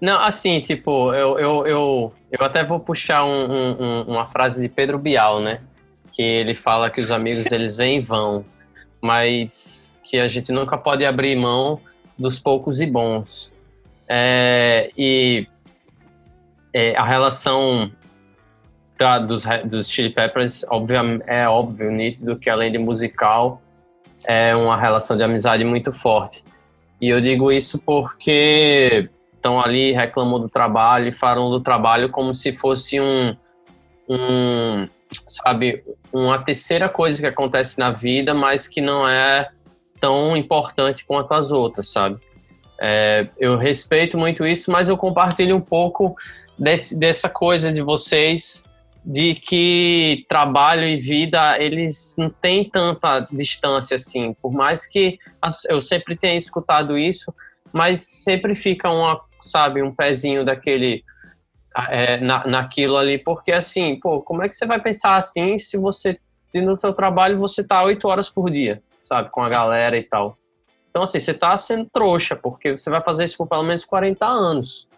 Não, 0.00 0.18
assim, 0.20 0.60
tipo, 0.60 1.12
eu, 1.12 1.38
eu, 1.38 1.66
eu, 1.66 2.14
eu 2.30 2.44
até 2.44 2.64
vou 2.64 2.80
puxar 2.80 3.24
um, 3.24 3.76
um, 3.80 4.02
uma 4.02 4.26
frase 4.26 4.62
de 4.62 4.68
Pedro 4.68 4.98
Bial, 4.98 5.40
né? 5.40 5.60
Que 6.12 6.22
ele 6.22 6.54
fala 6.54 6.90
que 6.90 7.00
os 7.00 7.12
amigos 7.12 7.50
eles 7.52 7.74
vêm 7.74 7.98
e 7.98 8.00
vão, 8.00 8.44
mas 9.00 9.94
que 10.02 10.18
a 10.18 10.28
gente 10.28 10.52
nunca 10.52 10.76
pode 10.76 11.04
abrir 11.04 11.36
mão 11.36 11.80
dos 12.18 12.38
poucos 12.38 12.80
e 12.80 12.86
bons. 12.86 13.50
É, 14.08 14.90
e 14.96 15.46
é, 16.72 16.96
a 16.96 17.04
relação 17.04 17.90
da, 18.98 19.18
dos, 19.18 19.44
dos 19.64 19.88
Chili 19.88 20.10
Peppers, 20.10 20.64
é 21.26 21.48
óbvio, 21.48 21.90
nítido, 21.90 22.36
que 22.36 22.50
além 22.50 22.70
de 22.70 22.78
musical, 22.78 23.62
é 24.24 24.54
uma 24.54 24.76
relação 24.76 25.16
de 25.16 25.22
amizade 25.22 25.64
muito 25.64 25.92
forte. 25.92 26.44
E 27.00 27.08
eu 27.08 27.20
digo 27.20 27.50
isso 27.50 27.78
porque 27.78 29.08
estão 29.34 29.58
ali, 29.58 29.92
reclamam 29.92 30.38
do 30.38 30.50
trabalho 30.50 31.10
falam 31.12 31.50
do 31.50 31.60
trabalho 31.60 32.10
como 32.10 32.34
se 32.34 32.52
fosse 32.52 33.00
um, 33.00 33.34
um, 34.06 34.86
sabe, 35.26 35.82
uma 36.12 36.38
terceira 36.38 36.88
coisa 36.88 37.20
que 37.20 37.26
acontece 37.26 37.78
na 37.78 37.90
vida, 37.90 38.34
mas 38.34 38.66
que 38.66 38.80
não 38.80 39.08
é 39.08 39.48
tão 40.00 40.36
importante 40.36 41.04
quanto 41.04 41.32
as 41.32 41.50
outras, 41.50 41.88
sabe? 41.88 42.18
É, 42.80 43.28
eu 43.38 43.56
respeito 43.56 44.16
muito 44.16 44.46
isso, 44.46 44.70
mas 44.70 44.88
eu 44.88 44.96
compartilho 44.96 45.56
um 45.56 45.60
pouco 45.60 46.14
desse, 46.58 46.98
dessa 46.98 47.28
coisa 47.28 47.72
de 47.72 47.82
vocês 47.82 48.64
de 49.04 49.34
que 49.34 50.26
trabalho 50.28 50.84
e 50.84 50.96
vida 50.96 51.58
eles 51.58 52.14
não 52.18 52.28
têm 52.28 52.68
tanta 52.68 53.26
distância 53.32 53.94
assim, 53.94 54.34
por 54.42 54.52
mais 54.52 54.86
que 54.86 55.18
eu 55.68 55.80
sempre 55.80 56.16
tenha 56.16 56.36
escutado 56.36 56.98
isso, 56.98 57.34
mas 57.72 58.00
sempre 58.00 58.54
fica 58.54 58.90
uma 58.90 59.18
sabe, 59.42 59.82
um 59.82 59.94
pezinho 59.94 60.44
daquele 60.44 61.04
é, 61.88 62.18
na, 62.18 62.46
naquilo 62.46 62.96
ali, 62.96 63.18
porque 63.18 63.52
assim, 63.52 63.98
pô, 64.00 64.20
como 64.20 64.42
é 64.42 64.48
que 64.48 64.56
você 64.56 64.66
vai 64.66 64.80
pensar 64.80 65.16
assim 65.16 65.58
se 65.58 65.76
você 65.76 66.18
no 66.54 66.74
seu 66.74 66.92
trabalho 66.92 67.38
você 67.38 67.62
tá 67.62 67.80
oito 67.84 68.08
horas 68.08 68.28
por 68.28 68.50
dia, 68.50 68.82
sabe, 69.02 69.30
com 69.30 69.40
a 69.40 69.48
galera 69.48 69.96
e 69.96 70.02
tal. 70.02 70.36
Então, 70.90 71.02
assim, 71.02 71.20
você 71.20 71.32
tá 71.32 71.56
sendo 71.56 71.88
trouxa, 71.92 72.34
porque 72.34 72.76
você 72.76 72.90
vai 72.90 73.00
fazer 73.00 73.24
isso 73.24 73.36
por 73.36 73.46
pelo 73.46 73.62
menos 73.62 73.84
40 73.84 74.26
anos. 74.26 74.88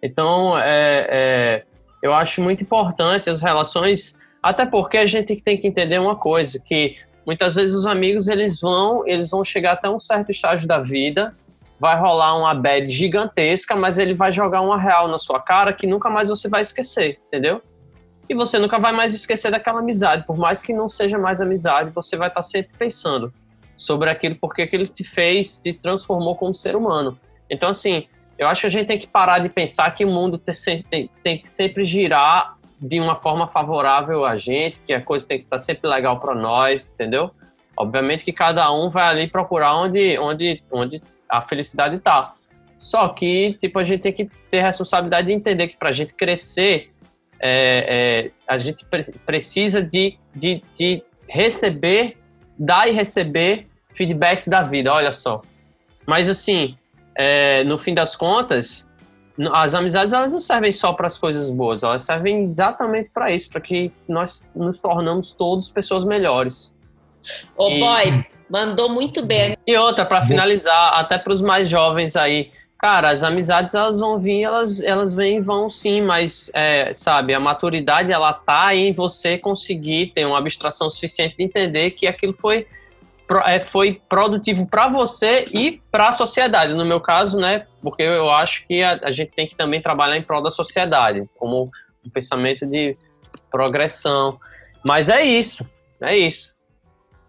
Então, 0.00 0.56
é, 0.56 1.06
é, 1.10 1.64
eu 2.00 2.14
acho 2.14 2.40
muito 2.40 2.62
importante 2.62 3.28
as 3.28 3.42
relações, 3.42 4.14
até 4.40 4.64
porque 4.64 4.96
a 4.96 5.06
gente 5.06 5.34
tem 5.36 5.58
que 5.58 5.66
entender 5.66 5.98
uma 5.98 6.14
coisa, 6.14 6.60
que 6.60 6.96
muitas 7.26 7.56
vezes 7.56 7.74
os 7.74 7.86
amigos, 7.86 8.28
eles 8.28 8.60
vão, 8.60 9.06
eles 9.06 9.30
vão 9.30 9.42
chegar 9.42 9.72
até 9.72 9.90
um 9.90 9.98
certo 9.98 10.30
estágio 10.30 10.68
da 10.68 10.78
vida, 10.78 11.34
vai 11.82 11.98
rolar 11.98 12.38
uma 12.38 12.54
bad 12.54 12.88
gigantesca, 12.88 13.74
mas 13.74 13.98
ele 13.98 14.14
vai 14.14 14.30
jogar 14.30 14.60
uma 14.60 14.80
real 14.80 15.08
na 15.08 15.18
sua 15.18 15.40
cara 15.40 15.72
que 15.72 15.84
nunca 15.84 16.08
mais 16.08 16.28
você 16.28 16.48
vai 16.48 16.60
esquecer, 16.60 17.18
entendeu? 17.26 17.60
E 18.28 18.34
você 18.36 18.56
nunca 18.56 18.78
vai 18.78 18.92
mais 18.92 19.12
esquecer 19.12 19.50
daquela 19.50 19.80
amizade, 19.80 20.24
por 20.24 20.36
mais 20.36 20.62
que 20.62 20.72
não 20.72 20.88
seja 20.88 21.18
mais 21.18 21.40
amizade, 21.40 21.90
você 21.90 22.16
vai 22.16 22.28
estar 22.28 22.42
sempre 22.42 22.70
pensando 22.78 23.34
sobre 23.76 24.08
aquilo, 24.08 24.36
porque 24.40 24.62
aquilo 24.62 24.86
te 24.86 25.02
fez, 25.02 25.58
te 25.58 25.72
transformou 25.72 26.36
como 26.36 26.54
ser 26.54 26.76
humano. 26.76 27.18
Então, 27.50 27.70
assim, 27.70 28.06
eu 28.38 28.46
acho 28.46 28.60
que 28.60 28.66
a 28.68 28.70
gente 28.70 28.86
tem 28.86 28.98
que 29.00 29.08
parar 29.08 29.40
de 29.40 29.48
pensar 29.48 29.90
que 29.90 30.04
o 30.04 30.08
mundo 30.08 30.38
tem, 30.38 31.10
tem, 31.24 31.38
que 31.38 31.48
sempre 31.48 31.82
girar 31.82 32.58
de 32.80 33.00
uma 33.00 33.16
forma 33.16 33.48
favorável 33.48 34.24
a 34.24 34.36
gente, 34.36 34.78
que 34.78 34.92
a 34.92 35.02
coisa 35.02 35.26
tem 35.26 35.38
que 35.38 35.46
estar 35.46 35.58
sempre 35.58 35.90
legal 35.90 36.20
para 36.20 36.32
nós, 36.32 36.92
entendeu? 36.94 37.32
Obviamente 37.76 38.24
que 38.24 38.32
cada 38.32 38.72
um 38.72 38.88
vai 38.88 39.08
ali 39.08 39.26
procurar 39.26 39.74
onde, 39.74 40.16
onde, 40.20 40.62
onde 40.70 41.02
a 41.32 41.40
felicidade 41.40 41.96
está. 41.96 42.34
Só 42.76 43.08
que, 43.08 43.56
tipo, 43.58 43.78
a 43.78 43.84
gente 43.84 44.02
tem 44.02 44.12
que 44.12 44.28
ter 44.50 44.60
a 44.60 44.66
responsabilidade 44.66 45.28
de 45.28 45.32
entender 45.32 45.68
que 45.68 45.76
para 45.78 45.88
a 45.88 45.92
gente 45.92 46.12
crescer, 46.12 46.92
é, 47.40 48.28
é, 48.28 48.30
a 48.46 48.58
gente 48.58 48.84
pre 48.84 49.04
precisa 49.24 49.82
de, 49.82 50.18
de, 50.34 50.62
de 50.76 51.02
receber, 51.26 52.18
dar 52.58 52.88
e 52.88 52.92
receber 52.92 53.66
feedbacks 53.94 54.46
da 54.46 54.62
vida, 54.62 54.92
olha 54.92 55.10
só. 55.10 55.40
Mas, 56.06 56.28
assim, 56.28 56.76
é, 57.14 57.64
no 57.64 57.78
fim 57.78 57.94
das 57.94 58.14
contas, 58.14 58.86
as 59.52 59.74
amizades 59.74 60.12
elas 60.12 60.32
não 60.32 60.40
servem 60.40 60.72
só 60.72 60.92
para 60.92 61.06
as 61.06 61.18
coisas 61.18 61.50
boas, 61.50 61.82
elas 61.82 62.02
servem 62.02 62.42
exatamente 62.42 63.08
para 63.08 63.32
isso, 63.32 63.48
para 63.48 63.60
que 63.60 63.90
nós 64.06 64.44
nos 64.54 64.80
tornamos 64.80 65.32
todos 65.32 65.70
pessoas 65.70 66.04
melhores. 66.04 66.70
Ô, 67.56 67.70
e... 67.70 67.80
boy, 67.80 68.24
mandou 68.52 68.90
muito 68.90 69.24
bem. 69.24 69.56
E 69.66 69.76
outra, 69.78 70.04
para 70.04 70.26
finalizar, 70.26 70.92
até 71.00 71.16
para 71.16 71.32
os 71.32 71.40
mais 71.40 71.70
jovens 71.70 72.14
aí, 72.14 72.50
cara, 72.78 73.08
as 73.08 73.22
amizades 73.22 73.74
elas 73.74 73.98
vão 73.98 74.18
vir, 74.18 74.42
elas, 74.42 74.82
elas 74.82 75.14
vêm 75.14 75.38
e 75.38 75.40
vão 75.40 75.70
sim, 75.70 76.02
mas, 76.02 76.50
é, 76.52 76.92
sabe, 76.92 77.32
a 77.32 77.40
maturidade 77.40 78.12
ela 78.12 78.30
tá 78.34 78.74
em 78.74 78.92
você 78.92 79.38
conseguir 79.38 80.12
ter 80.14 80.26
uma 80.26 80.36
abstração 80.36 80.90
suficiente 80.90 81.36
de 81.38 81.44
entender 81.44 81.92
que 81.92 82.06
aquilo 82.06 82.34
foi 82.34 82.66
é, 83.46 83.60
foi 83.60 83.98
produtivo 84.10 84.66
para 84.66 84.88
você 84.88 85.48
e 85.54 85.80
para 85.90 86.10
a 86.10 86.12
sociedade. 86.12 86.74
No 86.74 86.84
meu 86.84 87.00
caso, 87.00 87.38
né, 87.38 87.66
porque 87.80 88.02
eu 88.02 88.30
acho 88.30 88.66
que 88.66 88.82
a, 88.82 89.00
a, 89.04 89.10
gente 89.10 89.30
tem 89.30 89.46
que 89.46 89.56
também 89.56 89.80
trabalhar 89.80 90.18
em 90.18 90.22
prol 90.22 90.42
da 90.42 90.50
sociedade, 90.50 91.26
como 91.38 91.70
um 92.04 92.10
pensamento 92.10 92.66
de 92.66 92.94
progressão. 93.50 94.38
Mas 94.86 95.08
é 95.08 95.22
isso, 95.22 95.66
é 95.98 96.14
isso. 96.14 96.51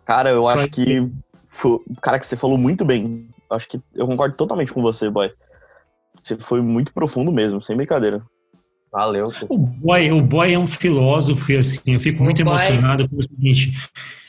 Cara, 0.06 0.32
eu 0.32 0.44
Só 0.44 0.50
acho 0.52 0.70
que, 0.70 1.10
foi, 1.46 1.80
cara, 2.02 2.20
que 2.20 2.28
você 2.28 2.36
falou 2.36 2.58
muito 2.58 2.84
bem. 2.84 3.28
Eu 3.50 3.56
acho 3.56 3.68
que 3.68 3.82
eu 3.94 4.06
concordo 4.06 4.36
totalmente 4.36 4.74
com 4.74 4.82
você, 4.82 5.10
boy. 5.10 5.32
Você 6.24 6.38
foi 6.38 6.62
muito 6.62 6.94
profundo 6.94 7.32
mesmo, 7.32 7.62
sem 7.62 7.76
brincadeira. 7.76 8.24
Valeu. 8.92 9.32
O 9.50 9.58
boy, 9.58 10.12
o 10.12 10.22
boy 10.22 10.54
é 10.54 10.60
um 10.60 10.68
filósofo 10.68 11.52
e 11.52 11.58
assim, 11.58 11.94
eu 11.94 12.00
fico 12.00 12.24
muito 12.24 12.40
o 12.40 12.42
emocionado 12.42 13.08
boy... 13.08 13.20
o 13.20 13.24
seguinte 13.24 13.74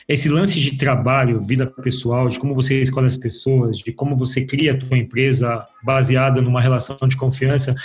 esse 0.07 0.29
lance 0.29 0.59
de 0.59 0.77
trabalho, 0.77 1.41
vida 1.41 1.65
pessoal, 1.65 2.27
de 2.27 2.39
como 2.39 2.53
você 2.53 2.79
escolhe 2.79 3.07
as 3.07 3.17
pessoas, 3.17 3.79
de 3.79 3.91
como 3.91 4.15
você 4.15 4.45
cria 4.45 4.73
a 4.73 4.77
tua 4.77 4.97
empresa 4.97 5.65
baseada 5.83 6.41
numa 6.41 6.61
relação 6.61 6.97
de 7.07 7.17
confiança. 7.17 7.75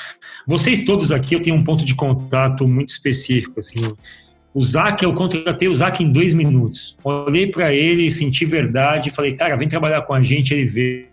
Vocês 0.47 0.85
todos 0.85 1.11
aqui, 1.11 1.35
eu 1.35 1.41
tenho 1.41 1.57
um 1.57 1.65
ponto 1.65 1.83
de 1.83 1.95
contato 1.95 2.69
muito 2.69 2.91
específico, 2.91 3.59
assim. 3.59 3.81
O 4.53 4.65
Zac, 4.65 5.03
eu 5.03 5.15
contratei 5.15 5.69
o 5.69 5.75
Zac 5.75 6.03
em 6.03 6.11
dois 6.11 6.35
minutos. 6.35 6.97
Olhei 7.05 7.47
para 7.47 7.73
ele, 7.73 8.11
senti 8.11 8.45
verdade, 8.45 9.11
falei, 9.11 9.35
cara, 9.35 9.57
vem 9.57 9.69
trabalhar 9.69 10.03
com 10.03 10.13
a 10.13 10.23
gente, 10.23 10.53
ele 10.53 10.65
vê. 10.65 11.07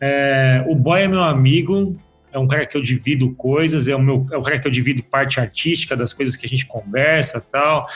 É, 0.00 0.64
o 0.66 0.74
Boy 0.74 1.02
é 1.02 1.08
meu 1.08 1.22
amigo, 1.22 1.96
é 2.32 2.38
um 2.38 2.46
cara 2.46 2.64
que 2.64 2.76
eu 2.76 2.82
divido 2.82 3.34
coisas, 3.34 3.88
é, 3.88 3.96
o 3.96 4.00
meu, 4.00 4.24
é 4.32 4.38
um 4.38 4.42
cara 4.42 4.58
que 4.58 4.66
eu 4.66 4.72
divido 4.72 5.02
parte 5.02 5.38
artística 5.40 5.96
das 5.96 6.12
coisas 6.12 6.36
que 6.36 6.46
a 6.46 6.48
gente 6.48 6.66
conversa 6.66 7.40
tal 7.40 7.86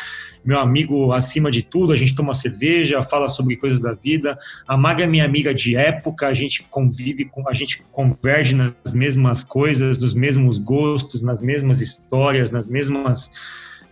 meu 0.45 0.59
amigo 0.59 1.12
acima 1.12 1.51
de 1.51 1.62
tudo, 1.62 1.93
a 1.93 1.97
gente 1.97 2.14
toma 2.14 2.34
cerveja, 2.34 3.03
fala 3.03 3.28
sobre 3.28 3.57
coisas 3.57 3.80
da 3.80 3.95
vida. 3.95 4.38
A 4.66 4.76
Maga 4.76 5.05
é 5.05 5.07
minha 5.07 5.24
amiga 5.24 5.55
de 5.55 5.76
época, 5.76 6.26
a 6.26 6.34
gente 6.34 6.64
convive, 6.64 7.24
com, 7.26 7.49
a 7.49 7.53
gente 7.53 7.82
converge 7.93 8.55
nas 8.55 8.93
mesmas 8.93 9.45
coisas, 9.45 9.99
nos 9.99 10.14
mesmos 10.14 10.59
gostos, 10.59 11.22
nas 11.22 11.40
mesmas 11.40 11.80
histórias, 11.80 12.51
nas 12.51 12.66
mesmas 12.66 13.30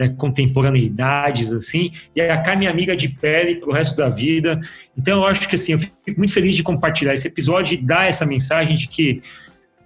é, 0.01 0.09
contemporaneidades, 0.09 1.53
assim. 1.53 1.93
E 2.17 2.21
a 2.23 2.41
Kai 2.41 2.55
é 2.55 2.59
minha 2.59 2.71
amiga 2.71 2.97
de 2.97 3.09
pele 3.09 3.57
pro 3.57 3.71
resto 3.71 3.97
da 3.97 4.09
vida. 4.09 4.59
Então 4.97 5.19
eu 5.19 5.27
acho 5.27 5.47
que 5.47 5.55
assim, 5.55 5.73
eu 5.73 5.79
fico 5.79 6.17
muito 6.17 6.33
feliz 6.33 6.57
de 6.57 6.63
compartilhar 6.63 7.13
esse 7.13 7.29
episódio 7.29 7.75
e 7.75 7.77
dar 7.77 8.09
essa 8.09 8.25
mensagem 8.25 8.75
de 8.75 8.89
que 8.89 9.23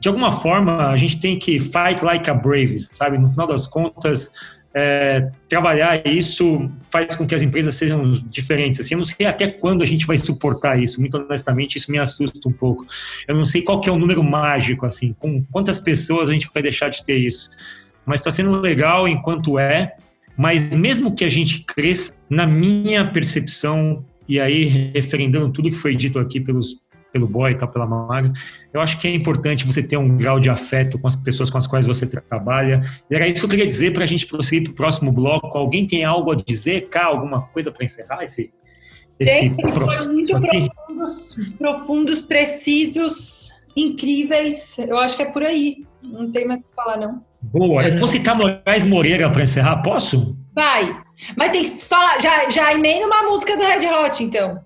de 0.00 0.08
alguma 0.08 0.30
forma 0.30 0.88
a 0.88 0.96
gente 0.96 1.18
tem 1.18 1.38
que 1.38 1.58
fight 1.58 2.04
like 2.04 2.30
a 2.30 2.34
brave, 2.34 2.78
sabe? 2.78 3.18
No 3.18 3.28
final 3.28 3.46
das 3.46 3.66
contas, 3.66 4.32
é, 4.72 5.30
trabalhar 5.48 6.06
isso 6.06 6.70
faz 6.90 7.16
com 7.16 7.26
que 7.26 7.34
as 7.34 7.42
empresas 7.42 7.74
sejam 7.74 8.10
diferentes. 8.28 8.80
Assim, 8.80 8.94
eu 8.94 8.98
não 8.98 9.04
sei 9.04 9.26
até 9.26 9.48
quando 9.48 9.82
a 9.82 9.86
gente 9.86 10.06
vai 10.06 10.18
suportar 10.18 10.80
isso. 10.80 11.00
Muito 11.00 11.16
honestamente, 11.16 11.76
isso 11.76 11.90
me 11.90 11.98
assusta 11.98 12.48
um 12.48 12.52
pouco. 12.52 12.86
Eu 13.26 13.34
não 13.34 13.44
sei 13.44 13.62
qual 13.62 13.80
que 13.80 13.88
é 13.88 13.92
o 13.92 13.98
número 13.98 14.22
mágico, 14.22 14.86
assim, 14.86 15.12
com 15.12 15.42
quantas 15.50 15.80
pessoas 15.80 16.28
a 16.28 16.32
gente 16.32 16.50
vai 16.52 16.62
deixar 16.62 16.88
de 16.88 17.04
ter 17.04 17.16
isso. 17.16 17.50
Mas 18.06 18.20
está 18.20 18.30
sendo 18.30 18.60
legal 18.60 19.08
enquanto 19.08 19.58
é. 19.58 19.96
Mas 20.37 20.74
mesmo 20.74 21.14
que 21.14 21.24
a 21.24 21.28
gente 21.28 21.64
cresça, 21.64 22.12
na 22.28 22.47
minha 22.47 23.11
percepção, 23.11 24.05
e 24.28 24.41
aí 24.41 24.64
referendando 24.64 25.53
tudo 25.53 25.70
que 25.70 25.76
foi 25.76 25.95
dito 25.95 26.18
aqui 26.18 26.41
pelos 26.41 26.82
pelo 27.14 27.28
boy 27.28 27.53
e 27.53 27.55
tal, 27.55 27.68
pela 27.68 27.87
maga. 27.87 28.32
Eu 28.72 28.80
acho 28.80 28.99
que 28.99 29.07
é 29.07 29.14
importante 29.14 29.64
você 29.64 29.80
ter 29.80 29.97
um 29.97 30.16
grau 30.16 30.41
de 30.41 30.51
afeto 30.51 30.99
com 30.99 31.07
as 31.07 31.14
pessoas 31.14 31.49
com 31.49 31.57
as 31.57 31.64
quais 31.64 31.87
você 31.87 32.05
trabalha. 32.05 32.80
E 33.09 33.14
era 33.14 33.28
isso 33.28 33.39
que 33.39 33.45
eu 33.47 33.51
queria 33.51 33.68
dizer 33.68 33.93
para 33.93 34.03
a 34.03 34.07
gente 34.07 34.26
prosseguir 34.26 34.64
para 34.64 34.72
o 34.72 34.74
próximo 34.74 35.12
bloco. 35.12 35.57
Alguém 35.57 35.87
tem 35.87 36.03
algo 36.03 36.32
a 36.32 36.35
dizer, 36.35 36.89
cá, 36.89 37.05
alguma 37.05 37.43
coisa 37.43 37.70
para 37.70 37.85
encerrar 37.85 38.24
esse, 38.24 38.53
esse 39.20 39.49
tem, 39.49 39.57
processo 39.57 40.12
muito? 40.12 40.41
Profundos, 40.41 41.39
profundos, 41.57 42.20
precisos, 42.20 43.53
incríveis. 43.76 44.76
Eu 44.78 44.99
acho 44.99 45.16
que 45.16 45.22
é 45.22 45.30
por 45.30 45.45
aí. 45.45 45.87
Não 46.03 46.32
tem 46.32 46.49
mais 46.49 46.59
o 46.59 46.64
que 46.64 46.74
falar, 46.74 46.97
não. 46.97 47.24
Boa. 47.53 47.88
Eu 47.88 47.99
vou 47.99 48.09
citar 48.09 48.36
Moraes 48.36 48.86
Moreira 48.86 49.30
para 49.30 49.45
encerrar, 49.45 49.76
posso? 49.82 50.36
Vai. 50.55 50.97
Mas 51.36 51.51
tem 51.51 51.62
que 51.62 51.70
falar, 51.70 52.20
já, 52.20 52.51
já 52.51 52.74
emenda 52.74 53.07
uma 53.07 53.22
música 53.24 53.57
do 53.57 53.62
Red 53.62 53.86
Hot, 53.86 54.22
então. 54.22 54.61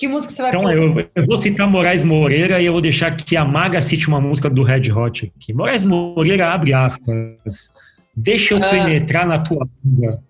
Que 0.00 0.08
música 0.08 0.32
você 0.32 0.42
vai 0.42 0.50
Então, 0.50 0.70
eu, 0.70 1.10
eu, 1.14 1.26
vou 1.26 1.36
citar 1.36 1.68
Moraes 1.68 2.02
Moreira 2.02 2.60
e 2.60 2.64
eu 2.64 2.72
vou 2.72 2.80
deixar 2.80 3.14
que 3.14 3.36
a 3.36 3.44
Maga 3.44 3.82
cite 3.82 4.08
uma 4.08 4.20
música 4.20 4.48
do 4.48 4.62
Red 4.62 4.90
Hot 4.90 5.30
aqui. 5.36 5.52
Moraes 5.52 5.84
Moreira 5.84 6.52
abre 6.52 6.72
aspas. 6.72 7.70
Deixa 8.16 8.54
eu 8.54 8.64
ah. 8.64 8.70
penetrar 8.70 9.26
na 9.26 9.38
tua 9.38 9.68
bunda. 9.82 10.22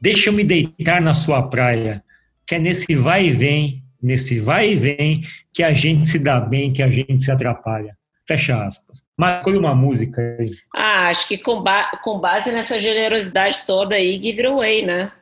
Deixa 0.00 0.30
eu 0.30 0.32
me 0.32 0.42
deitar 0.42 1.00
na 1.00 1.14
sua 1.14 1.42
praia. 1.42 2.02
Que 2.44 2.56
é 2.56 2.58
nesse 2.58 2.94
vai 2.96 3.26
e 3.26 3.30
vem, 3.30 3.84
nesse 4.02 4.40
vai 4.40 4.72
e 4.72 4.76
vem, 4.76 5.22
que 5.52 5.62
a 5.62 5.72
gente 5.72 6.08
se 6.08 6.18
dá 6.18 6.40
bem, 6.40 6.72
que 6.72 6.82
a 6.82 6.90
gente 6.90 7.22
se 7.22 7.30
atrapalha. 7.30 7.96
Fecha 8.26 8.64
aspas. 8.64 9.03
Mas 9.16 9.38
escolha 9.38 9.58
uma 9.58 9.74
música 9.74 10.36
aí. 10.38 10.50
Ah, 10.74 11.08
acho 11.08 11.28
que 11.28 11.38
com, 11.38 11.62
ba 11.62 12.00
com 12.02 12.18
base 12.18 12.50
nessa 12.50 12.80
generosidade 12.80 13.64
toda 13.66 13.94
aí, 13.94 14.20
Give 14.20 14.40
It 14.40 14.46
Away, 14.46 14.84
né? 14.84 15.12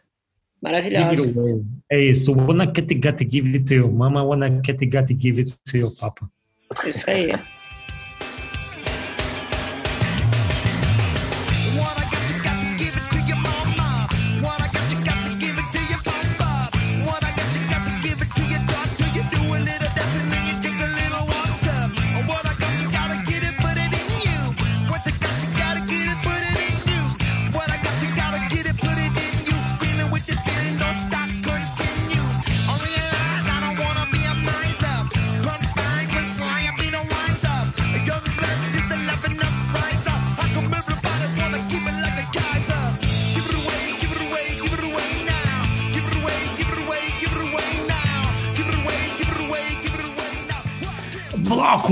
Maravilhoso. 0.62 1.64
É 1.90 2.00
isso. 2.00 2.32
Wanna 2.32 2.64
get 2.64 2.94
got 2.94 3.18
to 3.18 3.28
give 3.28 3.54
it 3.54 3.64
to 3.66 3.74
your 3.74 3.92
mama, 3.92 4.22
wanna 4.22 4.48
get 4.64 4.78
got 4.86 5.06
to 5.06 5.14
give 5.18 5.40
it 5.40 5.56
to 5.66 5.76
your 5.76 5.90
papa. 5.94 6.30
Isso 6.86 7.10
aí. 7.10 7.32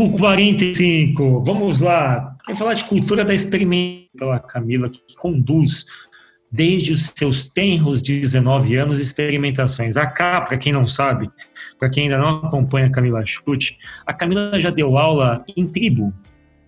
Bloco 0.01 0.17
45. 0.17 1.43
Vamos 1.45 1.81
lá. 1.81 2.35
Vamos 2.47 2.59
falar 2.59 2.73
de 2.73 2.85
cultura 2.85 3.23
da 3.23 3.35
experimentação 3.35 4.09
pela 4.19 4.39
Camila, 4.39 4.89
que 4.89 5.15
conduz 5.19 5.85
desde 6.51 6.93
os 6.93 7.13
seus 7.15 7.51
tenros 7.51 8.01
19 8.01 8.77
anos 8.77 8.99
experimentações. 8.99 9.99
A 9.99 10.07
K, 10.07 10.41
para 10.41 10.57
quem 10.57 10.73
não 10.73 10.87
sabe, 10.87 11.31
para 11.79 11.91
quem 11.91 12.05
ainda 12.05 12.17
não 12.17 12.39
acompanha 12.39 12.87
a 12.87 12.91
Camila 12.91 13.23
Chute, 13.27 13.77
a 14.07 14.15
Camila 14.15 14.59
já 14.59 14.71
deu 14.71 14.97
aula 14.97 15.45
em 15.55 15.69
tribo, 15.69 16.15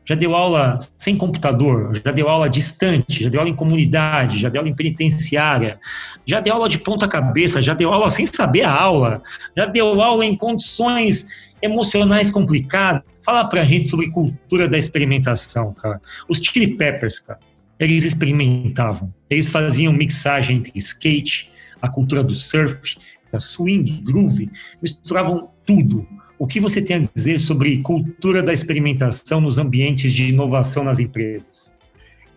já 0.05 0.15
deu 0.15 0.35
aula 0.35 0.77
sem 0.99 1.17
computador, 1.17 1.99
já 2.05 2.13
deu 2.13 2.29
aula 2.29 2.51
distante, 2.51 3.25
já 3.25 3.31
deu 3.31 3.41
aula 3.41 3.51
em 3.51 3.57
comunidade, 3.57 4.39
já 4.39 4.51
deu 4.51 4.61
aula 4.61 4.71
em 4.71 4.77
penitenciária, 4.77 5.81
já 6.27 6.39
deu 6.39 6.53
aula 6.53 6.69
de 6.69 6.79
ponta 6.79 7.09
cabeça, 7.09 7.63
já 7.63 7.73
deu 7.73 7.95
aula 7.95 8.11
sem 8.11 8.27
saber 8.27 8.65
a 8.65 8.73
aula, 8.73 9.23
já 9.57 9.65
deu 9.65 10.03
aula 10.03 10.27
em 10.27 10.37
condições 10.37 11.51
emocionais 11.63 12.31
complicadas. 12.31 13.03
Fala 13.25 13.45
pra 13.45 13.65
gente 13.65 13.87
sobre 13.87 14.11
cultura 14.11 14.69
da 14.69 14.77
experimentação, 14.77 15.73
cara. 15.75 16.01
Os 16.29 16.39
Chili 16.39 16.77
Peppers, 16.77 17.21
cara. 17.21 17.39
eles 17.79 18.05
experimentavam. 18.05 19.13
Eles 19.31 19.49
faziam 19.49 19.93
mixagem 19.93 20.57
entre 20.57 20.73
skate, 20.77 21.51
a 21.81 21.89
cultura 21.89 22.23
do 22.23 22.35
surf, 22.35 22.97
da 23.33 23.41
swing, 23.41 24.03
groove, 24.03 24.51
misturavam 24.81 25.49
tudo. 25.65 26.07
O 26.39 26.47
que 26.47 26.59
você 26.59 26.83
tem 26.83 26.97
a 26.97 27.09
dizer 27.15 27.39
sobre 27.39 27.79
cultura 27.79 28.43
da 28.43 28.53
experimentação 28.53 29.41
nos 29.41 29.59
ambientes 29.59 30.13
de 30.13 30.31
inovação 30.31 30.83
nas 30.83 30.99
empresas? 30.99 31.77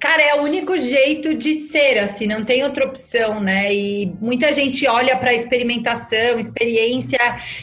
Cara, 0.06 0.22
é 0.22 0.36
o 0.36 0.44
único 0.44 0.78
jeito 0.78 1.34
de 1.34 1.56
ser, 1.56 1.98
assim, 1.98 2.28
não 2.28 2.46
tem 2.46 2.64
outra 2.64 2.86
opção, 2.86 3.42
né? 3.42 3.74
E 3.74 4.14
muita 4.22 4.54
gente 4.54 4.88
olha 4.88 5.18
para 5.18 5.34
experimentação, 5.34 6.38
experiência 6.38 7.18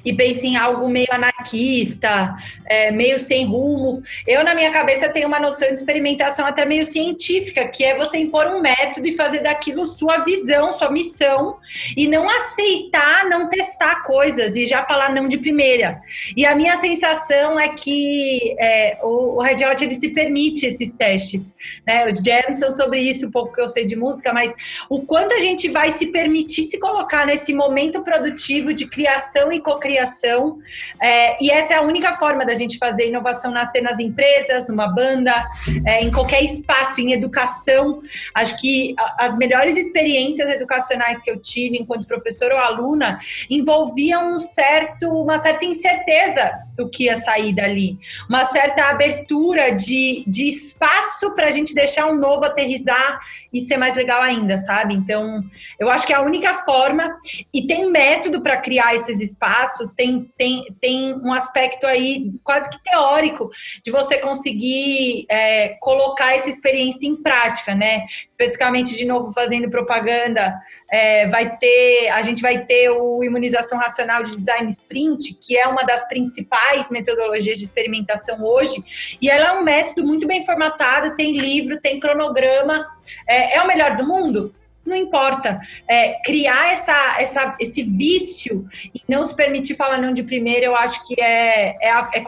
e 0.05 0.12
pensa 0.12 0.48
em 0.48 0.56
algo 0.56 0.89
meio 0.89 1.06
anarquista, 1.12 2.35
é, 2.66 2.90
meio 2.90 3.16
sem 3.16 3.47
rumo. 3.47 4.02
Eu, 4.27 4.43
na 4.43 4.56
minha 4.56 4.73
cabeça, 4.73 5.09
tenho 5.09 5.28
uma 5.28 5.39
noção 5.39 5.69
de 5.69 5.74
experimentação 5.74 6.44
até 6.44 6.66
meio 6.66 6.85
científica, 6.85 7.69
que 7.69 7.85
é 7.85 7.97
você 7.97 8.19
impor 8.19 8.48
um 8.48 8.60
método 8.60 9.06
e 9.06 9.12
fazer 9.12 9.39
daquilo 9.39 9.86
sua 9.86 10.24
visão, 10.24 10.73
sua 10.73 10.90
missão, 10.90 11.59
e 11.97 12.09
não 12.09 12.28
aceitar, 12.28 13.24
não 13.28 13.48
testar 13.48 14.02
coisas 14.02 14.56
e 14.56 14.66
já 14.66 14.82
falar 14.82 15.14
não 15.14 15.27
de 15.27 15.39
primeira. 15.39 16.02
E 16.36 16.44
a 16.44 16.56
minha 16.56 16.77
sensação 16.77 17.60
é 17.60 17.69
que 17.69 18.56
é, 18.59 18.98
o, 19.01 19.36
o 19.36 19.40
Red 19.40 19.64
Hot 19.64 19.85
ele 19.85 19.94
se 19.94 20.09
permite 20.09 20.66
esses 20.66 20.93
testes, 20.93 21.55
né? 21.86 22.09
Os 22.09 22.20
são 22.55 22.71
sobre 22.71 23.01
isso, 23.01 23.27
um 23.27 23.31
pouco 23.31 23.55
que 23.55 23.61
eu 23.61 23.69
sei 23.69 23.85
de 23.85 23.97
música, 23.97 24.33
mas 24.33 24.55
o 24.89 25.03
quanto 25.03 25.35
a 25.35 25.39
gente 25.39 25.69
vai 25.69 25.91
se 25.91 26.07
permitir 26.07 26.65
se 26.65 26.79
colocar 26.79 27.27
nesse 27.27 27.53
momento 27.53 28.03
produtivo 28.03 28.73
de 28.73 28.87
criação 28.87 29.53
e 29.53 29.61
cocriação. 29.61 30.59
É, 31.01 31.43
e 31.43 31.51
essa 31.51 31.75
é 31.75 31.77
a 31.77 31.83
única 31.83 32.15
forma 32.15 32.45
da 32.45 32.55
gente 32.55 32.79
fazer 32.79 33.09
inovação 33.09 33.51
nascer 33.51 33.83
nas 33.83 33.99
empresas, 33.99 34.69
numa 34.69 34.89
banda, 34.89 35.49
é, 35.87 36.03
em 36.03 36.11
qualquer 36.11 36.43
espaço, 36.43 37.01
em 37.01 37.13
educação. 37.13 38.03
Acho 38.35 38.61
que 38.61 38.95
as 39.19 39.37
melhores 39.37 39.77
experiências 39.77 40.49
educacionais 40.51 41.21
que 41.23 41.31
eu 41.31 41.39
tive 41.39 41.79
enquanto 41.79 42.07
professor 42.07 42.53
ou 42.53 42.59
aluna 42.59 43.19
envolviam 43.49 44.37
um 44.37 44.41
certo, 44.41 45.09
uma 45.09 45.39
certa 45.39 45.65
incerteza 45.65 46.53
do 46.77 46.89
que 46.89 47.05
ia 47.05 47.17
sair 47.17 47.55
dali, 47.55 47.99
uma 48.29 48.45
certa 48.47 48.85
abertura 48.85 49.71
de, 49.71 50.25
de 50.27 50.49
espaço 50.49 51.35
para 51.35 51.49
a 51.49 51.51
gente 51.51 51.75
deixar 51.75 52.07
um 52.07 52.12
novo 52.19 52.45
aterrizar 52.45 53.21
e 53.53 53.61
ser 53.61 53.77
mais 53.77 53.95
legal 53.95 54.23
ainda, 54.23 54.57
sabe? 54.59 54.95
Então, 54.95 55.43
eu 55.79 55.91
acho 55.91 56.07
que 56.07 56.13
é 56.13 56.17
a 56.17 56.23
única 56.23 56.55
forma, 56.55 57.17
e 57.53 57.67
tem 57.67 57.91
método 57.91 58.43
para 58.43 58.61
criar 58.61 58.95
esses 58.95 59.21
espaços, 59.21 59.95
tem, 59.95 60.31
tem, 60.37 60.65
tem 60.81 61.15
um 61.15 61.33
aspecto 61.33 61.87
aí 61.87 62.33
quase 62.43 62.71
que 62.71 62.83
teórico 62.83 63.51
de 63.85 63.91
você 63.91 64.19
conseguir 64.19 65.27
é, 65.29 65.77
colocar 65.81 66.37
essa 66.37 66.49
experiência 66.49 67.07
em 67.07 67.17
prática, 67.17 67.75
né? 67.75 68.07
Especificamente, 68.27 68.97
de 68.97 69.05
novo, 69.05 69.33
fazendo 69.33 69.71
propaganda, 69.71 70.55
é, 70.93 71.27
vai 71.27 71.56
ter, 71.56 72.10
a 72.10 72.20
gente 72.20 72.43
vai 72.43 72.66
ter 72.66 72.90
o 72.90 73.24
imunização 73.24 73.78
racional 73.78 74.23
de 74.23 74.36
design 74.36 74.70
sprint, 74.70 75.39
que 75.40 75.56
é 75.56 75.66
uma 75.66 75.85
das 75.85 76.06
principais 76.06 76.90
metodologias 76.90 77.56
de 77.56 77.64
experimentação 77.64 78.44
hoje, 78.44 78.74
e 79.20 79.31
ela 79.31 79.48
é 79.48 79.52
um 79.52 79.64
método 79.64 80.06
muito 80.06 80.27
bem 80.27 80.44
formatado, 80.44 81.16
tem 81.16 81.39
livro, 81.39 81.81
tem 81.81 81.98
cronograma, 81.98 82.86
é, 83.27 83.56
é 83.56 83.62
o 83.62 83.66
melhor 83.66 83.97
do 83.97 84.06
mundo? 84.06 84.55
Não 84.85 84.97
importa. 84.97 85.60
É, 85.89 86.20
criar 86.24 86.73
essa, 86.73 87.16
essa, 87.19 87.56
esse 87.59 87.82
vício 87.82 88.66
e 88.94 89.01
não 89.09 89.24
se 89.24 89.35
permitir 89.35 89.74
falar 89.74 89.97
não 89.97 90.12
de 90.12 90.24
primeira, 90.24 90.66
eu 90.66 90.77
acho 90.77 91.06
que 91.06 91.19
é, 91.19 91.77
é, 91.81 91.89
é 91.89 92.23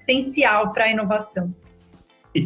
essencial 0.00 0.72
para 0.72 0.84
a 0.84 0.90
inovação. 0.90 1.54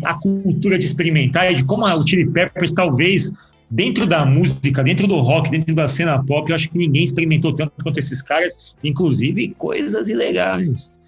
A 0.05 0.15
cultura 0.15 0.79
de 0.79 0.85
experimentar 0.85 1.51
e 1.51 1.55
de 1.55 1.65
como 1.65 1.85
o 1.85 2.07
Chili 2.07 2.31
Peppers 2.31 2.73
talvez 2.73 3.33
dentro 3.71 4.07
da 4.07 4.25
música, 4.25 4.83
dentro 4.83 5.07
do 5.07 5.17
rock, 5.21 5.51
dentro 5.51 5.75
da 5.75 5.89
cena 5.89 6.23
pop, 6.25 6.49
eu 6.49 6.55
acho 6.55 6.71
que 6.71 6.79
ninguém 6.79 7.05
experimentou 7.05 7.55
tanto 7.55 7.73
quanto 7.83 7.99
esses 7.99 8.23
caras, 8.23 8.75
inclusive 8.83 9.55
coisas 9.59 10.09
ilegais. 10.09 11.01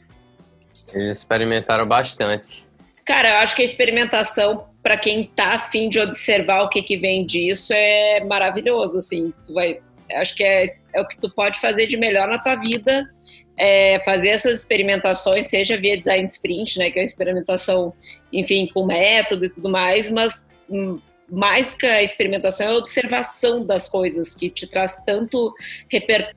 Eles 0.93 1.19
experimentaram 1.19 1.87
bastante. 1.87 2.67
Cara, 3.05 3.31
eu 3.31 3.37
acho 3.37 3.57
que 3.57 3.63
a 3.63 3.65
experimentação, 3.65 4.67
para 4.83 4.97
quem 4.97 5.25
tá 5.35 5.55
afim 5.55 5.89
de 5.89 6.01
observar 6.01 6.63
o 6.63 6.69
que, 6.69 6.83
que 6.83 6.97
vem 6.97 7.25
disso, 7.25 7.73
é 7.75 8.23
maravilhoso, 8.25 8.99
assim. 8.99 9.33
Tu 9.47 9.55
vai, 9.55 9.81
acho 10.13 10.35
que 10.35 10.45
é, 10.45 10.65
é 10.95 11.01
o 11.01 11.07
que 11.07 11.19
tu 11.19 11.31
pode 11.31 11.59
fazer 11.61 11.87
de 11.87 11.97
melhor 11.97 12.29
na 12.29 12.39
tua 12.39 12.57
vida, 12.57 13.09
é 13.57 14.01
fazer 14.05 14.29
essas 14.29 14.61
experimentações, 14.61 15.47
seja 15.47 15.77
via 15.77 15.99
design 15.99 16.25
sprint, 16.27 16.79
né, 16.79 16.91
que 16.91 16.99
é 16.99 17.03
uma 17.03 17.05
experimentação, 17.05 17.93
enfim, 18.33 18.69
com 18.73 18.87
método 18.87 19.45
e 19.45 19.49
tudo 19.49 19.69
mais, 19.69 20.11
mas 20.11 20.49
hum, 20.71 21.01
mais 21.31 21.75
que 21.75 21.87
a 21.87 22.03
experimentação 22.03 22.67
é 22.69 22.71
a 22.71 22.77
observação 22.77 23.65
das 23.65 23.89
coisas, 23.89 24.35
que 24.35 24.49
te 24.49 24.67
traz 24.67 25.03
tanto 25.05 25.55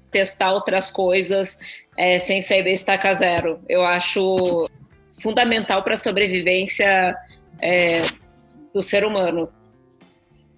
testar 0.10 0.54
outras 0.54 0.92
coisas 0.92 1.58
é, 1.98 2.20
sem 2.20 2.42
sair 2.42 2.64
da 2.64 2.70
estaca 2.70 3.14
zero. 3.14 3.60
Eu 3.70 3.84
acho 3.84 4.70
fundamental 5.22 5.84
para 5.84 5.94
a 5.94 5.98
sobrevivência 5.98 7.16
é, 7.62 8.02
do 8.74 8.82
ser 8.82 9.06
humano. 9.06 9.50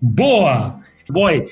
Boa! 0.01 0.81
Boy, 1.09 1.47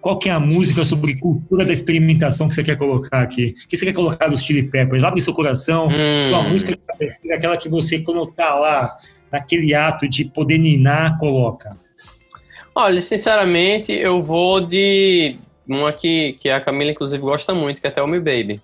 qual 0.00 0.18
que 0.18 0.28
é 0.28 0.32
a 0.32 0.40
música 0.40 0.84
sobre 0.84 1.16
cultura 1.16 1.64
da 1.64 1.72
experimentação 1.72 2.48
que 2.48 2.54
você 2.54 2.62
quer 2.62 2.76
colocar 2.76 3.22
aqui? 3.22 3.54
O 3.64 3.68
que 3.68 3.76
você 3.76 3.86
quer 3.86 3.92
colocar 3.92 4.28
dos 4.28 4.42
Chili 4.42 4.62
Peppers? 4.62 5.04
Abre 5.04 5.20
seu 5.20 5.34
coração, 5.34 5.88
hum. 5.88 6.22
sua 6.22 6.42
música 6.42 6.74
de 6.76 7.32
aquela 7.32 7.56
que 7.56 7.68
você, 7.68 7.98
quando 8.00 8.26
tá 8.26 8.54
lá, 8.54 8.96
naquele 9.30 9.74
ato 9.74 10.08
de 10.08 10.24
poder 10.24 10.58
ninar, 10.58 11.18
coloca. 11.18 11.76
Olha, 12.74 13.00
sinceramente, 13.00 13.92
eu 13.92 14.22
vou 14.22 14.60
de 14.60 15.36
uma 15.66 15.92
que, 15.92 16.32
que 16.40 16.50
a 16.50 16.60
Camila, 16.60 16.90
inclusive, 16.90 17.22
gosta 17.22 17.54
muito, 17.54 17.80
que 17.80 17.86
é 17.86 17.90
Tell 17.90 18.06
Me 18.06 18.18
Baby. 18.18 18.60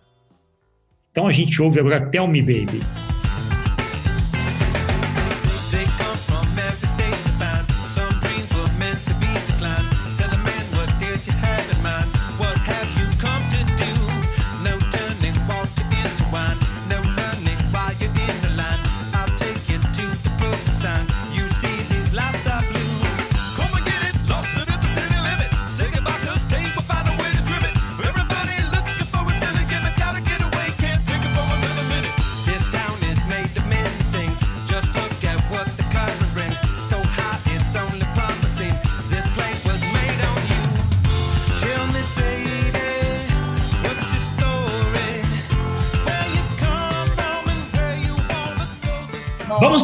Então 1.13 1.29
a 1.29 1.33
gente 1.33 1.61
ouve 1.63 1.79
agora 1.79 2.01
Tell 2.01 2.27
Me 2.27 2.41
Baby. 2.41 2.81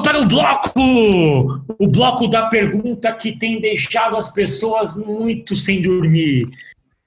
Para 0.07 0.21
o 0.21 0.25
bloco! 0.25 1.65
O 1.81 1.89
bloco 1.89 2.29
da 2.29 2.47
pergunta 2.47 3.13
que 3.13 3.37
tem 3.37 3.61
deixado 3.61 4.17
as 4.17 4.33
pessoas 4.33 4.97
muito 4.97 5.57
sem 5.57 5.83
dormir. 5.83 6.49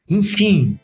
Enfim, 0.09 0.77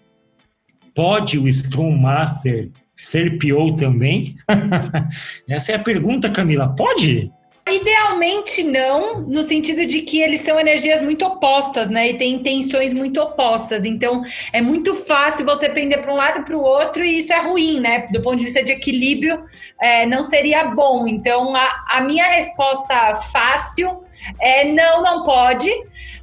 pode 0.95 1.37
o 1.37 1.51
Scrum 1.51 1.97
Master 1.97 2.69
ser 2.95 3.37
PO 3.37 3.75
também? 3.75 4.37
Essa 5.49 5.73
é 5.73 5.75
a 5.75 5.83
pergunta, 5.83 6.29
Camila. 6.29 6.73
Pode? 6.73 7.29
Idealmente 7.67 8.63
não, 8.63 9.21
no 9.21 9.41
sentido 9.41 9.87
de 9.87 10.03
que 10.03 10.21
eles 10.21 10.41
são 10.41 10.59
energias 10.59 11.01
muito 11.01 11.25
opostas, 11.25 11.89
né? 11.89 12.11
E 12.11 12.13
têm 12.13 12.35
intenções 12.35 12.93
muito 12.93 13.19
opostas. 13.19 13.85
Então, 13.85 14.21
é 14.53 14.61
muito 14.61 14.93
fácil 14.93 15.43
você 15.43 15.67
pender 15.67 15.99
para 15.99 16.13
um 16.13 16.15
lado 16.15 16.43
para 16.45 16.55
o 16.55 16.61
outro, 16.61 17.03
e 17.03 17.17
isso 17.17 17.33
é 17.33 17.39
ruim, 17.39 17.79
né? 17.79 18.07
Do 18.11 18.21
ponto 18.21 18.35
de 18.35 18.45
vista 18.45 18.63
de 18.63 18.71
equilíbrio, 18.71 19.43
é, 19.81 20.05
não 20.05 20.21
seria 20.21 20.63
bom. 20.65 21.07
Então, 21.07 21.55
a, 21.55 21.85
a 21.93 22.01
minha 22.01 22.25
resposta 22.25 23.15
fácil 23.33 24.03
é 24.39 24.65
não, 24.65 25.01
não 25.01 25.23
pode, 25.23 25.71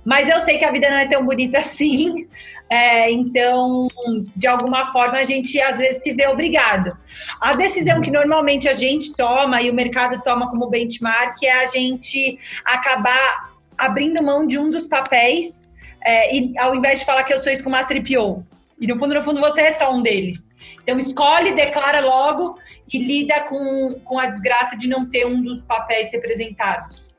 mas 0.05 0.29
eu 0.29 0.39
sei 0.39 0.59
que 0.59 0.65
a 0.65 0.71
vida 0.71 0.89
não 0.89 0.97
é 0.97 1.07
tão 1.07 1.27
bonita 1.27 1.59
assim. 1.59 2.29
É, 2.73 3.11
então, 3.11 3.87
de 4.35 4.47
alguma 4.47 4.91
forma, 4.91 5.19
a 5.19 5.23
gente 5.23 5.61
às 5.61 5.79
vezes 5.79 6.03
se 6.03 6.15
vê 6.15 6.27
obrigado. 6.27 6.97
A 7.39 7.53
decisão 7.53 8.01
que 8.01 8.11
normalmente 8.11 8.67
a 8.67 8.73
gente 8.73 9.15
toma 9.15 9.61
e 9.61 9.69
o 9.69 9.75
mercado 9.75 10.23
toma 10.23 10.49
como 10.49 10.71
benchmark 10.71 11.37
é 11.43 11.53
a 11.53 11.67
gente 11.67 12.39
acabar 12.65 13.53
abrindo 13.77 14.25
mão 14.25 14.47
de 14.47 14.59
um 14.59 14.71
dos 14.71 14.89
papéis 14.89 15.69
é, 16.03 16.35
e 16.35 16.59
ao 16.59 16.75
invés 16.75 17.01
de 17.01 17.05
falar 17.05 17.25
que 17.25 17.35
eu 17.35 17.43
sou 17.43 17.53
isso 17.53 17.63
com 17.63 17.69
Master 17.69 18.03
PO. 18.03 18.43
E 18.81 18.87
no 18.87 18.97
fundo, 18.97 19.15
no 19.15 19.21
fundo, 19.21 19.39
você 19.39 19.61
é 19.61 19.73
só 19.73 19.95
um 19.95 20.01
deles. 20.01 20.51
Então, 20.83 20.99
escolhe, 20.99 21.55
declara 21.55 22.01
logo 22.01 22.59
e 22.91 22.99
lida 22.99 23.43
com, 23.43 24.01
com 24.03 24.19
a 24.19 24.25
desgraça 24.29 24.79
de 24.79 24.89
não 24.89 25.11
ter 25.11 25.27
um 25.27 25.43
dos 25.43 25.61
papéis 25.61 26.11
representados. 26.11 27.11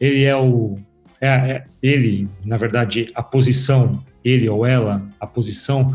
Ele 0.00 0.24
é 0.24 0.34
o 0.34 0.78
é, 1.20 1.28
é, 1.28 1.64
ele, 1.82 2.28
na 2.44 2.56
verdade, 2.56 3.10
a 3.14 3.22
posição, 3.22 4.02
ele 4.28 4.48
ou 4.48 4.66
ela, 4.66 5.02
a 5.18 5.26
posição, 5.26 5.92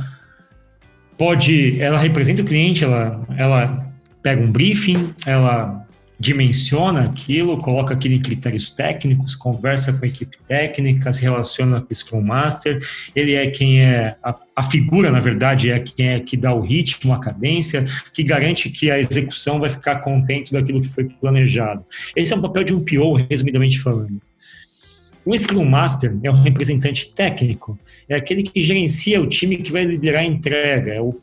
pode, 1.17 1.79
ela 1.79 1.97
representa 1.97 2.41
o 2.41 2.45
cliente, 2.45 2.83
ela, 2.83 3.25
ela 3.37 3.93
pega 4.21 4.41
um 4.41 4.51
briefing, 4.51 5.13
ela 5.25 5.83
dimensiona 6.19 7.03
aquilo, 7.03 7.57
coloca 7.57 7.93
aquilo 7.93 8.13
em 8.13 8.21
critérios 8.21 8.71
técnicos, 8.71 9.35
conversa 9.35 9.91
com 9.91 10.05
a 10.05 10.07
equipe 10.07 10.37
técnica, 10.47 11.11
se 11.11 11.21
relaciona 11.23 11.81
com 11.81 11.91
o 11.91 11.95
Scrum 11.95 12.21
Master, 12.21 12.79
ele 13.13 13.33
é 13.33 13.47
quem 13.47 13.81
é, 13.81 14.15
a, 14.23 14.33
a, 14.55 14.63
figura, 14.63 15.11
na 15.11 15.19
verdade, 15.19 15.69
é 15.69 15.79
quem 15.79 16.09
é 16.09 16.19
que 16.21 16.37
dá 16.37 16.53
o 16.53 16.61
ritmo, 16.61 17.13
a 17.13 17.19
cadência, 17.19 17.85
que 18.13 18.23
garante 18.23 18.69
que 18.69 18.89
a 18.89 18.97
execução 18.97 19.59
vai 19.59 19.69
ficar 19.69 19.97
contente 19.97 20.53
daquilo 20.53 20.81
que 20.81 20.87
foi 20.87 21.05
planejado. 21.05 21.83
Esse 22.15 22.33
é 22.33 22.37
o 22.37 22.41
papel 22.41 22.63
de 22.63 22.73
um 22.73 22.79
PO, 22.85 23.15
resumidamente 23.29 23.79
falando. 23.79 24.21
O 25.25 25.37
Scrum 25.37 25.65
Master 25.65 26.17
é 26.21 26.29
um 26.29 26.41
representante 26.41 27.13
técnico, 27.13 27.79
é 28.09 28.15
aquele 28.15 28.43
que 28.43 28.61
gerencia 28.61 29.21
o 29.21 29.27
time 29.27 29.57
que 29.57 29.71
vai 29.71 29.85
liderar 29.85 30.21
a 30.21 30.25
entrega, 30.25 30.93
é 30.93 31.01
o 31.01 31.19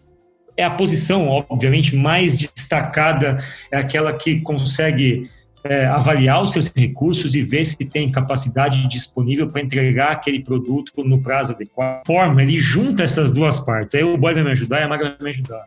é 0.56 0.64
a 0.64 0.70
posição, 0.70 1.26
obviamente, 1.48 1.96
mais 1.96 2.36
destacada, 2.36 3.42
é 3.72 3.78
aquela 3.78 4.12
que 4.12 4.40
consegue 4.40 5.30
é, 5.64 5.86
avaliar 5.86 6.42
os 6.42 6.52
seus 6.52 6.72
recursos 6.74 7.34
e 7.34 7.42
ver 7.42 7.64
se 7.64 7.78
tem 7.88 8.10
capacidade 8.10 8.86
disponível 8.88 9.48
para 9.48 9.62
entregar 9.62 10.12
aquele 10.12 10.42
produto 10.42 10.92
no 11.04 11.18
prazo 11.22 11.52
adequado. 11.52 12.02
Forma, 12.06 12.42
ele 12.42 12.58
junta 12.58 13.02
essas 13.02 13.32
duas 13.32 13.58
partes. 13.58 13.94
Aí 13.94 14.04
o 14.04 14.16
boy 14.16 14.34
vai 14.34 14.44
me 14.44 14.50
ajudar 14.50 14.80
e 14.80 14.82
a 14.84 14.88
magra 14.88 15.16
vai 15.18 15.24
me 15.24 15.30
ajudar. 15.30 15.64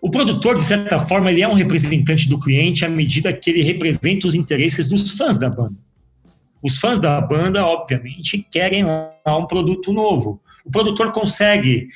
O 0.00 0.10
produtor, 0.10 0.56
de 0.56 0.62
certa 0.62 0.98
forma, 0.98 1.30
ele 1.30 1.42
é 1.42 1.48
um 1.48 1.54
representante 1.54 2.28
do 2.28 2.38
cliente 2.38 2.84
à 2.84 2.88
medida 2.88 3.32
que 3.32 3.50
ele 3.50 3.62
representa 3.62 4.26
os 4.26 4.34
interesses 4.34 4.88
dos 4.88 5.12
fãs 5.12 5.38
da 5.38 5.50
banda. 5.50 5.74
Os 6.62 6.78
fãs 6.78 6.98
da 6.98 7.20
banda, 7.20 7.64
obviamente, 7.64 8.46
querem 8.50 8.84
um 8.84 9.46
produto 9.46 9.92
novo. 9.92 10.40
O 10.64 10.70
produtor 10.70 11.12
consegue 11.12 11.88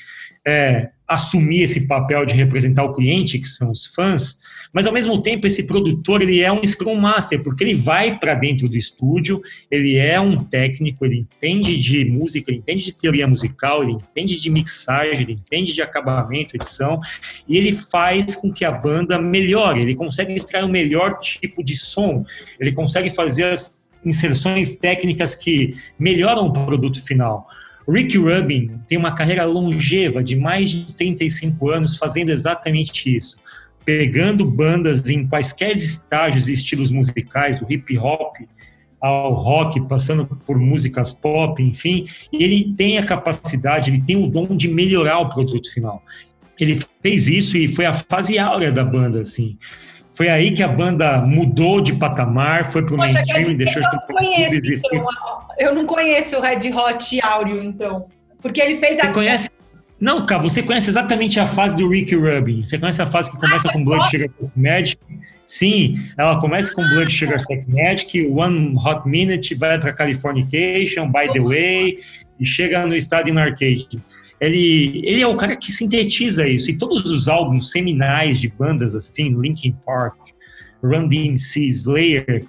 é, 0.47 0.91
assumir 1.07 1.63
esse 1.63 1.87
papel 1.87 2.25
de 2.25 2.35
representar 2.35 2.85
o 2.85 2.93
cliente, 2.93 3.39
que 3.39 3.49
são 3.49 3.71
os 3.71 3.87
fãs, 3.87 4.39
mas 4.73 4.87
ao 4.87 4.93
mesmo 4.93 5.21
tempo 5.21 5.47
esse 5.47 5.67
produtor 5.67 6.23
ele 6.23 6.41
é 6.41 6.51
um 6.51 6.65
Scrum 6.65 6.97
Master, 6.97 7.43
porque 7.43 7.63
ele 7.63 7.75
vai 7.75 8.19
para 8.19 8.35
dentro 8.35 8.69
do 8.69 8.77
estúdio, 8.77 9.43
ele 9.71 9.99
é 9.99 10.19
um 10.19 10.43
técnico, 10.43 11.05
ele 11.05 11.19
entende 11.19 11.77
de 11.77 12.05
música, 12.07 12.51
ele 12.51 12.59
entende 12.59 12.85
de 12.87 12.93
teoria 12.93 13.27
musical, 13.27 13.83
ele 13.83 13.93
entende 13.93 14.41
de 14.41 14.49
mixagem, 14.49 15.23
ele 15.23 15.33
entende 15.33 15.75
de 15.75 15.83
acabamento, 15.83 16.57
edição, 16.57 17.01
e 17.47 17.59
ele 17.59 17.73
faz 17.73 18.35
com 18.35 18.51
que 18.51 18.65
a 18.65 18.73
banda 18.73 19.19
melhore, 19.21 19.83
ele 19.83 19.95
consegue 19.95 20.33
extrair 20.33 20.65
o 20.65 20.69
melhor 20.69 21.19
tipo 21.19 21.63
de 21.63 21.77
som, 21.77 22.25
ele 22.59 22.73
consegue 22.73 23.11
fazer 23.11 23.45
as 23.45 23.82
inserções 24.05 24.77
técnicas 24.77 25.35
que 25.35 25.75
melhoram 25.99 26.47
o 26.47 26.53
produto 26.53 27.05
final. 27.05 27.47
Rick 27.89 28.17
Rubin 28.17 28.79
tem 28.89 28.99
uma 28.99 29.15
carreira 29.15 29.45
longeva 29.45 30.23
de 30.23 30.37
mais 30.37 30.71
de 30.71 30.93
35 30.95 31.71
anos 31.71 31.97
fazendo 31.97 32.31
exatamente 32.31 33.17
isso, 33.17 33.37
pegando 33.85 34.45
bandas 34.45 35.09
em 35.09 35.27
quaisquer 35.27 35.75
estágios 35.75 36.49
e 36.49 36.53
estilos 36.53 36.91
musicais, 36.91 37.59
do 37.59 37.73
hip 37.73 37.99
hop 37.99 38.37
ao 39.01 39.35
rock, 39.35 39.81
passando 39.89 40.25
por 40.25 40.57
músicas 40.57 41.13
pop, 41.13 41.61
enfim, 41.61 42.07
ele 42.33 42.73
tem 42.77 42.99
a 42.99 43.05
capacidade, 43.05 43.91
ele 43.91 44.01
tem 44.01 44.17
o 44.17 44.29
dom 44.29 44.57
de 44.57 44.69
melhorar 44.69 45.19
o 45.19 45.29
produto 45.29 45.73
final. 45.73 46.01
Ele 46.59 46.81
fez 47.03 47.27
isso 47.27 47.57
e 47.57 47.67
foi 47.67 47.85
a 47.85 47.93
fase 47.93 48.39
áurea 48.39 48.71
da 48.71 48.85
banda, 48.85 49.21
assim. 49.21 49.59
Foi 50.15 50.29
aí 50.29 50.53
que 50.53 50.63
a 50.63 50.69
banda 50.69 51.21
mudou 51.23 51.81
de 51.81 51.95
patamar, 51.95 52.71
foi 52.71 52.85
para 52.85 52.95
o 52.95 52.99
mainstream 52.99 53.51
e 53.51 53.55
deixou 53.55 53.83
de 53.83 53.91
ter 53.91 53.97
então, 54.67 55.07
Eu 55.59 55.75
não 55.75 55.87
conheço 55.87 56.37
o 56.37 56.41
Red 56.41 56.71
Hot 56.73 57.21
Áureo, 57.23 57.63
então. 57.63 58.07
Porque 58.41 58.61
ele 58.61 58.77
fez 58.77 59.01
Você 59.01 59.07
a... 59.07 59.13
conhece? 59.13 59.51
Não, 59.99 60.27
cara, 60.27 60.43
você 60.43 60.63
conhece 60.63 60.91
exatamente 60.91 61.39
a 61.39 61.47
fase 61.47 61.77
do 61.77 61.89
Ricky 61.89 62.17
Rubin. 62.17 62.65
Você 62.65 62.77
conhece 62.77 63.01
a 63.01 63.07
fase 63.07 63.31
que 63.31 63.39
começa 63.39 63.69
ah, 63.69 63.73
com 63.73 63.85
Blood 63.85 64.11
Sugar 64.11 64.29
Sex 64.37 64.51
Magic? 64.57 64.99
Sim, 65.47 65.95
ela 66.19 66.41
começa 66.41 66.75
com 66.75 66.83
Blood 66.83 67.13
Sugar 67.13 67.39
Sex 67.39 67.69
Magic, 67.69 68.27
One 68.27 68.75
Hot 68.85 69.09
Minute, 69.09 69.55
vai 69.55 69.79
para 69.79 69.93
Californication, 69.93 71.11
By 71.11 71.33
the 71.33 71.41
Way, 71.41 71.99
e 72.41 72.45
chega 72.45 72.85
no 72.85 72.97
estado 72.97 73.31
Arcade 73.39 74.03
ele, 74.43 75.03
ele 75.05 75.23
é 75.23 75.27
o 75.27 75.37
cara 75.37 75.57
que 75.57 75.71
sintetiza 75.71 76.49
isso. 76.49 76.69
E 76.71 76.77
todos 76.77 77.09
os 77.11 77.29
álbuns 77.29 77.71
seminais 77.71 78.41
de 78.41 78.49
bandas 78.49 78.95
assim, 78.97 79.41
Linkin 79.41 79.77
Park, 79.87 80.17
Run 80.83 81.07
DMC, 81.07 81.61
Slayer, 81.69 82.45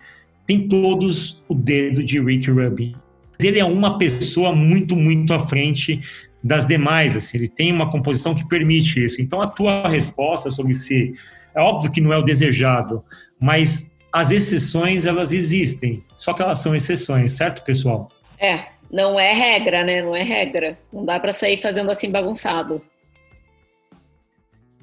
tem 0.47 0.67
todos 0.67 1.43
o 1.47 1.53
dedo 1.53 2.03
de 2.03 2.19
Rick 2.19 2.49
Rubin. 2.49 2.95
Ele 3.39 3.59
é 3.59 3.65
uma 3.65 3.99
pessoa 3.99 4.55
muito, 4.55 4.95
muito 4.95 5.35
à 5.35 5.39
frente 5.39 6.01
das 6.43 6.65
demais. 6.65 7.15
Assim, 7.15 7.37
ele 7.37 7.47
tem 7.47 7.71
uma 7.71 7.91
composição 7.91 8.33
que 8.33 8.47
permite 8.47 9.05
isso. 9.05 9.21
Então, 9.21 9.39
a 9.39 9.47
tua 9.47 9.87
resposta 9.87 10.49
sobre 10.49 10.73
se 10.73 11.13
é 11.55 11.61
óbvio 11.61 11.91
que 11.91 12.01
não 12.01 12.11
é 12.11 12.17
o 12.17 12.23
desejável, 12.23 13.03
mas 13.39 13.91
as 14.11 14.31
exceções 14.31 15.05
elas 15.05 15.31
existem. 15.31 16.03
Só 16.17 16.33
que 16.33 16.41
elas 16.41 16.59
são 16.59 16.75
exceções, 16.75 17.33
certo, 17.33 17.63
pessoal? 17.63 18.09
É, 18.39 18.72
não 18.93 19.19
é 19.19 19.33
regra, 19.33 19.83
né? 19.83 20.03
Não 20.03 20.15
é 20.15 20.21
regra. 20.21 20.77
Não 20.93 21.03
dá 21.03 21.19
para 21.19 21.31
sair 21.31 21.59
fazendo 21.59 21.89
assim 21.89 22.11
bagunçado. 22.11 22.79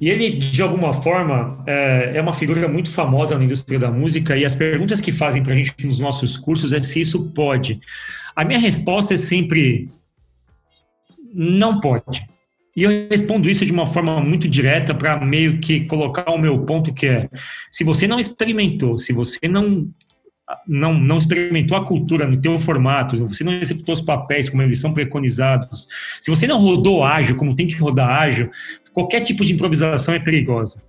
E 0.00 0.10
ele, 0.10 0.30
de 0.30 0.62
alguma 0.62 0.92
forma, 0.92 1.62
é, 1.64 2.12
é 2.16 2.20
uma 2.20 2.32
figura 2.32 2.66
muito 2.66 2.90
famosa 2.90 3.38
na 3.38 3.44
indústria 3.44 3.78
da 3.78 3.90
música 3.90 4.36
e 4.36 4.44
as 4.44 4.56
perguntas 4.56 5.00
que 5.00 5.12
fazem 5.12 5.42
para 5.42 5.52
a 5.52 5.56
gente 5.56 5.86
nos 5.86 6.00
nossos 6.00 6.36
cursos 6.36 6.72
é 6.72 6.80
se 6.80 7.00
isso 7.00 7.30
pode. 7.30 7.80
A 8.34 8.44
minha 8.44 8.58
resposta 8.58 9.14
é 9.14 9.16
sempre 9.16 9.88
não 11.32 11.78
pode. 11.78 12.26
E 12.74 12.82
eu 12.82 12.90
respondo 13.10 13.48
isso 13.48 13.64
de 13.64 13.72
uma 13.72 13.86
forma 13.86 14.20
muito 14.20 14.48
direta 14.48 14.92
para 14.94 15.24
meio 15.24 15.60
que 15.60 15.84
colocar 15.84 16.32
o 16.32 16.38
meu 16.38 16.64
ponto 16.64 16.92
que 16.92 17.06
é, 17.06 17.28
se 17.70 17.84
você 17.84 18.08
não 18.08 18.18
experimentou, 18.18 18.96
se 18.98 19.12
você 19.12 19.46
não 19.46 19.88
não, 20.66 20.94
não 20.94 21.18
experimentou 21.18 21.76
a 21.76 21.84
cultura 21.84 22.26
no 22.26 22.40
teu 22.40 22.58
formato, 22.58 23.28
você 23.28 23.44
não 23.44 23.52
executou 23.52 23.92
os 23.92 24.00
papéis 24.00 24.48
como 24.48 24.62
eles 24.62 24.80
são 24.80 24.92
preconizados, 24.92 25.86
se 26.20 26.30
você 26.30 26.46
não 26.46 26.60
rodou 26.60 27.04
ágil 27.04 27.36
como 27.36 27.54
tem 27.54 27.66
que 27.66 27.74
rodar 27.76 28.08
ágil, 28.08 28.50
qualquer 28.92 29.20
tipo 29.20 29.44
de 29.44 29.52
improvisação 29.52 30.14
é 30.14 30.18
perigosa. 30.18 30.82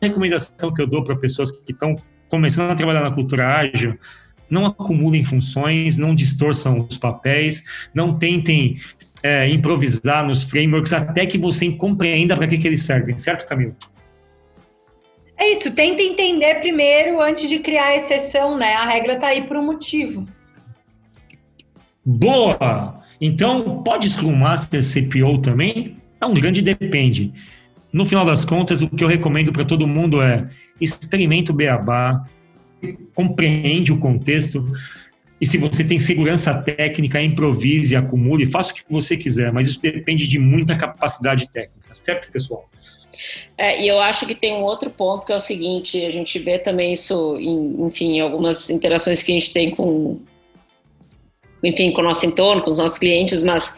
A 0.00 0.06
recomendação 0.06 0.72
que 0.72 0.80
eu 0.80 0.86
dou 0.86 1.04
para 1.04 1.16
pessoas 1.16 1.50
que 1.50 1.72
estão 1.72 1.96
começando 2.28 2.70
a 2.70 2.74
trabalhar 2.74 3.02
na 3.02 3.10
cultura 3.10 3.46
ágil, 3.46 3.98
não 4.48 4.66
acumulem 4.66 5.24
funções, 5.24 5.96
não 5.96 6.14
distorçam 6.14 6.86
os 6.88 6.98
papéis, 6.98 7.62
não 7.94 8.18
tentem 8.18 8.76
é, 9.22 9.48
improvisar 9.48 10.26
nos 10.26 10.42
frameworks 10.42 10.92
até 10.92 11.26
que 11.26 11.38
você 11.38 11.70
compreenda 11.72 12.36
para 12.36 12.46
que, 12.46 12.58
que 12.58 12.66
eles 12.66 12.82
servem, 12.82 13.16
certo, 13.16 13.46
Camilo? 13.46 13.76
É 15.40 15.52
isso, 15.52 15.70
tenta 15.70 16.02
entender 16.02 16.56
primeiro 16.56 17.18
antes 17.18 17.48
de 17.48 17.60
criar 17.60 17.86
a 17.86 17.96
exceção, 17.96 18.58
né? 18.58 18.74
A 18.74 18.84
regra 18.84 19.18
tá 19.18 19.28
aí 19.28 19.40
por 19.40 19.56
um 19.56 19.64
motivo. 19.64 20.28
Boa! 22.04 23.02
Então, 23.18 23.82
pode 23.82 24.06
Scrum 24.06 24.36
Master 24.36 24.82
CPO 24.82 25.38
também? 25.38 25.96
É 26.20 26.26
um 26.26 26.34
grande 26.34 26.60
depende. 26.60 27.32
No 27.90 28.04
final 28.04 28.26
das 28.26 28.44
contas, 28.44 28.82
o 28.82 28.90
que 28.90 29.02
eu 29.02 29.08
recomendo 29.08 29.50
para 29.50 29.64
todo 29.64 29.86
mundo 29.86 30.20
é 30.20 30.46
experimenta 30.78 31.52
o 31.52 31.54
beabá, 31.54 32.22
compreende 33.14 33.94
o 33.94 33.98
contexto, 33.98 34.70
e 35.40 35.46
se 35.46 35.56
você 35.56 35.82
tem 35.82 35.98
segurança 35.98 36.52
técnica, 36.62 37.20
improvise, 37.20 37.96
acumule, 37.96 38.46
faça 38.46 38.72
o 38.72 38.74
que 38.74 38.84
você 38.90 39.16
quiser, 39.16 39.50
mas 39.50 39.68
isso 39.68 39.80
depende 39.80 40.26
de 40.26 40.38
muita 40.38 40.76
capacidade 40.76 41.48
técnica, 41.50 41.94
certo, 41.94 42.30
pessoal? 42.30 42.68
É, 43.56 43.82
e 43.82 43.88
eu 43.88 44.00
acho 44.00 44.26
que 44.26 44.34
tem 44.34 44.54
um 44.54 44.62
outro 44.62 44.90
ponto 44.90 45.26
que 45.26 45.32
é 45.32 45.36
o 45.36 45.40
seguinte: 45.40 46.04
a 46.04 46.10
gente 46.10 46.38
vê 46.38 46.58
também 46.58 46.92
isso, 46.92 47.36
em, 47.38 47.86
enfim, 47.86 48.16
em 48.16 48.20
algumas 48.20 48.70
interações 48.70 49.22
que 49.22 49.32
a 49.32 49.34
gente 49.38 49.52
tem 49.52 49.70
com, 49.70 50.20
enfim, 51.62 51.92
com 51.92 52.00
o 52.00 52.04
nosso 52.04 52.24
entorno, 52.26 52.62
com 52.62 52.70
os 52.70 52.78
nossos 52.78 52.98
clientes, 52.98 53.42
mas 53.42 53.74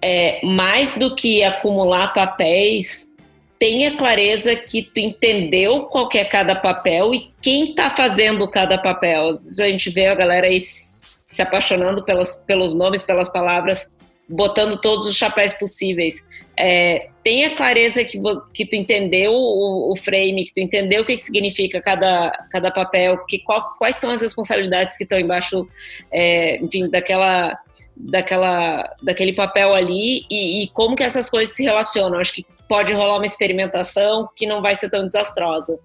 é, 0.00 0.44
mais 0.44 0.98
do 0.98 1.14
que 1.14 1.42
acumular 1.42 2.12
papéis, 2.12 3.10
tenha 3.58 3.96
clareza 3.96 4.54
que 4.54 4.82
tu 4.82 5.00
entendeu 5.00 5.84
qual 5.84 6.08
é 6.14 6.24
cada 6.24 6.54
papel 6.54 7.14
e 7.14 7.32
quem 7.40 7.64
está 7.64 7.88
fazendo 7.88 8.46
cada 8.46 8.76
papel. 8.76 9.28
Às 9.28 9.42
vezes 9.42 9.60
a 9.60 9.68
gente 9.68 9.90
vê 9.90 10.06
a 10.06 10.14
galera 10.14 10.46
aí 10.46 10.58
se 10.60 11.40
apaixonando 11.40 12.04
pelos, 12.04 12.38
pelos 12.46 12.74
nomes, 12.74 13.02
pelas 13.02 13.28
palavras, 13.28 13.90
botando 14.28 14.80
todos 14.80 15.06
os 15.06 15.16
chapéus 15.16 15.52
possíveis. 15.52 16.26
É, 16.56 17.08
tenha 17.22 17.54
clareza 17.56 18.04
que, 18.04 18.20
que 18.52 18.64
tu 18.64 18.76
entendeu 18.76 19.32
o, 19.32 19.92
o, 19.92 19.96
frame, 19.96 20.44
que 20.44 20.52
tu 20.52 20.60
entendeu 20.60 21.02
o 21.02 21.04
que, 21.04 21.16
que 21.16 21.22
significa 21.22 21.80
cada, 21.80 22.30
cada 22.50 22.70
papel, 22.70 23.18
que 23.26 23.40
qual, 23.40 23.74
quais 23.76 23.96
são 23.96 24.10
as 24.10 24.22
responsabilidades 24.22 24.96
que 24.96 25.04
estão 25.04 25.18
embaixo, 25.18 25.68
é, 26.12 26.56
enfim, 26.58 26.88
daquela, 26.88 27.58
daquela, 27.96 28.94
daquele 29.02 29.32
papel 29.32 29.74
ali 29.74 30.24
e, 30.30 30.62
e, 30.62 30.68
como 30.68 30.96
que 30.96 31.02
essas 31.02 31.28
coisas 31.28 31.54
se 31.54 31.64
relacionam. 31.64 32.18
Acho 32.18 32.34
que 32.34 32.46
pode 32.68 32.92
rolar 32.92 33.16
uma 33.16 33.26
experimentação 33.26 34.28
que 34.34 34.46
não 34.46 34.62
vai 34.62 34.74
ser 34.74 34.88
tão 34.90 35.04
desastrosa. 35.04 35.78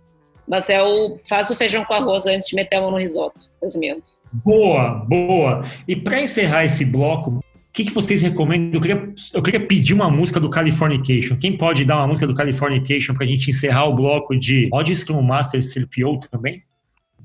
Mas 0.47 0.69
é 0.69 0.81
o 0.81 1.17
faz 1.27 1.49
o 1.51 1.55
feijão 1.55 1.85
com 1.85 1.93
arroz 1.93 2.25
antes 2.25 2.47
de 2.47 2.55
meter 2.55 2.77
a 2.77 2.81
mão 2.81 2.89
no 2.89 2.97
risoto, 2.97 3.39
resumindo. 3.61 4.01
Boa, 4.31 5.05
boa. 5.07 5.63
E 5.87 5.95
para 5.95 6.21
encerrar 6.21 6.65
esse 6.65 6.85
bloco, 6.85 7.39
que, 7.80 7.85
que 7.85 7.93
vocês 7.93 8.22
recomendam? 8.22 8.72
Eu 8.73 8.81
queria, 8.81 9.14
eu 9.34 9.41
queria 9.41 9.60
pedir 9.60 9.93
uma 9.93 10.10
música 10.10 10.38
do 10.38 10.49
Californication. 10.49 11.38
Quem 11.38 11.56
pode 11.56 11.85
dar 11.85 11.97
uma 11.97 12.07
música 12.07 12.27
do 12.27 12.35
Californication 12.35 13.14
para 13.14 13.23
a 13.23 13.27
gente 13.27 13.49
encerrar 13.49 13.85
o 13.85 13.95
bloco 13.95 14.38
de 14.38 14.68
Odd 14.73 14.93
Scrum 14.93 15.22
Master 15.22 15.61
CPO 15.61 16.19
também? 16.30 16.61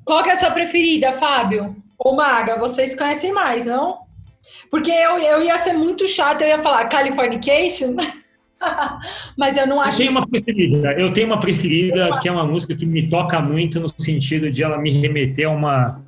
Qual 0.05 0.23
que 0.23 0.31
é 0.31 0.35
a 0.35 0.37
sua 0.37 0.53
preferida, 0.53 1.13
Fábio? 1.13 1.75
Ou 1.99 2.15
Maga, 2.15 2.57
vocês 2.59 2.95
conhecem 2.95 3.33
mais, 3.33 3.65
não? 3.65 3.99
Porque 4.71 4.91
eu, 4.91 5.19
eu 5.19 5.43
ia 5.43 5.59
ser 5.59 5.73
muito 5.73 6.07
chata, 6.07 6.45
eu 6.45 6.49
ia 6.49 6.59
falar 6.59 6.85
Californication, 6.85 7.97
mas 9.37 9.57
eu 9.57 9.67
não 9.67 9.81
acho. 9.81 9.95
Eu 9.95 10.07
tenho 10.07 10.11
uma 10.13 10.29
preferida, 10.29 10.93
eu 10.93 11.13
tenho 11.13 11.27
uma 11.27 11.41
preferida 11.41 12.19
que 12.21 12.29
é 12.29 12.33
uma 12.33 12.47
música 12.47 12.77
que 12.77 12.87
me 12.87 13.09
toca 13.09 13.41
muito 13.41 13.81
no 13.81 13.89
sentido 13.99 14.53
de 14.53 14.63
ela 14.63 14.79
me 14.79 14.91
remeter 14.91 15.49
a 15.49 15.51
uma, 15.51 16.01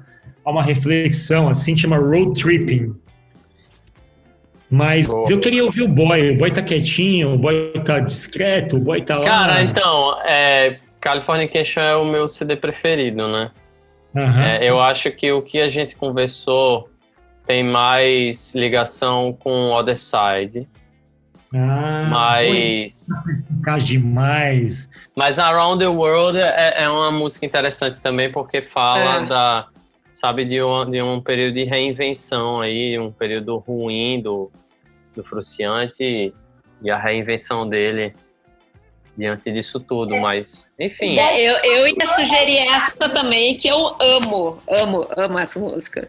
a 0.44 0.51
uma 0.51 0.62
reflexão, 0.62 1.48
assim, 1.48 1.77
chama 1.77 1.97
Road 1.97 2.40
Tripping. 2.40 2.94
Mas 4.70 5.06
Boa. 5.06 5.24
eu 5.30 5.38
queria 5.38 5.64
ouvir 5.64 5.82
o 5.82 5.88
boy. 5.88 6.30
O 6.30 6.38
boy 6.38 6.51
tá 6.51 6.62
quietinho, 6.62 7.34
o 7.34 7.38
boy 7.38 7.72
tá 7.84 8.01
discreto, 8.01 8.76
o 8.76 8.80
boy 8.80 9.01
tá 9.01 9.18
lá. 9.18 9.24
Cara, 9.24 9.62
então, 9.62 10.20
é, 10.24 10.78
Californication 11.01 11.80
é 11.80 11.97
o 11.97 12.05
meu 12.05 12.28
CD 12.28 12.56
preferido, 12.56 13.28
né? 13.28 13.51
Uhum. 14.14 14.43
É, 14.43 14.68
eu 14.68 14.80
acho 14.80 15.10
que 15.12 15.30
o 15.30 15.43
que 15.43 15.60
a 15.60 15.68
gente 15.68 15.94
conversou 15.94 16.88
tem 17.47 17.62
mais 17.62 18.55
ligação 18.55 19.36
com 19.38 19.70
Other 19.70 19.97
Side. 19.97 20.66
Ah, 21.55 22.09
mas. 22.10 23.06
Demais. 23.84 24.90
Mas 25.14 25.38
Around 25.38 25.78
the 25.78 25.88
World 25.88 26.38
é, 26.38 26.82
é, 26.82 26.88
uma 26.88 27.10
música 27.10 27.47
interessante 27.47 28.01
também, 28.01 28.30
porque 28.32 28.62
fala 28.62 29.22
é. 29.22 29.26
da. 29.26 29.66
Sabe, 30.16 30.47
de 30.47 30.62
um, 30.62 30.90
de 30.90 31.02
um 31.02 31.20
período 31.20 31.56
de 31.56 31.64
reinvenção 31.64 32.62
aí, 32.62 32.98
um 32.98 33.12
período 33.12 33.59
ruim 33.59 34.18
do, 34.22 34.51
do 35.14 35.22
Fruciante 35.22 36.32
e 36.82 36.90
a 36.90 36.97
reinvenção 36.97 37.68
dele 37.68 38.14
diante 39.14 39.52
disso 39.52 39.78
tudo, 39.78 40.14
é. 40.14 40.20
mas 40.20 40.66
enfim. 40.80 41.18
É, 41.18 41.43
eu, 41.43 41.56
eu 41.62 41.86
ia 41.86 42.06
sugerir 42.06 42.60
essa 42.60 43.10
também, 43.10 43.59
que 43.59 43.68
eu 43.68 43.94
amo, 44.01 44.59
amo, 44.66 45.06
amo 45.18 45.38
essa 45.38 45.60
música. 45.60 46.09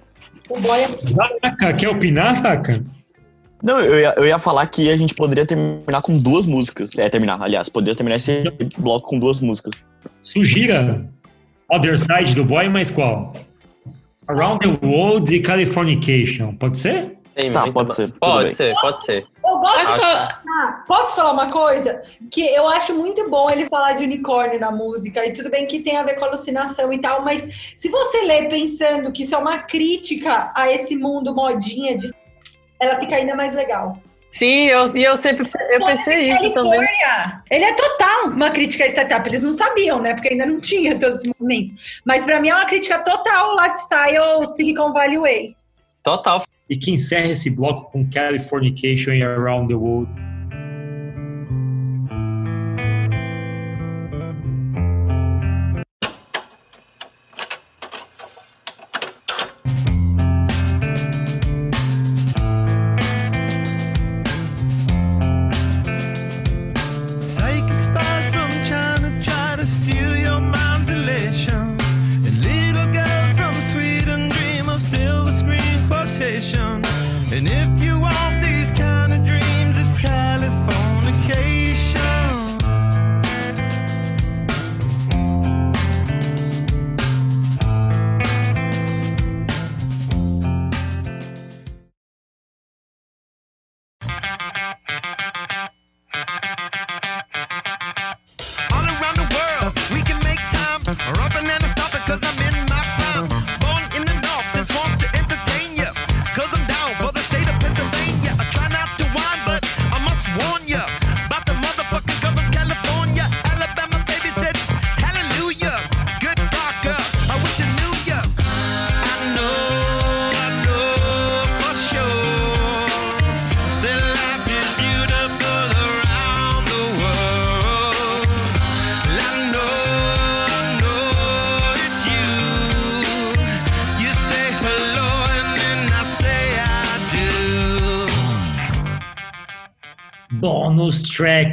Saca, 1.41 1.73
quer 1.73 1.89
opinar, 1.89 2.33
Saca? 2.33 2.81
Não, 3.61 3.81
eu 3.81 3.99
ia, 3.99 4.13
eu 4.15 4.25
ia 4.25 4.39
falar 4.39 4.67
que 4.67 4.89
a 4.89 4.95
gente 4.95 5.13
poderia 5.15 5.45
terminar 5.45 6.01
com 6.01 6.17
duas 6.17 6.45
músicas. 6.45 6.91
É, 6.97 7.09
terminar, 7.09 7.41
aliás, 7.41 7.67
poderia 7.67 7.95
terminar 7.95 8.15
esse 8.15 8.43
bloco 8.77 9.09
com 9.09 9.19
duas 9.19 9.41
músicas. 9.41 9.83
Sugira 10.21 11.05
Other 11.69 11.99
Side 11.99 12.35
do 12.35 12.45
Boy, 12.45 12.69
mas 12.69 12.89
qual? 12.89 13.33
Around 14.27 14.59
the 14.59 14.85
World 14.85 15.33
e 15.33 15.41
Californication, 15.41 16.55
pode 16.55 16.77
ser? 16.77 17.17
Tem 17.33 17.53
tá, 17.53 17.71
pode 17.71 17.93
ser. 17.93 18.11
Pode 18.19 18.55
ser, 18.55 18.73
pode 18.81 19.03
ser. 19.03 19.27
Eu 19.45 19.59
gosto. 19.59 20.01
Ah, 20.03 20.83
posso 20.87 21.15
falar 21.15 21.31
uma 21.31 21.51
coisa? 21.51 22.01
Que 22.31 22.41
eu 22.41 22.67
acho 22.67 22.95
muito 22.95 23.29
bom 23.29 23.49
ele 23.49 23.69
falar 23.69 23.93
de 23.93 24.03
unicórnio 24.03 24.59
na 24.59 24.71
música, 24.71 25.23
e 25.23 25.31
tudo 25.31 25.49
bem 25.49 25.67
que 25.67 25.81
tem 25.81 25.97
a 25.97 26.03
ver 26.03 26.15
com 26.15 26.25
alucinação 26.25 26.91
e 26.91 26.97
tal, 26.97 27.23
mas 27.23 27.73
se 27.75 27.89
você 27.89 28.23
lê 28.23 28.49
pensando 28.49 29.11
que 29.11 29.21
isso 29.21 29.35
é 29.35 29.37
uma 29.37 29.59
crítica 29.59 30.51
a 30.55 30.71
esse 30.71 30.95
mundo 30.95 31.33
modinha 31.33 31.95
de 31.95 32.11
ela 32.79 32.99
fica 32.99 33.15
ainda 33.15 33.35
mais 33.35 33.53
legal. 33.53 33.97
Sim, 34.31 34.67
eu, 34.67 34.95
eu 34.95 35.17
sempre 35.17 35.47
eu 35.71 35.85
pensei 35.85 36.29
isso 36.29 36.53
também. 36.53 36.79
Ele 37.49 37.63
é 37.63 37.73
total 37.73 38.27
uma 38.27 38.51
crítica 38.51 38.83
à 38.83 38.87
startup. 38.87 39.27
Eles 39.27 39.41
não 39.41 39.51
sabiam, 39.51 40.01
né? 40.01 40.13
Porque 40.13 40.29
ainda 40.29 40.45
não 40.45 40.59
tinha 40.59 40.97
todo 40.99 41.15
esse 41.15 41.27
movimento. 41.27 41.73
Mas 42.05 42.23
para 42.23 42.39
mim 42.39 42.49
é 42.49 42.55
uma 42.55 42.65
crítica 42.65 42.99
total 42.99 43.51
ao 43.51 43.65
lifestyle 43.65 44.45
Silicon 44.45 44.93
Valley 44.93 45.17
Way. 45.17 45.55
Total. 46.03 46.45
E 46.69 46.77
que 46.77 46.91
encerra 46.91 47.27
esse 47.27 47.49
bloco 47.49 47.91
com 47.91 48.09
Californication 48.09 49.13
e 49.13 49.23
Around 49.23 49.69
the 49.69 49.75
World. 49.75 50.26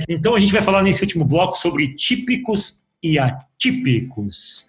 Então 0.09 0.35
a 0.35 0.39
gente 0.39 0.53
vai 0.53 0.63
falar 0.63 0.83
nesse 0.83 1.03
último 1.03 1.25
bloco 1.25 1.57
sobre 1.59 1.95
típicos 1.95 2.83
e 3.03 3.19
atípicos. 3.19 4.67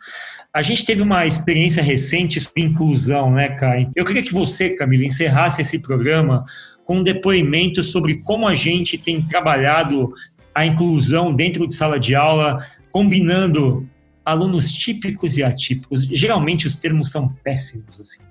A 0.53 0.61
gente 0.61 0.85
teve 0.85 1.01
uma 1.01 1.25
experiência 1.25 1.83
recente 1.83 2.39
sobre 2.39 2.63
inclusão, 2.63 3.31
né, 3.31 3.49
Kai? 3.49 3.89
Eu 3.95 4.05
queria 4.05 4.23
que 4.23 4.33
você, 4.33 4.69
Camila, 4.69 5.03
encerrasse 5.03 5.61
esse 5.61 5.79
programa 5.79 6.45
com 6.85 6.97
um 6.97 7.03
depoimento 7.03 7.83
sobre 7.83 8.17
como 8.21 8.47
a 8.47 8.55
gente 8.55 8.97
tem 8.97 9.21
trabalhado 9.21 10.13
a 10.53 10.65
inclusão 10.65 11.33
dentro 11.33 11.67
de 11.67 11.75
sala 11.75 11.99
de 11.99 12.15
aula, 12.15 12.65
combinando 12.91 13.89
alunos 14.23 14.71
típicos 14.71 15.37
e 15.37 15.43
atípicos. 15.43 16.03
Geralmente 16.05 16.65
os 16.65 16.75
termos 16.77 17.11
são 17.11 17.27
péssimos, 17.43 17.99
assim. 17.99 18.23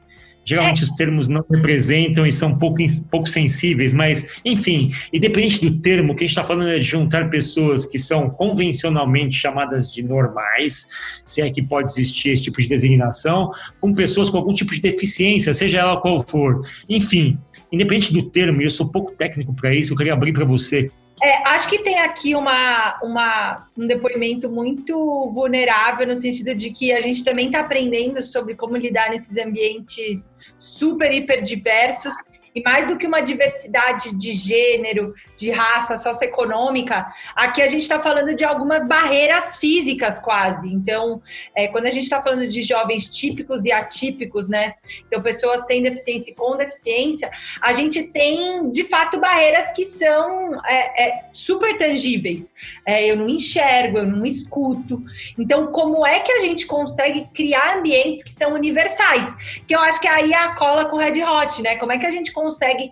Geralmente 0.45 0.83
é. 0.83 0.85
os 0.85 0.93
termos 0.93 1.29
não 1.29 1.45
representam 1.51 2.27
e 2.27 2.33
são 2.33 2.59
pouco, 2.59 2.79
pouco 3.11 3.27
sensíveis, 3.27 3.93
mas, 3.93 4.41
enfim, 4.45 4.93
independente 5.13 5.61
do 5.65 5.79
termo, 5.81 6.13
o 6.13 6.17
que 6.17 6.25
a 6.25 6.27
gente 6.27 6.37
está 6.37 6.45
falando 6.45 6.69
é 6.71 6.79
de 6.79 6.85
juntar 6.85 7.31
pessoas 7.31 7.87
que 7.87 7.99
são 7.99 8.29
convencionalmente 8.29 9.35
chamadas 9.35 9.93
de 9.93 10.03
normais, 10.03 10.87
se 11.25 11.41
é 11.41 11.51
que 11.51 11.63
pode 11.63 11.91
existir 11.91 12.31
esse 12.31 12.43
tipo 12.43 12.61
de 12.61 12.69
designação, 12.69 13.51
com 13.81 13.95
pessoas 13.95 14.29
com 14.29 14.39
algum 14.39 14.55
tipo 14.55 14.75
de 14.75 14.81
deficiência, 14.81 15.55
seja 15.55 15.79
ela 15.79 16.01
qual 16.01 16.21
for. 16.21 16.61
Enfim, 16.89 17.39
independente 17.73 18.13
do 18.13 18.23
termo, 18.23 18.61
e 18.61 18.65
eu 18.65 18.71
sou 18.71 18.91
pouco 18.91 19.13
técnico 19.13 19.55
para 19.55 19.75
isso, 19.75 19.93
eu 19.93 19.97
queria 19.97 20.13
abrir 20.13 20.33
para 20.33 20.45
você 20.45 20.91
é, 21.23 21.49
acho 21.49 21.69
que 21.69 21.79
tem 21.79 22.01
aqui 22.01 22.35
uma, 22.35 22.99
uma, 23.03 23.69
um 23.77 23.87
depoimento 23.87 24.51
muito 24.51 25.31
vulnerável, 25.31 26.07
no 26.07 26.17
sentido 26.17 26.55
de 26.55 26.71
que 26.71 26.93
a 26.93 27.01
gente 27.01 27.25
também 27.25 27.47
está 27.47 27.61
aprendendo 27.61 28.23
sobre 28.23 28.55
como 28.55 28.77
lidar 28.77 29.11
nesses 29.11 29.37
ambientes 29.37 30.37
super, 30.59 31.13
hiper 31.13 31.43
diversos. 31.43 32.15
E 32.55 32.63
mais 32.63 32.87
do 32.87 32.97
que 32.97 33.05
uma 33.05 33.21
diversidade 33.21 34.17
de 34.17 34.33
gênero, 34.33 35.13
de 35.35 35.51
raça 35.51 35.97
socioeconômica, 35.97 37.05
aqui 37.35 37.61
a 37.61 37.67
gente 37.67 37.83
está 37.83 37.99
falando 37.99 38.33
de 38.33 38.45
algumas 38.45 38.87
barreiras 38.87 39.57
físicas 39.57 40.21
quase. 40.21 40.73
Então, 40.73 41.21
é, 41.53 41.67
quando 41.67 41.87
a 41.87 41.91
gente 41.91 42.05
está 42.05 42.23
falando 42.23 42.47
de 42.47 42.63
jovens 42.63 43.09
típicos 43.09 43.65
e 43.65 43.73
atípicos, 43.73 44.49
né? 44.49 44.75
Então, 45.05 45.21
pessoas 45.21 45.67
sem 45.67 45.83
deficiência 45.83 46.31
e 46.31 46.35
com 46.35 46.57
deficiência, 46.57 47.29
a 47.61 47.73
gente 47.73 48.05
tem 48.05 48.71
de 48.71 48.85
fato 48.85 49.19
barreiras 49.19 49.73
que 49.73 49.85
são 49.85 50.65
é, 50.65 51.09
é, 51.09 51.25
super 51.33 51.77
tangíveis. 51.77 52.53
É, 52.87 53.05
eu 53.05 53.17
não 53.17 53.29
enxergo, 53.29 53.99
eu 53.99 54.07
não 54.07 54.25
escuto. 54.25 55.03
Então, 55.37 55.73
como 55.73 56.07
é 56.07 56.21
que 56.21 56.31
a 56.31 56.41
gente 56.41 56.67
consegue 56.67 57.29
criar 57.35 57.79
ambientes 57.79 58.23
que 58.23 58.31
são 58.31 58.55
universais? 58.55 59.35
Que 59.67 59.75
eu 59.75 59.81
acho 59.81 60.01
que 60.01 60.07
aí 60.07 60.33
é 60.33 60.39
a 60.39 60.55
cola 60.55 60.85
com 60.85 60.99
Red 60.99 61.21
Hot, 61.25 61.61
né? 61.61 61.75
Como 61.75 61.91
é 61.91 61.99
que 61.99 62.07
a 62.07 62.11
gente 62.11 62.31
consegue 62.31 62.44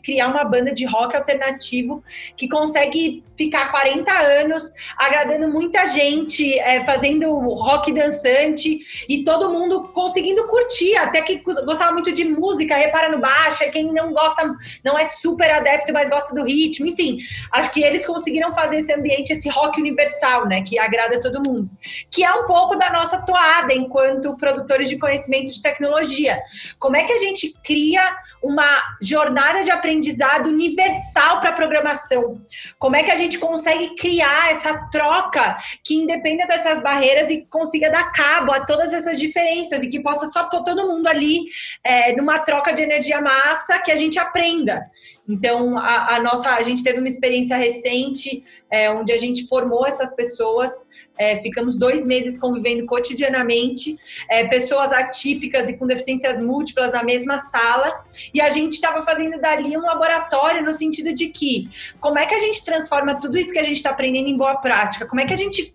criar 0.03 0.29
uma 0.29 0.45
banda 0.45 0.73
de 0.73 0.85
rock 0.85 1.17
alternativo 1.17 2.03
que 2.37 2.49
consegue 2.49 3.23
ficar 3.37 3.71
40 3.71 4.13
anos 4.13 4.73
agradando 4.97 5.49
muita 5.49 5.87
gente, 5.87 6.59
é, 6.59 6.85
fazendo 6.85 7.33
rock 7.55 7.93
dançante 7.93 8.79
e 9.09 9.25
todo 9.25 9.51
mundo 9.51 9.89
conseguindo 9.89 10.47
curtir, 10.47 10.97
até 10.97 11.23
que 11.23 11.39
gostava 11.39 11.93
muito 11.93 12.13
de 12.13 12.25
música, 12.25 12.77
repara 12.77 13.09
no 13.09 13.21
baixo, 13.21 13.65
é 13.65 13.69
quem 13.69 13.93
não 13.93 14.13
gosta, 14.13 14.55
não 14.85 14.99
é 14.99 15.05
super 15.05 15.51
adepto, 15.51 15.93
mas 15.93 16.11
gosta 16.11 16.35
do 16.35 16.45
ritmo, 16.45 16.87
enfim. 16.87 17.19
Acho 17.51 17.71
que 17.73 17.83
eles 17.83 18.07
conseguiram 18.07 18.53
fazer 18.53 18.79
esse 18.79 18.93
ambiente, 18.93 19.33
esse 19.33 19.49
rock 19.49 19.81
universal, 19.81 20.47
né, 20.47 20.63
que 20.63 20.79
agrada 20.79 21.21
todo 21.21 21.43
mundo. 21.47 21.71
Que 22.11 22.25
é 22.25 22.33
um 22.33 22.47
pouco 22.47 22.77
da 22.77 22.91
nossa 22.91 23.25
toada 23.25 23.73
enquanto 23.73 24.37
produtores 24.37 24.89
de 24.89 24.99
conhecimento 24.99 25.53
de 25.53 25.63
tecnologia. 25.63 26.39
Como 26.79 26.97
é 26.97 27.05
que 27.05 27.13
a 27.13 27.19
gente 27.19 27.55
cria 27.65 28.03
uma 28.43 28.83
jornada 29.01 29.42
de 29.65 29.71
aprendizado 29.71 30.49
universal 30.49 31.41
para 31.41 31.53
programação? 31.53 32.41
Como 32.79 32.97
é 32.97 33.03
que 33.03 33.11
a 33.11 33.17
gente 33.17 33.39
consegue 33.39 33.95
criar 33.97 34.53
essa 34.53 34.89
troca 34.91 35.57
que 35.85 35.95
independa 35.95 36.47
dessas 36.47 36.83
barreiras 36.83 37.31
e 37.31 37.47
consiga 37.51 37.91
dar 37.91 38.13
cabo 38.13 38.53
a 38.53 38.65
todas 38.65 38.93
essas 38.93 39.19
diferenças 39.19 39.83
e 39.83 39.89
que 39.89 40.01
possa 40.01 40.27
só 40.29 40.45
pôr 40.45 40.63
todo 40.65 40.89
mundo 40.89 41.07
ali 41.07 41.41
é, 41.83 42.15
numa 42.15 42.39
troca 42.39 42.73
de 42.73 42.83
energia 42.83 43.21
massa 43.21 43.79
que 43.81 43.91
a 43.91 43.97
gente 43.97 44.19
aprenda. 44.19 44.89
Então, 45.29 45.79
a, 45.79 46.17
a, 46.17 46.21
nossa, 46.21 46.51
a 46.55 46.63
gente 46.63 46.83
teve 46.83 46.99
uma 46.99 47.07
experiência 47.07 47.57
recente 47.57 48.45
é, 48.69 48.91
onde 48.91 49.13
a 49.13 49.17
gente 49.17 49.47
formou 49.47 49.87
essas 49.87 50.15
pessoas, 50.15 50.85
é, 51.17 51.37
ficamos 51.37 51.77
dois 51.77 52.05
meses 52.05 52.37
convivendo 52.37 52.85
cotidianamente, 52.87 53.97
é, 54.29 54.45
pessoas 54.49 54.93
atípicas 54.93 55.69
e 55.69 55.77
com 55.77 55.87
deficiências 55.87 56.41
múltiplas 56.41 56.91
na 56.93 57.05
mesma 57.05 57.39
sala, 57.39 58.05
e 58.35 58.41
a 58.41 58.51
gente 58.51 58.75
estava 58.75 59.03
fazendo 59.03 59.41
dali 59.41 59.77
um 59.77 59.83
laboratório 59.83 60.65
no 60.65 60.75
sentido 60.75 61.13
de 61.15 61.29
que 61.29 61.71
como 62.01 62.19
é 62.19 62.27
que 62.27 62.35
a 62.35 62.41
gente 62.41 62.65
transforma 62.65 63.21
tudo 63.21 63.39
isso 63.39 63.53
que 63.53 63.59
a 63.61 63.65
gente 63.65 63.77
está 63.77 63.91
aprendendo 63.91 64.29
em 64.29 64.37
boa 64.37 64.57
prática? 64.57 65.07
Como 65.07 65.21
é 65.21 65.27
que 65.27 65.35
a 65.35 65.39
gente 65.39 65.73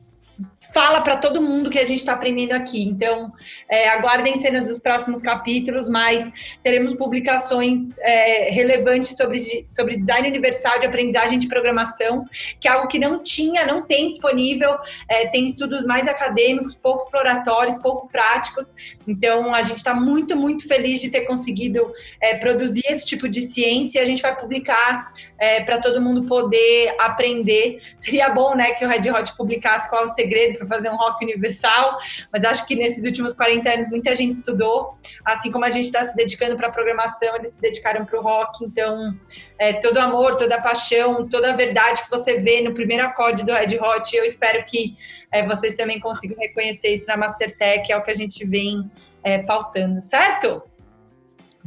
fala 0.74 1.02
para 1.02 1.18
todo 1.18 1.42
mundo 1.42 1.70
que 1.70 1.80
a 1.80 1.86
gente 1.86 2.00
está 2.00 2.14
aprendendo 2.14 2.52
aqui. 2.52 2.84
Então, 2.84 3.32
é, 3.70 3.90
aguardem 3.90 4.36
cenas 4.36 4.68
dos 4.68 4.80
próximos 4.80 5.22
capítulos, 5.22 5.90
mas 5.90 6.32
teremos 6.62 6.94
publicações 6.94 7.98
é, 8.00 8.50
relevantes 8.52 9.16
sobre, 9.16 9.66
sobre 9.68 9.96
design 9.96 10.28
universal 10.28 10.80
de 10.80 10.86
aprendizagem 10.86 11.40
de 11.40 11.48
programação, 11.48 12.26
que 12.60 12.68
é 12.68 12.72
algo 12.72 12.88
que 12.88 13.00
não 13.00 13.24
tinha, 13.24 13.66
não 13.66 13.84
tem 13.84 14.10
disponível. 14.10 14.78
É, 15.10 15.28
tem 15.28 15.46
estudos 15.46 15.86
mais 15.86 16.08
acadêmicos, 16.08 16.76
pouco 16.76 17.04
exploratórios, 17.04 17.78
pouco 17.78 18.08
práticos. 18.08 18.74
Então, 19.08 19.54
a 19.56 19.62
gente 19.62 19.78
está 19.78 19.94
muito, 19.94 20.36
muito 20.36 20.68
feliz 20.68 21.02
de 21.02 21.10
ter 21.10 21.22
conseguido 21.22 21.92
é, 22.22 22.36
produzir 22.36 22.84
esse 22.88 23.06
tipo 23.06 23.28
de 23.28 23.42
ciência. 23.42 24.02
A 24.02 24.06
gente 24.06 24.22
vai 24.22 24.36
publicar 24.36 25.12
é, 25.40 25.62
para 25.62 25.80
todo 25.80 26.02
mundo 26.02 26.24
poder 26.24 26.96
aprender. 27.00 27.82
Seria 27.98 28.30
bom, 28.30 28.56
né, 28.56 28.72
que 28.72 28.86
o 28.86 28.90
Red 28.90 29.10
Hot 29.12 29.36
publicasse 29.36 29.90
qual 29.90 30.04
o 30.04 30.08
segredo 30.28 30.58
para 30.58 30.68
fazer 30.68 30.90
um 30.90 30.98
rock 30.98 31.24
universal, 31.24 31.98
mas 32.32 32.44
acho 32.44 32.68
que 32.68 32.76
nesses 32.76 33.06
últimos 33.06 33.34
40 33.34 33.70
anos 33.70 33.90
muita 33.90 34.14
gente 34.16 34.36
estudou, 34.36 34.98
assim 35.24 35.52
como 35.52 35.64
a 35.64 35.70
gente 35.70 35.86
está 35.86 36.04
se 36.04 36.16
dedicando 36.16 36.56
para 36.56 36.68
a 36.68 36.72
programação, 36.72 37.36
eles 37.36 37.52
se 37.52 37.62
dedicaram 37.62 38.06
para 38.06 38.20
o 38.20 38.22
rock, 38.22 38.66
então 38.66 39.16
é, 39.58 39.74
todo 39.74 39.98
amor, 39.98 40.36
toda 40.36 40.62
paixão, 40.62 41.28
toda 41.28 41.52
a 41.52 41.56
verdade 41.56 42.04
que 42.04 42.10
você 42.10 42.38
vê 42.38 42.62
no 42.62 42.74
primeiro 42.74 43.04
acorde 43.06 43.46
do 43.46 43.54
Red 43.54 43.80
Hot, 43.80 44.16
eu 44.16 44.26
espero 44.26 44.64
que 44.66 44.96
é, 45.32 45.46
vocês 45.46 45.76
também 45.76 46.00
consigam 46.00 46.38
reconhecer 46.38 46.90
isso 46.90 47.08
na 47.08 47.16
Mastertech, 47.16 47.92
é 47.92 47.98
o 47.98 48.04
que 48.04 48.12
a 48.12 48.16
gente 48.16 48.46
vem 48.46 48.90
é, 49.24 49.40
pautando, 49.40 50.02
certo? 50.02 50.62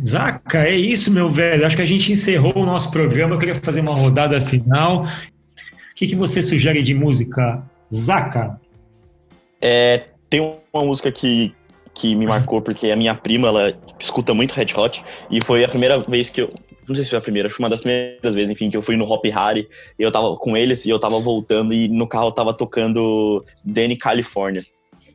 Zaca, 0.02 0.66
é 0.66 0.74
isso, 0.74 1.10
meu 1.10 1.28
velho. 1.28 1.66
Acho 1.66 1.76
que 1.76 1.82
a 1.82 1.86
gente 1.86 2.10
encerrou 2.10 2.56
o 2.56 2.64
nosso 2.64 2.90
programa. 2.90 3.34
Eu 3.34 3.38
queria 3.38 3.54
fazer 3.54 3.82
uma 3.82 3.94
rodada 3.94 4.40
final. 4.40 5.04
O 5.04 5.94
que, 5.94 6.06
que 6.06 6.16
você 6.16 6.40
sugere 6.40 6.82
de 6.82 6.94
música, 6.94 7.62
Zaca? 7.92 8.60
É, 9.60 10.06
tem 10.28 10.40
uma 10.72 10.84
música 10.84 11.10
que, 11.10 11.54
que 11.94 12.14
me 12.14 12.26
marcou, 12.26 12.62
porque 12.62 12.90
a 12.90 12.96
minha 12.96 13.14
prima, 13.14 13.48
ela 13.48 13.78
escuta 13.98 14.32
muito 14.32 14.52
Red 14.52 14.72
Hot, 14.76 15.04
e 15.30 15.44
foi 15.44 15.64
a 15.64 15.68
primeira 15.68 15.98
vez 16.00 16.30
que 16.30 16.42
eu. 16.42 16.52
Não 16.88 16.94
sei 16.94 17.04
se 17.04 17.10
foi 17.10 17.18
a 17.18 17.22
primeira, 17.22 17.48
foi 17.48 17.62
uma 17.62 17.70
das 17.70 17.80
primeiras 17.80 18.34
vezes, 18.34 18.50
enfim, 18.50 18.68
que 18.68 18.76
eu 18.76 18.82
fui 18.82 18.96
no 18.96 19.04
Hop 19.04 19.24
Harry, 19.26 19.68
eu 19.98 20.10
tava 20.10 20.34
com 20.36 20.56
eles, 20.56 20.86
e 20.86 20.90
eu 20.90 20.98
tava 20.98 21.20
voltando, 21.20 21.72
e 21.72 21.88
no 21.88 22.06
carro 22.06 22.28
eu 22.28 22.32
tava 22.32 22.52
tocando 22.52 23.44
Danny 23.64 23.96
California. 23.96 24.64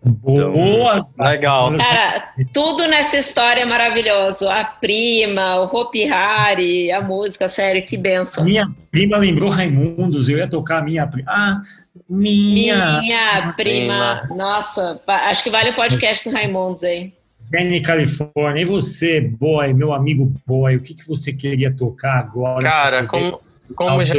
Boa! 0.06 0.98
Então, 0.98 1.26
legal. 1.26 1.76
Cara, 1.78 2.30
tudo 2.54 2.88
nessa 2.88 3.18
história 3.18 3.62
é 3.62 3.66
maravilhoso. 3.66 4.48
A 4.48 4.64
prima, 4.64 5.62
o 5.62 5.64
Hopi 5.66 6.06
Hari, 6.08 6.92
a 6.92 7.02
música, 7.02 7.48
sério, 7.48 7.84
que 7.84 7.98
benção. 7.98 8.44
Minha 8.44 8.70
prima 8.92 9.18
lembrou 9.18 9.50
Raimundos, 9.50 10.30
eu 10.30 10.38
ia 10.38 10.48
tocar 10.48 10.78
a 10.78 10.82
minha 10.84 11.08
prima. 11.08 11.32
Ah, 11.32 11.62
minha, 12.08 13.00
minha 13.00 13.54
prima. 13.54 14.22
prima. 14.22 14.36
Nossa, 14.36 15.02
acho 15.08 15.44
que 15.44 15.50
vale 15.50 15.72
o 15.72 15.76
podcast 15.76 16.30
do 16.30 16.36
Raimundos 16.36 16.84
aí. 16.84 17.12
Danny 17.50 17.82
Califórnia, 17.82 18.62
e 18.62 18.66
você, 18.66 19.22
boy, 19.22 19.74
meu 19.74 19.92
amigo 19.94 20.32
boy, 20.46 20.76
o 20.76 20.82
que, 20.82 20.94
que 20.94 21.08
você 21.08 21.34
queria 21.34 21.76
tocar 21.76 22.20
agora? 22.20 22.62
Cara, 22.62 23.08
como, 23.08 23.40
como 23.76 24.04
já, 24.04 24.16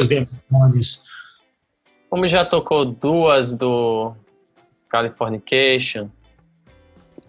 como 2.08 2.28
já 2.28 2.44
tocou 2.44 2.84
duas 2.84 3.52
do 3.52 4.14
Californication, 4.88 6.08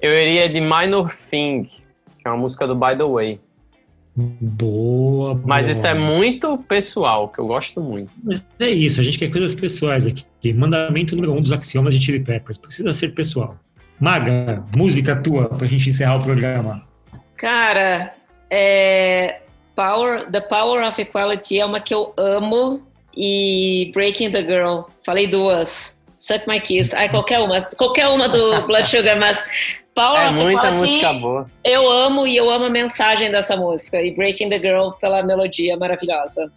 eu 0.02 0.12
iria 0.12 0.48
de 0.50 0.62
Minor 0.62 1.14
Thing, 1.30 1.64
que 1.64 2.26
é 2.26 2.30
uma 2.30 2.38
música 2.38 2.68
do 2.68 2.76
By 2.76 2.98
the 2.98 3.04
Way. 3.04 3.40
Boa, 4.16 5.36
boa. 5.36 5.42
Mas 5.46 5.70
isso 5.70 5.86
é 5.86 5.94
muito 5.94 6.58
pessoal, 6.58 7.30
que 7.30 7.40
eu 7.40 7.46
gosto 7.46 7.80
muito. 7.80 8.12
Mas 8.24 8.46
é 8.60 8.70
isso, 8.70 9.00
a 9.00 9.04
gente 9.04 9.20
quer 9.20 9.30
coisas 9.30 9.54
pessoais 9.54 10.08
aqui. 10.08 10.26
Mandamento 10.54 11.16
número 11.16 11.34
um 11.34 11.42
dos 11.42 11.52
axiomas 11.52 11.94
de 11.94 12.04
Chili 12.04 12.24
Peppers. 12.24 12.58
Precisa 12.58 12.94
ser 12.94 13.10
pessoal. 13.14 13.58
Maga, 14.00 14.64
música 14.76 15.16
tua 15.16 15.50
pra 15.50 15.68
gente 15.68 15.90
encerrar 15.90 16.18
o 16.18 16.24
programa. 16.24 16.88
Cara, 17.36 18.14
é... 18.50 19.42
Power, 19.76 20.30
The 20.32 20.42
Power 20.42 20.88
of 20.88 21.00
Equality 21.00 21.60
é 21.60 21.66
uma 21.66 21.80
que 21.80 21.94
eu 21.94 22.12
amo 22.18 22.82
e 23.16 23.92
Breaking 23.94 24.32
the 24.32 24.42
Girl. 24.42 24.82
Falei 25.06 25.28
duas. 25.28 26.02
Suck 26.18 26.48
My 26.48 26.60
Kiss. 26.60 26.96
Ai, 26.96 27.08
qualquer 27.10 27.40
uma. 27.40 27.62
Qualquer 27.78 28.08
uma 28.08 28.28
do 28.28 28.66
Blood 28.68 28.90
Sugar, 28.90 29.20
mas 29.20 29.46
Power 29.98 30.22
é 30.22 30.32
muita 30.32 30.72
música 30.72 31.14
boa. 31.14 31.50
Eu 31.64 31.92
amo 31.92 32.28
e 32.28 32.38
eu 32.38 32.52
amo 32.52 32.66
a 32.66 32.70
mensagem 32.70 33.32
dessa 33.32 33.58
música. 33.58 34.02
E 34.02 34.16
Breaking 34.16 34.50
the 34.50 34.60
Girl 34.60 34.92
pela 35.00 35.24
melodia 35.24 35.76
maravilhosa. 35.76 36.52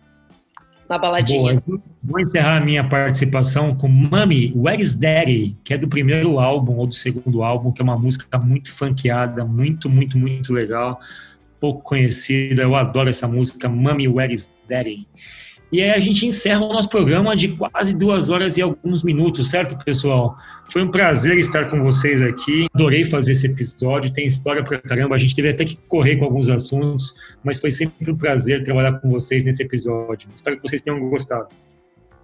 Uma 0.89 0.99
baladinha. 0.99 1.62
Boa. 1.66 1.81
Vou 2.03 2.20
encerrar 2.20 2.57
a 2.57 2.61
minha 2.61 2.82
participação 2.82 3.74
com 3.74 3.89
Mami, 3.89 4.53
Where's 4.57 4.95
Daddy, 4.95 5.57
que 5.62 5.73
é 5.73 5.78
do 5.78 5.89
primeiro 5.89 6.39
álbum 6.39 6.77
ou 6.77 6.87
do 6.87 6.95
segundo 6.95 7.43
álbum, 7.43 7.73
que 7.73 7.81
é 7.81 7.85
uma 7.85 7.97
música 7.97 8.39
muito 8.39 8.73
funkeada, 8.73 9.45
muito, 9.45 9.89
muito, 9.89 10.19
muito 10.19 10.53
legal, 10.53 11.01
pouco 11.59 11.82
conhecida. 11.82 12.62
Eu 12.62 12.74
adoro 12.74 13.09
essa 13.09 13.28
música, 13.28 13.69
Mami, 13.69 14.09
Where's 14.09 14.51
Daddy. 14.69 15.07
E 15.72 15.80
aí 15.80 15.90
a 15.90 15.98
gente 16.01 16.26
encerra 16.26 16.64
o 16.64 16.72
nosso 16.72 16.88
programa 16.88 17.36
de 17.36 17.48
quase 17.48 17.97
duas 17.97 18.28
horas 18.28 18.59
e 18.59 18.62
alguns 18.62 19.05
minutos, 19.05 19.51
certo, 19.51 19.76
pessoal? 19.84 20.36
Foi 20.68 20.82
um 20.82 20.90
prazer 20.90 21.38
estar 21.38 21.68
com 21.68 21.80
vocês 21.84 22.20
aqui. 22.20 22.66
Adorei 22.74 23.05
fazer 23.05 23.32
esse 23.32 23.47
episódio. 23.47 24.12
Tem 24.12 24.26
história 24.26 24.64
pra 24.64 24.80
caramba. 24.80 25.14
A 25.14 25.18
gente 25.18 25.34
teve 25.34 25.51
até 25.51 25.64
que 25.64 25.76
correr 25.76 26.16
com 26.16 26.24
alguns 26.24 26.51
assuntos, 26.51 27.14
mas 27.44 27.59
foi 27.59 27.70
sempre 27.70 28.10
um 28.10 28.16
prazer 28.16 28.64
trabalhar 28.64 29.01
com 29.01 29.10
vocês 29.10 29.44
nesse 29.44 29.62
episódio. 29.62 30.28
Espero 30.34 30.56
que 30.56 30.62
vocês 30.62 30.82
tenham 30.82 30.98
gostado. 31.09 31.47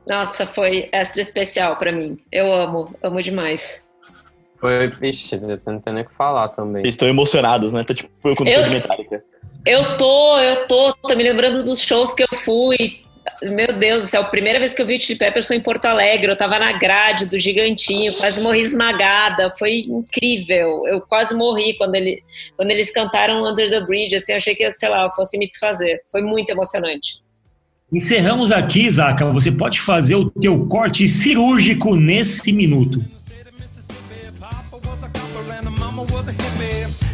Nossa, 0.09 0.45
foi 0.45 0.89
extra 0.91 1.23
especial 1.23 1.77
para 1.77 1.93
mim. 1.93 2.19
Eu 2.33 2.53
amo, 2.53 2.95
amo 3.01 3.23
demais. 3.23 3.87
Foi, 4.59 4.89
vixe, 4.89 5.37
eu 5.37 5.41
não 5.41 5.81
tenho 5.81 5.95
nem 5.95 6.03
o 6.03 6.09
que 6.09 6.15
falar 6.15 6.49
também. 6.49 6.83
Eles 6.83 6.95
estão 6.95 7.07
emocionados, 7.07 7.73
né? 7.73 7.85
Tá 7.85 7.95
tipo 7.95 8.11
eu 8.25 8.35
quando 8.35 8.49
eu, 8.49 8.63
eu 9.67 9.97
tô, 9.97 10.39
eu 10.41 10.67
tô, 10.67 10.95
tô 10.95 11.15
me 11.15 11.23
lembrando 11.23 11.63
dos 11.63 11.81
shows 11.81 12.15
que 12.15 12.23
eu 12.23 12.29
fui 12.33 13.06
Meu 13.43 13.73
Deus 13.73 14.05
do 14.05 14.09
céu, 14.09 14.25
primeira 14.25 14.59
vez 14.59 14.73
que 14.73 14.81
eu 14.81 14.87
vi 14.87 14.97
o 14.97 15.01
Chili 15.01 15.19
Peppers 15.19 15.47
foi 15.47 15.57
em 15.57 15.61
Porto 15.61 15.87
Alegre, 15.87 16.31
eu 16.31 16.37
tava 16.37 16.59
na 16.59 16.73
grade 16.73 17.27
do 17.27 17.39
Gigantinho, 17.39 18.13
quase 18.15 18.41
morri 18.41 18.61
esmagada, 18.61 19.51
foi 19.59 19.81
incrível. 19.81 20.87
Eu 20.87 21.01
quase 21.01 21.35
morri 21.35 21.75
quando, 21.75 21.95
ele, 21.95 22.23
quando 22.57 22.71
eles 22.71 22.91
cantaram 22.91 23.45
Under 23.45 23.69
the 23.69 23.81
Bridge, 23.81 24.15
assim, 24.15 24.33
eu 24.33 24.37
achei 24.37 24.55
que, 24.55 24.71
sei 24.73 24.89
lá, 24.89 25.09
fosse 25.11 25.37
me 25.39 25.47
desfazer. 25.47 26.03
Foi 26.11 26.23
muito 26.23 26.51
emocionante. 26.51 27.21
Encerramos 27.93 28.51
aqui, 28.51 28.89
Zaca. 28.91 29.27
Você 29.27 29.53
pode 29.53 29.81
fazer 29.81 30.17
o 30.17 30.31
teu 30.31 30.67
corte 30.67 31.07
cirúrgico 31.07 31.95
nesse 31.97 32.53
minuto. 32.53 33.01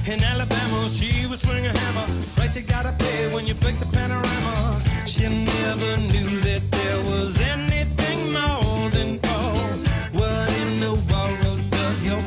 In 0.04 0.20
Alabama, 0.24 0.88
she 0.88 1.28
was 1.28 1.40
swinging 1.40 1.70
hammer. 1.70 2.04
Price 2.34 2.56
you 2.56 2.62
gotta 2.62 2.92
pay 2.98 3.32
when 3.32 3.46
you 3.46 3.54
break 3.54 3.78
the 3.78 3.86
panorama. 3.86 4.91
She 5.04 5.24
never 5.28 5.96
knew 6.12 6.40
that 6.40 6.62
there 6.70 7.00
was 7.10 7.34
anything 7.54 8.32
more 8.32 8.88
than 8.90 9.18
gold. 9.18 9.86
What 10.12 10.48
in 10.62 10.80
the 10.80 10.94
world 11.10 11.70
does 11.70 12.04
your 12.06 12.22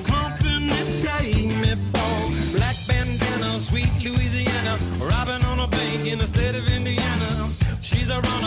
take 1.02 1.48
me 1.64 1.74
for? 1.92 2.58
Black 2.58 2.76
bandana, 2.88 3.60
sweet 3.60 3.92
Louisiana, 4.04 4.78
robbing 5.00 5.46
on 5.46 5.60
a 5.60 5.68
bank 5.68 6.06
in 6.12 6.20
the 6.20 6.28
state 6.28 6.56
of 6.56 6.68
Indiana. 6.76 7.50
She's 7.82 8.10
a 8.10 8.20
runner. 8.20 8.46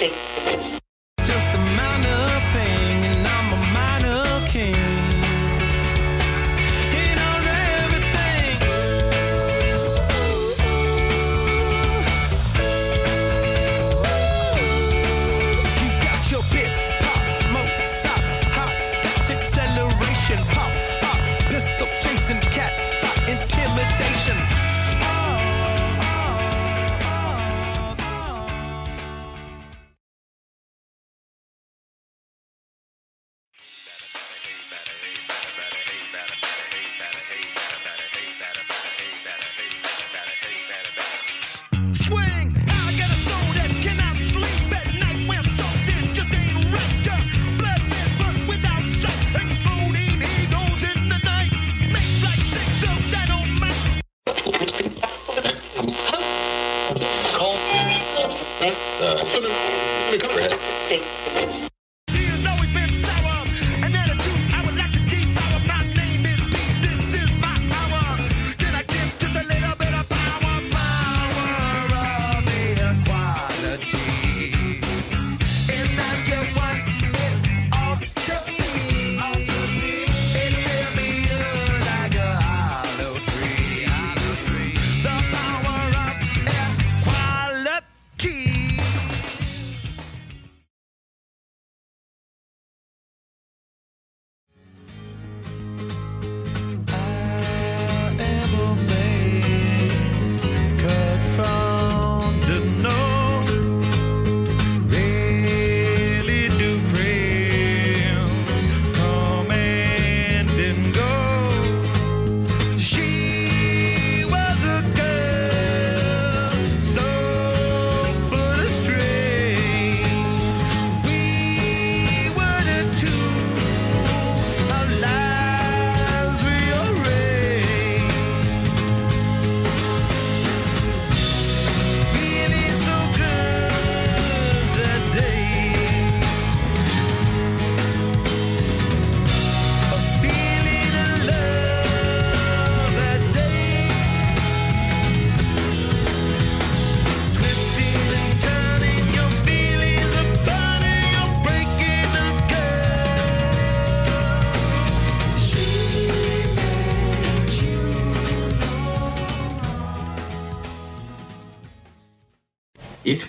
Texas. 0.00 0.79